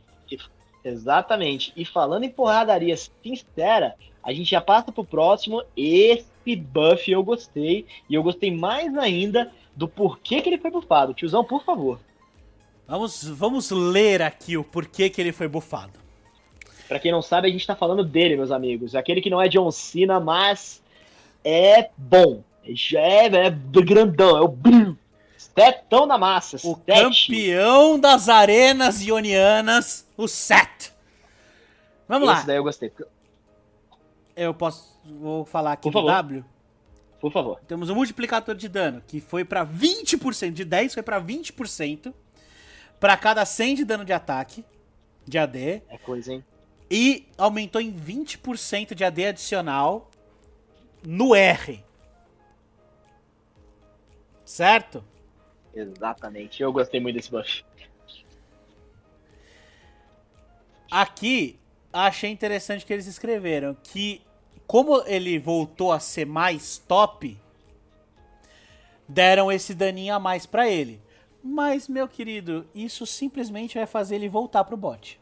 Exatamente. 0.84 1.74
E 1.76 1.84
falando 1.84 2.26
em 2.26 2.30
porradaria 2.30 2.96
sincera, 2.96 3.96
a 4.22 4.32
gente 4.32 4.52
já 4.52 4.62
passa 4.62 4.92
pro 4.92 5.04
próximo. 5.04 5.64
Esse 5.76 6.56
buff 6.56 7.10
eu 7.10 7.24
gostei. 7.24 7.88
E 8.08 8.14
eu 8.14 8.22
gostei 8.22 8.56
mais 8.56 8.96
ainda 8.96 9.52
do 9.76 9.88
porquê 9.88 10.42
que 10.42 10.50
ele 10.50 10.60
foi 10.60 10.70
bufado. 10.70 11.16
Tiozão, 11.16 11.44
por 11.44 11.64
favor. 11.64 12.00
Vamos, 12.88 13.24
vamos 13.24 13.72
ler 13.72 14.22
aqui 14.22 14.58
o 14.58 14.64
porquê 14.64 15.10
que 15.10 15.20
ele 15.20 15.32
foi 15.32 15.48
bufado. 15.48 16.00
Pra 16.88 17.00
quem 17.00 17.12
não 17.12 17.22
sabe, 17.22 17.48
a 17.48 17.52
gente 17.52 17.66
tá 17.66 17.76
falando 17.76 18.04
dele, 18.04 18.38
meus 18.38 18.52
amigos. 18.52 18.94
Aquele 18.94 19.22
que 19.22 19.30
não 19.30 19.42
é 19.42 19.48
John 19.48 19.72
Cena, 19.72 20.20
mas 20.20 20.84
é 21.44 21.90
bom. 21.98 22.44
Já 22.68 23.00
é, 23.00 23.26
é 23.26 23.50
grandão, 23.50 24.38
é 24.38 24.42
o 24.42 24.48
brilho. 24.48 24.98
Stetão 25.38 26.06
na 26.06 26.18
massa. 26.18 26.58
O 26.58 26.76
Stet. 26.76 27.02
campeão 27.02 28.00
das 28.00 28.30
arenas 28.30 29.02
ionianas, 29.02 30.08
o 30.18 30.28
Set. 30.28 30.92
Vamos 32.08 32.30
Esse 32.30 32.40
lá. 32.40 32.46
daí 32.46 32.58
eu 32.58 32.64
gostei. 32.64 32.92
Eu 34.36 34.54
posso. 34.54 34.96
Vou 35.06 35.46
falar 35.46 35.74
aqui 35.74 35.84
Por 35.84 35.92
do 35.92 35.94
favor. 35.94 36.12
W. 36.12 36.46
Por 37.20 37.32
favor. 37.32 37.60
Temos 37.68 37.90
um 37.90 37.96
multiplicador 37.96 38.54
de 38.56 38.68
dano 38.68 39.02
que 39.08 39.20
foi 39.20 39.44
para 39.46 39.66
20%. 39.66 40.52
De 40.52 40.66
10 40.66 40.94
foi 40.94 41.04
para 41.04 41.22
20%. 41.22 42.14
Para 43.06 43.18
cada 43.18 43.46
100 43.46 43.76
de 43.76 43.86
dano 43.86 44.04
de 44.04 44.12
ataque. 44.12 44.66
De 45.28 45.38
AD. 45.38 45.84
É 45.90 45.98
coisa, 46.00 46.34
hein? 46.34 46.44
E 46.90 47.28
aumentou 47.38 47.80
em 47.80 47.94
20% 47.94 48.96
de 48.96 49.04
AD 49.04 49.28
adicional 49.28 50.10
no 51.06 51.36
R. 51.36 51.84
Certo? 54.44 55.06
Exatamente. 55.76 56.64
Eu 56.64 56.74
gostei 56.74 57.00
muito 57.00 57.18
desse 57.18 57.30
buff. 57.30 57.64
Aqui, 60.90 61.60
achei 61.94 62.32
interessante 62.32 62.88
que 62.88 62.92
eles 62.92 63.06
escreveram 63.06 63.78
que, 63.84 64.24
como 64.66 65.04
ele 65.06 65.38
voltou 65.38 65.92
a 65.92 66.00
ser 66.00 66.26
mais 66.26 66.80
top, 66.80 67.40
deram 69.08 69.52
esse 69.52 69.76
daninho 69.76 70.16
a 70.16 70.20
mais 70.20 70.48
para 70.48 70.68
ele. 70.68 71.05
Mas, 71.48 71.88
meu 71.88 72.08
querido, 72.08 72.66
isso 72.74 73.06
simplesmente 73.06 73.78
vai 73.78 73.86
fazer 73.86 74.16
ele 74.16 74.28
voltar 74.28 74.64
pro 74.64 74.76
bot. 74.76 75.20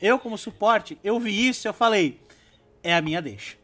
Eu, 0.00 0.18
como 0.18 0.36
suporte, 0.36 0.98
eu 1.04 1.20
vi 1.20 1.46
isso 1.46 1.64
e 1.64 1.68
eu 1.68 1.72
falei, 1.72 2.18
é 2.82 2.92
a 2.92 3.00
minha 3.00 3.22
deixa. 3.22 3.56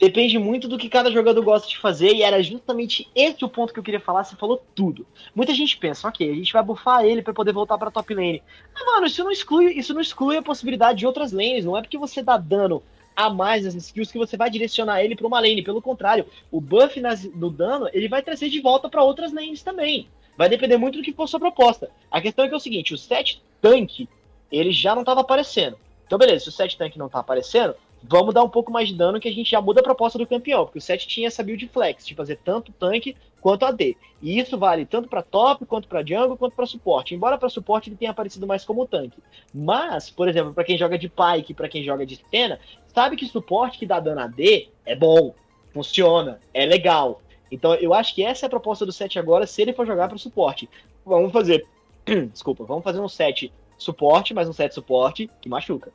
Depende 0.00 0.38
muito 0.38 0.66
do 0.66 0.78
que 0.78 0.88
cada 0.88 1.10
jogador 1.10 1.42
gosta 1.42 1.68
de 1.68 1.76
fazer, 1.76 2.14
e 2.14 2.22
era 2.22 2.42
justamente 2.42 3.10
esse 3.14 3.44
o 3.44 3.48
ponto 3.48 3.74
que 3.74 3.78
eu 3.78 3.82
queria 3.82 4.00
falar. 4.00 4.24
Você 4.24 4.36
falou 4.36 4.64
tudo. 4.74 5.06
Muita 5.34 5.52
gente 5.52 5.76
pensa, 5.76 6.08
ok, 6.08 6.30
a 6.30 6.34
gente 6.34 6.54
vai 6.54 6.62
buffar 6.62 7.04
ele 7.04 7.20
para 7.20 7.34
poder 7.34 7.52
voltar 7.52 7.76
pra 7.76 7.90
top 7.90 8.14
lane. 8.14 8.42
Ah, 8.74 8.86
mano, 8.86 9.06
isso 9.06 9.22
não, 9.22 9.30
exclui, 9.30 9.74
isso 9.74 9.92
não 9.92 10.00
exclui 10.00 10.38
a 10.38 10.42
possibilidade 10.42 11.00
de 11.00 11.06
outras 11.06 11.30
lanes. 11.30 11.66
Não 11.66 11.76
é 11.76 11.82
porque 11.82 11.98
você 11.98 12.22
dá 12.22 12.38
dano 12.38 12.82
a 13.14 13.28
mais 13.28 13.66
nas 13.66 13.74
skills 13.74 14.10
que 14.10 14.18
você 14.18 14.34
vai 14.34 14.48
direcionar 14.48 15.02
ele 15.02 15.14
para 15.14 15.26
uma 15.26 15.40
lane. 15.40 15.62
Pelo 15.62 15.82
contrário, 15.82 16.24
o 16.50 16.58
buff 16.58 16.98
nas, 17.02 17.24
no 17.24 17.50
dano 17.50 17.86
ele 17.92 18.08
vai 18.08 18.22
trazer 18.22 18.48
de 18.48 18.62
volta 18.62 18.88
para 18.88 19.04
outras 19.04 19.30
lanes 19.30 19.62
também. 19.62 20.08
Vai 20.38 20.48
depender 20.48 20.76
muito 20.76 20.98
do 20.98 21.04
que 21.04 21.12
for 21.12 21.28
sua 21.28 21.40
proposta. 21.40 21.90
A 22.08 22.20
questão 22.20 22.44
é 22.44 22.48
que 22.48 22.54
é 22.54 22.56
o 22.56 22.60
seguinte: 22.60 22.94
o 22.94 22.98
set 22.98 23.42
tank 23.60 24.08
ele 24.52 24.70
já 24.70 24.94
não 24.94 25.02
estava 25.02 25.20
aparecendo. 25.20 25.76
Então, 26.06 26.16
beleza, 26.16 26.44
se 26.44 26.48
o 26.48 26.52
set 26.52 26.78
tank 26.78 26.96
não 26.96 27.08
tá 27.08 27.18
aparecendo, 27.18 27.74
vamos 28.04 28.32
dar 28.32 28.44
um 28.44 28.48
pouco 28.48 28.70
mais 28.70 28.88
de 28.88 28.94
dano 28.94 29.18
que 29.18 29.28
a 29.28 29.32
gente 29.32 29.50
já 29.50 29.60
muda 29.60 29.80
a 29.80 29.82
proposta 29.82 30.16
do 30.16 30.26
campeão, 30.26 30.64
porque 30.64 30.78
o 30.78 30.82
7 30.82 31.08
tinha 31.08 31.26
essa 31.26 31.42
build 31.42 31.66
flex, 31.68 32.06
de 32.06 32.14
fazer 32.14 32.38
tanto 32.44 32.72
tanque 32.72 33.16
quanto 33.40 33.66
AD. 33.66 33.96
E 34.22 34.38
isso 34.38 34.56
vale 34.56 34.86
tanto 34.86 35.08
para 35.08 35.22
top, 35.22 35.66
quanto 35.66 35.88
para 35.88 36.06
jungle, 36.06 36.36
quanto 36.36 36.54
para 36.54 36.66
suporte. 36.66 37.16
Embora 37.16 37.36
para 37.36 37.48
suporte 37.48 37.90
ele 37.90 37.96
tenha 37.96 38.12
aparecido 38.12 38.46
mais 38.46 38.64
como 38.64 38.86
tanque. 38.86 39.18
Mas, 39.52 40.08
por 40.08 40.28
exemplo, 40.28 40.54
para 40.54 40.64
quem 40.64 40.78
joga 40.78 40.96
de 40.96 41.08
Pyke, 41.08 41.52
para 41.52 41.68
quem 41.68 41.82
joga 41.82 42.06
de 42.06 42.20
Senna, 42.30 42.60
sabe 42.94 43.16
que 43.16 43.26
suporte 43.26 43.76
que 43.76 43.86
dá 43.86 43.98
dano 43.98 44.20
AD 44.20 44.68
é 44.86 44.94
bom, 44.94 45.34
funciona, 45.74 46.40
é 46.54 46.64
legal. 46.64 47.20
Então 47.50 47.74
eu 47.74 47.94
acho 47.94 48.14
que 48.14 48.22
essa 48.22 48.44
é 48.44 48.48
a 48.48 48.50
proposta 48.50 48.84
do 48.84 48.92
7 48.92 49.18
agora, 49.18 49.46
se 49.46 49.62
ele 49.62 49.72
for 49.72 49.86
jogar 49.86 50.08
para 50.08 50.18
suporte. 50.18 50.68
Vamos 51.04 51.32
fazer 51.32 51.66
Desculpa, 52.32 52.64
vamos 52.64 52.84
fazer 52.84 53.00
um 53.00 53.08
set 53.08 53.52
suporte, 53.76 54.32
mas 54.32 54.48
um 54.48 54.52
set 54.52 54.74
suporte 54.74 55.30
que 55.40 55.48
machuca. 55.48 55.92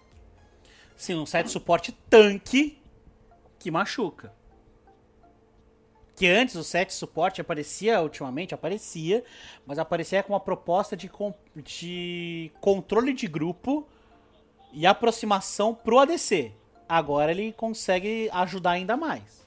Sim, 0.95 1.15
um 1.15 1.25
set 1.25 1.49
suporte 1.49 1.91
tanque 2.09 2.77
que 3.59 3.71
machuca. 3.71 4.31
Que 6.15 6.27
antes 6.27 6.55
o 6.55 6.63
set 6.63 6.93
suporte 6.93 7.41
aparecia, 7.41 8.01
ultimamente 8.01 8.53
aparecia, 8.53 9.23
mas 9.65 9.79
aparecia 9.79 10.21
com 10.21 10.33
uma 10.33 10.39
proposta 10.39 10.95
de, 10.95 11.09
de 11.55 12.51
controle 12.61 13.13
de 13.13 13.27
grupo 13.27 13.87
e 14.71 14.85
aproximação 14.85 15.73
pro 15.73 15.99
ADC. 15.99 16.51
Agora 16.87 17.31
ele 17.31 17.51
consegue 17.53 18.29
ajudar 18.31 18.71
ainda 18.71 18.95
mais. 18.95 19.42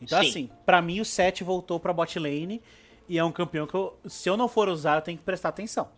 Então, 0.00 0.22
Sim. 0.22 0.28
assim, 0.28 0.50
para 0.66 0.82
mim 0.82 1.00
o 1.00 1.04
set 1.04 1.42
voltou 1.42 1.80
pra 1.80 1.92
bot 1.92 2.18
lane 2.18 2.60
e 3.08 3.18
é 3.18 3.24
um 3.24 3.32
campeão 3.32 3.66
que 3.66 3.74
eu, 3.74 3.96
se 4.06 4.28
eu 4.28 4.36
não 4.36 4.48
for 4.48 4.68
usar, 4.68 4.96
eu 4.96 5.02
tenho 5.02 5.18
que 5.18 5.24
prestar 5.24 5.50
atenção. 5.50 5.88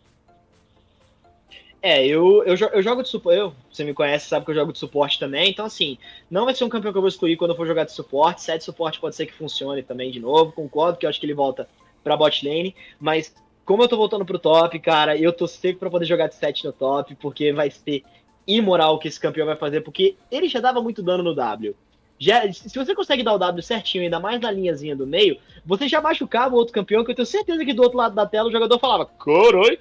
É, 1.82 2.04
eu, 2.04 2.42
eu, 2.44 2.56
eu 2.56 2.82
jogo 2.82 3.02
de 3.02 3.08
suporte. 3.08 3.38
Eu, 3.38 3.54
você 3.70 3.84
me 3.84 3.94
conhece, 3.94 4.28
sabe 4.28 4.44
que 4.44 4.50
eu 4.50 4.56
jogo 4.56 4.72
de 4.72 4.78
suporte 4.78 5.20
também. 5.20 5.50
Então, 5.50 5.64
assim, 5.64 5.98
não 6.28 6.44
vai 6.44 6.54
ser 6.54 6.64
um 6.64 6.68
campeão 6.68 6.90
que 6.90 6.98
eu 6.98 7.02
vou 7.02 7.08
excluir 7.08 7.36
quando 7.36 7.52
eu 7.52 7.56
for 7.56 7.66
jogar 7.66 7.84
de 7.84 7.92
suporte. 7.92 8.42
Set 8.42 8.64
suporte 8.64 8.98
pode 8.98 9.14
ser 9.14 9.26
que 9.26 9.32
funcione 9.32 9.82
também 9.82 10.10
de 10.10 10.18
novo. 10.18 10.50
Concordo 10.50 10.98
que 10.98 11.06
eu 11.06 11.10
acho 11.10 11.20
que 11.20 11.26
ele 11.26 11.34
volta 11.34 11.68
pra 12.02 12.16
bot 12.16 12.44
lane. 12.44 12.74
Mas, 12.98 13.32
como 13.64 13.84
eu 13.84 13.88
tô 13.88 13.96
voltando 13.96 14.24
pro 14.24 14.38
top, 14.38 14.78
cara, 14.80 15.16
eu 15.16 15.32
tô 15.32 15.46
sempre 15.46 15.78
pra 15.78 15.90
poder 15.90 16.06
jogar 16.06 16.26
de 16.26 16.34
set 16.34 16.64
no 16.64 16.72
top, 16.72 17.14
porque 17.16 17.52
vai 17.52 17.70
ser 17.70 18.02
imoral 18.46 18.94
o 18.94 18.98
que 18.98 19.08
esse 19.08 19.20
campeão 19.20 19.46
vai 19.46 19.56
fazer, 19.56 19.80
porque 19.80 20.16
ele 20.30 20.48
já 20.48 20.60
dava 20.60 20.80
muito 20.80 21.02
dano 21.02 21.22
no 21.22 21.34
W. 21.34 21.76
Já, 22.18 22.50
se 22.50 22.74
você 22.74 22.94
consegue 22.94 23.22
dar 23.22 23.34
o 23.34 23.38
W 23.38 23.62
certinho, 23.62 24.04
ainda 24.04 24.18
mais 24.18 24.40
na 24.40 24.50
linhazinha 24.50 24.96
do 24.96 25.06
meio, 25.06 25.38
você 25.64 25.86
já 25.88 26.00
machucava 26.00 26.54
o 26.54 26.58
outro 26.58 26.72
campeão, 26.72 27.04
que 27.04 27.10
eu 27.10 27.14
tenho 27.14 27.26
certeza 27.26 27.64
que 27.64 27.74
do 27.74 27.82
outro 27.82 27.98
lado 27.98 28.14
da 28.14 28.26
tela 28.26 28.48
o 28.48 28.52
jogador 28.52 28.78
falava, 28.78 29.04
coroi. 29.04 29.78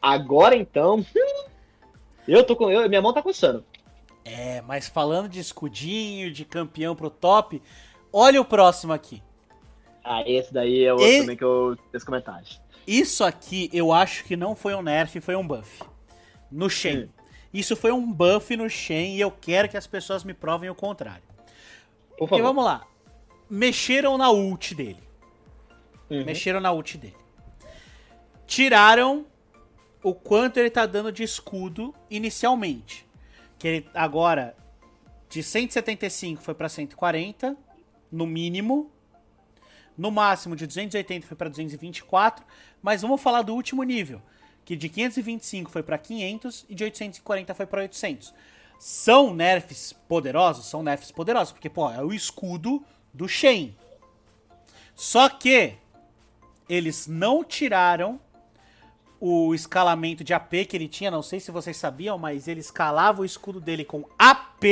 Agora 0.00 0.54
então, 0.54 1.04
eu 2.26 2.44
tô 2.44 2.54
com. 2.54 2.70
Eu, 2.70 2.88
minha 2.88 3.02
mão 3.02 3.12
tá 3.12 3.22
coçando. 3.22 3.64
É, 4.24 4.60
mas 4.62 4.88
falando 4.88 5.28
de 5.28 5.40
escudinho, 5.40 6.30
de 6.30 6.44
campeão 6.44 6.94
pro 6.94 7.10
top, 7.10 7.60
olha 8.12 8.40
o 8.40 8.44
próximo 8.44 8.92
aqui. 8.92 9.22
Ah, 10.04 10.22
esse 10.26 10.52
daí 10.52 10.84
é 10.84 10.94
o 10.94 11.00
e... 11.00 11.20
também 11.20 11.36
que 11.36 11.44
eu 11.44 11.76
fiz 11.90 12.04
comentários. 12.04 12.60
Isso 12.86 13.24
aqui 13.24 13.70
eu 13.72 13.92
acho 13.92 14.24
que 14.24 14.36
não 14.36 14.54
foi 14.54 14.74
um 14.74 14.82
nerf, 14.82 15.20
foi 15.20 15.36
um 15.36 15.46
buff. 15.46 15.82
No 16.50 16.68
Shen. 16.68 17.04
Hum. 17.04 17.08
Isso 17.52 17.76
foi 17.76 17.92
um 17.92 18.10
buff 18.12 18.56
no 18.56 18.68
Shen 18.68 19.16
e 19.16 19.20
eu 19.20 19.30
quero 19.30 19.68
que 19.68 19.76
as 19.76 19.86
pessoas 19.86 20.24
me 20.24 20.34
provem 20.34 20.70
o 20.70 20.74
contrário. 20.74 21.22
Por 22.22 22.28
favor. 22.28 22.28
Porque 22.28 22.42
vamos 22.42 22.64
lá. 22.64 22.86
Mexeram 23.50 24.16
na 24.16 24.30
ult 24.30 24.74
dele. 24.74 25.02
Uhum. 26.08 26.24
Mexeram 26.24 26.60
na 26.60 26.70
ult 26.70 26.96
dele. 26.96 27.16
Tiraram 28.46 29.26
o 30.02 30.14
quanto 30.14 30.58
ele 30.58 30.70
tá 30.70 30.86
dando 30.86 31.10
de 31.10 31.24
escudo 31.24 31.92
inicialmente. 32.08 33.06
Que 33.58 33.68
ele 33.68 33.88
agora 33.92 34.56
de 35.28 35.42
175 35.42 36.42
foi 36.42 36.54
para 36.54 36.68
140 36.68 37.56
no 38.10 38.26
mínimo. 38.26 38.90
No 39.98 40.10
máximo 40.10 40.54
de 40.54 40.66
280 40.66 41.26
foi 41.26 41.36
para 41.36 41.50
224, 41.50 42.44
mas 42.80 43.02
vamos 43.02 43.20
falar 43.20 43.42
do 43.42 43.54
último 43.54 43.82
nível, 43.82 44.22
que 44.64 44.74
de 44.74 44.88
525 44.88 45.70
foi 45.70 45.82
para 45.82 45.98
500 45.98 46.64
e 46.68 46.74
de 46.74 46.84
840 46.84 47.54
foi 47.54 47.66
para 47.66 47.82
800. 47.82 48.32
São 48.82 49.32
nerfs 49.32 49.92
poderosos? 50.08 50.66
São 50.66 50.82
nerfs 50.82 51.12
poderosos, 51.12 51.52
porque, 51.52 51.70
pô, 51.70 51.88
é 51.88 52.02
o 52.02 52.12
escudo 52.12 52.84
do 53.14 53.28
Shen. 53.28 53.76
Só 54.92 55.28
que 55.28 55.74
eles 56.68 57.06
não 57.06 57.44
tiraram 57.44 58.18
o 59.20 59.54
escalamento 59.54 60.24
de 60.24 60.34
AP 60.34 60.66
que 60.68 60.76
ele 60.76 60.88
tinha, 60.88 61.12
não 61.12 61.22
sei 61.22 61.38
se 61.38 61.52
vocês 61.52 61.76
sabiam, 61.76 62.18
mas 62.18 62.48
ele 62.48 62.58
escalava 62.58 63.22
o 63.22 63.24
escudo 63.24 63.60
dele 63.60 63.84
com 63.84 64.04
AP. 64.18 64.64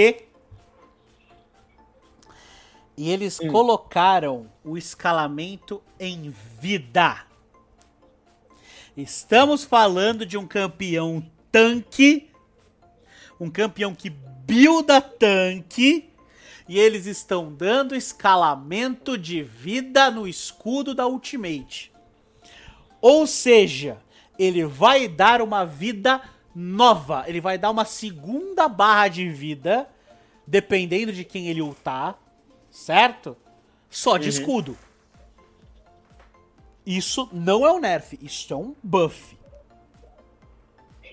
E 2.96 3.08
eles 3.12 3.38
hum. 3.38 3.46
colocaram 3.46 4.50
o 4.64 4.76
escalamento 4.76 5.80
em 6.00 6.34
vida. 6.58 7.26
Estamos 8.96 9.62
falando 9.62 10.26
de 10.26 10.36
um 10.36 10.48
campeão 10.48 11.24
tanque 11.52 12.30
um 13.41 13.51
campeão 13.51 13.95
que 13.95 14.11
builda 14.11 15.01
tanque 15.01 16.11
e 16.68 16.78
eles 16.78 17.07
estão 17.07 17.53
dando 17.53 17.97
escalamento 17.97 19.16
de 19.16 19.43
vida 19.43 20.11
no 20.11 20.28
escudo 20.28 20.95
da 20.95 21.07
Ultimate. 21.07 21.91
Ou 23.01 23.26
seja, 23.26 23.99
ele 24.38 24.64
vai 24.64 25.09
dar 25.09 25.41
uma 25.41 25.64
vida 25.64 26.20
nova, 26.55 27.24
ele 27.26 27.41
vai 27.41 27.57
dar 27.57 27.70
uma 27.70 27.84
segunda 27.84 28.68
barra 28.68 29.09
de 29.09 29.28
vida, 29.30 29.88
dependendo 30.47 31.12
de 31.12 31.24
quem 31.24 31.49
ele 31.49 31.62
ultar, 31.62 32.20
certo? 32.70 33.36
Só 33.88 34.18
de 34.18 34.24
uhum. 34.24 34.28
escudo. 34.28 34.78
Isso 36.84 37.28
não 37.32 37.66
é 37.66 37.72
um 37.72 37.80
nerf, 37.80 38.18
isso 38.22 38.53
é 38.53 38.57
um 38.57 38.74
buff 38.82 39.39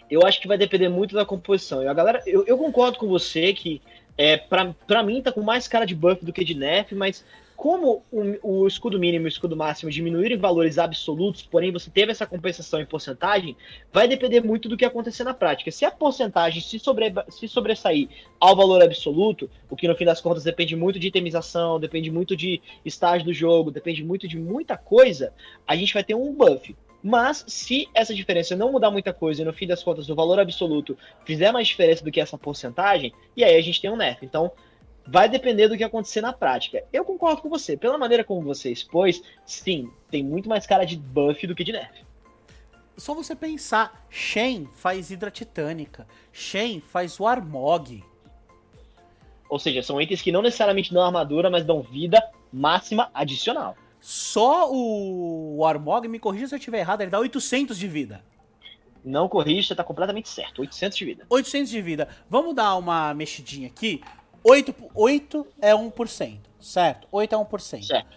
eu 0.09 0.25
acho 0.25 0.41
que 0.41 0.47
vai 0.47 0.57
depender 0.57 0.89
muito 0.89 1.15
da 1.15 1.25
composição. 1.25 1.83
E 1.83 1.87
a 1.87 1.93
galera, 1.93 2.21
eu, 2.25 2.45
eu 2.45 2.57
concordo 2.57 2.97
com 2.97 3.07
você 3.07 3.53
que 3.53 3.81
é, 4.17 4.37
pra 4.37 5.03
mim 5.03 5.21
tá 5.21 5.31
com 5.31 5.41
mais 5.41 5.67
cara 5.67 5.85
de 5.85 5.93
buff 5.93 6.25
do 6.25 6.33
que 6.33 6.43
de 6.43 6.55
nerf, 6.55 6.95
mas 6.95 7.23
como 7.57 8.03
o, 8.11 8.61
o 8.61 8.67
escudo 8.67 8.99
mínimo 8.99 9.25
e 9.25 9.27
o 9.27 9.29
escudo 9.29 9.57
máximo 9.57 9.89
diminuíram 9.89 10.35
em 10.35 10.39
valores 10.39 10.77
absolutos, 10.77 11.41
porém 11.41 11.71
você 11.71 11.89
teve 11.89 12.11
essa 12.11 12.25
compensação 12.25 12.79
em 12.79 12.85
porcentagem, 12.85 13.57
vai 13.91 14.07
depender 14.07 14.41
muito 14.41 14.69
do 14.69 14.77
que 14.77 14.85
acontecer 14.85 15.23
na 15.23 15.33
prática. 15.33 15.71
Se 15.71 15.83
a 15.83 15.89
porcentagem 15.89 16.61
se, 16.61 16.77
sobre, 16.77 17.11
se 17.29 17.47
sobressair 17.47 18.09
ao 18.39 18.55
valor 18.55 18.83
absoluto, 18.83 19.49
o 19.71 19.75
que 19.75 19.87
no 19.87 19.95
fim 19.95 20.05
das 20.05 20.21
contas 20.21 20.43
depende 20.43 20.75
muito 20.75 20.99
de 20.99 21.07
itemização, 21.07 21.79
depende 21.79 22.11
muito 22.11 22.37
de 22.37 22.61
estágio 22.85 23.25
do 23.25 23.33
jogo, 23.33 23.71
depende 23.71 24.03
muito 24.03 24.27
de 24.27 24.37
muita 24.37 24.77
coisa, 24.77 25.33
a 25.67 25.75
gente 25.75 25.95
vai 25.95 26.03
ter 26.03 26.13
um 26.13 26.31
buff. 26.31 26.75
Mas 27.03 27.45
se 27.47 27.87
essa 27.93 28.13
diferença 28.13 28.55
não 28.55 28.71
mudar 28.71 28.91
muita 28.91 29.13
coisa 29.13 29.41
e 29.41 29.45
no 29.45 29.53
fim 29.53 29.67
das 29.67 29.83
contas 29.83 30.09
o 30.09 30.15
valor 30.15 30.39
absoluto 30.39 30.97
fizer 31.25 31.51
mais 31.51 31.67
diferença 31.67 32.03
do 32.03 32.11
que 32.11 32.19
essa 32.19 32.37
porcentagem, 32.37 33.13
e 33.35 33.43
aí 33.43 33.55
a 33.55 33.61
gente 33.61 33.81
tem 33.81 33.89
um 33.89 33.95
nerf. 33.95 34.25
Então 34.25 34.51
vai 35.05 35.29
depender 35.29 35.67
do 35.67 35.77
que 35.77 35.83
acontecer 35.83 36.21
na 36.21 36.33
prática. 36.33 36.83
Eu 36.91 37.05
concordo 37.05 37.41
com 37.41 37.49
você. 37.49 37.77
Pela 37.77 37.97
maneira 37.97 38.23
como 38.23 38.41
você 38.41 38.71
expôs, 38.71 39.21
sim, 39.45 39.89
tem 40.11 40.23
muito 40.23 40.49
mais 40.49 40.67
cara 40.67 40.85
de 40.85 40.97
buff 40.97 41.47
do 41.47 41.55
que 41.55 41.63
de 41.63 41.71
nerf. 41.71 42.05
Só 42.97 43.13
você 43.13 43.35
pensar, 43.35 44.05
Shen 44.09 44.67
faz 44.73 45.11
Hidra 45.11 45.29
Titânica, 45.29 46.07
Shen 46.33 46.81
faz 46.81 47.19
o 47.19 47.27
Armog. 47.27 48.03
Ou 49.47 49.59
seja, 49.59 49.83
são 49.83 50.01
itens 50.01 50.21
que 50.21 50.31
não 50.31 50.41
necessariamente 50.41 50.93
dão 50.93 51.03
armadura, 51.03 51.49
mas 51.49 51.63
dão 51.63 51.81
vida 51.81 52.21
máxima 52.51 53.09
adicional. 53.13 53.77
Só 54.09 54.71
o 54.71 55.65
Armog, 55.65 56.07
me 56.07 56.17
corrija 56.17 56.47
se 56.47 56.55
eu 56.55 56.57
estiver 56.57 56.79
errado, 56.79 57.01
ele 57.01 57.11
dá 57.11 57.19
800 57.19 57.77
de 57.77 57.89
vida. 57.89 58.23
Não 59.03 59.27
corrija, 59.27 59.75
tá 59.75 59.83
completamente 59.83 60.29
certo. 60.29 60.61
800 60.61 60.97
de 60.97 61.03
vida. 61.03 61.25
800 61.29 61.69
de 61.69 61.81
vida. 61.81 62.07
Vamos 62.29 62.55
dar 62.55 62.77
uma 62.77 63.13
mexidinha 63.13 63.67
aqui. 63.67 64.01
8, 64.41 64.73
8 64.95 65.47
é 65.61 65.73
1%, 65.73 66.39
certo? 66.57 67.05
8 67.11 67.35
é 67.35 67.37
1%. 67.37 67.83
Certo. 67.83 68.07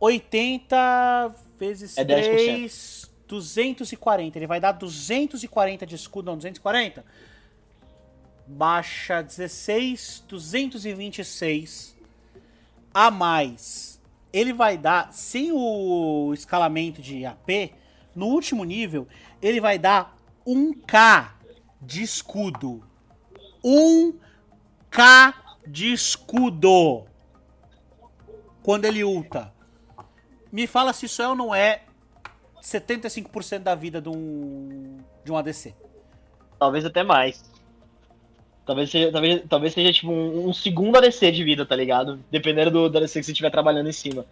80 0.00 1.32
vezes 1.56 1.96
é 1.96 2.04
3, 2.04 3.08
240. 3.28 4.36
Ele 4.36 4.48
vai 4.48 4.58
dar 4.58 4.72
240 4.72 5.86
de 5.86 5.94
escudo, 5.94 6.26
não, 6.26 6.36
240? 6.36 7.04
Baixa 8.48 9.22
16, 9.22 10.24
226 10.26 11.96
a 12.92 13.12
mais 13.12 13.91
ele 14.32 14.52
vai 14.52 14.78
dar, 14.78 15.12
sem 15.12 15.52
o 15.52 16.32
escalamento 16.32 17.02
de 17.02 17.26
AP, 17.26 17.74
no 18.14 18.26
último 18.26 18.64
nível, 18.64 19.06
ele 19.40 19.60
vai 19.60 19.78
dar 19.78 20.16
1k 20.46 21.32
de 21.80 22.02
escudo. 22.02 22.82
1k 23.64 25.34
de 25.66 25.92
escudo. 25.92 27.04
Quando 28.62 28.84
ele 28.84 29.04
ulta. 29.04 29.52
Me 30.50 30.66
fala 30.66 30.92
se 30.92 31.06
isso 31.06 31.22
é 31.22 31.28
ou 31.28 31.34
não 31.34 31.54
é 31.54 31.82
75% 32.62 33.58
da 33.58 33.74
vida 33.74 34.00
de 34.00 34.08
um, 34.08 34.98
de 35.24 35.32
um 35.32 35.36
ADC. 35.36 35.74
Talvez 36.58 36.84
até 36.84 37.02
mais. 37.02 37.51
Talvez 38.64 38.90
seja, 38.90 39.10
talvez, 39.10 39.42
talvez 39.48 39.74
seja 39.74 39.92
tipo 39.92 40.12
um, 40.12 40.48
um, 40.48 40.52
segundo 40.52 40.96
ADC 40.96 41.32
de 41.32 41.42
vida, 41.42 41.66
tá 41.66 41.74
ligado? 41.74 42.20
Dependendo 42.30 42.70
do, 42.70 42.88
do 42.88 42.98
ADC 42.98 43.20
que 43.20 43.26
você 43.26 43.32
estiver 43.32 43.50
trabalhando 43.50 43.88
em 43.88 43.92
cima. 43.92 44.24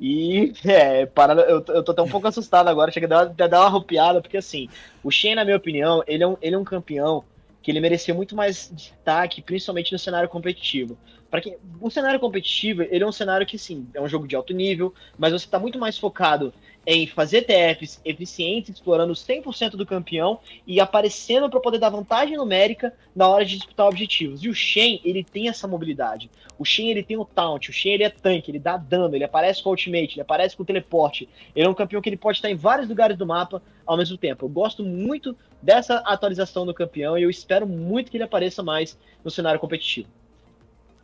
E, 0.00 0.52
é, 0.66 1.06
para, 1.06 1.34
eu, 1.42 1.64
eu 1.68 1.82
tô 1.82 1.92
até 1.92 2.02
um 2.02 2.08
pouco 2.08 2.26
assustado 2.26 2.68
agora, 2.68 2.90
chega 2.90 3.06
a 3.06 3.24
dar, 3.24 3.48
dar 3.48 3.60
uma 3.60 3.66
arrupiada, 3.66 4.20
porque 4.20 4.36
assim, 4.36 4.68
o 5.02 5.10
Shen, 5.10 5.36
na 5.36 5.44
minha 5.44 5.56
opinião, 5.56 6.02
ele 6.06 6.24
é 6.24 6.26
um, 6.26 6.36
ele 6.42 6.54
é 6.56 6.58
um 6.58 6.64
campeão 6.64 7.24
que 7.62 7.70
ele 7.70 7.80
merecia 7.80 8.14
muito 8.14 8.36
mais 8.36 8.70
destaque, 8.72 9.42
principalmente 9.42 9.92
no 9.92 9.98
cenário 9.98 10.28
competitivo. 10.28 10.96
Para 11.28 11.40
quem, 11.40 11.56
o 11.80 11.90
cenário 11.90 12.20
competitivo, 12.20 12.82
ele 12.82 13.02
é 13.02 13.06
um 13.06 13.12
cenário 13.12 13.46
que 13.46 13.58
sim, 13.58 13.88
é 13.92 14.00
um 14.00 14.08
jogo 14.08 14.28
de 14.28 14.36
alto 14.36 14.52
nível, 14.52 14.94
mas 15.18 15.32
você 15.32 15.46
está 15.46 15.58
muito 15.58 15.78
mais 15.78 15.98
focado 15.98 16.52
em 16.86 17.06
fazer 17.06 17.42
TFs 17.42 18.00
eficientes, 18.04 18.74
explorando 18.74 19.12
100% 19.12 19.70
do 19.70 19.84
campeão 19.84 20.38
e 20.64 20.80
aparecendo 20.80 21.50
para 21.50 21.58
poder 21.58 21.78
dar 21.78 21.90
vantagem 21.90 22.36
numérica 22.36 22.94
na 23.14 23.28
hora 23.28 23.44
de 23.44 23.56
disputar 23.56 23.88
objetivos. 23.88 24.44
E 24.44 24.48
o 24.48 24.54
Shen, 24.54 25.00
ele 25.04 25.24
tem 25.24 25.48
essa 25.48 25.66
mobilidade. 25.66 26.30
O 26.56 26.64
Shen, 26.64 26.88
ele 26.88 27.02
tem 27.02 27.16
o 27.16 27.24
taunt, 27.24 27.68
o 27.68 27.72
Shen, 27.72 27.94
ele 27.94 28.04
é 28.04 28.10
tanque, 28.10 28.52
ele 28.52 28.60
dá 28.60 28.76
dano, 28.76 29.16
ele 29.16 29.24
aparece 29.24 29.62
com 29.62 29.70
ultimate, 29.70 30.14
ele 30.14 30.20
aparece 30.20 30.56
com 30.56 30.64
teleporte. 30.64 31.28
Ele 31.56 31.66
é 31.66 31.68
um 31.68 31.74
campeão 31.74 32.00
que 32.00 32.08
ele 32.08 32.16
pode 32.16 32.38
estar 32.38 32.50
em 32.50 32.54
vários 32.54 32.88
lugares 32.88 33.16
do 33.16 33.26
mapa 33.26 33.60
ao 33.84 33.96
mesmo 33.96 34.16
tempo. 34.16 34.44
Eu 34.44 34.48
gosto 34.48 34.84
muito 34.84 35.36
dessa 35.60 35.96
atualização 35.98 36.64
do 36.64 36.72
campeão 36.72 37.18
e 37.18 37.22
eu 37.22 37.30
espero 37.30 37.66
muito 37.66 38.10
que 38.10 38.16
ele 38.16 38.24
apareça 38.24 38.62
mais 38.62 38.96
no 39.24 39.30
cenário 39.30 39.58
competitivo. 39.58 40.08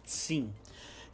Sim. 0.05 0.51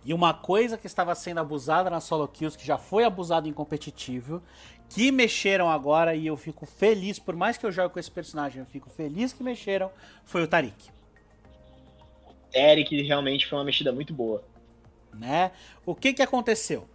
E 0.09 0.15
uma 0.15 0.33
coisa 0.33 0.79
que 0.79 0.87
estava 0.87 1.15
sendo 1.15 1.41
abusada 1.41 1.91
na 1.91 2.01
solo 2.01 2.27
kills, 2.27 2.57
que 2.57 2.65
já 2.65 2.79
foi 2.79 3.05
abusado 3.05 3.47
em 3.47 3.53
competitivo, 3.53 4.43
que 4.89 5.13
mexeram 5.13 5.69
agora 5.69 6.15
e 6.15 6.27
eu 6.27 6.35
fico 6.35 6.65
feliz, 6.65 7.19
por 7.19 7.37
mais 7.37 7.59
que 7.59 7.67
eu 7.67 7.71
jogue 7.71 7.93
com 7.93 8.01
esse 8.01 8.11
personagem, 8.11 8.61
eu 8.61 8.65
fico 8.65 8.89
feliz 8.89 9.35
que 9.35 9.43
mexeram, 9.43 9.91
foi 10.25 10.43
o 10.43 10.49
Tarik. 10.49 10.89
Eric 12.55 13.03
realmente 13.03 13.47
foi 13.47 13.59
uma 13.59 13.67
mexida 13.67 13.93
muito 13.93 14.15
boa. 14.15 14.43
Né? 15.13 15.53
O 15.85 15.95
que 15.95 16.15
que 16.15 16.23
aconteceu? 16.23 16.89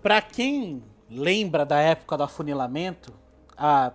Para 0.00 0.22
quem 0.22 0.84
lembra 1.10 1.66
da 1.66 1.80
época 1.80 2.16
do 2.16 2.22
afunilamento, 2.22 3.12
a 3.58 3.92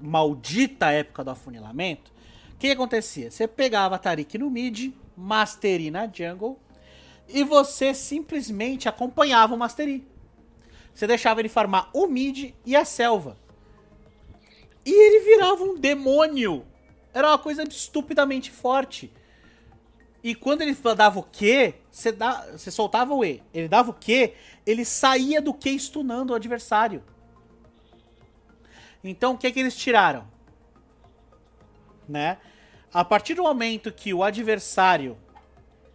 maldita 0.00 0.90
época 0.90 1.22
do 1.22 1.30
afunilamento, 1.30 2.10
o 2.52 2.56
que, 2.56 2.66
que 2.66 2.72
acontecia? 2.72 3.30
Você 3.30 3.46
pegava 3.46 3.96
Tarik 3.96 4.36
no 4.38 4.50
mid, 4.50 4.92
Mastery 5.16 5.88
na 5.88 6.08
jungle, 6.08 6.58
e 7.28 7.44
você 7.44 7.94
simplesmente 7.94 8.88
acompanhava 8.88 9.54
o 9.54 9.58
Mastery. 9.58 10.06
Você 10.94 11.06
deixava 11.06 11.40
ele 11.40 11.48
farmar 11.48 11.88
o 11.92 12.06
mid 12.06 12.54
e 12.64 12.76
a 12.76 12.84
selva. 12.84 13.36
E 14.84 14.90
ele 14.90 15.24
virava 15.24 15.62
um 15.62 15.78
demônio. 15.78 16.66
Era 17.14 17.28
uma 17.28 17.38
coisa 17.38 17.62
estupidamente 17.62 18.50
forte. 18.50 19.12
E 20.22 20.34
quando 20.34 20.62
ele 20.62 20.76
dava 20.96 21.18
o 21.18 21.22
Q, 21.22 21.74
você, 21.90 22.12
dá, 22.12 22.46
você 22.52 22.70
soltava 22.70 23.12
o 23.12 23.24
E. 23.24 23.42
Ele 23.52 23.68
dava 23.68 23.90
o 23.90 23.94
Q, 23.94 24.34
ele 24.64 24.84
saía 24.84 25.42
do 25.42 25.52
Q 25.52 25.78
stunando 25.78 26.32
o 26.32 26.36
adversário. 26.36 27.02
Então 29.02 29.34
o 29.34 29.38
que, 29.38 29.50
que 29.50 29.58
eles 29.58 29.76
tiraram? 29.76 30.28
Né? 32.08 32.38
A 32.92 33.04
partir 33.04 33.34
do 33.34 33.42
momento 33.42 33.90
que 33.90 34.14
o 34.14 34.22
adversário 34.22 35.16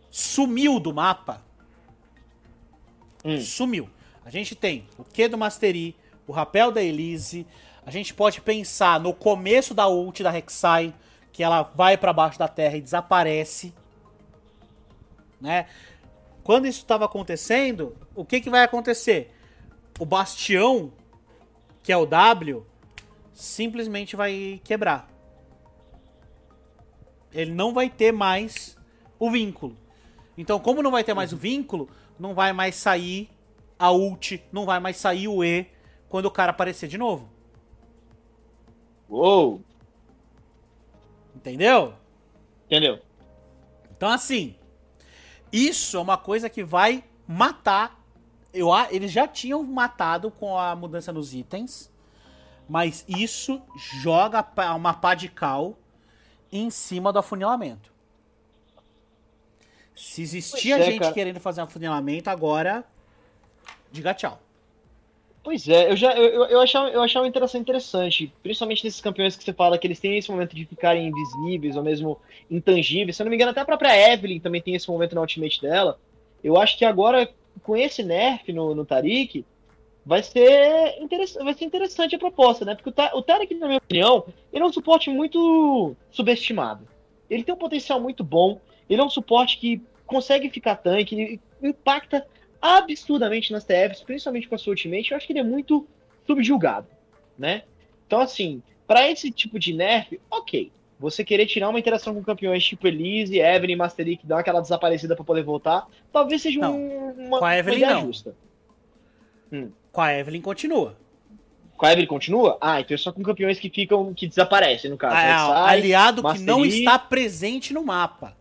sumiu 0.10 0.80
do 0.80 0.94
mapa. 0.94 1.42
Hum. 3.24 3.40
Sumiu. 3.40 3.90
A 4.24 4.30
gente 4.30 4.56
tem 4.56 4.88
o 4.98 5.04
Q 5.04 5.30
do 5.30 5.38
Mastery, 5.38 5.96
o 6.28 6.32
rapel 6.32 6.72
da 6.72 6.82
Elise. 6.82 7.48
A 7.86 7.92
gente 7.92 8.14
pode 8.14 8.42
pensar 8.42 9.00
no 9.00 9.14
começo 9.14 9.74
da 9.74 9.88
ult 9.88 10.22
da 10.22 10.30
Rek'Sai, 10.30 10.94
que 11.32 11.44
ela 11.44 11.64
vai 11.64 11.98
para 11.98 12.12
baixo 12.12 12.38
da 12.38 12.48
terra 12.48 12.76
e 12.76 12.82
desaparece. 12.82 13.74
Né? 15.40 15.68
Quando 16.44 16.68
isso 16.68 16.80
estava 16.80 17.06
acontecendo, 17.06 17.96
o 18.16 18.26
que, 18.26 18.42
que 18.42 18.50
vai 18.50 18.64
acontecer? 18.64 19.34
O 20.00 20.06
bastião, 20.06 20.92
que 21.84 21.92
é 21.92 21.98
o 21.98 22.06
W, 22.06 22.66
simplesmente 23.34 24.16
vai 24.16 24.60
quebrar. 24.64 25.10
Ele 27.32 27.52
não 27.52 27.74
vai 27.74 27.90
ter 27.90 28.12
mais 28.12 28.78
o 29.20 29.30
vínculo. 29.30 29.78
Então, 30.38 30.60
como 30.60 30.84
não 30.84 30.92
vai 30.92 31.04
ter 31.04 31.14
mais 31.14 31.34
o 31.34 31.38
vínculo, 31.38 31.90
não 32.20 32.34
vai 32.34 32.54
mais 32.54 32.76
sair 32.76 33.30
a 33.80 33.92
ult, 33.92 34.44
não 34.52 34.66
vai 34.66 34.80
mais 34.80 34.98
sair 34.98 35.28
o 35.28 35.44
E 35.44 35.68
quando 36.08 36.26
o 36.26 36.32
cara 36.32 36.52
aparecer 36.52 36.88
de 36.88 36.98
novo. 36.98 37.30
Uou! 39.10 39.62
Entendeu? 41.36 41.94
Entendeu? 42.66 43.00
Então, 43.96 44.10
assim, 44.10 44.56
isso 45.52 45.98
é 45.98 46.00
uma 46.00 46.18
coisa 46.18 46.50
que 46.50 46.64
vai 46.64 47.04
matar. 47.28 48.00
Eu, 48.54 48.70
eles 48.90 49.12
já 49.12 49.28
tinham 49.28 49.64
matado 49.64 50.30
com 50.30 50.58
a 50.58 50.76
mudança 50.76 51.12
nos 51.12 51.34
itens, 51.34 51.92
mas 52.68 53.06
isso 53.08 53.62
joga 53.76 54.46
uma 54.76 54.94
pá 54.94 55.16
de 55.16 55.30
cal 55.30 55.78
em 56.52 56.70
cima 56.70 57.14
do 57.14 57.20
afunilamento. 57.20 57.97
Se 59.98 60.22
existia 60.22 60.78
é, 60.78 60.84
gente 60.84 61.12
querendo 61.12 61.40
fazer 61.40 61.60
um 61.60 61.64
afunilamento, 61.64 62.30
agora 62.30 62.86
diga 63.92 64.14
tchau. 64.14 64.40
Pois 65.44 65.68
é, 65.68 65.90
eu 65.90 65.96
já 65.96 66.14
eu, 66.14 66.46
eu, 66.46 66.62
achava, 66.62 66.90
eu 66.90 67.02
achava 67.02 67.28
interação 67.28 67.60
interessante, 67.60 68.32
principalmente 68.44 68.84
nesses 68.84 69.02
campeões 69.02 69.36
que 69.36 69.44
você 69.44 69.54
fala 69.54 69.78
que 69.78 69.88
eles 69.88 70.00
têm 70.00 70.18
esse 70.18 70.30
momento 70.30 70.56
de 70.56 70.66
ficarem 70.66 71.08
invisíveis 71.08 71.76
ou 71.76 71.82
mesmo 71.82 72.20
intangíveis. 72.52 73.16
Se 73.16 73.24
eu 73.24 73.26
não 73.26 73.30
me 73.32 73.38
engano, 73.38 73.52
até 73.52 73.62
a 73.62 73.66
própria 73.66 74.14
Evelyn 74.14 74.40
também 74.40 74.62
tem 74.62 74.76
esse 74.76 74.88
momento 74.88 75.16
na 75.16 75.22
ultimate 75.22 75.62
dela. 75.62 76.00
Eu 76.44 76.58
acho 76.58 76.78
que 76.78 76.86
agora, 76.86 77.28
com 77.64 77.76
esse 77.76 78.04
nerf 78.04 78.54
no, 78.54 78.76
no 78.76 78.86
Tarik, 78.86 79.44
vai 80.06 80.22
ser, 80.22 81.02
interessante, 81.02 81.44
vai 81.44 81.54
ser 81.56 81.66
interessante 81.66 82.16
a 82.16 82.20
proposta, 82.20 82.64
né? 82.64 82.76
Porque 82.76 82.90
o, 82.90 83.18
o 83.18 83.22
Tarik, 83.24 83.56
na 83.56 83.68
minha 83.68 83.80
opinião, 83.80 84.26
ele 84.54 84.62
é 84.62 84.66
um 84.66 84.74
suporte 84.74 85.10
muito 85.10 85.96
subestimado. 86.12 86.88
Ele 87.30 87.44
tem 87.44 87.56
um 87.56 87.58
potencial 87.58 88.00
muito 88.00 88.24
bom, 88.24 88.60
ele 88.90 89.02
é 89.02 89.04
um 89.04 89.10
suporte 89.10 89.58
que 89.58 89.82
consegue 90.06 90.50
ficar 90.50 90.76
tanque, 90.76 91.40
impacta 91.62 92.26
absurdamente 92.62 93.52
nas 93.52 93.64
TFs, 93.64 94.02
principalmente 94.02 94.48
com 94.48 94.56
a 94.56 94.58
sua 94.58 94.72
ultimate. 94.72 95.12
Eu 95.12 95.18
acho 95.18 95.28
que 95.28 95.34
ele 95.34 95.40
é 95.40 95.44
muito 95.44 95.88
subjugado, 96.26 96.88
né? 97.38 97.64
Então, 98.06 98.20
assim, 98.20 98.62
para 98.88 99.10
esse 99.10 99.30
tipo 99.32 99.60
de 99.60 99.74
nerf, 99.74 100.20
ok. 100.32 100.72
Você 101.00 101.24
querer 101.24 101.46
tirar 101.46 101.70
uma 101.70 101.78
interação 101.78 102.16
com 102.16 102.24
campeões 102.24 102.66
tipo 102.66 102.88
Elise, 102.88 103.40
Evelyn, 103.40 103.76
Mastery, 103.76 104.18
que 104.18 104.26
dá 104.26 104.40
aquela 104.40 104.62
desaparecida 104.62 105.16
para 105.16 105.24
poder 105.24 105.44
voltar, 105.44 105.86
talvez 106.12 106.42
seja 106.42 106.60
não, 106.60 106.76
um, 106.76 107.28
uma, 107.28 107.40
com 107.40 107.46
a 107.46 107.56
Evelyn, 107.56 107.82
não. 107.82 108.02
justa. 108.02 108.36
Hum. 109.52 109.70
Com 109.92 110.02
a 110.02 110.14
Evelyn 110.14 110.42
continua. 110.42 110.98
Com 111.76 111.86
a 111.86 111.92
Evelyn 111.92 112.08
continua? 112.08 112.58
Ah, 112.60 112.82
então 112.82 112.96
é 112.96 112.98
só 112.98 113.12
com 113.12 113.22
campeões 113.22 113.60
que 113.60 113.70
ficam, 113.70 114.12
que 114.12 114.28
desaparecem, 114.28 114.90
no 114.90 114.98
caso. 114.98 115.16
Ah, 115.16 115.24
é, 115.24 115.38
sai, 115.38 115.78
aliado 115.78 116.24
Mastery... 116.24 116.46
que 116.46 116.52
não 116.52 116.66
está 116.66 116.98
presente 116.98 117.74
no 117.74 117.84
mapa. 117.84 118.36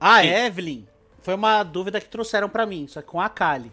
A 0.00 0.22
Sim. 0.22 0.28
Evelyn 0.28 0.84
foi 1.20 1.34
uma 1.34 1.62
dúvida 1.62 2.00
que 2.00 2.08
trouxeram 2.08 2.48
para 2.48 2.66
mim, 2.66 2.86
só 2.86 3.00
que 3.00 3.08
com 3.08 3.20
a 3.20 3.28
Kali. 3.28 3.72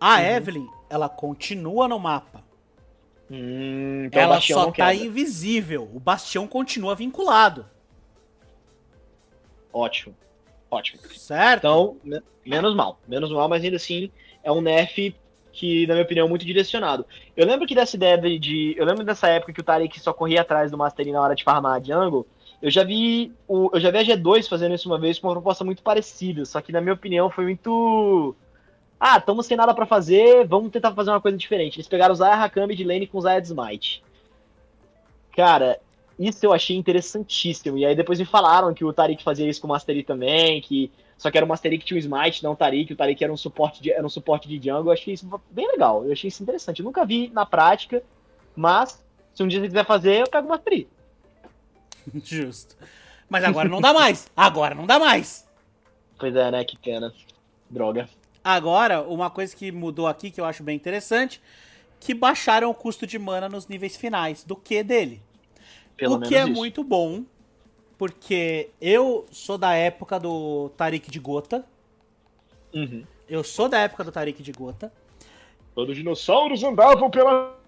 A 0.00 0.16
uhum. 0.16 0.20
Evelyn, 0.20 0.66
ela 0.90 1.08
continua 1.08 1.88
no 1.88 1.98
mapa. 1.98 2.44
Hum, 3.30 4.04
então 4.04 4.22
ela 4.22 4.40
só 4.40 4.70
tá 4.70 4.94
invisível. 4.94 5.90
O 5.92 5.98
bastião 5.98 6.46
continua 6.46 6.94
vinculado. 6.94 7.66
Ótimo. 9.72 10.14
Ótimo. 10.70 11.00
Certo? 11.14 11.58
Então, 11.58 11.96
menos 12.44 12.74
mal. 12.74 12.98
Menos 13.06 13.30
mal, 13.32 13.48
mas 13.48 13.64
ainda 13.64 13.76
assim 13.76 14.10
é 14.42 14.50
um 14.50 14.60
nerf 14.60 15.14
que, 15.52 15.86
na 15.86 15.94
minha 15.94 16.04
opinião, 16.04 16.26
é 16.26 16.28
muito 16.28 16.44
direcionado. 16.44 17.06
Eu 17.36 17.46
lembro 17.46 17.66
que 17.66 17.74
dessa 17.74 17.96
ideia 17.96 18.18
de. 18.18 18.74
Eu 18.76 18.84
lembro 18.84 19.04
dessa 19.04 19.28
época 19.28 19.52
que 19.52 19.60
o 19.60 19.64
Tarik 19.64 19.98
só 19.98 20.12
corria 20.12 20.42
atrás 20.42 20.70
do 20.70 20.78
Mastery 20.78 21.12
na 21.12 21.20
hora 21.20 21.34
de 21.34 21.42
farmar 21.42 21.80
a 21.80 21.82
jungle. 21.82 22.26
Eu 22.60 22.70
já 22.70 22.84
vi 22.84 23.32
o, 23.46 23.70
eu 23.72 23.80
já 23.80 23.90
vi 23.90 23.98
a 23.98 24.02
G2 24.02 24.48
fazendo 24.48 24.74
isso 24.74 24.88
uma 24.88 24.98
vez 24.98 25.18
com 25.18 25.28
uma 25.28 25.34
proposta 25.34 25.64
muito 25.64 25.82
parecida, 25.82 26.44
só 26.44 26.60
que 26.60 26.72
na 26.72 26.80
minha 26.80 26.94
opinião 26.94 27.30
foi 27.30 27.44
muito 27.44 28.34
ah, 28.98 29.18
estamos 29.18 29.46
sem 29.46 29.56
nada 29.56 29.74
para 29.74 29.84
fazer, 29.84 30.46
vamos 30.46 30.70
tentar 30.70 30.92
fazer 30.92 31.10
uma 31.10 31.20
coisa 31.20 31.36
diferente. 31.36 31.76
Eles 31.76 31.88
pegaram 31.88 32.12
o 32.12 32.16
Zaya 32.16 32.34
Hakami 32.34 32.74
de 32.74 32.82
lane 32.82 33.06
com 33.06 33.18
o 33.18 33.20
Zaya 33.20 33.40
de 33.40 33.48
Smite. 33.48 34.02
Cara, 35.36 35.78
isso 36.18 36.46
eu 36.46 36.52
achei 36.52 36.74
interessantíssimo. 36.74 37.76
E 37.76 37.84
aí 37.84 37.94
depois 37.94 38.18
me 38.18 38.24
falaram 38.24 38.72
que 38.72 38.84
o 38.84 38.92
Tarik 38.92 39.22
fazia 39.22 39.48
isso 39.48 39.60
com 39.60 39.66
o 39.66 39.70
Mastery 39.70 40.02
também, 40.02 40.62
que 40.62 40.90
só 41.18 41.30
que 41.30 41.36
era 41.36 41.44
o 41.44 41.48
Mastery 41.48 41.78
que 41.78 41.84
tinha 41.84 41.96
o 41.96 41.98
Smite, 41.98 42.42
não 42.42 42.52
o 42.52 42.56
Tarik, 42.56 42.92
o 42.92 42.96
Tarik 42.96 43.22
era 43.22 43.32
um 43.32 43.36
suporte 43.36 43.82
de, 43.82 43.92
era 43.92 44.04
um 44.04 44.08
suporte 44.08 44.48
de 44.48 44.56
jungle. 44.56 44.86
Eu 44.86 44.92
achei 44.92 45.12
isso 45.12 45.28
bem 45.50 45.66
legal, 45.68 46.04
eu 46.04 46.12
achei 46.12 46.28
isso 46.28 46.42
interessante. 46.42 46.80
Eu 46.80 46.84
nunca 46.86 47.04
vi 47.04 47.30
na 47.34 47.44
prática, 47.44 48.02
mas 48.54 49.04
se 49.34 49.42
um 49.42 49.48
dia 49.48 49.60
você 49.60 49.66
quiser 49.66 49.84
fazer, 49.84 50.22
eu 50.22 50.30
pego 50.30 50.46
o 50.46 50.50
Mastery. 50.50 50.88
Justo. 52.22 52.76
Mas 53.28 53.44
agora 53.44 53.68
não 53.68 53.80
dá 53.80 53.92
mais. 53.92 54.30
Agora 54.36 54.74
não 54.74 54.86
dá 54.86 54.98
mais. 54.98 55.46
Pois 56.18 56.34
é, 56.34 56.50
né? 56.50 56.64
Que 56.64 56.78
pena. 56.78 57.12
Droga. 57.68 58.08
Agora, 58.42 59.02
uma 59.02 59.28
coisa 59.28 59.54
que 59.54 59.72
mudou 59.72 60.06
aqui 60.06 60.30
que 60.30 60.40
eu 60.40 60.44
acho 60.44 60.62
bem 60.62 60.76
interessante, 60.76 61.40
que 61.98 62.14
baixaram 62.14 62.70
o 62.70 62.74
custo 62.74 63.06
de 63.06 63.18
mana 63.18 63.48
nos 63.48 63.66
níveis 63.66 63.96
finais 63.96 64.44
do 64.44 64.54
Q 64.54 64.84
dele. 64.84 65.20
Pelo 65.96 66.16
o 66.16 66.20
que 66.20 66.36
é 66.36 66.44
isso. 66.44 66.52
muito 66.52 66.84
bom, 66.84 67.24
porque 67.98 68.70
eu 68.80 69.26
sou 69.32 69.58
da 69.58 69.74
época 69.74 70.20
do 70.20 70.68
Tarik 70.76 71.10
de 71.10 71.18
Gota. 71.18 71.64
Uhum. 72.72 73.04
Eu 73.28 73.42
sou 73.42 73.68
da 73.68 73.78
época 73.78 74.04
do 74.04 74.12
Tarik 74.12 74.42
de 74.42 74.52
Gota. 74.52 74.92
Quando 75.74 75.90
os 75.90 75.96
dinossauros 75.96 76.62
andavam 76.62 77.10
pela. 77.10 77.58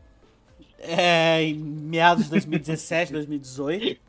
É, 0.78 1.42
em 1.42 1.54
meados 1.54 2.24
de 2.24 2.30
2017, 2.30 3.12
2018. 3.12 4.07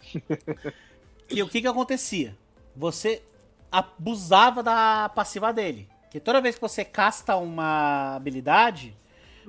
E 1.32 1.40
o 1.44 1.48
que 1.48 1.60
que 1.60 1.68
acontecia? 1.68 2.36
Você 2.74 3.22
abusava 3.70 4.64
da 4.64 5.08
passiva 5.14 5.52
dele. 5.52 5.88
Que 6.10 6.18
toda 6.18 6.40
vez 6.40 6.56
que 6.56 6.60
você 6.60 6.84
casta 6.84 7.36
uma 7.36 8.16
habilidade, 8.16 8.96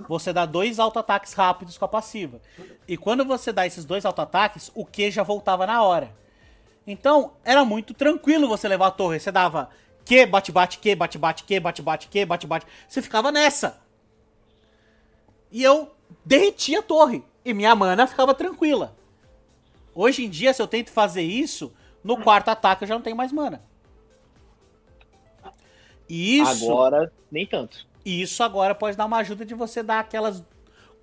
você 0.08 0.32
dá 0.32 0.46
dois 0.46 0.78
auto-ataques 0.78 1.34
rápidos 1.34 1.78
com 1.80 1.86
a 1.86 1.88
passiva. 1.88 2.40
E 2.88 2.96
quando 2.96 3.26
você 3.26 3.52
dá 3.52 3.66
esses 3.66 3.84
dois 3.84 4.06
auto-ataques, 4.06 4.72
o 4.76 4.86
Q 4.86 5.10
já 5.10 5.24
voltava 5.24 5.66
na 5.66 5.82
hora. 5.82 6.16
Então, 6.86 7.34
era 7.44 7.66
muito 7.66 7.96
tranquilo 7.96 8.48
você 8.48 8.68
levar 8.68 8.88
a 8.88 8.92
torre. 8.92 9.20
Você 9.20 9.32
dava 9.32 9.70
Q, 10.06 10.28
bate-bate, 10.28 10.78
Q, 10.78 10.96
bate-bate, 10.96 11.44
Q, 11.44 11.60
bate-bate, 11.60 12.08
Q, 12.10 12.26
bate-bate. 12.26 12.68
Você 12.88 13.02
ficava 13.02 13.32
nessa. 13.32 13.82
E 15.52 15.64
eu 15.64 15.96
derretia 16.24 16.80
a 16.80 16.84
torre. 16.84 17.24
E 17.44 17.54
minha 17.56 17.74
mana 17.74 18.06
ficava 18.06 18.36
tranquila. 18.36 18.96
Hoje 19.94 20.26
em 20.26 20.30
dia, 20.30 20.54
se 20.54 20.62
eu 20.62 20.68
tento 20.68 20.90
fazer 20.90 21.22
isso, 21.22 21.74
no 22.04 22.18
quarto 22.18 22.50
ataque 22.50 22.84
eu 22.84 22.88
já 22.88 22.96
não 22.96 23.02
tenho 23.02 23.16
mais 23.16 23.32
mana. 23.32 23.62
Isso. 26.08 26.66
Agora, 26.66 27.12
nem 27.32 27.46
tanto. 27.46 27.86
Isso 28.06 28.44
agora 28.44 28.76
pode 28.76 28.98
dar 28.98 29.06
uma 29.06 29.18
ajuda 29.18 29.46
de 29.46 29.54
você 29.54 29.82
dar 29.82 30.00
aquelas 30.00 30.44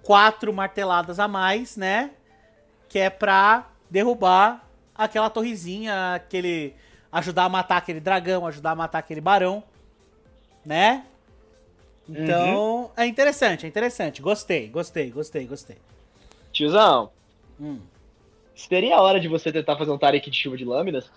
quatro 0.03 0.53
marteladas 0.53 1.19
a 1.19 1.27
mais, 1.27 1.77
né? 1.77 2.11
Que 2.89 2.99
é 2.99 3.11
pra 3.11 3.69
derrubar 3.91 4.69
aquela 4.95 5.31
torrezinha, 5.31 6.15
aquele. 6.15 6.75
ajudar 7.11 7.45
a 7.45 7.49
matar 7.49 7.79
aquele 7.79 8.01
dragão, 8.01 8.47
ajudar 8.47 8.73
a 8.73 8.77
matar 8.77 8.99
aquele 8.99 9.21
barão, 9.21 9.63
né? 10.65 11.07
Então, 12.09 12.83
uhum. 12.83 12.91
é 12.97 13.07
interessante, 13.07 13.67
é 13.67 13.69
interessante. 13.69 14.23
Gostei, 14.23 14.69
gostei, 14.69 15.11
gostei, 15.11 15.47
gostei. 15.47 15.77
Tiozão, 16.53 17.11
hum. 17.61 17.81
Seria 18.61 18.97
a 18.97 19.03
hora 19.03 19.21
de 19.21 19.29
você 19.29 19.53
tentar 19.53 19.77
fazer 19.77 19.91
um 19.91 19.99
Tarek 19.99 20.31
de 20.31 20.37
chuva 20.37 20.57
de 20.57 20.65
lâminas? 20.65 21.11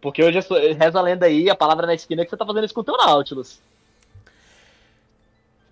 Porque 0.00 0.22
hoje 0.22 0.38
eu 0.38 0.76
rezo 0.76 0.98
a 0.98 1.02
lenda 1.02 1.26
aí, 1.26 1.50
a 1.50 1.54
palavra 1.54 1.86
na 1.86 1.94
esquina 1.94 2.22
é 2.22 2.24
que 2.24 2.30
você 2.30 2.36
tá 2.36 2.46
fazendo 2.46 2.64
isso 2.64 2.74
com 2.74 2.80
o 2.80 2.84
teu 2.84 2.96
Nautilus. 2.96 3.60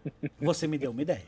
Você 0.40 0.66
me 0.66 0.78
deu 0.78 0.92
uma 0.92 1.02
ideia. 1.02 1.22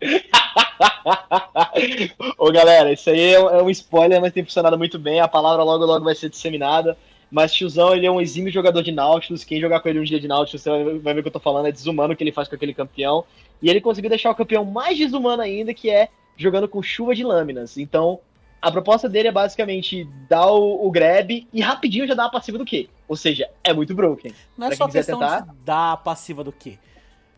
Ô 2.38 2.52
galera, 2.52 2.92
isso 2.92 3.10
aí 3.10 3.34
é 3.34 3.62
um 3.62 3.68
spoiler, 3.70 4.20
mas 4.20 4.32
tem 4.32 4.44
funcionado 4.44 4.78
muito 4.78 5.00
bem. 5.00 5.18
A 5.20 5.26
palavra 5.26 5.64
logo 5.64 5.84
logo 5.84 6.04
vai 6.04 6.14
ser 6.14 6.30
disseminada. 6.30 6.96
Mas 7.30 7.52
tiozão, 7.52 7.94
ele 7.94 8.06
é 8.06 8.10
um 8.10 8.20
exímio 8.20 8.52
jogador 8.52 8.82
de 8.82 8.92
Nautilus. 8.92 9.44
Quem 9.44 9.60
jogar 9.60 9.80
com 9.80 9.88
ele 9.88 9.98
um 9.98 10.04
dia 10.04 10.20
de 10.20 10.28
Nautilus, 10.28 10.62
você 10.62 10.98
vai 11.00 11.14
ver 11.14 11.20
o 11.20 11.22
que 11.22 11.28
eu 11.28 11.32
tô 11.32 11.40
falando. 11.40 11.66
É 11.66 11.72
desumano 11.72 12.12
o 12.12 12.16
que 12.16 12.22
ele 12.22 12.32
faz 12.32 12.46
com 12.46 12.54
aquele 12.54 12.72
campeão. 12.72 13.24
E 13.60 13.68
ele 13.68 13.80
conseguiu 13.80 14.08
deixar 14.08 14.30
o 14.30 14.34
campeão 14.34 14.64
mais 14.64 14.96
desumano 14.96 15.42
ainda, 15.42 15.74
que 15.74 15.90
é 15.90 16.08
jogando 16.36 16.68
com 16.68 16.82
chuva 16.82 17.14
de 17.14 17.24
lâminas. 17.24 17.76
Então, 17.76 18.20
a 18.60 18.70
proposta 18.70 19.08
dele 19.08 19.28
é 19.28 19.32
basicamente 19.32 20.04
dar 20.28 20.50
o, 20.50 20.86
o 20.86 20.90
grab 20.90 21.46
e 21.52 21.60
rapidinho 21.60 22.06
já 22.06 22.14
dar 22.14 22.26
a 22.26 22.30
passiva 22.30 22.58
do 22.58 22.64
Q. 22.64 22.88
Ou 23.06 23.16
seja, 23.16 23.48
é 23.62 23.72
muito 23.72 23.94
broken. 23.94 24.32
Não 24.56 24.66
é 24.66 24.74
só 24.74 24.88
questão 24.88 25.18
tentar... 25.18 25.40
de 25.40 25.52
dar 25.64 25.92
a 25.92 25.96
passiva 25.96 26.42
do 26.42 26.52
Q. 26.52 26.78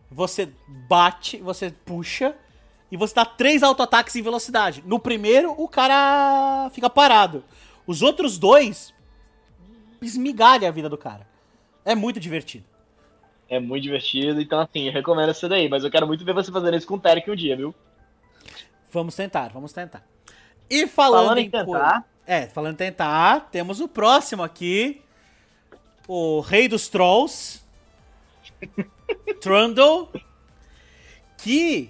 Você 0.09 0.49
bate, 0.89 1.37
você 1.37 1.71
puxa 1.85 2.35
e 2.91 2.97
você 2.97 3.13
dá 3.15 3.25
três 3.25 3.63
auto-ataques 3.63 4.15
em 4.15 4.21
velocidade. 4.21 4.83
No 4.85 4.99
primeiro, 4.99 5.51
o 5.57 5.67
cara 5.67 6.69
fica 6.71 6.89
parado. 6.89 7.43
Os 7.85 8.01
outros 8.01 8.37
dois 8.37 8.93
esmigalha 10.01 10.67
a 10.67 10.71
vida 10.71 10.89
do 10.89 10.97
cara. 10.97 11.27
É 11.85 11.95
muito 11.95 12.19
divertido. 12.19 12.65
É 13.47 13.59
muito 13.59 13.83
divertido, 13.83 14.39
então 14.39 14.61
assim, 14.61 14.87
eu 14.87 14.93
recomendo 14.93 15.29
essa 15.29 15.47
daí, 15.47 15.67
mas 15.67 15.83
eu 15.83 15.91
quero 15.91 16.07
muito 16.07 16.23
ver 16.23 16.33
você 16.33 16.49
fazendo 16.51 16.77
isso 16.77 16.87
com 16.87 16.95
o 16.95 16.99
Terek 16.99 17.29
um 17.29 17.35
dia, 17.35 17.55
viu? 17.55 17.75
Vamos 18.89 19.13
tentar, 19.13 19.49
vamos 19.49 19.73
tentar. 19.73 20.05
E 20.71 20.87
falando, 20.87 21.25
falando 21.25 21.37
em, 21.39 21.45
em 21.45 21.49
tentar. 21.49 22.05
É, 22.25 22.47
falando 22.47 22.73
em 22.73 22.77
tentar, 22.77 23.49
temos 23.51 23.81
o 23.81 23.89
próximo 23.89 24.41
aqui. 24.41 25.01
O 26.07 26.39
Rei 26.39 26.69
dos 26.69 26.87
Trolls. 26.87 27.61
Trundle. 29.41 30.09
Que 31.37 31.89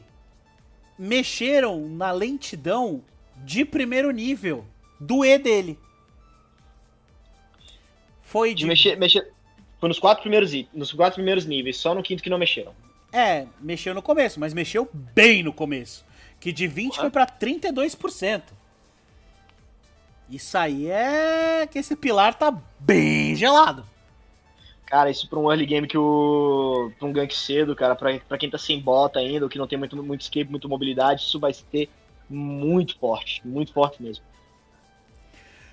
mexeram 0.97 1.87
na 1.89 2.11
lentidão 2.11 3.03
de 3.37 3.63
primeiro 3.63 4.09
nível 4.09 4.65
do 4.99 5.23
E 5.23 5.37
dele. 5.37 5.77
Foi 8.23 8.55
de. 8.55 8.65
mexer, 8.65 8.97
mexer, 8.97 9.31
foi 9.79 9.89
nos 9.89 9.99
quatro, 9.99 10.21
primeiros, 10.21 10.51
nos 10.73 10.91
quatro 10.91 11.15
primeiros 11.15 11.45
níveis, 11.45 11.77
só 11.77 11.93
no 11.93 12.01
quinto 12.01 12.23
que 12.23 12.29
não 12.29 12.37
mexeram. 12.37 12.73
É, 13.11 13.45
mexeu 13.59 13.93
no 13.93 14.01
começo, 14.01 14.39
mas 14.39 14.53
mexeu 14.53 14.89
bem 14.91 15.43
no 15.43 15.53
começo. 15.53 16.03
Que 16.39 16.51
de 16.51 16.65
20 16.65 16.95
foi 16.95 17.09
pra 17.11 17.27
32%. 17.27 18.41
Isso 20.31 20.57
aí 20.57 20.89
é 20.89 21.67
que 21.69 21.77
esse 21.77 21.93
pilar 21.93 22.33
tá 22.33 22.57
bem 22.79 23.35
gelado. 23.35 23.85
Cara, 24.85 25.09
isso 25.09 25.27
pra 25.29 25.39
um 25.39 25.51
early 25.51 25.65
game 25.65 25.87
que 25.87 25.97
o. 25.97 26.91
pra 26.97 27.07
um 27.07 27.13
gank 27.13 27.33
cedo, 27.33 27.75
cara, 27.75 27.95
pra, 27.95 28.17
pra 28.19 28.37
quem 28.37 28.49
tá 28.49 28.57
sem 28.57 28.79
bota 28.79 29.19
ainda, 29.19 29.45
ou 29.45 29.49
que 29.49 29.57
não 29.57 29.67
tem 29.67 29.77
muito, 29.77 29.95
muito 30.01 30.21
escape, 30.21 30.49
muita 30.49 30.67
mobilidade, 30.67 31.21
isso 31.21 31.39
vai 31.39 31.53
ter 31.53 31.89
muito 32.29 32.97
forte. 32.97 33.41
Muito 33.45 33.73
forte 33.73 34.01
mesmo. 34.01 34.23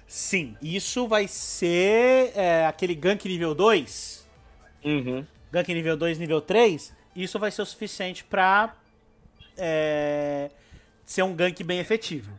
Sim, 0.07 0.57
isso 0.61 1.07
vai 1.07 1.29
ser 1.29 2.33
é, 2.35 2.67
aquele 2.67 2.95
gank 2.95 3.29
nível 3.29 3.55
2. 3.55 4.27
Uhum. 4.85 5.25
Gank 5.53 5.73
nível 5.73 5.97
2, 5.97 6.19
nível 6.19 6.41
3. 6.41 6.93
Isso 7.15 7.39
vai 7.39 7.51
ser 7.51 7.63
o 7.63 7.67
suficiente 7.67 8.25
pra 8.25 8.75
é, 9.57 10.51
ser 11.05 11.23
um 11.23 11.35
gank 11.35 11.63
bem 11.63 11.79
efetivo. 11.79 12.33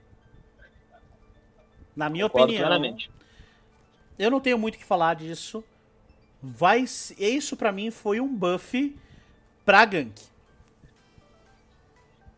Na 2.00 2.10
minha 2.10 2.30
Concordo 2.30 2.54
opinião. 2.54 2.68
Claramente. 2.68 3.12
Eu 4.18 4.32
não 4.32 4.40
tenho 4.40 4.58
muito 4.58 4.76
o 4.76 4.78
que 4.78 4.86
falar 4.86 5.16
disso. 5.16 5.64
Vai, 6.42 6.84
isso 6.84 7.58
para 7.58 7.72
mim 7.72 7.92
foi 7.92 8.20
um 8.22 8.34
buff 8.34 8.96
pra 9.66 9.84
gank 9.86 10.30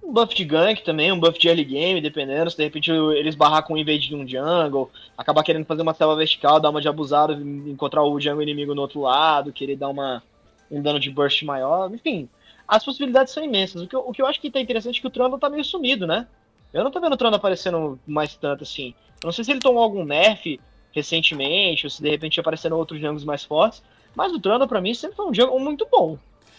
um 0.04 0.12
buff 0.12 0.34
de 0.36 0.44
gank 0.44 0.84
também, 0.84 1.12
um 1.12 1.20
buff 1.20 1.40
de 1.40 1.48
early 1.48 1.64
game, 1.64 2.02
dependendo. 2.02 2.50
Se 2.50 2.58
de 2.58 2.64
repente 2.64 2.92
eles 2.92 3.36
barrar 3.36 3.64
com 3.64 3.74
um 3.74 3.78
invade 3.78 4.08
de 4.08 4.16
um 4.16 4.28
jungle, 4.28 4.90
acabar 5.18 5.44
querendo 5.44 5.66
fazer 5.66 5.82
uma 5.82 5.94
selva 5.94 6.16
vertical, 6.16 6.60
dar 6.60 6.70
uma 6.70 6.82
de 6.82 6.88
abusado, 6.88 7.34
encontrar 7.34 8.04
o 8.04 8.20
jungle 8.20 8.42
inimigo 8.42 8.74
no 8.74 8.82
outro 8.82 9.02
lado, 9.02 9.54
querer 9.54 9.76
dar 9.76 9.90
uma, 9.90 10.24
um 10.70 10.82
dano 10.82 11.00
de 11.00 11.12
burst 11.12 11.44
maior, 11.44 11.94
enfim. 11.94 12.28
As 12.68 12.84
possibilidades 12.84 13.34
são 13.34 13.44
imensas. 13.44 13.82
O 13.82 13.88
que 13.88 13.96
eu, 13.96 14.00
o 14.00 14.12
que 14.12 14.22
eu 14.22 14.26
acho 14.26 14.42
que 14.42 14.50
tá 14.50 14.60
interessante 14.60 14.98
é 14.98 15.02
que 15.02 15.08
o 15.08 15.12
Trundle 15.12 15.40
tá 15.40 15.50
meio 15.50 15.64
sumido, 15.64 16.08
né? 16.08 16.28
Eu 16.74 16.84
não 16.84 16.92
tô 16.92 17.00
vendo 17.02 17.14
o 17.14 17.18
Trundle 17.18 17.38
aparecendo 17.38 18.00
mais 18.08 18.36
tanto 18.36 18.64
assim. 18.64 18.94
Eu 19.22 19.28
não 19.28 19.32
sei 19.32 19.44
se 19.44 19.52
ele 19.52 19.60
tomou 19.60 19.84
algum 19.84 20.06
nerf 20.06 20.60
recentemente, 20.94 21.86
ou 21.86 21.90
se 21.90 22.02
de 22.02 22.10
repente 22.10 22.40
apareceram 22.40 22.78
outros 22.78 23.00
jungles 23.00 23.24
mais 23.24 23.44
fortes, 23.44 23.82
mas 24.16 24.34
o 24.34 24.40
Trundle 24.40 24.68
pra 24.68 24.82
mim 24.82 24.94
sempre 24.94 25.16
foi 25.16 25.26
um 25.26 25.34
jungle 25.34 25.60
muito 25.60 25.88
bom. 25.90 26.18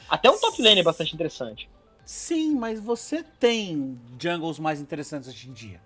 Até 0.09 0.31
um 0.31 0.39
top 0.39 0.61
lane 0.63 0.81
é 0.81 0.83
bastante 0.83 1.15
interessante. 1.15 1.69
Sim, 2.05 2.55
mas 2.57 2.81
você 2.81 3.23
tem 3.23 3.99
jungles 4.19 4.59
mais 4.59 4.81
interessantes 4.81 5.29
hoje 5.29 5.49
em 5.49 5.53
dia 5.53 5.81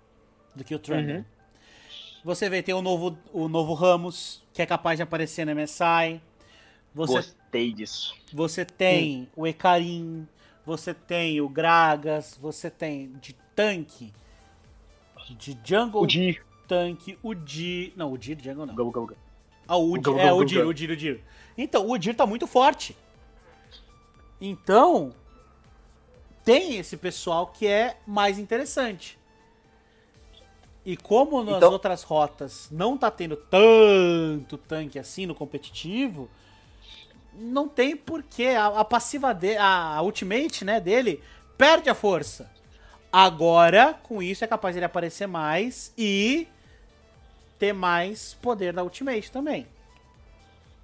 do 0.55 0.63
que 0.63 0.73
o 0.73 0.79
Trundle. 0.79 1.17
Uhum. 1.17 1.25
Você 2.23 2.49
vê, 2.49 2.61
tem 2.61 2.75
o 2.75 2.81
novo, 2.81 3.17
o 3.31 3.47
novo 3.47 3.73
Ramos, 3.73 4.43
que 4.53 4.61
é 4.61 4.65
capaz 4.65 4.97
de 4.97 5.03
aparecer 5.03 5.45
no 5.45 5.55
MSI. 5.55 6.21
Você, 6.93 7.13
Gostei 7.13 7.71
disso. 7.71 8.15
Você 8.33 8.65
tem 8.65 9.21
hum. 9.21 9.27
o 9.35 9.47
Ecarim, 9.47 10.27
você 10.65 10.93
tem 10.93 11.39
o 11.39 11.47
Gragas, 11.47 12.37
você 12.41 12.69
tem 12.69 13.13
de 13.21 13.33
tanque, 13.57 14.13
de 15.31 15.57
jungle, 15.63 16.03
o 16.03 16.07
tanque, 16.67 17.17
o 17.23 17.33
Dir... 17.33 17.91
Não, 17.95 18.13
o 18.13 18.17
Dir 18.17 18.35
de 18.35 18.43
jungle 18.45 18.67
não. 18.67 18.75
Go, 18.75 18.91
go, 18.91 19.07
go. 19.07 19.15
Ah, 19.67 19.77
o, 19.77 19.97
Dir, 19.97 20.19
é, 20.19 20.31
o 20.31 20.43
Dir, 20.45 20.91
o 20.91 20.95
Dir. 20.95 21.23
Então, 21.57 21.89
o 21.89 21.97
Dir 21.97 22.15
tá 22.15 22.27
muito 22.27 22.45
forte. 22.45 22.95
Então, 24.39 25.11
tem 26.45 26.77
esse 26.77 26.95
pessoal 26.95 27.47
que 27.47 27.65
é 27.65 27.97
mais 28.05 28.37
interessante. 28.37 29.17
E 30.85 30.95
como 30.95 31.43
nas 31.43 31.57
então... 31.57 31.71
outras 31.71 32.03
rotas 32.03 32.69
não 32.71 32.95
tá 32.95 33.09
tendo 33.09 33.35
tanto 33.35 34.57
tanque 34.57 34.99
assim 34.99 35.25
no 35.25 35.33
competitivo, 35.33 36.29
não 37.33 37.67
tem 37.67 37.97
porquê. 37.97 38.49
A, 38.49 38.67
a 38.67 38.85
passiva 38.85 39.33
dele, 39.33 39.57
a, 39.57 39.95
a 39.95 40.01
ultimate 40.03 40.63
né, 40.63 40.79
dele, 40.79 41.21
perde 41.57 41.89
a 41.89 41.95
força. 41.95 42.49
Agora, 43.11 43.93
com 44.03 44.21
isso, 44.21 44.43
é 44.43 44.47
capaz 44.47 44.73
de 44.75 44.79
ele 44.79 44.85
aparecer 44.85 45.27
mais 45.27 45.93
e 45.97 46.47
ter 47.57 47.73
mais 47.73 48.35
poder 48.35 48.73
da 48.73 48.83
ultimate 48.83 49.31
também. 49.31 49.65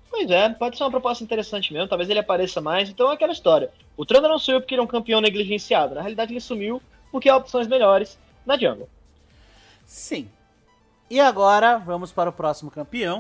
Pois 0.10 0.30
é, 0.30 0.50
pode 0.50 0.78
ser 0.78 0.84
uma 0.84 0.92
proposta 0.92 1.24
interessante 1.24 1.74
mesmo. 1.74 1.88
Talvez 1.88 2.10
ele 2.10 2.20
apareça 2.20 2.62
mais. 2.62 2.90
Então 2.90 3.10
é 3.10 3.16
aquela 3.16 3.34
história. 3.34 3.72
O 3.98 4.06
Trundle 4.06 4.30
não 4.30 4.40
sumiu 4.40 4.62
porque 4.62 4.76
ele 4.76 4.82
é 4.82 4.84
um 4.84 4.88
campeão 4.88 5.20
negligenciado. 5.20 5.96
Na 5.96 6.02
realidade, 6.02 6.32
ele 6.32 6.40
sumiu 6.40 6.82
porque 7.12 7.30
há 7.30 7.36
opções 7.36 7.68
melhores 7.68 8.18
na 8.46 8.56
jungle. 8.58 8.88
Sim. 9.86 10.30
E 11.10 11.20
agora, 11.20 11.78
vamos 11.78 12.12
para 12.12 12.30
o 12.30 12.34
próximo 12.34 12.72
campeão. 12.72 13.20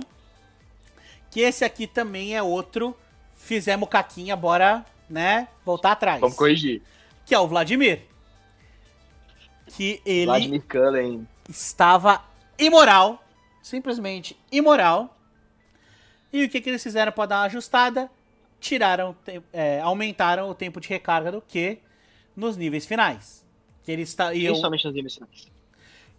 Que 1.31 1.41
esse 1.41 1.65
aqui 1.65 1.87
também 1.87 2.35
é 2.35 2.43
outro. 2.43 2.95
Fizemos 3.35 3.89
caquinha, 3.89 4.35
bora, 4.35 4.85
né, 5.09 5.47
voltar 5.65 5.91
atrás. 5.91 6.21
Vamos 6.21 6.37
corrigir. 6.37 6.81
Que 7.25 7.33
é 7.33 7.39
o 7.39 7.47
Vladimir. 7.47 8.01
Que 9.75 10.01
ele 10.05 10.25
Vladimir 10.25 10.63
Cullen. 10.67 11.27
estava 11.49 12.23
imoral. 12.57 13.23
Simplesmente 13.61 14.37
imoral 14.51 15.13
e 16.33 16.43
o 16.45 16.49
que, 16.49 16.59
que 16.59 16.69
eles 16.69 16.81
fizeram 16.81 17.11
para 17.11 17.27
dar 17.27 17.35
uma 17.37 17.45
ajustada? 17.45 18.09
Tiraram, 18.59 19.15
é, 19.53 19.79
aumentaram 19.81 20.49
o 20.49 20.55
tempo 20.55 20.81
de 20.81 20.89
recarga 20.89 21.31
do 21.31 21.39
Q 21.41 21.77
nos 22.35 22.57
níveis 22.57 22.87
finais. 22.87 23.45
Que 23.83 23.91
ele 23.91 24.01
está. 24.01 24.33
E 24.33 24.43
eu, 24.43 24.53
Principalmente 24.53 24.85
nas 24.85 24.93
níveis 24.95 25.13
finais. 25.13 25.47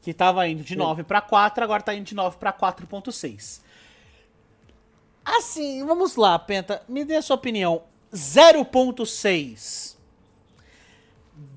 que 0.00 0.12
estava 0.12 0.46
indo 0.46 0.62
de 0.62 0.76
9 0.76 1.02
para 1.02 1.20
4, 1.20 1.64
agora 1.64 1.80
está 1.80 1.92
indo 1.94 2.04
de 2.04 2.14
9 2.14 2.36
para 2.38 2.52
4.6. 2.52 3.60
Assim, 5.24 5.84
vamos 5.84 6.14
lá, 6.14 6.38
Penta, 6.38 6.82
me 6.86 7.04
dê 7.04 7.16
a 7.16 7.22
sua 7.22 7.34
opinião. 7.34 7.82
0.6 8.12 9.96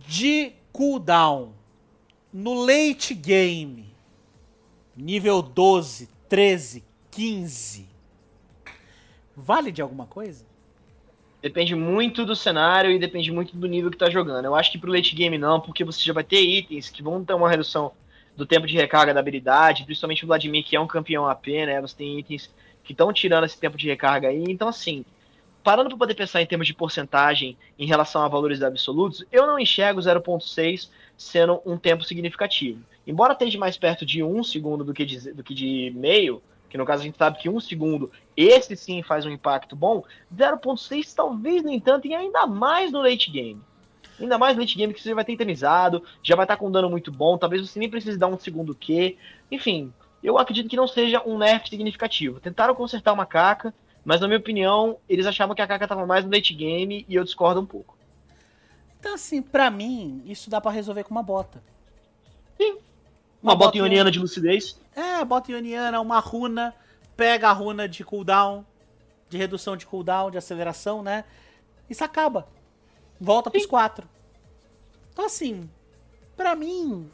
de 0.08 0.54
cooldown 0.72 1.54
no 2.38 2.54
late 2.54 3.16
game, 3.16 3.92
nível 4.96 5.42
12, 5.42 6.08
13, 6.30 6.84
15, 7.10 7.90
vale 9.36 9.72
de 9.72 9.82
alguma 9.82 10.06
coisa? 10.06 10.46
Depende 11.42 11.74
muito 11.74 12.24
do 12.28 12.36
cenário 12.36 12.92
e 12.92 13.00
depende 13.00 13.32
muito 13.32 13.58
do 13.58 13.68
nível 13.68 13.90
que 13.90 13.98
tá 13.98 14.08
jogando. 14.08 14.46
Eu 14.46 14.54
acho 14.54 14.72
que 14.72 14.78
pro 14.78 14.92
late 14.92 15.16
game 15.16 15.36
não, 15.40 15.60
porque 15.60 15.84
você 15.84 16.04
já 16.04 16.14
vai 16.14 16.24
ter 16.24 16.42
itens 16.42 16.92
que 16.92 17.02
vão 17.02 17.26
ter 17.26 17.34
uma 17.34 17.50
redução 17.50 17.92
do 18.36 18.46
tempo 18.46 18.68
de 18.68 18.76
recarga 18.76 19.16
da 19.16 19.20
habilidade, 19.20 19.84
principalmente 19.84 20.24
o 20.24 20.28
Vladimir, 20.28 20.64
que 20.64 20.76
é 20.76 20.80
um 20.80 20.86
campeão 20.86 21.28
AP, 21.28 21.48
né? 21.48 21.82
Você 21.82 21.96
tem 21.96 22.20
itens 22.20 22.54
que 22.84 22.92
estão 22.92 23.12
tirando 23.12 23.46
esse 23.46 23.60
tempo 23.60 23.76
de 23.76 23.88
recarga 23.88 24.28
aí. 24.28 24.44
Então, 24.48 24.68
assim, 24.68 25.04
parando 25.64 25.90
para 25.90 25.98
poder 25.98 26.14
pensar 26.14 26.40
em 26.40 26.46
termos 26.46 26.68
de 26.68 26.76
porcentagem 26.76 27.58
em 27.80 27.88
relação 27.88 28.22
a 28.22 28.28
valores 28.28 28.62
absolutos, 28.62 29.26
eu 29.32 29.48
não 29.48 29.58
enxergo 29.58 30.00
0.6 30.00 30.88
sendo 31.18 31.62
um 31.66 31.78
tempo 31.78 32.04
significativo. 32.04 32.82
Embora 33.06 33.34
esteja 33.34 33.58
mais 33.58 33.78
perto 33.78 34.06
de 34.06 34.22
um 34.22 34.44
segundo 34.44 34.84
do 34.84 34.94
que 34.94 35.06
de, 35.06 35.34
do 35.34 35.44
que 35.44 35.54
de 35.54 35.92
meio, 35.96 36.42
que 36.70 36.78
no 36.78 36.86
caso 36.86 37.02
a 37.02 37.06
gente 37.06 37.18
sabe 37.18 37.40
que 37.40 37.50
um 37.50 37.60
segundo, 37.60 38.12
esse 38.36 38.76
sim 38.76 39.02
faz 39.02 39.26
um 39.26 39.32
impacto 39.32 39.76
bom, 39.76 40.04
0.6 40.36 41.14
talvez, 41.16 41.64
no 41.64 41.72
entanto, 41.72 42.08
e 42.08 42.14
ainda 42.14 42.46
mais 42.46 42.92
no 42.92 43.02
late 43.02 43.32
game. 43.32 43.62
Ainda 44.20 44.38
mais 44.38 44.56
no 44.56 44.62
late 44.62 44.78
game 44.78 44.94
que 44.94 45.02
você 45.02 45.14
vai 45.14 45.26
ter 45.26 45.34
eternizado, 45.34 46.04
já 46.22 46.36
vai 46.36 46.44
estar 46.44 46.58
com 46.58 46.68
um 46.68 46.72
dano 46.72 46.90
muito 46.90 47.12
bom, 47.12 47.38
talvez 47.38 47.68
você 47.68 47.80
nem 47.80 47.90
precise 47.90 48.18
dar 48.18 48.28
um 48.28 48.38
segundo 48.38 48.76
Q. 48.76 49.18
Enfim, 49.52 49.94
eu 50.24 50.38
acredito 50.38 50.70
que 50.70 50.76
não 50.76 50.88
seja 50.88 51.22
um 51.26 51.38
nerf 51.38 51.70
significativo. 51.70 52.40
Tentaram 52.40 52.76
consertar 52.76 53.14
uma 53.14 53.26
caca, 53.26 53.74
mas 54.04 54.22
na 54.22 54.28
minha 54.28 54.40
opinião, 54.40 54.98
eles 55.08 55.26
achavam 55.26 55.56
que 55.56 55.62
a 55.62 55.68
caca 55.68 55.86
estava 55.86 56.06
mais 56.06 56.26
no 56.26 56.32
late 56.32 56.54
game 56.54 57.06
e 57.08 57.16
eu 57.16 57.24
discordo 57.24 57.62
um 57.62 57.66
pouco. 57.66 57.97
Então, 59.08 59.16
assim, 59.16 59.42
pra 59.42 59.72
mim, 59.72 60.22
isso 60.26 60.50
dá 60.50 60.60
pra 60.60 60.70
resolver 60.70 61.06
com 61.06 61.12
uma 61.12 61.24
bota. 61.24 61.64
Sim. 62.58 62.78
Uma, 63.42 63.56
bota 63.56 63.78
ioniana 63.78 64.12
de 64.12 64.20
lucidez. 64.20 64.78
É, 64.94 65.24
bota 65.24 65.50
ioniana, 65.50 66.02
uma 66.02 66.20
runa, 66.20 66.76
pega 67.16 67.48
a 67.48 67.54
runa 67.54 67.88
de 67.88 68.04
cooldown, 68.04 68.66
de 69.30 69.38
redução 69.38 69.78
de 69.78 69.86
cooldown, 69.86 70.30
de 70.30 70.38
aceleração, 70.38 71.02
né? 71.02 71.24
Isso 71.90 72.04
acaba. 72.04 72.50
Volta 73.18 73.50
pros 73.50 73.66
quatro. 73.66 74.10
Então, 75.14 75.26
assim, 75.26 75.70
pra 76.36 76.54
mim, 76.54 77.10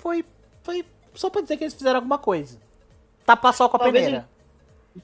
foi, 0.00 0.22
foi 0.62 0.84
só 1.14 1.30
pra 1.30 1.40
dizer 1.40 1.56
que 1.56 1.64
eles 1.64 1.72
fizeram 1.72 1.96
alguma 1.96 2.18
coisa. 2.18 2.60
Tapar 3.24 3.54
só 3.54 3.70
com 3.70 3.78
a 3.78 3.80
Talvez 3.80 4.04
peneira. 4.04 4.28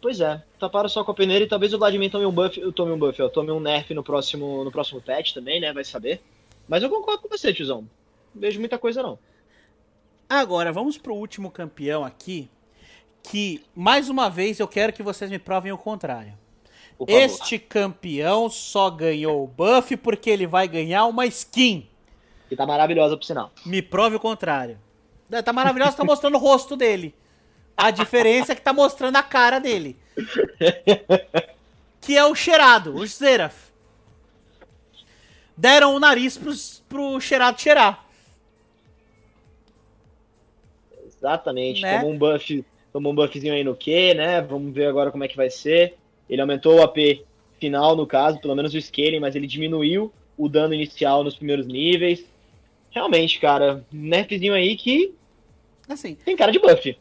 Pois 0.00 0.20
é, 0.20 0.42
taparam 0.58 0.88
só 0.88 1.04
com 1.04 1.12
a 1.12 1.14
peneira 1.14 1.44
e 1.44 1.48
talvez 1.48 1.72
o 1.72 1.78
Vladimir 1.78 2.10
tome 2.10 2.26
um 2.26 2.32
buff, 2.32 2.60
eu 2.60 2.72
tome 2.72 2.92
um 2.92 2.98
buff, 2.98 3.18
eu 3.20 3.30
tome 3.30 3.52
um 3.52 3.60
nerf 3.60 3.94
no 3.94 4.02
próximo, 4.02 4.64
no 4.64 4.72
próximo 4.72 5.00
patch 5.00 5.32
também, 5.32 5.60
né? 5.60 5.72
Vai 5.72 5.84
saber. 5.84 6.20
Mas 6.68 6.82
eu 6.82 6.90
concordo 6.90 7.22
com 7.22 7.28
você, 7.28 7.54
tiozão. 7.54 7.88
Não 8.34 8.40
vejo 8.40 8.58
muita 8.58 8.78
coisa 8.78 9.02
não. 9.02 9.18
Agora, 10.28 10.72
vamos 10.72 10.98
pro 10.98 11.14
último 11.14 11.52
campeão 11.52 12.04
aqui, 12.04 12.50
que, 13.22 13.64
mais 13.74 14.08
uma 14.08 14.28
vez, 14.28 14.58
eu 14.58 14.66
quero 14.66 14.92
que 14.92 15.02
vocês 15.02 15.30
me 15.30 15.38
provem 15.38 15.70
o 15.70 15.78
contrário. 15.78 16.34
Este 17.06 17.58
campeão 17.58 18.48
só 18.48 18.90
ganhou 18.90 19.44
o 19.44 19.46
buff 19.46 19.96
porque 19.98 20.30
ele 20.30 20.46
vai 20.46 20.66
ganhar 20.66 21.04
uma 21.06 21.26
skin. 21.26 21.88
Que 22.48 22.56
tá 22.56 22.66
maravilhosa, 22.66 23.16
por 23.16 23.24
sinal. 23.24 23.52
Me 23.64 23.82
prove 23.82 24.16
o 24.16 24.20
contrário. 24.20 24.78
Tá 25.44 25.52
maravilhoso, 25.52 25.96
tá 25.96 26.04
mostrando 26.04 26.36
o 26.36 26.40
rosto 26.40 26.76
dele. 26.76 27.14
A 27.76 27.90
diferença 27.90 28.52
é 28.52 28.54
que 28.54 28.62
tá 28.62 28.72
mostrando 28.72 29.16
a 29.16 29.22
cara 29.22 29.58
dele. 29.58 29.96
Que 32.00 32.16
é 32.16 32.24
o 32.24 32.34
cheirado, 32.34 32.94
o 32.94 33.06
Zeraf. 33.06 33.72
Deram 35.56 35.94
o 35.94 35.98
nariz 36.00 36.38
pros, 36.38 36.82
pro 36.88 37.20
cheirado 37.20 37.60
cheirar. 37.60 38.06
Exatamente. 41.06 41.82
Né? 41.82 41.98
Tomou 41.98 42.12
um 42.12 42.18
buff, 42.18 42.64
tomou 42.92 43.12
um 43.12 43.16
buffzinho 43.16 43.52
aí 43.52 43.64
no 43.64 43.74
Q, 43.74 44.14
né? 44.14 44.40
Vamos 44.40 44.72
ver 44.72 44.86
agora 44.86 45.10
como 45.10 45.24
é 45.24 45.28
que 45.28 45.36
vai 45.36 45.50
ser. 45.50 45.96
Ele 46.28 46.40
aumentou 46.40 46.76
o 46.76 46.82
AP 46.82 47.24
final, 47.58 47.96
no 47.96 48.06
caso, 48.06 48.40
pelo 48.40 48.54
menos 48.54 48.74
o 48.74 48.80
scaling, 48.80 49.20
mas 49.20 49.34
ele 49.34 49.46
diminuiu 49.46 50.12
o 50.36 50.48
dano 50.48 50.74
inicial 50.74 51.24
nos 51.24 51.36
primeiros 51.36 51.66
níveis. 51.66 52.24
Realmente, 52.90 53.40
cara, 53.40 53.84
nerfzinho 53.90 54.54
aí 54.54 54.76
que 54.76 55.14
Assim, 55.88 56.16
tem 56.16 56.36
cara 56.36 56.50
de 56.50 56.58
buff. 56.58 56.98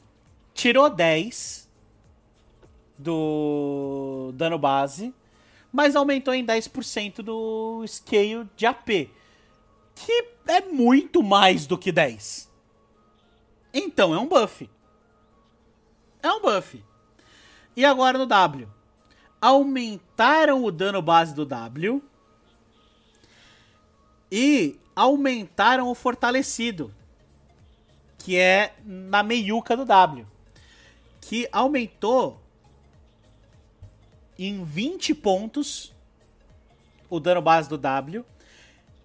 Tirou 0.56 0.90
10 0.90 1.69
do 2.98 4.32
dano 4.34 4.57
base, 4.57 5.14
mas 5.72 5.95
aumentou 5.95 6.34
em 6.34 6.44
10% 6.44 7.18
do 7.18 7.86
scale 7.86 8.49
de 8.56 8.65
AP. 8.65 9.11
Que 9.94 10.30
é 10.48 10.61
muito 10.61 11.22
mais 11.22 11.68
do 11.68 11.77
que 11.77 11.91
10. 11.91 12.49
Então 13.73 14.15
é 14.15 14.18
um 14.18 14.27
buff. 14.27 14.69
É 16.23 16.32
um 16.32 16.41
buff. 16.41 16.84
E 17.76 17.86
agora 17.86 18.18
no 18.18 18.26
W. 18.26 18.68
Aumentaram 19.41 20.64
o 20.64 20.72
dano 20.72 21.02
base 21.02 21.36
do 21.36 21.45
W. 21.45 22.02
E 24.32 24.80
aumentaram 24.95 25.90
o 25.90 25.95
fortalecido. 25.95 26.94
Que 28.18 28.38
é 28.38 28.73
na 28.86 29.22
meiuca 29.22 29.76
do 29.76 29.86
W. 29.86 30.26
Que 31.28 31.50
aumentou 31.52 32.40
em 34.38 34.64
20 34.64 35.16
pontos 35.16 35.92
o 37.10 37.20
dano 37.20 37.42
base 37.42 37.68
do 37.68 37.80
W. 37.80 38.24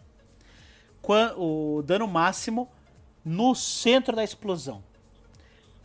qua- 1.02 1.34
o 1.36 1.82
dano 1.82 2.06
máximo 2.06 2.68
no 3.24 3.52
centro 3.54 4.14
da 4.14 4.22
explosão. 4.22 4.84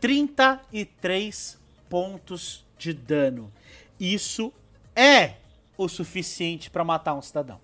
33 0.00 1.58
pontos 1.88 2.64
de 2.78 2.92
dano. 2.92 3.50
Isso 3.98 4.52
é 4.94 5.36
o 5.84 5.88
suficiente 5.88 6.70
para 6.70 6.84
matar 6.84 7.14
um 7.14 7.22
cidadão. 7.22 7.60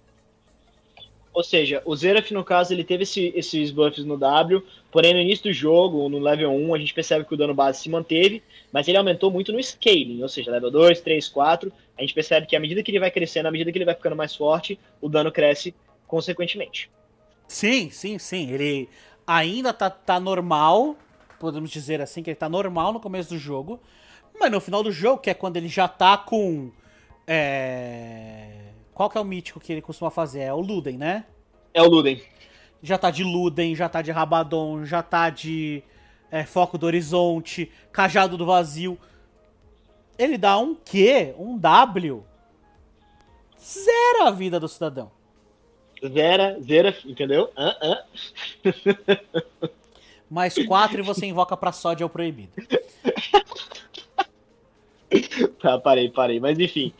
Ou 1.32 1.44
seja, 1.44 1.82
o 1.84 1.94
Zeraf, 1.94 2.32
no 2.34 2.42
caso, 2.42 2.72
ele 2.72 2.82
teve 2.82 3.04
esse- 3.04 3.32
esses 3.36 3.70
buffs 3.70 4.04
no 4.04 4.16
W, 4.18 4.62
porém 4.90 5.14
no 5.14 5.20
início 5.20 5.44
do 5.44 5.52
jogo, 5.52 6.08
no 6.08 6.18
level 6.18 6.50
1, 6.50 6.74
a 6.74 6.78
gente 6.78 6.92
percebe 6.94 7.24
que 7.24 7.34
o 7.34 7.36
dano 7.36 7.54
base 7.54 7.80
se 7.80 7.88
manteve, 7.88 8.42
mas 8.72 8.88
ele 8.88 8.96
aumentou 8.96 9.30
muito 9.30 9.52
no 9.52 9.62
scaling, 9.62 10.22
ou 10.22 10.28
seja, 10.28 10.50
level 10.50 10.70
2, 10.70 11.00
3, 11.00 11.28
4, 11.28 11.72
a 11.96 12.00
gente 12.00 12.14
percebe 12.14 12.46
que 12.46 12.56
à 12.56 12.60
medida 12.60 12.82
que 12.82 12.90
ele 12.90 12.98
vai 12.98 13.10
crescendo, 13.10 13.46
à 13.46 13.50
medida 13.52 13.70
que 13.70 13.78
ele 13.78 13.84
vai 13.84 13.94
ficando 13.94 14.16
mais 14.16 14.34
forte, 14.34 14.78
o 15.00 15.08
dano 15.08 15.30
cresce 15.30 15.74
consequentemente. 16.06 16.90
Sim, 17.46 17.90
sim, 17.90 18.18
sim. 18.18 18.50
Ele 18.50 18.88
ainda 19.26 19.72
tá, 19.72 19.88
tá 19.90 20.18
normal, 20.20 20.96
podemos 21.38 21.70
dizer 21.70 22.00
assim, 22.00 22.22
que 22.22 22.30
ele 22.30 22.36
tá 22.36 22.48
normal 22.48 22.92
no 22.92 23.00
começo 23.00 23.30
do 23.30 23.38
jogo, 23.38 23.80
mas 24.38 24.50
no 24.50 24.60
final 24.60 24.82
do 24.82 24.92
jogo, 24.92 25.20
que 25.22 25.30
é 25.30 25.34
quando 25.34 25.56
ele 25.56 25.68
já 25.68 25.86
tá 25.88 26.16
com. 26.16 26.70
É... 27.30 28.48
Qual 28.94 29.10
que 29.10 29.18
é 29.18 29.20
o 29.20 29.24
mítico 29.24 29.60
que 29.60 29.70
ele 29.70 29.82
costuma 29.82 30.10
fazer? 30.10 30.40
É 30.40 30.52
o 30.52 30.60
Luden, 30.60 30.96
né? 30.96 31.26
É 31.74 31.82
o 31.82 31.88
Luden. 31.88 32.20
Já 32.82 32.96
tá 32.96 33.10
de 33.10 33.22
Luden, 33.22 33.76
já 33.76 33.86
tá 33.88 34.00
de 34.00 34.10
Rabadon, 34.10 34.86
já 34.86 35.02
tá 35.02 35.28
de 35.28 35.82
é, 36.30 36.44
Foco 36.44 36.78
do 36.78 36.86
Horizonte, 36.86 37.70
Cajado 37.92 38.38
do 38.38 38.46
Vazio. 38.46 38.98
Ele 40.18 40.38
dá 40.38 40.58
um 40.58 40.74
Q, 40.74 41.34
um 41.38 41.58
W. 41.58 42.24
Zera 43.60 44.28
a 44.28 44.30
vida 44.30 44.58
do 44.58 44.68
cidadão. 44.68 45.10
Zera, 46.06 46.58
Zeraf, 46.62 47.08
entendeu? 47.08 47.50
Hã, 47.56 47.76
hã. 47.82 47.98
Mais 50.30 50.54
quatro 50.66 51.00
e 51.00 51.02
você 51.02 51.26
invoca 51.26 51.56
pra 51.56 51.72
sódio 51.72 52.04
ao 52.04 52.10
proibido. 52.10 52.52
Tá, 55.60 55.78
parei, 55.78 56.10
parei. 56.10 56.38
Mas 56.38 56.58
enfim, 56.58 56.92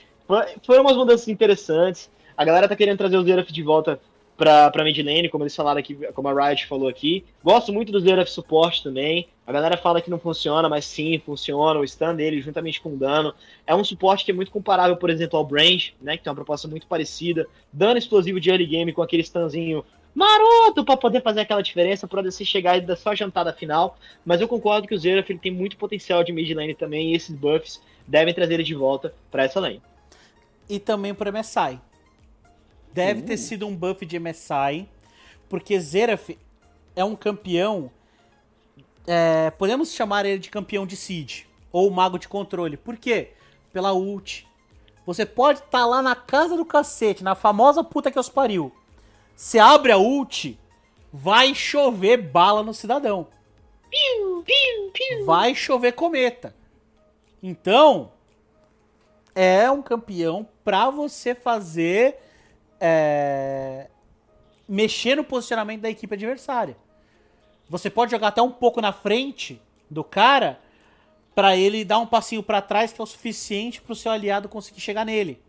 foram 0.63 0.83
umas 0.83 0.97
mudanças 0.97 1.27
interessantes. 1.29 2.11
A 2.37 2.45
galera 2.45 2.69
tá 2.69 2.77
querendo 2.77 2.99
trazer 2.99 3.17
o 3.17 3.25
Zeraf 3.25 3.53
de 3.53 3.63
volta 3.63 3.99
pra, 4.37 4.71
pra 4.71 4.85
mid 4.85 4.97
lane, 4.99 5.29
como 5.29 5.43
eles 5.43 5.57
falaram 5.57 5.81
aqui, 5.81 5.95
como 6.15 6.29
a 6.29 6.49
Riot 6.49 6.67
falou 6.67 6.89
aqui. 6.89 7.25
Gosto 7.43 7.73
muito 7.73 7.91
do 7.91 7.99
Zeraf 7.99 8.31
suporte 8.31 8.85
também. 8.85 9.29
A 9.45 9.51
galera 9.51 9.77
fala 9.77 10.01
que 10.01 10.09
não 10.09 10.19
funciona, 10.19 10.69
mas 10.69 10.85
sim, 10.85 11.19
funciona. 11.19 11.81
O 11.81 11.89
stun 11.89 12.15
dele, 12.15 12.41
juntamente 12.41 12.81
com 12.81 12.91
o 12.91 12.97
dano. 12.97 13.35
É 13.67 13.75
um 13.75 13.83
suporte 13.83 14.25
que 14.25 14.31
é 14.31 14.35
muito 14.35 14.53
comparável, 14.53 14.97
por 14.97 15.11
exemplo, 15.11 15.37
ao 15.37 15.45
Brand, 15.45 15.89
né? 16.01 16.17
Que 16.17 16.23
tem 16.23 16.31
uma 16.31 16.37
proposta 16.37 16.69
muito 16.69 16.87
parecida. 16.87 17.47
Dano 17.73 17.99
explosivo 17.99 18.39
de 18.39 18.51
early 18.51 18.67
game 18.67 18.93
com 18.93 19.03
aquele 19.03 19.25
stunzinho 19.25 19.85
maroto 20.15 20.85
para 20.85 20.97
poder 20.97 21.23
fazer 21.23 21.41
aquela 21.41 21.63
diferença, 21.63 22.07
para 22.07 22.23
você 22.23 22.45
chegar 22.45 22.77
e 22.77 22.81
dar 22.81 22.97
só 22.97 23.11
a 23.11 23.15
jantada 23.15 23.53
final. 23.53 23.99
Mas 24.25 24.41
eu 24.41 24.49
concordo 24.49 24.87
que 24.87 24.95
o 24.95 24.99
Zeraf 24.99 25.31
ele 25.31 25.39
tem 25.39 25.53
muito 25.53 25.77
potencial 25.77 26.23
de 26.23 26.33
mid 26.33 26.53
lane 26.55 26.75
também, 26.75 27.13
e 27.13 27.17
esses 27.17 27.35
buffs 27.35 27.81
devem 28.07 28.35
trazer 28.35 28.55
ele 28.55 28.63
de 28.63 28.75
volta 28.75 29.15
para 29.31 29.45
essa 29.45 29.61
lane. 29.61 29.83
E 30.69 30.79
também 30.79 31.15
para 31.15 31.33
MSI. 31.33 31.81
Deve 32.93 33.21
uh. 33.21 33.25
ter 33.25 33.37
sido 33.37 33.67
um 33.67 33.75
buff 33.75 34.05
de 34.05 34.19
MSI, 34.19 34.89
porque 35.49 35.79
Zeraf 35.81 36.39
é 36.95 37.05
um 37.05 37.15
campeão. 37.15 37.91
É, 39.07 39.51
podemos 39.53 39.93
chamar 39.93 40.27
ele 40.27 40.39
de 40.39 40.51
campeão 40.51 40.87
de 40.87 40.97
Seed 40.97 41.45
ou 41.73 41.91
mago 41.91 42.19
de 42.19 42.29
controle. 42.29 42.77
Por 42.77 42.97
quê? 42.97 43.33
Pela 43.73 43.93
ult. 43.93 44.47
Você 45.07 45.25
pode 45.25 45.61
estar 45.61 45.71
tá 45.71 45.87
lá 45.87 46.03
na 46.03 46.15
casa 46.15 46.57
do 46.57 46.65
cacete, 46.65 47.25
na 47.25 47.35
famosa 47.35 47.83
puta 47.83 48.11
que 48.11 48.19
os 48.19 48.29
pariu. 48.29 48.73
Você 49.35 49.59
abre 49.59 49.93
a 49.93 49.97
ult, 49.97 50.59
vai 51.13 51.55
chover 51.55 52.19
bala 52.19 52.63
no 52.63 52.75
cidadão. 52.75 53.29
Piu, 53.91 54.43
piu, 54.45 54.91
piu. 54.93 55.25
Vai 55.25 55.55
chover 55.55 55.93
cometa. 55.93 56.55
Então, 57.43 58.13
é 59.35 59.71
um 59.71 59.81
campeão 59.81 60.47
pra 60.69 60.91
você 60.91 61.35
fazer. 61.35 62.19
É, 62.79 63.89
mexer 64.69 65.17
no 65.17 65.25
posicionamento 65.25 65.81
da 65.81 65.89
equipe 65.89 66.15
adversária. 66.15 66.77
Você 67.71 67.89
pode 67.89 68.11
jogar 68.11 68.29
até 68.29 68.43
um 68.43 68.51
pouco 68.51 68.79
na 68.79 68.93
frente 68.93 69.63
do 69.89 70.05
cara 70.05 70.61
para 71.35 71.57
ele 71.57 71.87
dar 71.87 71.99
um 71.99 72.07
passinho 72.07 72.43
para 72.43 72.61
trás 72.61 72.93
que 72.93 73.01
é 73.01 73.03
o 73.03 73.07
suficiente 73.07 73.81
para 73.81 73.95
o 73.95 73.97
seu 73.97 74.13
aliado 74.13 74.47
conseguir 74.47 74.83
chegar 74.83 75.07
nele. 75.07 75.43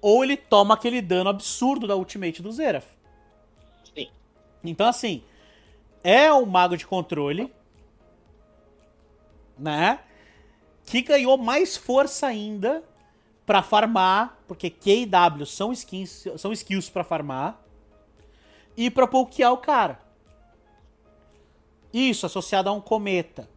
Ou 0.00 0.22
ele 0.22 0.36
toma 0.36 0.74
aquele 0.74 1.02
dano 1.02 1.28
absurdo 1.28 1.88
da 1.88 1.96
ultimate 1.96 2.40
do 2.40 2.52
Zeraf. 2.52 2.86
Sim. 3.92 4.08
Então 4.62 4.86
assim, 4.86 5.24
é 6.04 6.32
um 6.32 6.46
mago 6.46 6.76
de 6.76 6.86
controle, 6.86 7.52
né? 9.58 9.98
Que 10.84 11.02
ganhou 11.02 11.36
mais 11.36 11.76
força 11.76 12.28
ainda 12.28 12.84
para 13.46 13.62
farmar, 13.62 14.36
porque 14.48 14.68
Q 14.68 14.90
e 14.90 15.06
W 15.06 15.46
são 15.46 15.72
skins, 15.72 16.26
são 16.36 16.52
skills 16.52 16.90
para 16.90 17.04
farmar 17.04 17.62
e 18.76 18.90
para 18.90 19.06
pokear 19.06 19.52
o 19.52 19.58
cara. 19.58 20.00
Isso 21.92 22.26
associado 22.26 22.68
a 22.68 22.72
um 22.72 22.80
cometa, 22.80 23.48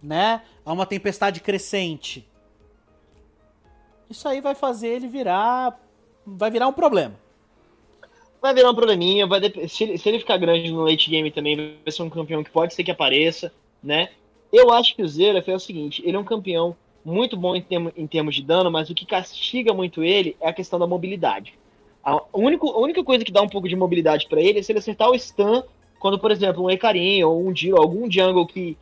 né? 0.00 0.42
A 0.64 0.72
uma 0.72 0.86
tempestade 0.86 1.40
crescente. 1.40 2.26
Isso 4.08 4.26
aí 4.28 4.40
vai 4.40 4.54
fazer 4.54 4.88
ele 4.88 5.08
virar 5.08 5.78
vai 6.24 6.50
virar 6.50 6.68
um 6.68 6.72
problema. 6.72 7.20
Vai 8.40 8.54
virar 8.54 8.70
um 8.70 8.74
probleminha, 8.74 9.26
vai 9.26 9.40
se, 9.68 9.84
ele, 9.84 9.98
se 9.98 10.08
ele 10.08 10.18
ficar 10.18 10.36
grande 10.36 10.70
no 10.70 10.84
late 10.84 11.08
game 11.08 11.30
também, 11.30 11.56
vai 11.56 11.92
ser 11.92 12.02
um 12.02 12.10
campeão 12.10 12.42
que 12.42 12.50
pode 12.50 12.74
ser 12.74 12.82
que 12.82 12.90
apareça, 12.90 13.52
né? 13.82 14.10
Eu 14.52 14.72
acho 14.72 14.96
que 14.96 15.02
o 15.02 15.08
Zeraf 15.08 15.48
é 15.48 15.54
o 15.54 15.60
seguinte, 15.60 16.02
ele 16.04 16.16
é 16.16 16.20
um 16.20 16.24
campeão 16.24 16.76
muito 17.04 17.36
bom 17.36 17.56
em, 17.56 17.62
termo, 17.62 17.92
em 17.96 18.06
termos 18.06 18.34
de 18.34 18.42
dano, 18.42 18.70
mas 18.70 18.90
o 18.90 18.94
que 18.94 19.06
castiga 19.06 19.72
muito 19.72 20.02
ele 20.02 20.36
é 20.40 20.48
a 20.48 20.52
questão 20.52 20.78
da 20.78 20.86
mobilidade. 20.86 21.54
A, 22.04 22.20
único, 22.32 22.68
a 22.68 22.78
única 22.78 23.02
coisa 23.04 23.24
que 23.24 23.32
dá 23.32 23.42
um 23.42 23.48
pouco 23.48 23.68
de 23.68 23.76
mobilidade 23.76 24.26
para 24.28 24.40
ele 24.40 24.58
é 24.58 24.62
se 24.62 24.72
ele 24.72 24.78
acertar 24.78 25.08
o 25.10 25.18
stun 25.18 25.62
quando, 25.98 26.18
por 26.18 26.32
exemplo, 26.32 26.64
um 26.64 26.70
Ekarim 26.70 27.22
ou 27.22 27.46
um 27.46 27.52
Dio, 27.52 27.76
algum 27.76 28.10
jungle 28.10 28.44
que 28.44 28.76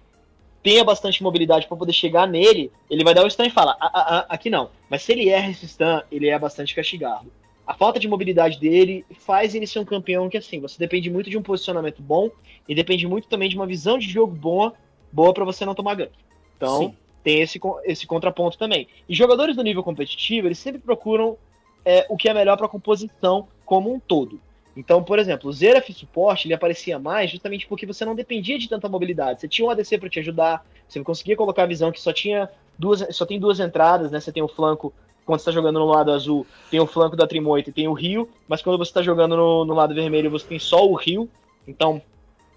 tenha 0.62 0.82
bastante 0.82 1.22
mobilidade 1.22 1.66
para 1.66 1.76
poder 1.76 1.92
chegar 1.92 2.26
nele, 2.26 2.72
ele 2.88 3.04
vai 3.04 3.14
dar 3.14 3.26
o 3.26 3.30
stun 3.30 3.44
e 3.44 3.50
fala, 3.50 3.76
ah, 3.78 3.90
ah, 3.92 4.18
ah, 4.18 4.26
aqui 4.28 4.48
não. 4.48 4.70
Mas 4.88 5.02
se 5.02 5.12
ele 5.12 5.28
erra 5.28 5.50
esse 5.50 5.68
stun, 5.68 6.00
ele 6.10 6.28
é 6.28 6.38
bastante 6.38 6.74
castigado. 6.74 7.30
A 7.66 7.74
falta 7.74 8.00
de 8.00 8.08
mobilidade 8.08 8.58
dele 8.58 9.04
faz 9.18 9.54
ele 9.54 9.66
ser 9.66 9.78
um 9.78 9.84
campeão 9.84 10.30
que, 10.30 10.38
assim, 10.38 10.60
você 10.60 10.78
depende 10.78 11.10
muito 11.10 11.28
de 11.28 11.36
um 11.36 11.42
posicionamento 11.42 12.00
bom 12.00 12.30
e 12.66 12.74
depende 12.74 13.06
muito 13.06 13.28
também 13.28 13.50
de 13.50 13.54
uma 13.54 13.66
visão 13.66 13.98
de 13.98 14.08
jogo 14.08 14.34
boa, 14.34 14.72
boa 15.12 15.34
para 15.34 15.44
você 15.44 15.64
não 15.66 15.74
tomar 15.74 15.96
gank. 15.96 16.12
Então, 16.56 16.78
Sim. 16.78 16.94
Tem 17.22 17.40
esse, 17.40 17.60
esse 17.84 18.06
contraponto 18.06 18.58
também. 18.58 18.88
E 19.08 19.14
jogadores 19.14 19.56
do 19.56 19.62
nível 19.62 19.82
competitivo, 19.82 20.48
eles 20.48 20.58
sempre 20.58 20.80
procuram 20.80 21.36
é, 21.84 22.06
o 22.08 22.16
que 22.16 22.28
é 22.28 22.34
melhor 22.34 22.56
para 22.56 22.66
a 22.66 22.68
composição 22.68 23.48
como 23.64 23.92
um 23.92 24.00
todo. 24.00 24.40
Então, 24.76 25.02
por 25.02 25.18
exemplo, 25.18 25.50
o 25.50 25.52
Zeraf 25.52 25.92
suporte 25.92 26.46
ele 26.46 26.54
aparecia 26.54 26.98
mais 26.98 27.30
justamente 27.30 27.66
porque 27.66 27.86
você 27.86 28.04
não 28.04 28.14
dependia 28.14 28.58
de 28.58 28.68
tanta 28.68 28.88
mobilidade. 28.88 29.40
Você 29.40 29.48
tinha 29.48 29.66
um 29.66 29.70
ADC 29.70 29.98
para 29.98 30.08
te 30.08 30.20
ajudar, 30.20 30.64
você 30.88 31.02
conseguia 31.02 31.36
colocar 31.36 31.64
a 31.64 31.66
visão 31.66 31.90
que 31.90 32.00
só 32.00 32.12
tinha 32.12 32.48
duas, 32.78 33.04
só 33.14 33.26
tem 33.26 33.38
duas 33.38 33.60
entradas, 33.60 34.10
né? 34.10 34.20
Você 34.20 34.32
tem 34.32 34.42
o 34.42 34.48
flanco 34.48 34.92
quando 35.26 35.40
está 35.40 35.52
jogando 35.52 35.78
no 35.78 35.86
lado 35.86 36.10
azul, 36.12 36.46
tem 36.70 36.80
o 36.80 36.86
flanco 36.86 37.16
da 37.16 37.26
Trimoita 37.26 37.70
e 37.70 37.72
tem 37.72 37.86
o 37.86 37.92
rio, 37.92 38.28
mas 38.48 38.62
quando 38.62 38.78
você 38.78 38.90
está 38.90 39.02
jogando 39.02 39.36
no, 39.36 39.64
no, 39.64 39.74
lado 39.74 39.94
vermelho, 39.94 40.30
você 40.30 40.46
tem 40.46 40.58
só 40.58 40.84
o 40.84 40.94
rio. 40.94 41.28
Então, 41.68 42.02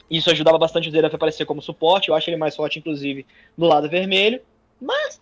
isso 0.10 0.32
ajudava 0.32 0.58
bastante 0.58 0.90
o 0.90 0.92
Zeraf 0.92 1.14
a 1.14 1.18
aparecer 1.18 1.46
como 1.46 1.62
suporte. 1.62 2.10
Eu 2.10 2.16
acho 2.16 2.30
ele 2.30 2.38
mais 2.38 2.56
forte, 2.56 2.80
inclusive, 2.80 3.26
no 3.58 3.68
lado 3.68 3.90
vermelho. 3.90 4.42
Mas 4.82 5.22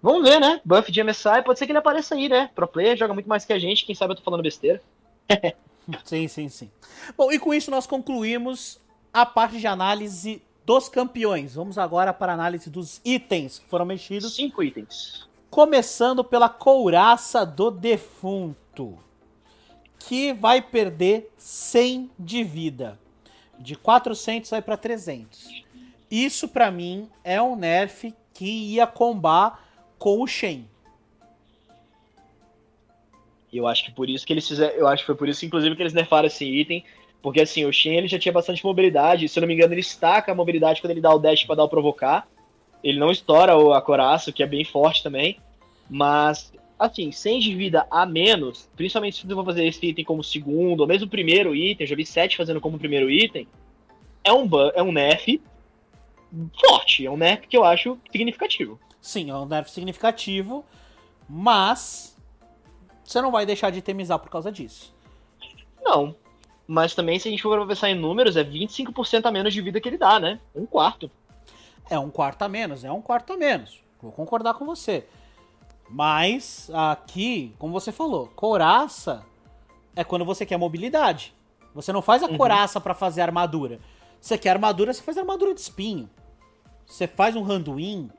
Vamos 0.00 0.22
ver, 0.22 0.38
né? 0.40 0.60
Buff 0.64 0.92
de 0.92 1.02
MSI, 1.02 1.42
pode 1.44 1.58
ser 1.58 1.66
que 1.66 1.72
ele 1.72 1.78
apareça 1.78 2.14
aí, 2.14 2.28
né? 2.28 2.50
Pro 2.54 2.68
player, 2.68 2.96
joga 2.96 3.12
muito 3.12 3.28
mais 3.28 3.44
que 3.44 3.52
a 3.52 3.58
gente, 3.58 3.84
quem 3.84 3.94
sabe 3.94 4.12
eu 4.12 4.16
tô 4.16 4.22
falando 4.22 4.42
besteira. 4.42 4.80
sim, 6.04 6.28
sim, 6.28 6.48
sim. 6.48 6.70
Bom, 7.16 7.32
e 7.32 7.38
com 7.38 7.52
isso 7.52 7.70
nós 7.70 7.86
concluímos 7.86 8.80
a 9.12 9.26
parte 9.26 9.58
de 9.58 9.66
análise 9.66 10.40
dos 10.64 10.88
campeões. 10.88 11.54
Vamos 11.54 11.78
agora 11.78 12.12
para 12.12 12.32
a 12.32 12.34
análise 12.34 12.70
dos 12.70 13.00
itens 13.04 13.58
que 13.58 13.68
foram 13.68 13.84
mexidos. 13.84 14.36
Cinco 14.36 14.62
itens. 14.62 15.26
Começando 15.50 16.22
pela 16.22 16.48
couraça 16.48 17.44
do 17.44 17.70
defunto, 17.70 18.98
que 19.98 20.32
vai 20.32 20.62
perder 20.62 21.32
100 21.36 22.10
de 22.16 22.44
vida. 22.44 22.98
De 23.58 23.74
400 23.74 24.50
vai 24.50 24.62
para 24.62 24.76
300. 24.76 25.64
Isso 26.08 26.46
para 26.46 26.70
mim 26.70 27.10
é 27.24 27.42
um 27.42 27.56
nerf 27.56 28.14
que 28.38 28.46
ia 28.74 28.86
combar 28.86 29.68
com 29.98 30.22
o 30.22 30.26
Shen. 30.26 30.64
Eu 33.52 33.66
acho 33.66 33.84
que 33.84 33.90
por 33.90 34.08
isso 34.08 34.24
que 34.24 34.32
eles 34.32 34.46
fizeram. 34.46 34.74
Eu 34.76 34.86
acho 34.86 35.02
que 35.02 35.06
foi 35.06 35.16
por 35.16 35.28
isso, 35.28 35.44
inclusive, 35.44 35.74
que 35.74 35.82
eles 35.82 35.92
nerfaram 35.92 36.28
esse 36.28 36.44
item. 36.44 36.84
Porque 37.20 37.40
assim, 37.40 37.64
o 37.64 37.72
Shen 37.72 37.96
ele 37.96 38.06
já 38.06 38.16
tinha 38.16 38.32
bastante 38.32 38.64
mobilidade. 38.64 39.28
Se 39.28 39.36
eu 39.36 39.40
não 39.40 39.48
me 39.48 39.54
engano, 39.54 39.74
ele 39.74 39.80
estaca 39.80 40.30
a 40.30 40.34
mobilidade 40.36 40.80
quando 40.80 40.92
ele 40.92 41.00
dá 41.00 41.12
o 41.12 41.18
dash 41.18 41.42
para 41.42 41.56
dar 41.56 41.64
o 41.64 41.68
provocar. 41.68 42.28
Ele 42.84 43.00
não 43.00 43.10
estoura 43.10 43.54
a 43.76 43.82
coraça, 43.82 44.30
que 44.30 44.40
é 44.40 44.46
bem 44.46 44.64
forte 44.64 45.02
também. 45.02 45.40
Mas, 45.90 46.52
assim, 46.78 47.10
100 47.10 47.40
de 47.40 47.54
vida 47.56 47.88
a 47.90 48.06
menos, 48.06 48.70
principalmente 48.76 49.16
se 49.16 49.26
você 49.26 49.34
for 49.34 49.44
fazer 49.44 49.66
esse 49.66 49.84
item 49.84 50.04
como 50.04 50.22
segundo, 50.22 50.82
ou 50.82 50.86
mesmo 50.86 51.08
primeiro 51.08 51.56
item, 51.56 51.88
já 51.88 51.96
vi 51.96 52.06
7 52.06 52.36
fazendo 52.36 52.60
como 52.60 52.78
primeiro 52.78 53.10
item, 53.10 53.48
é 54.22 54.32
um, 54.32 54.48
é 54.76 54.82
um 54.82 54.92
nerf 54.92 55.40
forte. 56.60 57.06
É 57.06 57.10
um 57.10 57.16
nerf 57.16 57.46
que 57.46 57.56
eu 57.56 57.64
acho 57.64 57.98
significativo. 58.10 58.78
Sim, 59.00 59.30
é 59.30 59.34
um 59.34 59.46
nerf 59.46 59.70
significativo, 59.70 60.64
mas 61.28 62.16
você 63.04 63.20
não 63.20 63.30
vai 63.30 63.46
deixar 63.46 63.70
de 63.70 63.78
itemizar 63.78 64.18
por 64.18 64.30
causa 64.30 64.52
disso. 64.52 64.94
Não. 65.82 66.14
Mas 66.66 66.94
também, 66.94 67.18
se 67.18 67.28
a 67.28 67.30
gente 67.30 67.42
for 67.42 67.66
pensar 67.66 67.88
em 67.88 67.94
números, 67.94 68.36
é 68.36 68.44
25% 68.44 69.24
a 69.24 69.30
menos 69.30 69.54
de 69.54 69.62
vida 69.62 69.80
que 69.80 69.88
ele 69.88 69.96
dá, 69.96 70.20
né? 70.20 70.38
Um 70.54 70.66
quarto. 70.66 71.10
É 71.88 71.98
um 71.98 72.10
quarto 72.10 72.42
a 72.42 72.48
menos, 72.48 72.84
é 72.84 72.92
um 72.92 73.00
quarto 73.00 73.32
a 73.32 73.36
menos. 73.36 73.80
Vou 74.02 74.12
concordar 74.12 74.54
com 74.54 74.66
você. 74.66 75.06
Mas 75.88 76.70
aqui, 76.74 77.54
como 77.58 77.72
você 77.72 77.90
falou, 77.90 78.26
coraça 78.36 79.24
é 79.96 80.04
quando 80.04 80.24
você 80.24 80.44
quer 80.44 80.58
mobilidade. 80.58 81.34
Você 81.74 81.92
não 81.92 82.02
faz 82.02 82.22
a 82.22 82.26
uhum. 82.26 82.36
coraça 82.36 82.80
para 82.80 82.94
fazer 82.94 83.22
armadura. 83.22 83.80
Você 84.20 84.36
quer 84.36 84.50
armadura, 84.50 84.92
você 84.92 85.02
faz 85.02 85.16
armadura 85.16 85.54
de 85.54 85.60
espinho. 85.60 86.08
Você 86.86 87.06
faz 87.06 87.36
um 87.36 87.42
randuin, 87.42 88.10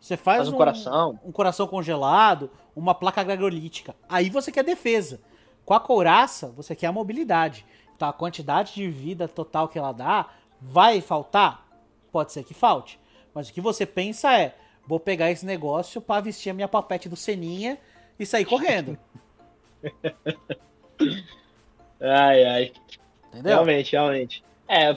você 0.00 0.16
faz, 0.16 0.38
faz 0.38 0.48
um, 0.48 0.54
um, 0.54 0.56
coração. 0.56 1.20
Um 1.24 1.32
coração 1.32 1.66
congelado, 1.66 2.50
uma 2.74 2.94
placa 2.94 3.22
gregolítica. 3.22 3.94
Aí 4.08 4.30
você 4.30 4.52
quer 4.52 4.64
defesa. 4.64 5.20
Com 5.64 5.74
a 5.74 5.80
couraça, 5.80 6.48
você 6.48 6.76
quer 6.76 6.86
a 6.86 6.92
mobilidade. 6.92 7.64
Então 7.94 8.08
a 8.08 8.12
quantidade 8.12 8.74
de 8.74 8.88
vida 8.88 9.26
total 9.26 9.68
que 9.68 9.78
ela 9.78 9.92
dá 9.92 10.28
vai 10.60 11.00
faltar? 11.00 11.66
Pode 12.12 12.32
ser 12.32 12.44
que 12.44 12.54
falte. 12.54 13.00
Mas 13.34 13.48
o 13.48 13.52
que 13.52 13.60
você 13.60 13.84
pensa 13.84 14.36
é: 14.36 14.56
vou 14.86 15.00
pegar 15.00 15.30
esse 15.30 15.44
negócio 15.44 16.00
para 16.00 16.20
vestir 16.20 16.50
a 16.50 16.54
minha 16.54 16.68
papete 16.68 17.08
do 17.08 17.16
Seninha 17.16 17.78
e 18.18 18.24
sair 18.24 18.44
correndo. 18.44 18.96
ai, 22.00 22.44
ai. 22.44 22.72
Entendeu? 23.28 23.52
Realmente, 23.52 23.92
realmente. 23.92 24.45
É, 24.68 24.92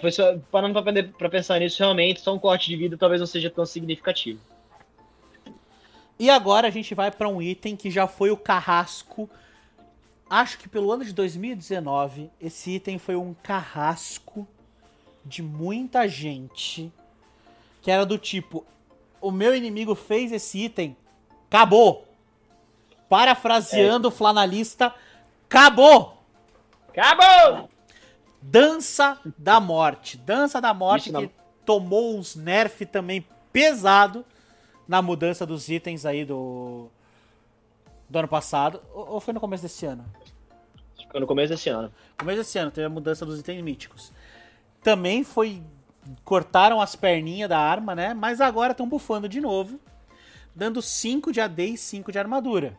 parando 0.51 0.81
pra, 0.81 1.03
pra 1.17 1.29
pensar 1.29 1.59
nisso, 1.59 1.79
realmente, 1.79 2.21
só 2.21 2.33
um 2.33 2.39
corte 2.39 2.69
de 2.69 2.75
vida 2.75 2.97
talvez 2.97 3.19
não 3.21 3.27
seja 3.27 3.49
tão 3.49 3.65
significativo. 3.65 4.39
E 6.17 6.29
agora 6.29 6.67
a 6.67 6.71
gente 6.71 6.93
vai 6.93 7.11
para 7.11 7.29
um 7.29 7.41
item 7.41 7.75
que 7.75 7.89
já 7.89 8.05
foi 8.07 8.29
o 8.31 8.37
carrasco. 8.37 9.29
Acho 10.29 10.57
que 10.57 10.67
pelo 10.67 10.91
ano 10.91 11.05
de 11.05 11.13
2019, 11.13 12.29
esse 12.41 12.71
item 12.71 12.97
foi 12.97 13.15
um 13.15 13.33
carrasco 13.33 14.47
de 15.23 15.41
muita 15.41 16.07
gente. 16.07 16.91
Que 17.81 17.89
era 17.89 18.05
do 18.05 18.17
tipo: 18.17 18.65
o 19.21 19.31
meu 19.31 19.55
inimigo 19.55 19.95
fez 19.95 20.31
esse 20.31 20.65
item, 20.65 20.97
acabou. 21.47 22.05
Parafraseando 23.07 24.09
o 24.09 24.11
é. 24.11 24.13
flanalista, 24.13 24.93
acabou! 25.47 26.17
Acabou! 26.89 27.68
Dança 28.41 29.19
da 29.37 29.59
Morte. 29.59 30.17
Dança 30.17 30.61
da 30.61 30.73
Morte 30.73 31.09
Isso 31.09 31.17
que 31.17 31.25
não... 31.25 31.31
tomou 31.65 32.17
uns 32.17 32.35
nerf 32.35 32.85
também 32.85 33.25
pesado 33.51 34.25
na 34.87 35.01
mudança 35.01 35.45
dos 35.45 35.69
itens 35.69 36.05
aí 36.05 36.25
do, 36.25 36.89
do 38.09 38.19
ano 38.19 38.27
passado. 38.27 38.81
Ou 38.93 39.19
foi 39.19 39.33
no 39.33 39.39
começo 39.39 39.63
desse 39.63 39.85
ano? 39.85 40.05
Foi 41.11 41.19
no 41.19 41.27
começo 41.27 41.53
desse 41.53 41.69
ano. 41.69 41.87
No 42.11 42.17
começo 42.17 42.39
desse 42.39 42.57
ano 42.57 42.71
teve 42.71 42.85
a 42.85 42.89
mudança 42.89 43.25
dos 43.25 43.39
itens 43.39 43.61
míticos. 43.61 44.11
Também 44.81 45.23
foi. 45.23 45.61
Cortaram 46.23 46.81
as 46.81 46.95
perninhas 46.95 47.49
da 47.49 47.59
arma, 47.59 47.93
né? 47.93 48.13
Mas 48.13 48.41
agora 48.41 48.71
estão 48.71 48.87
bufando 48.87 49.27
de 49.27 49.39
novo. 49.39 49.79
Dando 50.55 50.81
5 50.81 51.31
de 51.31 51.39
AD 51.39 51.65
e 51.65 51.77
5 51.77 52.11
de 52.11 52.17
armadura. 52.17 52.77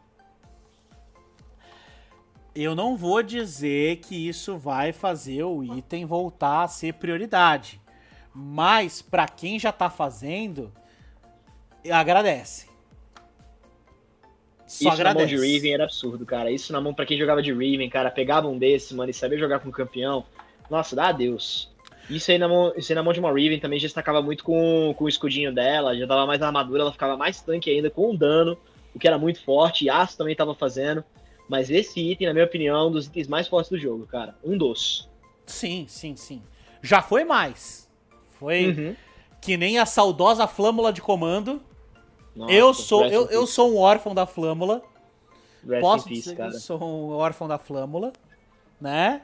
Eu 2.54 2.74
não 2.74 2.96
vou 2.96 3.22
dizer 3.22 3.98
que 3.98 4.28
isso 4.28 4.58
vai 4.58 4.92
fazer 4.92 5.44
o 5.44 5.62
item 5.62 6.04
voltar 6.04 6.64
a 6.64 6.68
ser 6.68 6.94
prioridade. 6.94 7.80
Mas 8.34 9.00
para 9.02 9.26
quem 9.28 9.58
já 9.58 9.72
tá 9.72 9.88
fazendo, 9.88 10.72
agradece. 11.90 12.68
Só 14.66 14.84
Isso 14.84 14.88
agradece. 14.88 15.26
na 15.26 15.38
mão 15.38 15.44
de 15.44 15.52
Riven 15.52 15.74
era 15.74 15.84
absurdo, 15.84 16.24
cara. 16.24 16.50
Isso 16.50 16.72
na 16.72 16.80
mão 16.80 16.94
pra 16.94 17.04
quem 17.04 17.18
jogava 17.18 17.42
de 17.42 17.52
Riven, 17.52 17.88
cara, 17.88 18.10
pegava 18.10 18.46
um 18.46 18.56
desse, 18.56 18.94
mano, 18.94 19.10
e 19.10 19.14
sabia 19.14 19.38
jogar 19.38 19.58
com 19.58 19.70
campeão. 19.70 20.24
Nossa, 20.70 20.94
dá 20.94 21.08
adeus. 21.08 21.68
Isso 22.08 22.30
aí 22.30 22.38
na 22.38 22.46
mão, 22.46 22.72
isso 22.76 22.90
aí 22.92 22.94
na 22.96 23.02
mão 23.02 23.12
de 23.12 23.18
uma 23.18 23.32
Riven 23.32 23.58
também 23.58 23.80
já 23.80 23.86
destacava 23.86 24.22
muito 24.22 24.44
com, 24.44 24.94
com 24.96 25.04
o 25.04 25.08
escudinho 25.08 25.52
dela, 25.52 25.96
já 25.96 26.06
dava 26.06 26.26
mais 26.26 26.40
armadura, 26.40 26.82
ela 26.82 26.92
ficava 26.92 27.16
mais 27.16 27.40
tanque 27.40 27.70
ainda 27.70 27.90
com 27.90 28.14
dano, 28.14 28.56
o 28.94 28.98
que 28.98 29.08
era 29.08 29.18
muito 29.18 29.42
forte. 29.42 29.84
E 29.84 29.90
Aço 29.90 30.16
também 30.16 30.36
tava 30.36 30.54
fazendo. 30.54 31.04
Mas 31.50 31.68
esse 31.68 31.98
item, 31.98 32.28
na 32.28 32.32
minha 32.32 32.44
opinião, 32.44 32.78
é 32.78 32.86
um 32.86 32.92
dos 32.92 33.08
itens 33.08 33.26
mais 33.26 33.48
fortes 33.48 33.68
do 33.68 33.76
jogo, 33.76 34.06
cara. 34.06 34.36
Um 34.44 34.56
dos. 34.56 35.10
Sim, 35.44 35.84
sim, 35.88 36.14
sim. 36.14 36.40
Já 36.80 37.02
foi 37.02 37.24
mais. 37.24 37.90
Foi 38.38 38.68
uhum. 38.68 38.96
que 39.40 39.56
nem 39.56 39.76
a 39.76 39.84
saudosa 39.84 40.46
flâmula 40.46 40.92
de 40.92 41.02
comando. 41.02 41.60
Nossa, 42.36 42.52
eu 42.52 42.72
sou 42.72 43.04
eu, 43.04 43.26
eu 43.30 43.48
sou 43.48 43.72
um 43.72 43.78
órfão 43.78 44.14
da 44.14 44.26
flâmula. 44.26 44.80
Rest 45.66 45.80
Posso 45.80 46.04
peace, 46.04 46.20
dizer 46.20 46.36
cara. 46.36 46.50
que 46.50 46.56
eu 46.56 46.60
sou 46.60 46.80
um 46.80 47.10
órfão 47.14 47.48
da 47.48 47.58
flâmula, 47.58 48.12
né? 48.80 49.22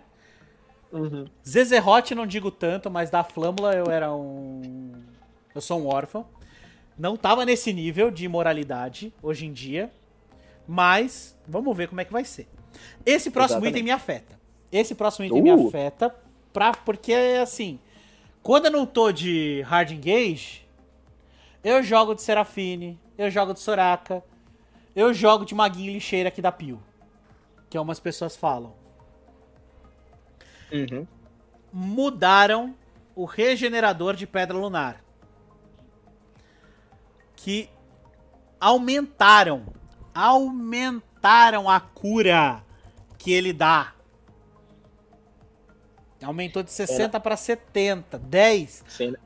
Uhum. 0.90 1.26
Zezerot 1.48 2.12
não 2.12 2.26
digo 2.26 2.50
tanto, 2.50 2.90
mas 2.90 3.08
da 3.08 3.22
flâmula 3.22 3.72
eu 3.72 3.86
era 3.86 4.12
um 4.12 4.90
eu 5.54 5.60
sou 5.60 5.80
um 5.80 5.86
órfão. 5.86 6.26
Não 6.98 7.16
tava 7.16 7.44
nesse 7.44 7.72
nível 7.72 8.10
de 8.10 8.26
moralidade 8.26 9.14
hoje 9.22 9.46
em 9.46 9.52
dia, 9.52 9.92
mas 10.66 11.38
vamos 11.46 11.76
ver 11.76 11.88
como 11.88 12.00
é 12.00 12.04
que 12.04 12.12
vai 12.12 12.24
ser. 12.24 12.48
Esse 13.04 13.30
próximo 13.30 13.58
Exatamente. 13.58 13.74
item 13.74 13.82
me 13.84 13.90
afeta. 13.90 14.40
Esse 14.70 14.94
próximo 14.94 15.26
item 15.26 15.40
uh. 15.40 15.42
me 15.42 15.66
afeta 15.68 16.14
pra, 16.52 16.72
porque 16.72 17.12
assim, 17.40 17.78
quando 18.42 18.66
eu 18.66 18.70
não 18.70 18.86
tô 18.86 19.12
de 19.12 19.62
hard 19.62 19.90
engage, 19.90 20.66
eu 21.62 21.82
jogo 21.82 22.14
de 22.14 22.22
Serafine, 22.22 22.98
eu 23.18 23.30
jogo 23.30 23.52
de 23.52 23.60
Soraka, 23.60 24.22
eu 24.94 25.12
jogo 25.12 25.44
de 25.44 25.54
maguinho 25.54 25.92
lixeira 25.92 26.28
aqui 26.28 26.40
da 26.40 26.52
Pio. 26.52 26.82
Que 27.68 27.76
algumas 27.76 28.00
pessoas 28.00 28.36
falam. 28.36 28.72
Uhum. 30.72 31.06
Mudaram 31.72 32.74
o 33.14 33.24
regenerador 33.24 34.14
de 34.14 34.26
pedra 34.26 34.56
lunar. 34.56 35.04
Que 37.34 37.68
aumentaram 38.60 39.66
aumentaram 40.16 41.68
a 41.68 41.78
cura 41.78 42.64
que 43.18 43.32
ele 43.32 43.52
dá. 43.52 43.92
Aumentou 46.24 46.62
de 46.62 46.72
60 46.72 47.20
para 47.20 47.36
70. 47.36 48.18
10. 48.18 48.84
Cena. 48.88 49.18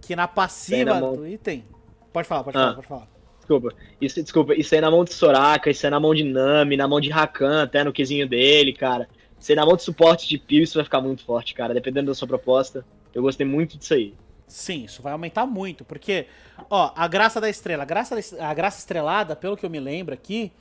Que 0.00 0.16
na 0.16 0.26
passiva 0.26 1.00
do 1.00 1.26
item. 1.26 1.64
Pode 2.12 2.26
falar, 2.26 2.42
pode 2.42 2.58
ah. 2.58 2.60
falar, 2.60 2.74
pode 2.74 2.88
falar. 2.88 3.08
Desculpa. 3.38 3.74
Isso, 4.00 4.22
desculpa, 4.22 4.54
isso 4.54 4.74
aí 4.74 4.80
na 4.80 4.90
mão 4.90 5.04
de 5.04 5.14
Soraka, 5.14 5.70
isso 5.70 5.86
aí 5.86 5.90
na 5.90 6.00
mão 6.00 6.12
de 6.12 6.24
Nami, 6.24 6.76
na 6.76 6.88
mão 6.88 7.00
de 7.00 7.10
Rakan, 7.10 7.62
até 7.62 7.84
no 7.84 7.92
quesinho 7.92 8.28
dele, 8.28 8.72
cara. 8.72 9.08
Isso 9.38 9.52
aí 9.52 9.56
na 9.56 9.64
mão 9.64 9.76
de 9.76 9.82
suporte 9.82 10.28
de 10.28 10.36
Pio, 10.36 10.64
isso 10.64 10.74
vai 10.74 10.84
ficar 10.84 11.00
muito 11.00 11.24
forte, 11.24 11.54
cara. 11.54 11.72
Dependendo 11.72 12.08
da 12.08 12.14
sua 12.14 12.26
proposta. 12.26 12.84
Eu 13.14 13.22
gostei 13.22 13.46
muito 13.46 13.78
disso 13.78 13.94
aí. 13.94 14.14
Sim, 14.46 14.84
isso 14.84 15.02
vai 15.02 15.12
aumentar 15.12 15.44
muito, 15.44 15.84
porque, 15.84 16.28
ó, 16.70 16.92
a 16.94 17.08
graça 17.08 17.40
da 17.40 17.50
estrela, 17.50 17.82
a 17.82 17.86
graça, 17.86 18.16
a 18.40 18.54
graça 18.54 18.78
estrelada, 18.78 19.34
pelo 19.34 19.56
que 19.56 19.66
eu 19.66 19.70
me 19.70 19.80
lembro 19.80 20.14
aqui, 20.14 20.52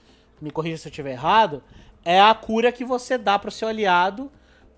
me 0.41 0.49
corrija 0.49 0.77
se 0.77 0.87
eu 0.87 0.89
estiver 0.89 1.11
errado, 1.11 1.63
é 2.03 2.19
a 2.19 2.33
cura 2.33 2.71
que 2.71 2.83
você 2.83 3.17
dá 3.17 3.37
pro 3.37 3.51
seu 3.51 3.67
aliado 3.67 4.31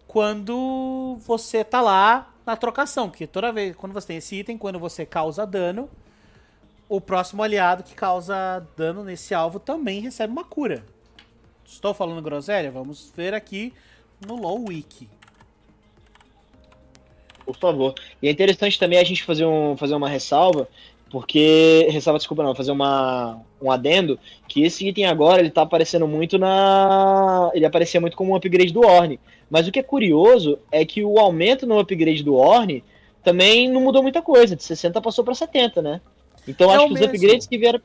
quando 0.07 1.17
você 1.25 1.63
tá 1.63 1.81
lá 1.81 2.33
na 2.45 2.55
trocação, 2.55 3.09
porque 3.09 3.27
toda 3.27 3.51
vez, 3.51 3.75
quando 3.75 3.93
você 3.93 4.07
tem 4.07 4.17
esse 4.17 4.35
item, 4.37 4.57
quando 4.57 4.79
você 4.79 5.05
causa 5.05 5.45
dano, 5.45 5.89
o 6.89 7.01
próximo 7.01 7.43
aliado 7.43 7.83
que 7.83 7.93
causa 7.93 8.65
dano 8.75 9.03
nesse 9.03 9.33
alvo 9.33 9.59
também 9.59 10.01
recebe 10.01 10.31
uma 10.31 10.45
cura. 10.45 10.85
Estou 11.65 11.93
falando 11.93 12.21
groselha? 12.21 12.71
Vamos 12.71 13.11
ver 13.15 13.33
aqui 13.33 13.73
no 14.25 14.35
LoL 14.35 14.65
Wiki. 14.69 15.09
Por 17.47 17.55
favor. 17.55 17.95
E 18.21 18.27
é 18.27 18.31
interessante 18.31 18.77
também 18.77 18.99
a 18.99 19.03
gente 19.05 19.23
fazer, 19.23 19.45
um, 19.45 19.77
fazer 19.77 19.95
uma 19.95 20.09
ressalva, 20.09 20.67
porque. 21.09 21.87
Ressalva, 21.89 22.17
desculpa, 22.17 22.43
não, 22.43 22.53
fazer 22.53 22.71
uma, 22.71 23.39
um 23.61 23.71
adendo, 23.71 24.19
que 24.49 24.63
esse 24.63 24.85
item 24.85 25.05
agora 25.05 25.39
ele 25.39 25.49
tá 25.49 25.61
aparecendo 25.61 26.05
muito 26.05 26.37
na. 26.37 27.49
Ele 27.53 27.65
aparecia 27.65 28.01
muito 28.01 28.17
como 28.17 28.33
um 28.33 28.35
upgrade 28.35 28.73
do 28.73 28.81
Orne. 28.85 29.17
Mas 29.49 29.65
o 29.65 29.71
que 29.71 29.79
é 29.79 29.83
curioso 29.83 30.59
é 30.69 30.83
que 30.83 31.05
o 31.05 31.17
aumento 31.17 31.65
no 31.65 31.79
upgrade 31.79 32.21
do 32.21 32.35
Orne 32.35 32.83
também 33.23 33.69
não 33.69 33.79
mudou 33.79 34.03
muita 34.03 34.21
coisa. 34.21 34.53
De 34.53 34.63
60 34.63 34.99
passou 35.01 35.23
para 35.23 35.33
70, 35.33 35.81
né? 35.81 36.01
Então 36.45 36.69
é 36.69 36.75
acho 36.75 36.87
que 36.87 36.93
mesmo. 36.95 37.05
os 37.05 37.13
upgrades 37.13 37.47
que 37.47 37.57
vieram. 37.57 37.79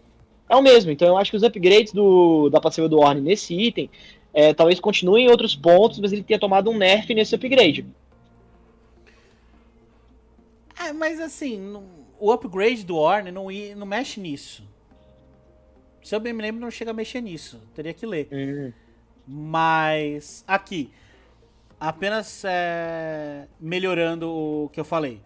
É 0.48 0.56
o 0.56 0.60
mesmo. 0.62 0.90
Então 0.90 1.06
eu 1.06 1.16
acho 1.16 1.30
que 1.30 1.36
os 1.36 1.44
upgrades 1.44 1.92
do, 1.92 2.50
da 2.50 2.60
passiva 2.60 2.88
do 2.88 2.98
Orne 2.98 3.20
nesse 3.20 3.54
item 3.54 3.88
é, 4.34 4.52
talvez 4.52 4.80
continuem 4.80 5.26
em 5.26 5.30
outros 5.30 5.54
pontos, 5.54 6.00
mas 6.00 6.12
ele 6.12 6.24
tenha 6.24 6.38
tomado 6.38 6.68
um 6.68 6.76
nerf 6.76 7.14
nesse 7.14 7.36
upgrade. 7.36 7.86
É, 10.86 10.92
mas 10.92 11.20
assim, 11.20 11.82
o 12.18 12.32
upgrade 12.32 12.84
do 12.84 12.96
Orne 12.96 13.30
não, 13.30 13.46
não 13.76 13.86
mexe 13.86 14.20
nisso. 14.20 14.64
Se 16.02 16.14
eu 16.14 16.20
bem 16.20 16.32
me 16.32 16.42
lembro, 16.42 16.60
não 16.60 16.70
chega 16.70 16.90
a 16.90 16.94
mexer 16.94 17.20
nisso. 17.20 17.60
Teria 17.74 17.94
que 17.94 18.04
ler. 18.04 18.28
Uhum. 18.32 18.72
Mas, 19.26 20.44
aqui, 20.46 20.90
apenas 21.78 22.42
é, 22.44 23.46
melhorando 23.60 24.30
o 24.30 24.68
que 24.72 24.80
eu 24.80 24.84
falei. 24.84 25.20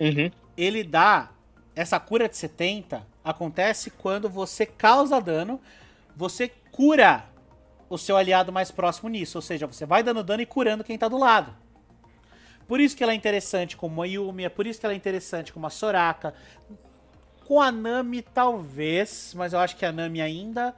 Uhum. 0.00 0.30
Ele 0.56 0.82
dá. 0.82 1.30
Essa 1.76 1.98
cura 1.98 2.28
de 2.28 2.36
70 2.36 3.04
acontece 3.24 3.90
quando 3.90 4.28
você 4.28 4.64
causa 4.64 5.20
dano, 5.20 5.60
você 6.14 6.48
cura 6.70 7.24
o 7.88 7.98
seu 7.98 8.16
aliado 8.16 8.52
mais 8.52 8.70
próximo 8.70 9.08
nisso. 9.08 9.38
Ou 9.38 9.42
seja, 9.42 9.66
você 9.66 9.84
vai 9.84 10.02
dando 10.02 10.22
dano 10.22 10.42
e 10.42 10.46
curando 10.46 10.84
quem 10.84 10.98
tá 10.98 11.08
do 11.08 11.18
lado. 11.18 11.54
Por 12.66 12.80
isso 12.80 12.96
que 12.96 13.02
ela 13.02 13.12
é 13.12 13.14
interessante 13.14 13.76
como 13.76 14.02
a 14.02 14.06
Yumi, 14.06 14.44
é 14.44 14.48
por 14.48 14.66
isso 14.66 14.80
que 14.80 14.86
ela 14.86 14.94
é 14.94 14.96
interessante 14.96 15.52
como 15.52 15.66
a 15.66 15.70
Soraka. 15.70 16.34
Com 17.46 17.60
a 17.60 17.70
Nami, 17.70 18.22
talvez, 18.22 19.34
mas 19.36 19.52
eu 19.52 19.58
acho 19.58 19.76
que 19.76 19.84
a 19.84 19.92
Nami 19.92 20.20
ainda 20.22 20.74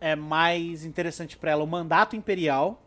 é 0.00 0.16
mais 0.16 0.84
interessante 0.84 1.36
para 1.36 1.52
ela 1.52 1.62
o 1.62 1.66
Mandato 1.66 2.16
Imperial. 2.16 2.82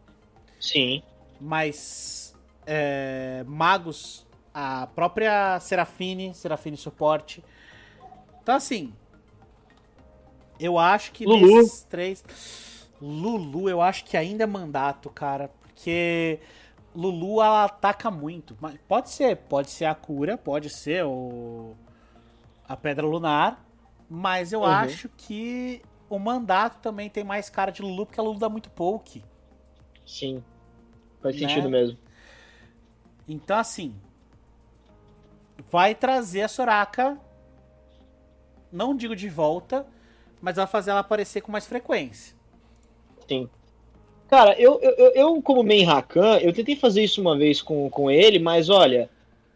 Sim. 0.59 1.01
Mas 1.39 2.35
é, 2.65 3.43
Magos, 3.47 4.27
a 4.53 4.87
própria 4.87 5.59
Serafine, 5.59 6.33
Serafine 6.33 6.77
Suporte. 6.77 7.43
Então, 8.41 8.55
assim, 8.55 8.93
eu 10.59 10.77
acho 10.77 11.11
que 11.11 11.25
Lulu. 11.25 11.61
desses 11.61 11.83
três. 11.83 12.23
Lulu, 13.01 13.69
eu 13.69 13.81
acho 13.81 14.05
que 14.05 14.15
ainda 14.15 14.43
é 14.43 14.47
mandato, 14.47 15.09
cara. 15.09 15.49
Porque 15.61 16.39
Lulu 16.95 17.41
ela 17.41 17.65
ataca 17.65 18.11
muito. 18.11 18.57
Pode 18.87 19.09
ser, 19.09 19.35
pode 19.37 19.69
ser 19.69 19.85
a 19.85 19.95
cura, 19.95 20.37
pode 20.37 20.69
ser 20.69 21.05
o 21.05 21.75
a 22.67 22.77
pedra 22.77 23.05
lunar, 23.05 23.65
mas 24.09 24.53
eu 24.53 24.61
uhum. 24.61 24.65
acho 24.65 25.09
que 25.09 25.81
o 26.09 26.17
mandato 26.17 26.79
também 26.81 27.09
tem 27.09 27.23
mais 27.23 27.49
cara 27.49 27.71
de 27.71 27.81
Lulu 27.81 28.05
porque 28.05 28.19
a 28.19 28.23
Lulu 28.23 28.39
dá 28.39 28.47
muito 28.47 28.69
poke. 28.69 29.23
Sim. 30.05 30.43
Faz 31.21 31.35
né? 31.35 31.47
sentido 31.47 31.69
mesmo. 31.69 31.97
Então 33.27 33.57
assim, 33.57 33.93
vai 35.69 35.93
trazer 35.93 36.43
a 36.43 36.47
Soraka 36.47 37.19
não 38.71 38.95
digo 38.95 39.15
de 39.15 39.27
volta, 39.27 39.85
mas 40.39 40.55
vai 40.55 40.65
fazer 40.65 40.91
ela 40.91 41.01
aparecer 41.01 41.41
com 41.41 41.51
mais 41.51 41.67
frequência. 41.67 42.35
Sim. 43.27 43.49
Cara, 44.31 44.55
eu, 44.57 44.79
eu, 44.81 45.11
eu 45.11 45.41
como 45.41 45.61
main 45.61 45.83
Rakan, 45.83 46.37
eu 46.37 46.53
tentei 46.53 46.73
fazer 46.73 47.03
isso 47.03 47.19
uma 47.19 47.37
vez 47.37 47.61
com, 47.61 47.89
com 47.89 48.09
ele, 48.09 48.39
mas 48.39 48.69
olha, 48.69 49.09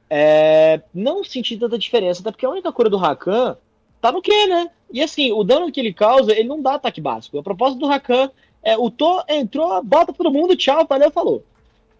é, 0.09 0.81
não 0.93 1.23
senti 1.23 1.55
tanta 1.55 1.77
diferença, 1.77 2.19
até 2.19 2.29
porque 2.29 2.45
a 2.45 2.49
única 2.49 2.73
cura 2.73 2.89
do 2.89 2.97
Rakan 2.97 3.55
tá 4.01 4.11
no 4.11 4.21
Q, 4.21 4.47
né? 4.47 4.69
E 4.91 5.01
assim, 5.01 5.31
o 5.31 5.45
dano 5.45 5.71
que 5.71 5.79
ele 5.79 5.93
causa, 5.93 6.33
ele 6.33 6.49
não 6.49 6.61
dá 6.61 6.73
ataque 6.73 6.99
básico. 6.99 7.39
A 7.39 7.43
propósito 7.43 7.79
do 7.79 7.87
Rakan 7.87 8.29
é 8.61 8.77
o 8.77 8.91
Tô 8.91 9.23
entrou, 9.29 9.81
bota 9.81 10.11
todo 10.11 10.29
mundo, 10.29 10.57
tchau, 10.57 10.85
valeu, 10.85 11.09
falou. 11.09 11.41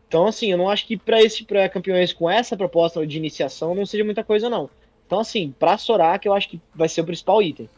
Então, 0.09 0.27
assim, 0.27 0.51
eu 0.51 0.57
não 0.57 0.69
acho 0.69 0.85
que 0.85 0.97
para 0.97 1.21
esse 1.21 1.45
pra 1.45 1.69
campeões 1.69 2.11
com 2.11 2.29
essa 2.29 2.57
proposta 2.57 3.07
de 3.07 3.15
iniciação 3.15 3.73
não 3.73 3.85
seja 3.85 4.03
muita 4.03 4.21
coisa, 4.21 4.49
não. 4.49 4.69
Então, 5.07 5.21
assim, 5.21 5.55
pra 5.57 5.77
Soraka, 5.77 6.27
eu 6.27 6.33
acho 6.33 6.49
que 6.49 6.59
vai 6.75 6.89
ser 6.89 6.99
o 6.99 7.05
principal 7.05 7.41
item. 7.41 7.69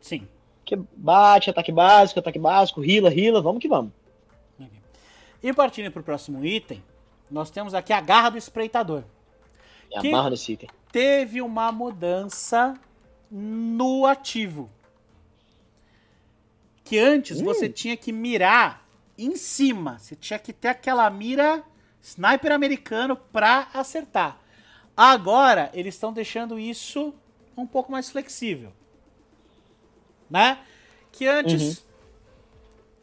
Sim. 0.00 0.26
Que 0.64 0.74
bate, 0.96 1.50
ataque 1.50 1.70
básico, 1.70 2.18
ataque 2.18 2.38
básico, 2.38 2.80
rila, 2.80 3.10
rila, 3.10 3.42
vamos 3.42 3.60
que 3.60 3.68
vamos. 3.68 3.92
E 5.42 5.52
partindo 5.52 5.90
pro 5.90 6.02
próximo 6.02 6.44
item, 6.44 6.82
nós 7.30 7.50
temos 7.50 7.74
aqui 7.74 7.92
a 7.92 8.00
garra 8.00 8.30
do 8.30 8.38
espreitador. 8.38 9.04
Me 9.94 10.00
Que- 10.00 10.08
amarro 10.08 10.30
nesse 10.30 10.52
item. 10.52 10.68
Teve 10.90 11.42
uma 11.42 11.70
mudança 11.70 12.74
no 13.30 14.06
ativo. 14.06 14.70
Que 16.84 16.98
antes 16.98 17.40
você 17.40 17.68
tinha 17.68 17.96
que 17.96 18.12
mirar 18.12 18.86
em 19.18 19.36
cima. 19.36 19.98
Você 19.98 20.14
tinha 20.14 20.38
que 20.38 20.52
ter 20.52 20.68
aquela 20.68 21.08
mira 21.10 21.64
sniper 22.00 22.52
americano 22.52 23.16
pra 23.16 23.68
acertar. 23.74 24.38
Agora 24.96 25.70
eles 25.74 25.94
estão 25.94 26.12
deixando 26.12 26.58
isso 26.58 27.12
um 27.56 27.66
pouco 27.66 27.90
mais 27.90 28.08
flexível. 28.10 28.72
Né? 30.30 30.58
Que 31.10 31.26
antes 31.26 31.84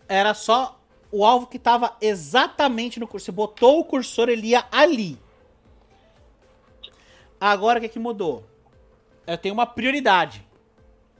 era 0.07 0.33
só 0.33 0.79
o 1.13 1.23
alvo 1.23 1.45
que 1.45 1.57
estava 1.57 1.95
exatamente 2.01 2.99
no 2.99 3.07
cursor. 3.07 3.25
Você 3.25 3.31
botou 3.31 3.79
o 3.79 3.85
cursor, 3.85 4.29
ele 4.29 4.47
ia 4.47 4.65
ali. 4.71 5.19
Agora 7.39 7.77
o 7.77 7.81
que, 7.83 7.87
que 7.87 7.99
mudou? 7.99 8.43
Eu 9.27 9.37
tenho 9.37 9.53
uma 9.53 9.67
prioridade. 9.67 10.43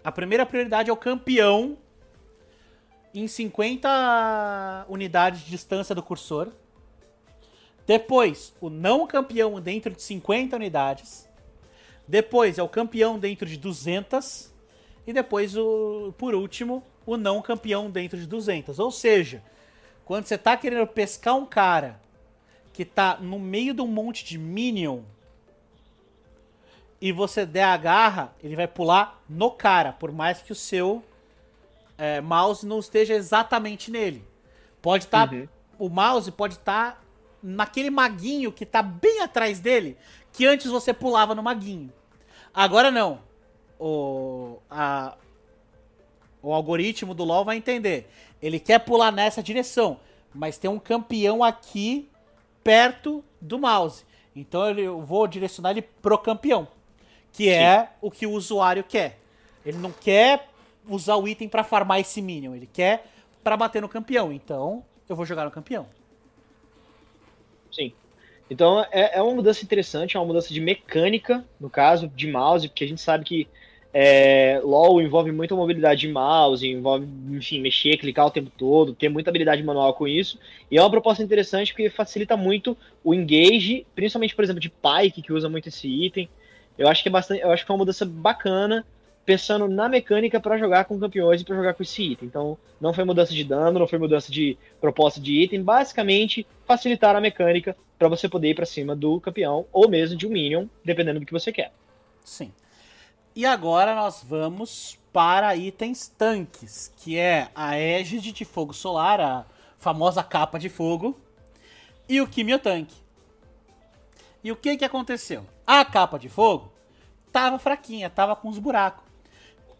A 0.03 0.11
primeira 0.11 0.47
prioridade 0.47 0.89
é 0.89 0.93
o 0.93 0.97
campeão 0.97 1.77
em 3.13 3.27
50 3.27 4.87
unidades 4.89 5.41
de 5.41 5.51
distância 5.51 5.93
do 5.93 6.01
cursor. 6.01 6.51
Depois, 7.85 8.51
o 8.59 8.71
não 8.71 9.05
campeão 9.05 9.61
dentro 9.61 9.93
de 9.93 10.01
50 10.01 10.55
unidades. 10.55 11.29
Depois 12.07 12.57
é 12.57 12.63
o 12.63 12.67
campeão 12.67 13.19
dentro 13.19 13.45
de 13.45 13.57
200. 13.57 14.51
E 15.05 15.13
depois, 15.13 15.55
o, 15.55 16.15
por 16.17 16.33
último, 16.33 16.83
o 17.05 17.15
não 17.15 17.43
campeão 17.43 17.91
dentro 17.91 18.17
de 18.17 18.25
200. 18.25 18.79
Ou 18.79 18.89
seja, 18.89 19.43
quando 20.05 20.25
você 20.25 20.37
tá 20.37 20.55
querendo 20.57 20.85
pescar 20.87 21.35
um 21.35 21.45
cara 21.45 21.99
que 22.73 22.83
tá 22.83 23.17
no 23.19 23.39
meio 23.39 23.73
de 23.73 23.81
um 23.81 23.87
monte 23.87 24.25
de 24.25 24.37
minion 24.37 25.01
e 26.99 27.11
você 27.11 27.45
der 27.45 27.65
a 27.65 27.77
garra, 27.77 28.33
ele 28.41 28.55
vai 28.55 28.67
pular 28.67 29.21
no 29.27 29.51
cara, 29.51 29.91
por 29.91 30.11
mais 30.11 30.41
que 30.41 30.51
o 30.51 30.55
seu 30.55 31.03
é, 31.97 32.21
mouse 32.21 32.65
não 32.65 32.79
esteja 32.79 33.13
exatamente 33.13 33.91
nele. 33.91 34.25
Pode 34.81 35.05
estar. 35.05 35.31
Uhum. 35.31 35.47
O 35.77 35.89
mouse 35.89 36.31
pode 36.31 36.53
estar 36.55 37.03
naquele 37.41 37.89
maguinho 37.89 38.51
que 38.51 38.65
tá 38.65 38.81
bem 38.81 39.21
atrás 39.21 39.59
dele, 39.59 39.97
que 40.31 40.45
antes 40.45 40.71
você 40.71 40.93
pulava 40.93 41.35
no 41.35 41.43
maguinho. 41.43 41.91
Agora 42.53 42.89
não. 42.89 43.19
O, 43.79 44.59
a- 44.69 45.15
o 46.41 46.53
algoritmo 46.53 47.13
do 47.13 47.23
LoL 47.23 47.43
vai 47.43 47.57
entender. 47.57 48.09
Ele 48.43 48.59
quer 48.59 48.79
pular 48.79 49.09
nessa 49.09 49.41
direção, 49.41 50.01
mas 50.35 50.57
tem 50.57 50.69
um 50.69 50.77
campeão 50.77 51.41
aqui 51.41 52.09
perto 52.61 53.23
do 53.39 53.57
mouse. 53.57 54.03
Então 54.35 54.69
eu 54.77 55.01
vou 55.01 55.25
direcionar 55.27 55.71
ele 55.71 55.81
pro 55.81 56.17
campeão, 56.17 56.67
que 57.31 57.49
é 57.49 57.91
o 58.01 58.11
que 58.11 58.27
o 58.27 58.31
usuário 58.31 58.83
quer. 58.83 59.17
Ele 59.65 59.77
não 59.77 59.91
quer 59.91 60.49
usar 60.85 61.15
o 61.15 61.25
item 61.25 61.47
pra 61.47 61.63
farmar 61.63 62.01
esse 62.01 62.21
minion, 62.21 62.53
ele 62.53 62.67
quer 62.67 63.07
pra 63.41 63.55
bater 63.55 63.81
no 63.81 63.87
campeão. 63.87 64.33
Então 64.33 64.83
eu 65.07 65.15
vou 65.15 65.25
jogar 65.25 65.45
no 65.45 65.51
campeão. 65.51 65.87
Sim. 67.71 67.93
Então 68.49 68.85
é, 68.91 69.17
é 69.19 69.21
uma 69.21 69.35
mudança 69.35 69.63
interessante, 69.63 70.17
é 70.17 70.19
uma 70.19 70.25
mudança 70.25 70.53
de 70.53 70.59
mecânica, 70.59 71.45
no 71.57 71.69
caso, 71.69 72.09
de 72.09 72.29
mouse, 72.29 72.67
porque 72.67 72.83
a 72.83 72.87
gente 72.87 72.99
sabe 72.99 73.23
que 73.23 73.47
é, 73.93 74.59
LoL 74.63 75.01
envolve 75.01 75.31
muita 75.31 75.55
mobilidade 75.55 76.01
de 76.01 76.07
mouse, 76.11 76.67
envolve, 76.67 77.07
enfim, 77.29 77.61
mexer, 77.61 77.95
clicar 77.97 78.25
o 78.25 78.31
tempo 78.31 78.51
todo, 78.57 78.95
ter 78.95 79.07
muita 79.07 79.29
habilidade 79.29 79.61
manual 79.61 79.93
com 79.93 80.07
isso. 80.07 80.39
E 80.71 80.77
é 80.77 80.81
uma 80.81 80.89
proposta 80.89 81.21
interessante 81.21 81.71
porque 81.71 81.91
facilita 81.91 82.35
muito 82.35 82.75
o 83.03 83.13
engage, 83.13 83.85
principalmente, 83.93 84.35
por 84.35 84.43
exemplo, 84.43 84.59
de 84.59 84.69
Pyke, 84.69 85.21
que 85.21 85.31
usa 85.31 85.47
muito 85.47 85.69
esse 85.69 85.87
item. 85.87 86.27
Eu 86.75 86.87
acho 86.87 87.03
que 87.03 87.09
é 87.09 87.11
bastante, 87.11 87.41
eu 87.41 87.51
acho 87.51 87.63
que 87.63 87.71
é 87.71 87.73
uma 87.73 87.79
mudança 87.79 88.03
bacana, 88.03 88.83
pensando 89.23 89.67
na 89.67 89.87
mecânica 89.87 90.39
para 90.39 90.57
jogar 90.57 90.85
com 90.85 90.99
campeões 90.99 91.41
e 91.41 91.45
para 91.45 91.55
jogar 91.55 91.75
com 91.75 91.83
esse 91.83 92.01
item. 92.01 92.27
Então, 92.27 92.57
não 92.81 92.93
foi 92.93 93.03
mudança 93.03 93.31
de 93.31 93.43
dano, 93.43 93.77
não 93.77 93.87
foi 93.87 93.99
mudança 93.99 94.31
de 94.31 94.57
proposta 94.81 95.21
de 95.21 95.39
item, 95.43 95.61
basicamente 95.61 96.47
facilitar 96.65 97.15
a 97.15 97.21
mecânica 97.21 97.77
para 97.99 98.07
você 98.07 98.27
poder 98.27 98.49
ir 98.49 98.55
para 98.55 98.65
cima 98.65 98.95
do 98.95 99.21
campeão 99.21 99.67
ou 99.71 99.87
mesmo 99.87 100.17
de 100.17 100.25
um 100.25 100.31
minion, 100.31 100.65
dependendo 100.83 101.19
do 101.19 101.25
que 101.27 101.31
você 101.31 101.51
quer. 101.51 101.71
Sim. 102.25 102.51
E 103.35 103.45
agora 103.45 103.95
nós 103.95 104.23
vamos 104.23 104.99
para 105.11 105.55
itens 105.55 106.07
tanques, 106.07 106.91
que 106.97 107.17
é 107.17 107.49
a 107.55 107.77
égide 107.77 108.31
de 108.31 108.45
fogo 108.45 108.73
solar, 108.73 109.19
a 109.19 109.45
famosa 109.79 110.23
capa 110.23 110.59
de 110.59 110.69
fogo, 110.69 111.19
e 112.07 112.21
o 112.21 112.27
Kimio 112.27 112.59
Tanque. 112.59 112.95
E 114.43 114.51
o 114.51 114.55
que 114.55 114.77
que 114.77 114.85
aconteceu? 114.85 115.45
A 115.65 115.83
capa 115.83 116.19
de 116.19 116.29
fogo 116.29 116.71
tava 117.31 117.57
fraquinha, 117.57 118.07
tava 118.09 118.35
com 118.35 118.49
uns 118.49 118.59
buracos. 118.59 119.03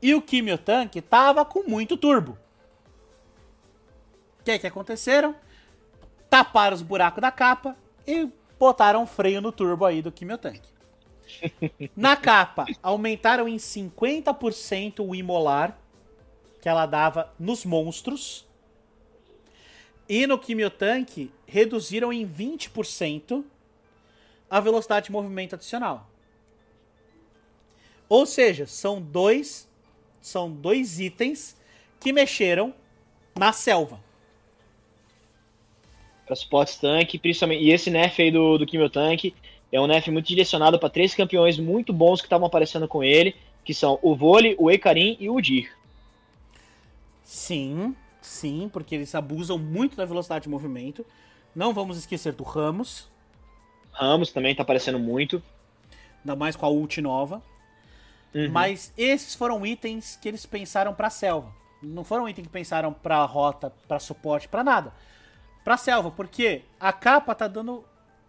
E 0.02 0.16
o 0.16 0.22
Kimio 0.22 0.58
Tanque 0.58 1.00
tava 1.00 1.46
com 1.46 1.64
muito 1.70 1.96
turbo. 1.96 2.38
O 4.40 4.44
que 4.44 4.58
que 4.58 4.68
aconteceram? 4.68 5.36
Taparam 6.28 6.76
os 6.76 6.82
buracos 6.82 7.22
da 7.22 7.32
capa 7.32 7.78
e 8.08 8.28
botaram 8.58 9.06
freio 9.06 9.42
no 9.42 9.52
turbo 9.52 9.86
aí 9.86 10.02
do 10.02 10.12
Kimio 10.12 10.38
Tanque. 10.40 10.73
Na 11.96 12.16
capa, 12.16 12.66
aumentaram 12.82 13.48
em 13.48 13.58
50% 13.58 15.06
o 15.08 15.16
imolar 15.16 15.78
que 16.62 16.70
ela 16.70 16.86
dava 16.86 17.34
nos 17.38 17.66
monstros. 17.66 18.46
E 20.08 20.26
no 20.26 20.40
Kimiotank, 20.40 21.32
reduziram 21.46 22.14
em 22.14 22.28
20% 22.28 23.44
a 24.50 24.60
velocidade 24.60 25.08
de 25.08 25.12
movimento 25.12 25.56
adicional. 25.56 26.10
Ou 28.08 28.26
seja, 28.26 28.68
são 28.68 29.02
dois, 29.02 29.68
são 30.22 30.52
dois 30.52 31.00
itens 31.00 31.58
que 32.00 32.14
mexeram 32.14 32.74
na 33.36 33.52
selva. 33.52 34.00
Para 36.26 36.36
suporte 36.36 36.80
tanque, 36.80 37.18
principalmente. 37.18 37.64
E 37.64 37.72
esse 37.72 37.90
nerf 37.90 38.22
aí 38.22 38.32
do, 38.32 38.58
do 38.58 38.66
é 39.74 39.82
um 39.82 39.88
nerf 39.88 40.10
muito 40.10 40.28
direcionado 40.28 40.80
para 40.80 40.90
três 40.90 41.14
campeões 41.14 41.60
muito 41.60 41.92
bons 41.92 42.22
que 42.22 42.28
estavam 42.28 42.48
aparecendo 42.48 42.88
com 42.88 43.04
ele, 43.04 43.36
que 43.66 43.74
são 43.74 44.00
o 44.02 44.16
Vole, 44.16 44.56
o 44.58 44.72
Ekarim 44.72 45.18
e 45.20 45.30
o 45.30 45.42
Dir. 45.42 45.70
Sim, 47.24 47.96
sim, 48.22 48.70
porque 48.72 48.96
eles 48.96 49.14
abusam 49.14 49.58
muito 49.58 49.98
da 49.98 50.06
velocidade 50.06 50.44
de 50.44 50.50
movimento. 50.50 51.06
Não 51.56 51.74
vamos 51.74 51.98
esquecer 51.98 52.34
do 52.34 52.44
Ramos, 52.44 53.12
Ramos 53.94 54.32
também 54.32 54.56
tá 54.56 54.64
aparecendo 54.64 55.00
muito. 55.00 55.42
ainda 56.20 56.36
mais 56.36 56.56
com 56.56 56.66
a 56.66 56.70
ult 56.70 57.00
nova. 57.00 57.42
Uhum. 58.34 58.50
Mas 58.50 58.92
esses 58.98 59.36
foram 59.36 59.66
itens 59.66 60.18
que 60.20 60.28
eles 60.28 60.46
pensaram 60.46 60.94
pra 60.94 61.10
selva. 61.10 61.54
Não 61.82 62.04
foram 62.04 62.28
itens 62.28 62.48
que 62.48 62.52
pensaram 62.52 62.92
pra 62.92 63.24
rota, 63.26 63.72
pra 63.88 64.00
suporte, 64.00 64.48
pra 64.48 64.64
nada. 64.64 64.92
Pra 65.64 65.78
selva, 65.78 66.10
porque 66.10 66.64
a 66.80 66.92
capa 66.92 67.36
tá 67.36 67.48
dando 67.48 67.84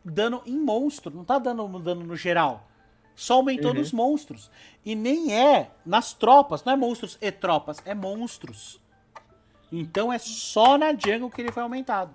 dano 0.04 0.42
em 0.46 0.58
monstro, 0.58 1.14
não 1.14 1.24
tá 1.24 1.38
dando 1.38 1.66
dano 1.78 2.04
no 2.04 2.16
geral. 2.16 2.68
Só 3.16 3.34
aumentou 3.34 3.70
Uhum. 3.72 3.78
nos 3.78 3.92
monstros. 3.92 4.50
E 4.84 4.94
nem 4.94 5.32
é 5.32 5.70
nas 5.86 6.12
tropas, 6.12 6.64
não 6.64 6.72
é 6.72 6.76
monstros 6.76 7.16
e 7.20 7.30
tropas, 7.30 7.78
é 7.86 7.94
monstros. 7.94 8.80
Então 9.72 10.12
é 10.12 10.18
só 10.18 10.76
na 10.76 10.92
jungle 10.92 11.30
que 11.30 11.40
ele 11.40 11.52
foi 11.52 11.62
aumentado. 11.62 12.14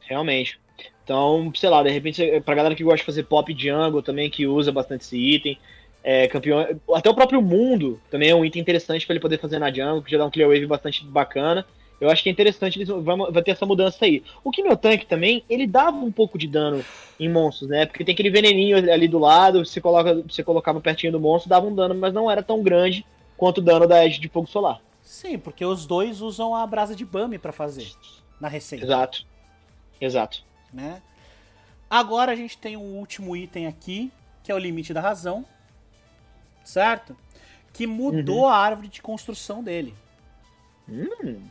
Realmente. 0.00 0.58
Então, 1.04 1.50
sei 1.54 1.68
lá, 1.68 1.82
de 1.82 1.90
repente, 1.90 2.40
pra 2.44 2.54
galera 2.54 2.74
que 2.74 2.84
gosta 2.84 2.98
de 2.98 3.04
fazer 3.04 3.24
pop 3.24 3.52
jungle 3.56 4.02
também, 4.02 4.30
que 4.30 4.46
usa 4.46 4.70
bastante 4.70 5.02
esse 5.02 5.16
item. 5.16 5.58
É, 6.02 6.28
campeão, 6.28 6.60
até 6.94 7.10
o 7.10 7.14
próprio 7.14 7.42
mundo 7.42 8.00
também 8.10 8.30
é 8.30 8.34
um 8.34 8.44
item 8.44 8.62
interessante 8.62 9.04
para 9.06 9.14
ele 9.14 9.20
poder 9.20 9.38
fazer 9.38 9.58
na 9.58 9.70
jungle, 9.72 10.02
que 10.02 10.10
já 10.10 10.18
dá 10.18 10.24
um 10.26 10.30
clear 10.30 10.48
wave 10.48 10.66
bastante 10.66 11.04
bacana. 11.04 11.66
Eu 12.00 12.08
acho 12.10 12.22
que 12.22 12.28
é 12.28 12.32
interessante, 12.32 12.78
eles 12.78 12.88
vão, 12.88 13.30
vai 13.30 13.42
ter 13.42 13.50
essa 13.50 13.66
mudança 13.66 14.04
aí. 14.04 14.22
O 14.44 14.50
Kimio 14.50 14.76
Tank 14.76 15.04
também, 15.06 15.42
ele 15.48 15.66
dava 15.66 15.96
um 15.96 16.12
pouco 16.12 16.38
de 16.38 16.46
dano 16.46 16.84
em 17.18 17.28
monstros, 17.28 17.68
né? 17.68 17.86
Porque 17.86 18.04
tem 18.04 18.12
aquele 18.12 18.30
veneninho 18.30 18.76
ali 18.76 19.08
do 19.08 19.18
lado, 19.18 19.64
você, 19.64 19.80
coloca, 19.80 20.14
você 20.22 20.44
colocava 20.44 20.80
pertinho 20.80 21.12
do 21.12 21.20
monstro, 21.20 21.50
dava 21.50 21.66
um 21.66 21.74
dano, 21.74 21.94
mas 21.94 22.14
não 22.14 22.30
era 22.30 22.42
tão 22.42 22.62
grande 22.62 23.04
quanto 23.36 23.58
o 23.58 23.62
dano 23.62 23.86
da 23.86 24.04
Edge 24.06 24.20
de 24.20 24.28
Fogo 24.28 24.46
Solar. 24.48 24.80
Sim, 25.02 25.38
porque 25.38 25.64
os 25.64 25.86
dois 25.86 26.20
usam 26.20 26.54
a 26.54 26.66
brasa 26.66 26.94
de 26.94 27.04
Bami 27.04 27.38
pra 27.38 27.52
fazer 27.52 27.90
na 28.40 28.46
receita. 28.46 28.84
Exato. 28.84 29.26
Exato. 30.00 30.44
né? 30.72 31.02
Agora 31.90 32.32
a 32.32 32.36
gente 32.36 32.56
tem 32.58 32.76
um 32.76 32.98
último 32.98 33.34
item 33.34 33.66
aqui, 33.66 34.12
que 34.44 34.52
é 34.52 34.54
o 34.54 34.58
limite 34.58 34.92
da 34.92 35.00
razão, 35.00 35.44
certo? 36.62 37.16
Que 37.72 37.86
mudou 37.86 38.46
a 38.46 38.56
árvore 38.56 38.88
de 38.88 39.00
construção 39.00 39.62
dele. 39.62 39.94
Hum, 40.88 41.42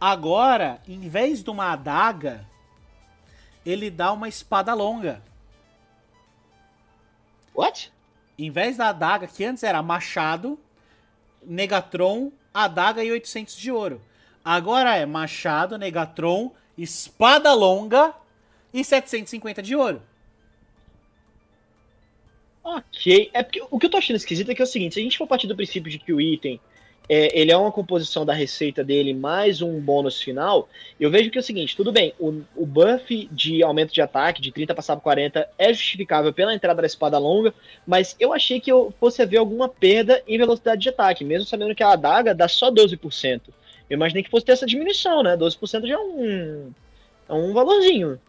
Agora, 0.00 0.80
em 0.86 1.08
vez 1.08 1.42
de 1.42 1.50
uma 1.50 1.72
adaga, 1.72 2.46
ele 3.64 3.90
dá 3.90 4.12
uma 4.12 4.28
espada 4.28 4.74
longa. 4.74 5.22
What? 7.54 7.90
Em 8.38 8.50
vez 8.50 8.76
da 8.76 8.90
adaga, 8.90 9.26
que 9.26 9.44
antes 9.44 9.62
era 9.62 9.82
machado, 9.82 10.58
Negatron, 11.42 12.30
adaga 12.52 13.02
e 13.02 13.10
800 13.10 13.56
de 13.56 13.72
ouro. 13.72 14.02
Agora 14.44 14.96
é 14.96 15.06
machado, 15.06 15.78
Negatron, 15.78 16.52
espada 16.76 17.52
longa 17.54 18.14
e 18.72 18.84
750 18.84 19.62
de 19.62 19.74
ouro. 19.74 20.02
Ok. 22.62 23.30
É 23.32 23.42
porque 23.42 23.62
o 23.70 23.78
que 23.78 23.86
eu 23.86 23.90
tô 23.90 23.96
achando 23.96 24.16
esquisito 24.16 24.50
é 24.50 24.54
que 24.54 24.60
é 24.60 24.64
o 24.64 24.68
seguinte: 24.68 24.94
se 24.94 25.00
a 25.00 25.02
gente 25.02 25.16
for 25.16 25.26
partir 25.26 25.46
do 25.46 25.56
princípio 25.56 25.90
de 25.90 25.98
que 25.98 26.12
o 26.12 26.20
item 26.20 26.60
é, 27.08 27.38
ele 27.38 27.52
é 27.52 27.56
uma 27.56 27.70
composição 27.70 28.24
da 28.24 28.32
receita 28.32 28.82
dele 28.82 29.14
mais 29.14 29.62
um 29.62 29.80
bônus 29.80 30.20
final, 30.20 30.68
eu 30.98 31.10
vejo 31.10 31.30
que 31.30 31.38
é 31.38 31.40
o 31.40 31.44
seguinte, 31.44 31.76
tudo 31.76 31.92
bem, 31.92 32.12
o, 32.18 32.42
o 32.54 32.66
buff 32.66 33.28
de 33.30 33.62
aumento 33.62 33.92
de 33.92 34.02
ataque, 34.02 34.42
de 34.42 34.50
30 34.50 34.74
passar 34.74 34.96
por 34.96 35.02
40, 35.02 35.48
é 35.56 35.72
justificável 35.72 36.32
pela 36.32 36.54
entrada 36.54 36.80
da 36.80 36.86
espada 36.86 37.18
longa, 37.18 37.54
mas 37.86 38.16
eu 38.18 38.32
achei 38.32 38.60
que 38.60 38.70
eu 38.70 38.92
fosse 38.98 39.22
haver 39.22 39.38
alguma 39.38 39.68
perda 39.68 40.22
em 40.26 40.38
velocidade 40.38 40.82
de 40.82 40.88
ataque, 40.88 41.24
mesmo 41.24 41.46
sabendo 41.46 41.74
que 41.74 41.82
a 41.82 41.92
adaga 41.92 42.34
dá 42.34 42.48
só 42.48 42.70
12%. 42.70 43.40
Eu 43.88 43.94
imaginei 43.94 44.22
que 44.22 44.30
fosse 44.30 44.44
ter 44.44 44.52
essa 44.52 44.66
diminuição, 44.66 45.22
né? 45.22 45.36
12% 45.36 45.86
já 45.86 45.94
é 45.94 45.98
um, 45.98 46.72
é 47.28 47.32
um 47.32 47.52
valorzinho. 47.52 48.20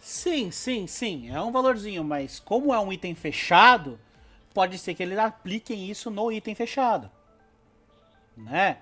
Sim, 0.00 0.50
sim, 0.50 0.86
sim, 0.88 1.30
é 1.32 1.40
um 1.40 1.52
valorzinho, 1.52 2.02
mas 2.02 2.40
como 2.40 2.74
é 2.74 2.80
um 2.80 2.92
item 2.92 3.14
fechado, 3.14 3.98
pode 4.52 4.76
ser 4.78 4.94
que 4.94 5.02
eles 5.02 5.16
apliquem 5.16 5.88
isso 5.88 6.10
no 6.10 6.30
item 6.32 6.54
fechado 6.54 7.08
né? 8.36 8.78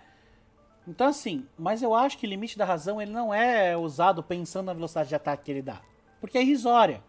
Então 0.86 1.06
assim, 1.06 1.46
mas 1.58 1.82
eu 1.82 1.94
acho 1.94 2.18
que 2.18 2.26
o 2.26 2.28
limite 2.28 2.58
da 2.58 2.64
razão 2.64 3.00
ele 3.00 3.12
não 3.12 3.32
é 3.32 3.76
usado 3.76 4.22
pensando 4.22 4.66
na 4.66 4.72
velocidade 4.72 5.08
de 5.08 5.14
ataque 5.14 5.44
que 5.44 5.50
ele 5.50 5.62
dá, 5.62 5.80
porque 6.20 6.38
é 6.38 6.42
irrisória. 6.42 7.02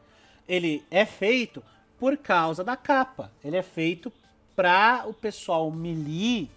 Ele 0.48 0.86
é 0.92 1.06
feito 1.06 1.64
por 1.98 2.18
causa 2.18 2.64
da 2.64 2.76
capa. 2.76 3.32
Ele 3.44 3.56
é 3.56 3.64
feito 3.64 4.12
para 4.56 5.04
o 5.08 5.14
pessoal 5.14 5.72
melee 5.72 6.50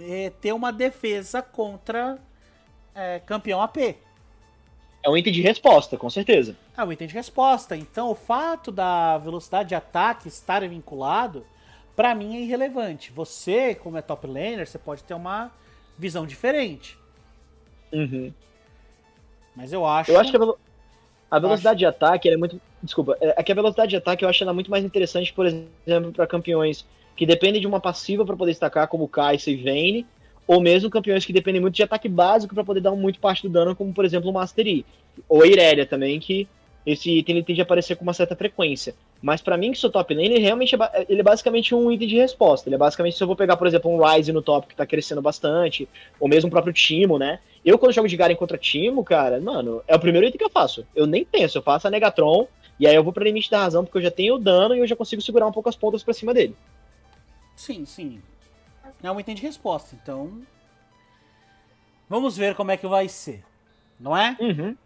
é, 0.00 0.30
ter 0.30 0.52
uma 0.52 0.70
defesa 0.70 1.42
contra 1.42 2.18
é, 2.94 3.20
campeão 3.20 3.60
AP. 3.62 3.96
É 5.02 5.08
um 5.08 5.16
item 5.16 5.32
de 5.32 5.40
resposta, 5.40 5.96
com 5.96 6.10
certeza. 6.10 6.56
É 6.76 6.84
um 6.84 6.92
item 6.92 7.06
de 7.06 7.14
resposta. 7.14 7.76
Então 7.76 8.10
o 8.10 8.14
fato 8.14 8.70
da 8.72 9.18
velocidade 9.18 9.70
de 9.70 9.74
ataque 9.74 10.28
estar 10.28 10.66
vinculado 10.68 11.46
para 11.96 12.14
mim 12.14 12.36
é 12.36 12.40
irrelevante. 12.42 13.10
Você, 13.10 13.74
como 13.74 13.96
é 13.96 14.02
top 14.02 14.26
laner, 14.26 14.66
você 14.66 14.78
pode 14.78 15.02
ter 15.02 15.14
uma 15.14 15.50
visão 15.98 16.26
diferente. 16.26 16.96
Uhum. 17.92 18.32
Mas 19.56 19.72
eu 19.72 19.84
acho. 19.86 20.10
Eu 20.10 20.20
acho 20.20 20.30
que 20.30 20.36
a, 20.36 20.38
velo 20.38 20.58
a 21.30 21.38
velocidade 21.38 21.84
acho... 21.84 21.92
de 21.92 22.04
ataque 22.04 22.28
é 22.28 22.36
muito. 22.36 22.60
Desculpa, 22.82 23.16
é, 23.20 23.40
é 23.40 23.42
que 23.42 23.50
a 23.50 23.54
velocidade 23.54 23.90
de 23.90 23.96
ataque 23.96 24.24
eu 24.24 24.28
acho 24.28 24.44
ela 24.44 24.52
muito 24.52 24.70
mais 24.70 24.84
interessante, 24.84 25.32
por 25.32 25.46
exemplo, 25.46 26.12
para 26.12 26.26
campeões 26.26 26.86
que 27.16 27.24
dependem 27.24 27.60
de 27.60 27.66
uma 27.66 27.80
passiva 27.80 28.26
para 28.26 28.36
poder 28.36 28.52
destacar, 28.52 28.86
como 28.88 29.08
Kai'Sa 29.08 29.50
e 29.50 29.56
Vayne, 29.56 30.06
ou 30.46 30.60
mesmo 30.60 30.90
campeões 30.90 31.24
que 31.24 31.32
dependem 31.32 31.62
muito 31.62 31.74
de 31.74 31.82
ataque 31.82 32.08
básico 32.08 32.54
para 32.54 32.62
poder 32.62 32.80
dar 32.80 32.92
muito 32.92 33.18
parte 33.18 33.42
do 33.42 33.48
dano, 33.48 33.74
como 33.74 33.92
por 33.92 34.04
exemplo 34.04 34.30
o 34.30 34.34
Master 34.34 34.66
Yi. 34.66 34.84
Ou 35.26 35.42
a 35.42 35.46
Irelia 35.46 35.86
também, 35.86 36.20
que 36.20 36.46
esse 36.84 37.10
item 37.10 37.36
ele 37.36 37.44
tende 37.44 37.60
a 37.60 37.64
aparecer 37.64 37.96
com 37.96 38.02
uma 38.02 38.12
certa 38.12 38.36
frequência. 38.36 38.94
Mas 39.22 39.40
para 39.40 39.56
mim, 39.56 39.72
que 39.72 39.78
sou 39.78 39.90
top 39.90 40.14
lane, 40.14 40.26
ele 40.26 40.38
realmente 40.38 40.74
é, 40.74 41.06
ele 41.08 41.20
é 41.20 41.22
basicamente 41.22 41.74
um 41.74 41.90
item 41.90 42.06
de 42.06 42.16
resposta. 42.16 42.68
Ele 42.68 42.76
é 42.76 42.78
basicamente, 42.78 43.16
se 43.16 43.22
eu 43.22 43.26
vou 43.26 43.36
pegar, 43.36 43.56
por 43.56 43.66
exemplo, 43.66 43.90
um 43.90 44.02
Ryze 44.02 44.32
no 44.32 44.42
top 44.42 44.68
que 44.68 44.76
tá 44.76 44.86
crescendo 44.86 45.22
bastante, 45.22 45.88
ou 46.20 46.28
mesmo 46.28 46.48
o 46.48 46.50
próprio 46.50 46.72
Timo, 46.72 47.18
né? 47.18 47.40
Eu, 47.64 47.78
quando 47.78 47.92
jogo 47.92 48.06
de 48.06 48.16
Garen 48.16 48.36
contra 48.36 48.58
Timo, 48.58 49.02
cara, 49.02 49.40
mano, 49.40 49.82
é 49.88 49.96
o 49.96 49.98
primeiro 49.98 50.26
item 50.26 50.38
que 50.38 50.44
eu 50.44 50.50
faço. 50.50 50.86
Eu 50.94 51.06
nem 51.06 51.24
penso, 51.24 51.58
eu 51.58 51.62
faço 51.62 51.88
a 51.88 51.90
Negatron, 51.90 52.46
e 52.78 52.86
aí 52.86 52.94
eu 52.94 53.02
vou 53.02 53.12
pra 53.12 53.24
limite 53.24 53.50
da 53.50 53.62
razão, 53.62 53.84
porque 53.84 53.98
eu 53.98 54.02
já 54.02 54.10
tenho 54.10 54.34
o 54.34 54.38
dano 54.38 54.74
e 54.74 54.78
eu 54.78 54.86
já 54.86 54.94
consigo 54.94 55.22
segurar 55.22 55.46
um 55.46 55.52
pouco 55.52 55.68
as 55.68 55.76
pontas 55.76 56.02
pra 56.02 56.14
cima 56.14 56.32
dele. 56.34 56.54
Sim, 57.56 57.84
sim. 57.86 58.20
É 59.02 59.10
um 59.10 59.18
item 59.18 59.34
de 59.34 59.42
resposta, 59.42 59.96
então. 60.00 60.42
Vamos 62.08 62.36
ver 62.36 62.54
como 62.54 62.70
é 62.70 62.76
que 62.76 62.86
vai 62.86 63.08
ser. 63.08 63.42
Não 63.98 64.16
é? 64.16 64.36
Uhum. 64.38 64.76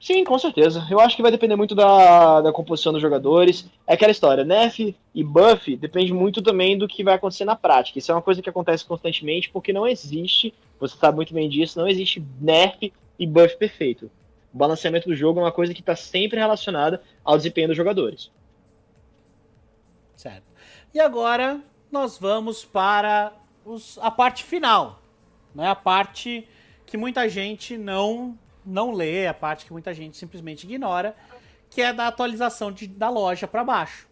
Sim, 0.00 0.24
com 0.24 0.38
certeza. 0.38 0.86
Eu 0.90 0.98
acho 0.98 1.14
que 1.14 1.20
vai 1.20 1.30
depender 1.30 1.54
muito 1.56 1.74
da, 1.74 2.40
da 2.40 2.52
composição 2.52 2.90
dos 2.90 3.02
jogadores. 3.02 3.68
É 3.86 3.92
aquela 3.92 4.10
história, 4.10 4.42
nerf 4.42 4.96
e 5.14 5.22
buff 5.22 5.76
depende 5.76 6.14
muito 6.14 6.40
também 6.40 6.78
do 6.78 6.88
que 6.88 7.04
vai 7.04 7.14
acontecer 7.14 7.44
na 7.44 7.54
prática. 7.54 7.98
Isso 7.98 8.10
é 8.10 8.14
uma 8.14 8.22
coisa 8.22 8.40
que 8.40 8.48
acontece 8.48 8.82
constantemente 8.82 9.50
porque 9.50 9.74
não 9.74 9.86
existe, 9.86 10.54
você 10.78 10.96
sabe 10.96 11.16
muito 11.16 11.34
bem 11.34 11.50
disso, 11.50 11.78
não 11.78 11.86
existe 11.86 12.24
nerf 12.40 12.90
e 13.18 13.26
buff 13.26 13.54
perfeito. 13.58 14.10
O 14.54 14.56
balanceamento 14.56 15.06
do 15.06 15.14
jogo 15.14 15.38
é 15.38 15.42
uma 15.42 15.52
coisa 15.52 15.74
que 15.74 15.80
está 15.80 15.94
sempre 15.94 16.38
relacionada 16.38 17.02
ao 17.22 17.36
desempenho 17.36 17.68
dos 17.68 17.76
jogadores. 17.76 18.30
Certo. 20.16 20.44
E 20.94 20.98
agora 20.98 21.60
nós 21.92 22.16
vamos 22.16 22.64
para 22.64 23.34
os, 23.66 23.98
a 23.98 24.10
parte 24.10 24.44
final, 24.44 25.02
né? 25.54 25.68
A 25.68 25.74
parte 25.74 26.48
que 26.86 26.96
muita 26.96 27.28
gente 27.28 27.76
não 27.76 28.36
não 28.64 28.92
lê, 28.92 29.26
a 29.26 29.34
parte 29.34 29.64
que 29.64 29.72
muita 29.72 29.92
gente 29.94 30.16
simplesmente 30.16 30.64
ignora, 30.64 31.16
que 31.68 31.80
é 31.80 31.92
da 31.92 32.08
atualização 32.08 32.72
de, 32.72 32.86
da 32.86 33.08
loja 33.08 33.46
para 33.46 33.64
baixo, 33.64 34.08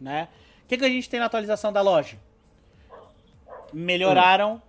né? 0.00 0.28
O 0.64 0.68
que, 0.68 0.76
que 0.76 0.84
a 0.84 0.88
gente 0.88 1.08
tem 1.08 1.20
na 1.20 1.26
atualização 1.26 1.72
da 1.72 1.80
loja? 1.80 2.18
Melhoraram 3.72 4.60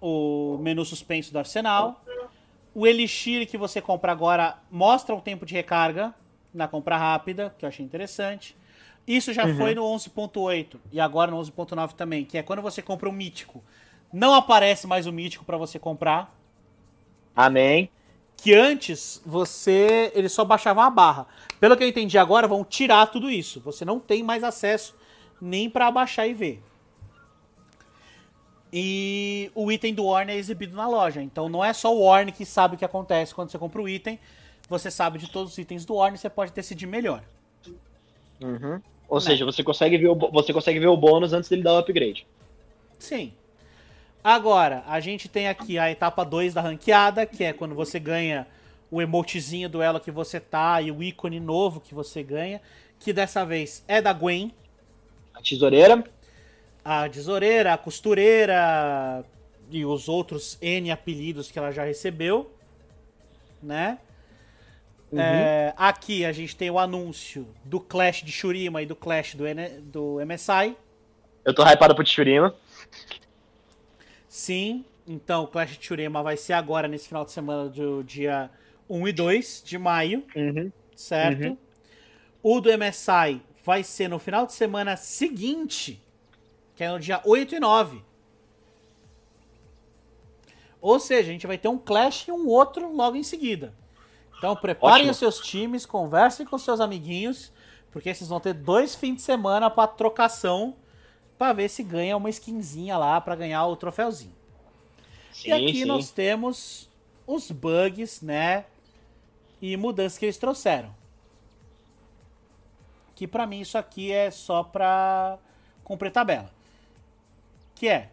o 0.00 0.58
menu 0.60 0.84
suspenso 0.84 1.32
do 1.32 1.38
arsenal. 1.38 2.04
O 2.74 2.86
Elixir 2.86 3.48
que 3.48 3.56
você 3.56 3.80
compra 3.80 4.12
agora 4.12 4.58
mostra 4.70 5.14
o 5.14 5.20
tempo 5.20 5.46
de 5.46 5.54
recarga 5.54 6.14
na 6.52 6.68
compra 6.68 6.96
rápida, 6.96 7.54
que 7.58 7.64
eu 7.64 7.68
achei 7.68 7.84
interessante. 7.84 8.56
Isso 9.06 9.32
já 9.32 9.46
uhum. 9.46 9.56
foi 9.56 9.74
no 9.74 9.82
11.8 9.82 10.76
e 10.92 11.00
agora 11.00 11.30
no 11.30 11.38
11.9 11.38 11.92
também, 11.94 12.26
que 12.26 12.36
é 12.36 12.42
quando 12.42 12.60
você 12.60 12.82
compra 12.82 13.08
um 13.08 13.12
mítico. 13.12 13.64
Não 14.12 14.34
aparece 14.34 14.86
mais 14.86 15.06
o 15.06 15.12
mítico 15.12 15.46
para 15.46 15.56
você 15.56 15.78
comprar. 15.78 16.34
Amém 17.34 17.90
que 18.38 18.54
antes 18.54 19.20
você 19.26 20.10
ele 20.14 20.28
só 20.28 20.44
baixava 20.44 20.80
uma 20.80 20.90
barra. 20.90 21.26
Pelo 21.60 21.76
que 21.76 21.84
eu 21.84 21.88
entendi 21.88 22.16
agora, 22.16 22.46
vão 22.46 22.64
tirar 22.64 23.06
tudo 23.08 23.30
isso. 23.30 23.60
Você 23.60 23.84
não 23.84 23.98
tem 23.98 24.22
mais 24.22 24.42
acesso 24.42 24.96
nem 25.40 25.68
para 25.68 25.90
baixar 25.90 26.26
e 26.26 26.32
ver. 26.32 26.62
E 28.72 29.50
o 29.54 29.70
item 29.72 29.94
do 29.94 30.04
Warner 30.04 30.36
é 30.36 30.38
exibido 30.38 30.76
na 30.76 30.88
loja. 30.88 31.20
Então 31.20 31.48
não 31.48 31.64
é 31.64 31.72
só 31.72 31.94
o 31.94 32.00
Warner 32.04 32.34
que 32.34 32.44
sabe 32.44 32.76
o 32.76 32.78
que 32.78 32.84
acontece 32.84 33.34
quando 33.34 33.50
você 33.50 33.58
compra 33.58 33.82
o 33.82 33.88
item. 33.88 34.18
Você 34.68 34.90
sabe 34.90 35.18
de 35.18 35.30
todos 35.30 35.52
os 35.52 35.58
itens 35.58 35.84
do 35.84 35.94
Warner, 35.94 36.18
você 36.18 36.30
pode 36.30 36.52
decidir 36.52 36.86
melhor. 36.86 37.24
Uhum. 38.40 38.80
Ou 39.08 39.20
seja, 39.20 39.44
você 39.44 39.64
consegue, 39.64 39.96
ver 39.96 40.08
o, 40.08 40.14
você 40.14 40.52
consegue 40.52 40.78
ver 40.78 40.86
o 40.86 40.96
bônus 40.96 41.32
antes 41.32 41.48
dele 41.48 41.62
dar 41.62 41.72
o 41.72 41.78
upgrade. 41.78 42.26
Sim. 42.98 43.32
Agora, 44.22 44.82
a 44.86 45.00
gente 45.00 45.28
tem 45.28 45.48
aqui 45.48 45.78
a 45.78 45.90
etapa 45.90 46.24
2 46.24 46.54
da 46.54 46.60
ranqueada, 46.60 47.24
que 47.24 47.44
é 47.44 47.52
quando 47.52 47.74
você 47.74 47.98
ganha 47.98 48.46
o 48.90 49.00
emotezinho 49.00 49.68
do 49.68 49.82
elo 49.82 50.00
que 50.00 50.10
você 50.10 50.40
tá 50.40 50.80
e 50.80 50.90
o 50.90 51.02
ícone 51.02 51.38
novo 51.38 51.80
que 51.80 51.94
você 51.94 52.22
ganha, 52.22 52.60
que 52.98 53.12
dessa 53.12 53.44
vez 53.44 53.84
é 53.86 54.00
da 54.00 54.12
Gwen. 54.12 54.52
A 55.34 55.42
tesoureira. 55.42 56.04
A 56.84 57.08
tesoureira, 57.08 57.74
a 57.74 57.78
costureira 57.78 59.24
e 59.70 59.84
os 59.84 60.08
outros 60.08 60.58
N 60.60 60.90
apelidos 60.90 61.50
que 61.50 61.58
ela 61.58 61.70
já 61.70 61.84
recebeu, 61.84 62.50
né? 63.62 63.98
Uhum. 65.10 65.20
É, 65.20 65.72
aqui 65.76 66.24
a 66.24 66.32
gente 66.32 66.54
tem 66.54 66.70
o 66.70 66.78
anúncio 66.78 67.46
do 67.64 67.80
Clash 67.80 68.22
de 68.22 68.32
Shurima 68.32 68.82
e 68.82 68.86
do 68.86 68.96
Clash 68.96 69.34
do, 69.34 69.44
do 69.82 70.18
MSI. 70.24 70.76
Eu 71.44 71.54
tô 71.54 71.62
hypado 71.64 71.94
pro 71.94 72.04
Shurima. 72.04 72.54
Sim, 74.38 74.84
então 75.04 75.42
o 75.42 75.46
Clash 75.48 75.76
de 75.76 75.84
Churema 75.84 76.22
vai 76.22 76.36
ser 76.36 76.52
agora, 76.52 76.86
nesse 76.86 77.08
final 77.08 77.24
de 77.24 77.32
semana 77.32 77.68
do 77.68 78.04
dia 78.04 78.48
1 78.88 79.08
e 79.08 79.12
2 79.12 79.62
de 79.66 79.76
maio. 79.76 80.24
Uhum. 80.36 80.70
Certo? 80.94 81.48
Uhum. 81.48 81.58
O 82.40 82.60
do 82.60 82.70
MSI 82.70 83.42
vai 83.64 83.82
ser 83.82 84.06
no 84.06 84.20
final 84.20 84.46
de 84.46 84.52
semana 84.52 84.96
seguinte, 84.96 86.00
que 86.76 86.84
é 86.84 86.88
no 86.88 87.00
dia 87.00 87.20
8 87.24 87.56
e 87.56 87.58
9. 87.58 88.00
Ou 90.80 91.00
seja, 91.00 91.30
a 91.30 91.32
gente 91.32 91.48
vai 91.48 91.58
ter 91.58 91.66
um 91.66 91.76
Clash 91.76 92.28
e 92.28 92.30
um 92.30 92.46
outro 92.46 92.94
logo 92.94 93.16
em 93.16 93.24
seguida. 93.24 93.74
Então 94.38 94.54
preparem 94.54 94.98
Ótimo. 94.98 95.10
os 95.10 95.16
seus 95.16 95.40
times, 95.40 95.84
conversem 95.84 96.46
com 96.46 96.56
seus 96.58 96.78
amiguinhos, 96.78 97.52
porque 97.90 98.14
vocês 98.14 98.30
vão 98.30 98.38
ter 98.38 98.54
dois 98.54 98.94
fins 98.94 99.16
de 99.16 99.22
semana 99.22 99.68
para 99.68 99.88
trocação 99.88 100.76
para 101.38 101.52
ver 101.52 101.68
se 101.68 101.82
ganha 101.82 102.16
uma 102.16 102.28
skinzinha 102.28 102.98
lá 102.98 103.20
para 103.20 103.36
ganhar 103.36 103.64
o 103.66 103.76
troféuzinho. 103.76 104.34
Sim, 105.32 105.50
e 105.50 105.52
aqui 105.52 105.74
sim. 105.80 105.84
nós 105.84 106.10
temos 106.10 106.90
os 107.26 107.50
bugs, 107.50 108.20
né? 108.20 108.64
E 109.62 109.76
mudanças 109.76 110.18
que 110.18 110.24
eles 110.24 110.36
trouxeram. 110.36 110.94
Que 113.14 113.26
para 113.26 113.46
mim 113.46 113.60
isso 113.60 113.78
aqui 113.78 114.12
é 114.12 114.30
só 114.30 114.64
pra 114.64 115.38
cumprir 115.84 116.10
tabela. 116.10 116.50
Que 117.74 117.88
é 117.88 118.10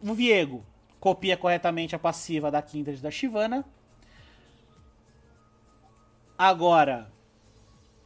o 0.00 0.14
Viego 0.14 0.64
copia 1.00 1.36
corretamente 1.36 1.94
a 1.94 1.98
passiva 1.98 2.50
da 2.50 2.62
Kindred 2.62 3.00
da 3.00 3.10
Shivana. 3.10 3.64
Agora, 6.38 7.10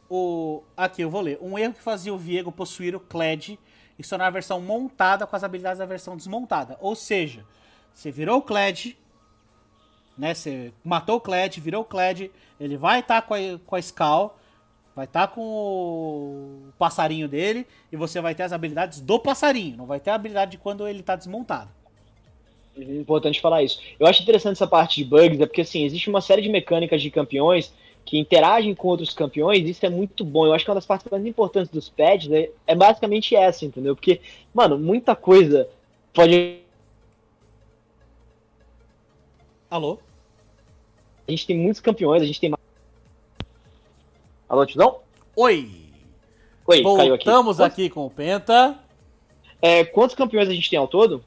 o 0.09 0.63
aqui 0.75 1.01
eu 1.01 1.09
vou 1.09 1.21
ler. 1.21 1.37
Um 1.41 1.57
erro 1.57 1.73
que 1.73 1.81
fazia 1.81 2.13
o 2.13 2.17
Viego 2.17 2.51
possuir 2.51 2.95
o 2.95 2.99
Kled 2.99 3.59
e 3.97 4.03
se 4.03 4.09
tornar 4.09 4.27
a 4.27 4.31
versão 4.31 4.59
montada 4.59 5.25
com 5.27 5.35
as 5.35 5.43
habilidades 5.43 5.79
da 5.79 5.85
versão 5.85 6.15
desmontada. 6.17 6.77
Ou 6.79 6.95
seja, 6.95 7.45
você 7.93 8.11
virou 8.11 8.37
o 8.37 8.41
Kled, 8.41 8.97
né? 10.17 10.33
Você 10.33 10.73
matou 10.83 11.17
o 11.17 11.21
Kled, 11.21 11.59
virou 11.59 11.81
o 11.81 11.85
Kled, 11.85 12.31
ele 12.59 12.77
vai 12.77 12.99
estar 12.99 13.21
tá 13.21 13.27
com, 13.27 13.33
a, 13.33 13.39
com 13.65 13.75
a 13.75 13.79
Skull, 13.79 14.35
vai 14.95 15.05
estar 15.05 15.27
tá 15.27 15.33
com 15.33 15.41
o 15.41 16.73
passarinho 16.77 17.27
dele 17.27 17.65
e 17.91 17.97
você 17.97 18.21
vai 18.21 18.35
ter 18.35 18.43
as 18.43 18.53
habilidades 18.53 19.01
do 19.01 19.19
passarinho, 19.19 19.77
não 19.77 19.85
vai 19.85 19.99
ter 19.99 20.09
a 20.09 20.15
habilidade 20.15 20.51
de 20.51 20.57
quando 20.57 20.87
ele 20.87 20.99
está 20.99 21.15
desmontado. 21.15 21.69
Importante 22.77 23.41
falar 23.41 23.63
isso. 23.63 23.81
Eu 23.99 24.07
acho 24.07 24.21
interessante 24.21 24.53
essa 24.53 24.67
parte 24.67 25.03
de 25.03 25.09
bugs, 25.09 25.39
é 25.39 25.45
porque 25.45 25.61
assim, 25.61 25.83
existe 25.83 26.09
uma 26.09 26.21
série 26.21 26.41
de 26.41 26.49
mecânicas 26.49 27.01
de 27.01 27.11
campeões 27.11 27.73
que 28.05 28.17
interagem 28.17 28.75
com 28.75 28.87
outros 28.87 29.13
campeões, 29.13 29.67
isso 29.67 29.85
é 29.85 29.89
muito 29.89 30.25
bom. 30.25 30.45
Eu 30.45 30.53
acho 30.53 30.65
que 30.65 30.71
uma 30.71 30.75
das 30.75 30.85
partes 30.85 31.09
mais 31.09 31.25
importantes 31.25 31.71
dos 31.71 31.89
pads 31.89 32.31
é, 32.31 32.51
é 32.67 32.75
basicamente 32.75 33.35
essa, 33.35 33.65
entendeu? 33.65 33.95
Porque, 33.95 34.21
mano, 34.53 34.77
muita 34.77 35.15
coisa 35.15 35.67
pode. 36.13 36.59
Alô? 39.69 39.99
A 41.27 41.31
gente 41.31 41.47
tem 41.47 41.57
muitos 41.57 41.79
campeões, 41.79 42.21
a 42.21 42.25
gente 42.25 42.39
tem. 42.39 42.53
Alô, 44.49 44.65
Tizão? 44.65 44.99
Oi! 45.35 45.81
Oi, 46.67 46.81
Voltamos 46.81 47.59
aqui. 47.59 47.85
aqui 47.85 47.89
com 47.89 48.05
o 48.05 48.09
Penta. 48.09 48.77
É, 49.61 49.85
quantos 49.85 50.15
campeões 50.15 50.49
a 50.49 50.53
gente 50.53 50.69
tem 50.69 50.77
ao 50.77 50.87
todo? 50.87 51.23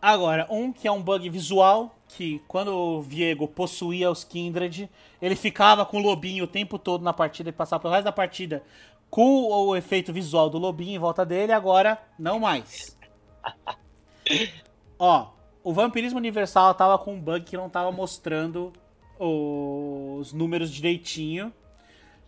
Agora, 0.00 0.44
um 0.50 0.72
que 0.72 0.88
é 0.88 0.90
um 0.90 1.00
bug 1.00 1.30
visual, 1.30 1.96
que 2.08 2.42
quando 2.48 2.74
o 2.74 3.00
Viego 3.00 3.46
possuía 3.46 4.10
os 4.10 4.24
Kindred, 4.24 4.90
ele 5.20 5.36
ficava 5.36 5.86
com 5.86 5.98
o 5.98 6.02
lobinho 6.02 6.42
o 6.42 6.48
tempo 6.48 6.80
todo 6.80 7.04
na 7.04 7.12
partida 7.12 7.50
e 7.50 7.52
passava 7.52 7.80
pelo 7.80 7.94
resto 7.94 8.06
da 8.06 8.12
partida 8.12 8.60
com 9.08 9.44
o 9.44 9.76
efeito 9.76 10.12
visual 10.12 10.50
do 10.50 10.58
lobinho 10.58 10.96
em 10.96 10.98
volta 10.98 11.24
dele, 11.24 11.52
agora 11.52 11.96
não 12.18 12.40
mais. 12.40 12.98
Ó, 14.98 15.41
o 15.64 15.72
Vampirismo 15.72 16.18
Universal 16.18 16.74
tava 16.74 16.98
com 16.98 17.14
um 17.14 17.20
bug 17.20 17.44
que 17.44 17.56
não 17.56 17.68
tava 17.68 17.92
mostrando 17.92 18.72
os 19.18 20.32
números 20.32 20.70
direitinho. 20.70 21.52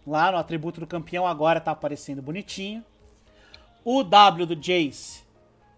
Lá 0.07 0.31
no 0.31 0.39
atributo 0.39 0.81
do 0.81 0.87
campeão 0.87 1.27
agora 1.27 1.61
tá 1.61 1.71
aparecendo 1.71 2.23
bonitinho. 2.23 2.85
O 3.85 4.03
W 4.03 4.47
do 4.47 4.55
Jace 4.55 5.25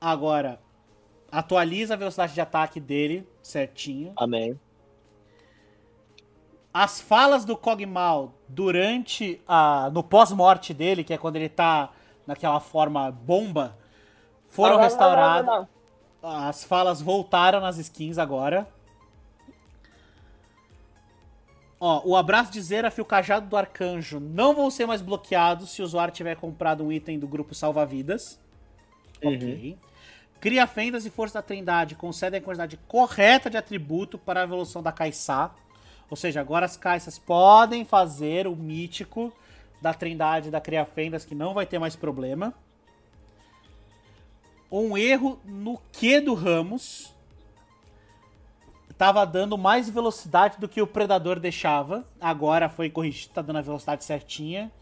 agora 0.00 0.60
atualiza 1.30 1.94
a 1.94 1.96
velocidade 1.96 2.34
de 2.34 2.40
ataque 2.40 2.78
dele 2.80 3.26
certinho. 3.42 4.12
Amém. 4.16 4.58
As 6.72 7.00
falas 7.00 7.44
do 7.44 7.56
Kog'Maw 7.56 8.34
durante 8.48 9.40
a 9.48 9.88
no 9.90 10.02
pós-morte 10.02 10.74
dele, 10.74 11.02
que 11.02 11.14
é 11.14 11.18
quando 11.18 11.36
ele 11.36 11.48
tá 11.48 11.90
naquela 12.26 12.60
forma 12.60 13.10
bomba, 13.10 13.78
foram 14.48 14.78
restauradas. 14.78 15.66
As 16.28 16.64
falas 16.64 17.00
voltaram 17.00 17.60
nas 17.60 17.78
skins 17.78 18.18
agora. 18.18 18.66
Ó, 21.78 22.02
o 22.04 22.16
abraço 22.16 22.50
de 22.50 22.60
Zeraf 22.60 22.98
e 22.98 23.00
o 23.00 23.04
cajado 23.04 23.46
do 23.46 23.56
arcanjo 23.56 24.18
não 24.18 24.52
vão 24.52 24.68
ser 24.68 24.86
mais 24.86 25.00
bloqueados 25.00 25.70
se 25.70 25.82
o 25.82 25.84
usuário 25.84 26.12
tiver 26.12 26.34
comprado 26.34 26.84
um 26.84 26.90
item 26.90 27.16
do 27.16 27.28
grupo 27.28 27.54
salva-vidas. 27.54 28.40
Uhum. 29.22 29.34
Ok. 29.34 29.78
Cria 30.40 30.66
fendas 30.66 31.06
e 31.06 31.10
força 31.10 31.34
da 31.34 31.42
trindade 31.42 31.94
concedem 31.94 32.40
a 32.40 32.42
quantidade 32.42 32.76
correta 32.88 33.48
de 33.48 33.56
atributo 33.56 34.18
para 34.18 34.40
a 34.40 34.44
evolução 34.44 34.82
da 34.82 34.90
Kaisá. 34.90 35.54
Ou 36.10 36.16
seja, 36.16 36.40
agora 36.40 36.66
as 36.66 36.76
caixas 36.76 37.20
podem 37.20 37.84
fazer 37.84 38.48
o 38.48 38.56
mítico 38.56 39.32
da 39.80 39.94
trindade 39.94 40.50
da 40.50 40.60
Cria 40.60 40.84
Fendas, 40.84 41.24
que 41.24 41.36
não 41.36 41.54
vai 41.54 41.66
ter 41.66 41.78
mais 41.78 41.94
problema 41.94 42.52
um 44.70 44.96
erro 44.96 45.40
no 45.44 45.80
que 45.92 46.20
do 46.20 46.34
Ramos. 46.34 47.14
Tava 48.98 49.24
dando 49.26 49.58
mais 49.58 49.90
velocidade 49.90 50.58
do 50.58 50.68
que 50.68 50.80
o 50.80 50.86
Predador 50.86 51.38
deixava. 51.38 52.06
Agora 52.20 52.68
foi 52.68 52.88
corrigido, 52.88 53.34
tá 53.34 53.42
dando 53.42 53.58
a 53.58 53.62
velocidade 53.62 54.04
certinha. 54.04 54.72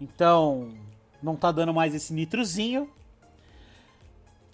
Então, 0.00 0.72
não 1.22 1.34
tá 1.34 1.50
dando 1.50 1.74
mais 1.74 1.94
esse 1.94 2.12
nitrozinho. 2.12 2.90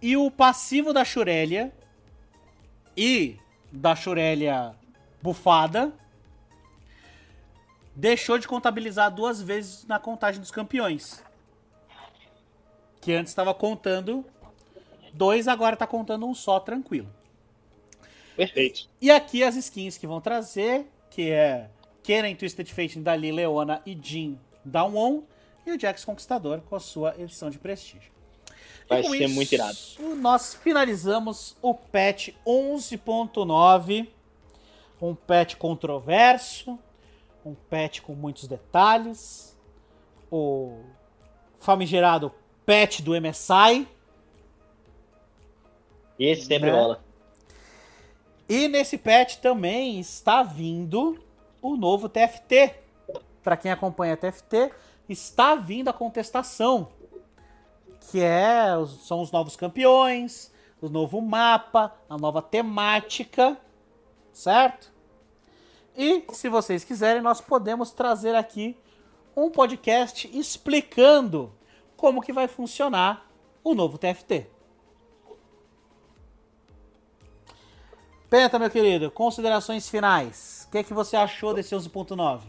E 0.00 0.16
o 0.16 0.30
passivo 0.30 0.92
da 0.92 1.04
Shurelia 1.04 1.72
e 2.96 3.36
da 3.70 3.94
Shurelia 3.94 4.74
bufada 5.22 5.92
deixou 7.94 8.38
de 8.38 8.48
contabilizar 8.48 9.14
duas 9.14 9.40
vezes 9.40 9.86
na 9.86 9.98
contagem 9.98 10.40
dos 10.40 10.50
campeões. 10.50 11.22
Que 13.00 13.12
antes 13.12 13.30
estava 13.30 13.52
contando 13.52 14.24
Dois 15.12 15.46
agora 15.46 15.76
tá 15.76 15.86
contando 15.86 16.26
um 16.26 16.34
só, 16.34 16.58
tranquilo. 16.58 17.08
Perfeito. 18.36 18.88
E 19.00 19.10
aqui 19.10 19.42
as 19.42 19.56
skins 19.56 19.98
que 19.98 20.06
vão 20.06 20.20
trazer, 20.20 20.86
que 21.10 21.30
é 21.30 21.68
Kennen 22.02 22.34
Twisted 22.34 22.72
Fate, 22.72 22.98
Dali, 22.98 23.30
Leona 23.30 23.82
e 23.84 23.98
Jin 24.00 24.38
Down 24.64 24.96
On, 24.96 25.22
e 25.66 25.72
o 25.72 25.78
Jax 25.78 26.04
Conquistador 26.04 26.60
com 26.62 26.74
a 26.74 26.80
sua 26.80 27.14
edição 27.18 27.50
de 27.50 27.58
prestígio. 27.58 28.10
Vai 28.88 29.02
ser 29.02 29.24
isso, 29.24 29.34
muito 29.34 29.52
irado. 29.52 29.76
Nós 30.16 30.54
finalizamos 30.54 31.56
o 31.62 31.74
patch 31.74 32.30
11.9, 32.46 34.08
um 35.00 35.14
patch 35.14 35.54
controverso, 35.56 36.78
um 37.44 37.54
patch 37.54 38.00
com 38.00 38.14
muitos 38.14 38.46
detalhes, 38.46 39.56
o 40.30 40.80
famigerado 41.60 42.32
patch 42.66 43.00
do 43.00 43.12
MSI, 43.20 43.86
esse 46.24 46.46
sempre 46.46 46.70
né? 46.70 46.76
rola. 46.76 47.02
E 48.48 48.68
nesse 48.68 48.98
patch 48.98 49.36
também 49.36 49.98
está 49.98 50.42
vindo 50.42 51.18
o 51.60 51.76
novo 51.76 52.08
TFT. 52.08 52.74
Para 53.42 53.56
quem 53.56 53.70
acompanha 53.70 54.16
TFT, 54.16 54.70
está 55.08 55.54
vindo 55.54 55.88
a 55.88 55.92
contestação. 55.92 56.88
Que 58.10 58.20
é, 58.20 58.66
são 59.04 59.22
os 59.22 59.30
novos 59.30 59.56
campeões, 59.56 60.52
o 60.80 60.88
novo 60.88 61.20
mapa, 61.20 61.94
a 62.08 62.18
nova 62.18 62.42
temática, 62.42 63.56
certo? 64.32 64.92
E 65.96 66.24
se 66.32 66.48
vocês 66.48 66.84
quiserem, 66.84 67.22
nós 67.22 67.40
podemos 67.40 67.90
trazer 67.90 68.34
aqui 68.34 68.76
um 69.36 69.50
podcast 69.50 70.28
explicando 70.36 71.52
como 71.96 72.20
que 72.20 72.32
vai 72.32 72.48
funcionar 72.48 73.30
o 73.62 73.74
novo 73.74 73.96
TFT. 73.98 74.51
Penta, 78.32 78.58
meu 78.58 78.70
querido, 78.70 79.10
considerações 79.10 79.90
finais. 79.90 80.64
O 80.66 80.72
que, 80.72 80.78
é 80.78 80.82
que 80.82 80.94
você 80.94 81.14
achou 81.16 81.52
desse 81.52 81.74
11.9? 81.74 82.40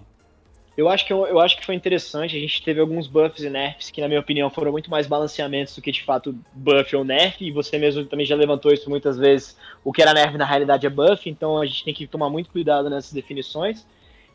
Eu 0.78 0.88
acho, 0.88 1.06
que, 1.06 1.12
eu, 1.12 1.28
eu, 1.28 1.42
acho 1.42 1.58
que 1.58 1.66
foi 1.66 1.76
interessante. 1.76 2.38
A 2.38 2.40
gente 2.40 2.64
teve 2.64 2.80
alguns 2.80 3.06
buffs 3.06 3.44
e 3.44 3.50
nerfs 3.50 3.92
que, 3.92 4.00
na 4.00 4.08
minha 4.08 4.22
opinião, 4.22 4.50
foram 4.50 4.72
muito 4.72 4.90
mais 4.90 5.08
balanceamentos 5.08 5.76
do 5.76 5.82
que, 5.82 5.92
de 5.92 6.02
fato, 6.02 6.34
buff 6.54 6.96
ou 6.96 7.04
nerf. 7.04 7.44
E 7.46 7.52
você 7.52 7.78
mesmo 7.78 8.06
também 8.06 8.26
já 8.26 8.34
levantou 8.34 8.72
isso 8.72 8.90
muitas 8.90 9.18
vezes. 9.18 9.58
O 9.84 9.92
que 9.92 10.02
era 10.02 10.14
nerf, 10.14 10.38
na 10.38 10.46
realidade, 10.46 10.88
é 10.88 10.90
buff. 10.90 11.30
Então 11.30 11.60
a 11.60 11.66
gente 11.66 11.84
tem 11.84 11.94
que 11.94 12.08
tomar 12.08 12.30
muito 12.30 12.50
cuidado 12.50 12.90
nessas 12.90 13.12
definições. 13.12 13.86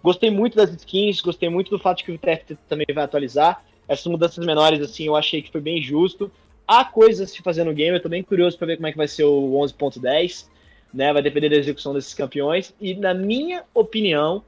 Gostei 0.03 0.31
muito 0.31 0.55
das 0.55 0.69
skins, 0.75 1.23
gostei 1.23 1.49
muito 1.49 1.71
do 1.71 1.79
fato 1.79 2.05
que 2.05 2.13
o 2.13 2.19
TFT 2.19 2.59
também 2.69 2.87
vai 2.95 3.05
atualizar. 3.05 3.65
Essas 3.89 4.07
mudanças 4.07 4.45
menores, 4.45 4.83
assim, 4.83 5.07
eu 5.07 5.17
achei 5.17 5.41
que 5.41 5.51
foi 5.51 5.63
bem 5.63 5.81
justo. 5.81 6.31
Há 6.67 6.85
coisas 6.85 7.31
se 7.31 7.41
fazer 7.41 7.65
no 7.65 7.73
game, 7.73 7.97
eu 7.97 8.03
tô 8.03 8.11
bem 8.11 8.23
curioso 8.23 8.59
para 8.59 8.67
ver 8.67 8.77
como 8.77 8.89
é 8.89 8.91
que 8.93 8.99
vai 8.99 9.09
ser 9.09 9.25
o 9.25 9.53
11.10 9.53 10.58
né? 10.93 11.13
Vai 11.13 11.23
depender 11.23 11.49
da 11.49 11.57
execução 11.57 11.93
desses 11.93 12.15
campeões. 12.15 12.75
E 12.81 12.95
na 12.95 13.15
minha 13.15 13.65
opinião, 13.75 14.43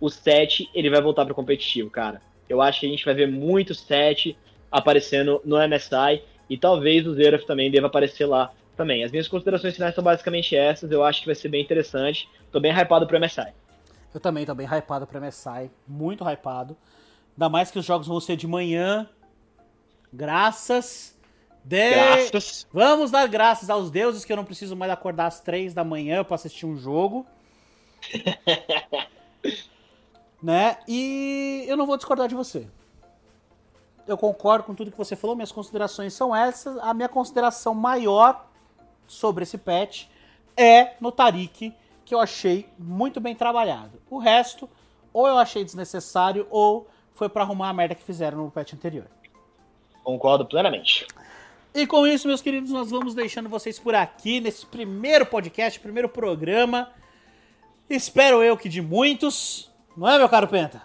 o 0.00 0.10
7 0.10 0.68
ele 0.74 0.90
vai 0.90 1.00
voltar 1.00 1.24
para 1.24 1.32
o 1.32 1.34
competitivo, 1.34 1.90
cara. 1.90 2.20
Eu 2.48 2.60
acho 2.60 2.80
que 2.80 2.86
a 2.86 2.88
gente 2.88 3.04
vai 3.04 3.14
ver 3.14 3.28
muito 3.28 3.74
7 3.74 4.36
aparecendo 4.70 5.40
no 5.44 5.56
MSI 5.56 6.22
e 6.48 6.58
talvez 6.58 7.06
o 7.06 7.14
Zeraf 7.14 7.46
também 7.46 7.70
deva 7.70 7.86
aparecer 7.86 8.26
lá 8.26 8.52
também. 8.76 9.04
As 9.04 9.10
minhas 9.10 9.28
considerações 9.28 9.74
finais 9.74 9.94
são 9.94 10.04
basicamente 10.04 10.54
essas. 10.56 10.90
Eu 10.90 11.02
acho 11.04 11.20
que 11.20 11.26
vai 11.26 11.34
ser 11.34 11.48
bem 11.48 11.62
interessante. 11.62 12.28
Tô 12.50 12.60
bem 12.60 12.72
hypado 12.72 13.06
pro 13.06 13.18
MSI. 13.18 13.52
Eu 14.12 14.20
também 14.20 14.44
tô 14.44 14.54
bem 14.54 14.66
hypado 14.66 15.06
pro 15.06 15.20
MSI. 15.20 15.70
Muito 15.86 16.24
hypado. 16.28 16.76
Ainda 17.32 17.48
mais 17.48 17.70
que 17.70 17.78
os 17.78 17.84
jogos 17.84 18.06
vão 18.06 18.20
ser 18.20 18.36
de 18.36 18.46
manhã. 18.46 19.08
Graças 20.12 21.13
De... 21.64 21.90
Graças. 21.90 22.66
Vamos 22.72 23.10
dar 23.10 23.26
graças 23.26 23.70
aos 23.70 23.90
deuses 23.90 24.24
que 24.24 24.32
eu 24.32 24.36
não 24.36 24.44
preciso 24.44 24.76
mais 24.76 24.92
acordar 24.92 25.26
às 25.26 25.40
três 25.40 25.72
da 25.72 25.82
manhã 25.82 26.22
para 26.22 26.34
assistir 26.34 26.66
um 26.66 26.76
jogo. 26.76 27.26
né? 30.42 30.78
E 30.86 31.64
eu 31.66 31.76
não 31.76 31.86
vou 31.86 31.96
discordar 31.96 32.28
de 32.28 32.34
você. 32.34 32.68
Eu 34.06 34.18
concordo 34.18 34.64
com 34.64 34.74
tudo 34.74 34.90
que 34.90 34.98
você 34.98 35.16
falou, 35.16 35.34
minhas 35.34 35.50
considerações 35.50 36.12
são 36.12 36.36
essas. 36.36 36.76
A 36.78 36.92
minha 36.92 37.08
consideração 37.08 37.74
maior 37.74 38.46
sobre 39.06 39.44
esse 39.44 39.56
patch 39.56 40.06
é 40.54 40.94
no 41.00 41.10
Tarik, 41.10 41.72
que 42.04 42.14
eu 42.14 42.20
achei 42.20 42.68
muito 42.78 43.20
bem 43.20 43.34
trabalhado. 43.34 44.02
O 44.10 44.18
resto, 44.18 44.68
ou 45.14 45.26
eu 45.26 45.38
achei 45.38 45.64
desnecessário, 45.64 46.46
ou 46.50 46.86
foi 47.14 47.30
para 47.30 47.42
arrumar 47.42 47.70
a 47.70 47.72
merda 47.72 47.94
que 47.94 48.02
fizeram 48.02 48.44
no 48.44 48.50
patch 48.50 48.74
anterior. 48.74 49.06
Concordo 50.02 50.44
plenamente. 50.44 51.06
E 51.76 51.88
com 51.88 52.06
isso, 52.06 52.28
meus 52.28 52.40
queridos, 52.40 52.70
nós 52.70 52.88
vamos 52.88 53.16
deixando 53.16 53.48
vocês 53.48 53.80
por 53.80 53.96
aqui 53.96 54.38
nesse 54.38 54.64
primeiro 54.64 55.26
podcast, 55.26 55.80
primeiro 55.80 56.08
programa. 56.08 56.88
Espero 57.90 58.44
eu 58.44 58.56
que 58.56 58.68
de 58.68 58.80
muitos, 58.80 59.72
não 59.96 60.08
é, 60.08 60.16
meu 60.16 60.28
caro 60.28 60.46
Penta? 60.46 60.82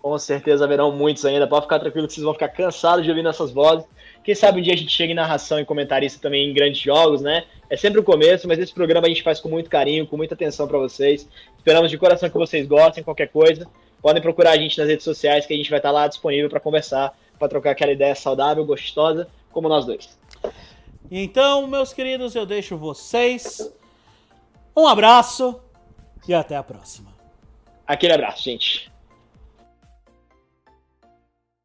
Com 0.00 0.16
certeza 0.20 0.64
haverão 0.64 0.92
muitos 0.92 1.24
ainda. 1.24 1.48
Pode 1.48 1.64
ficar 1.64 1.80
tranquilo 1.80 2.06
que 2.06 2.12
vocês 2.12 2.22
vão 2.22 2.34
ficar 2.34 2.50
cansados 2.50 3.04
de 3.04 3.10
ouvir 3.10 3.22
nossas 3.22 3.50
vozes. 3.50 3.84
Quem 4.22 4.32
sabe 4.32 4.60
um 4.60 4.62
dia 4.62 4.74
a 4.74 4.76
gente 4.76 4.92
chega 4.92 5.10
em 5.10 5.16
narração 5.16 5.58
e 5.58 5.64
comentarista 5.64 6.22
também 6.22 6.48
em 6.48 6.54
grandes 6.54 6.80
jogos, 6.80 7.20
né? 7.20 7.42
É 7.68 7.76
sempre 7.76 7.98
o 7.98 8.04
começo, 8.04 8.46
mas 8.46 8.60
esse 8.60 8.72
programa 8.72 9.08
a 9.08 9.10
gente 9.10 9.24
faz 9.24 9.40
com 9.40 9.48
muito 9.48 9.68
carinho, 9.68 10.06
com 10.06 10.16
muita 10.16 10.34
atenção 10.34 10.68
para 10.68 10.78
vocês. 10.78 11.28
Esperamos 11.58 11.90
de 11.90 11.98
coração 11.98 12.30
que 12.30 12.38
vocês 12.38 12.64
gostem, 12.64 13.02
qualquer 13.02 13.26
coisa. 13.26 13.66
Podem 14.00 14.22
procurar 14.22 14.52
a 14.52 14.56
gente 14.56 14.78
nas 14.78 14.86
redes 14.86 15.02
sociais 15.02 15.46
que 15.46 15.52
a 15.52 15.56
gente 15.56 15.68
vai 15.68 15.80
estar 15.80 15.90
lá 15.90 16.06
disponível 16.06 16.48
para 16.48 16.60
conversar, 16.60 17.12
para 17.40 17.48
trocar 17.48 17.72
aquela 17.72 17.90
ideia 17.90 18.14
saudável, 18.14 18.64
gostosa, 18.64 19.28
como 19.52 19.68
nós 19.68 19.84
dois. 19.84 20.18
Então, 21.10 21.66
meus 21.66 21.92
queridos, 21.92 22.34
eu 22.34 22.46
deixo 22.46 22.76
vocês. 22.76 23.72
Um 24.76 24.86
abraço 24.86 25.60
e 26.26 26.34
até 26.34 26.56
a 26.56 26.62
próxima. 26.62 27.12
Aquele 27.86 28.14
abraço, 28.14 28.42
gente. 28.42 28.91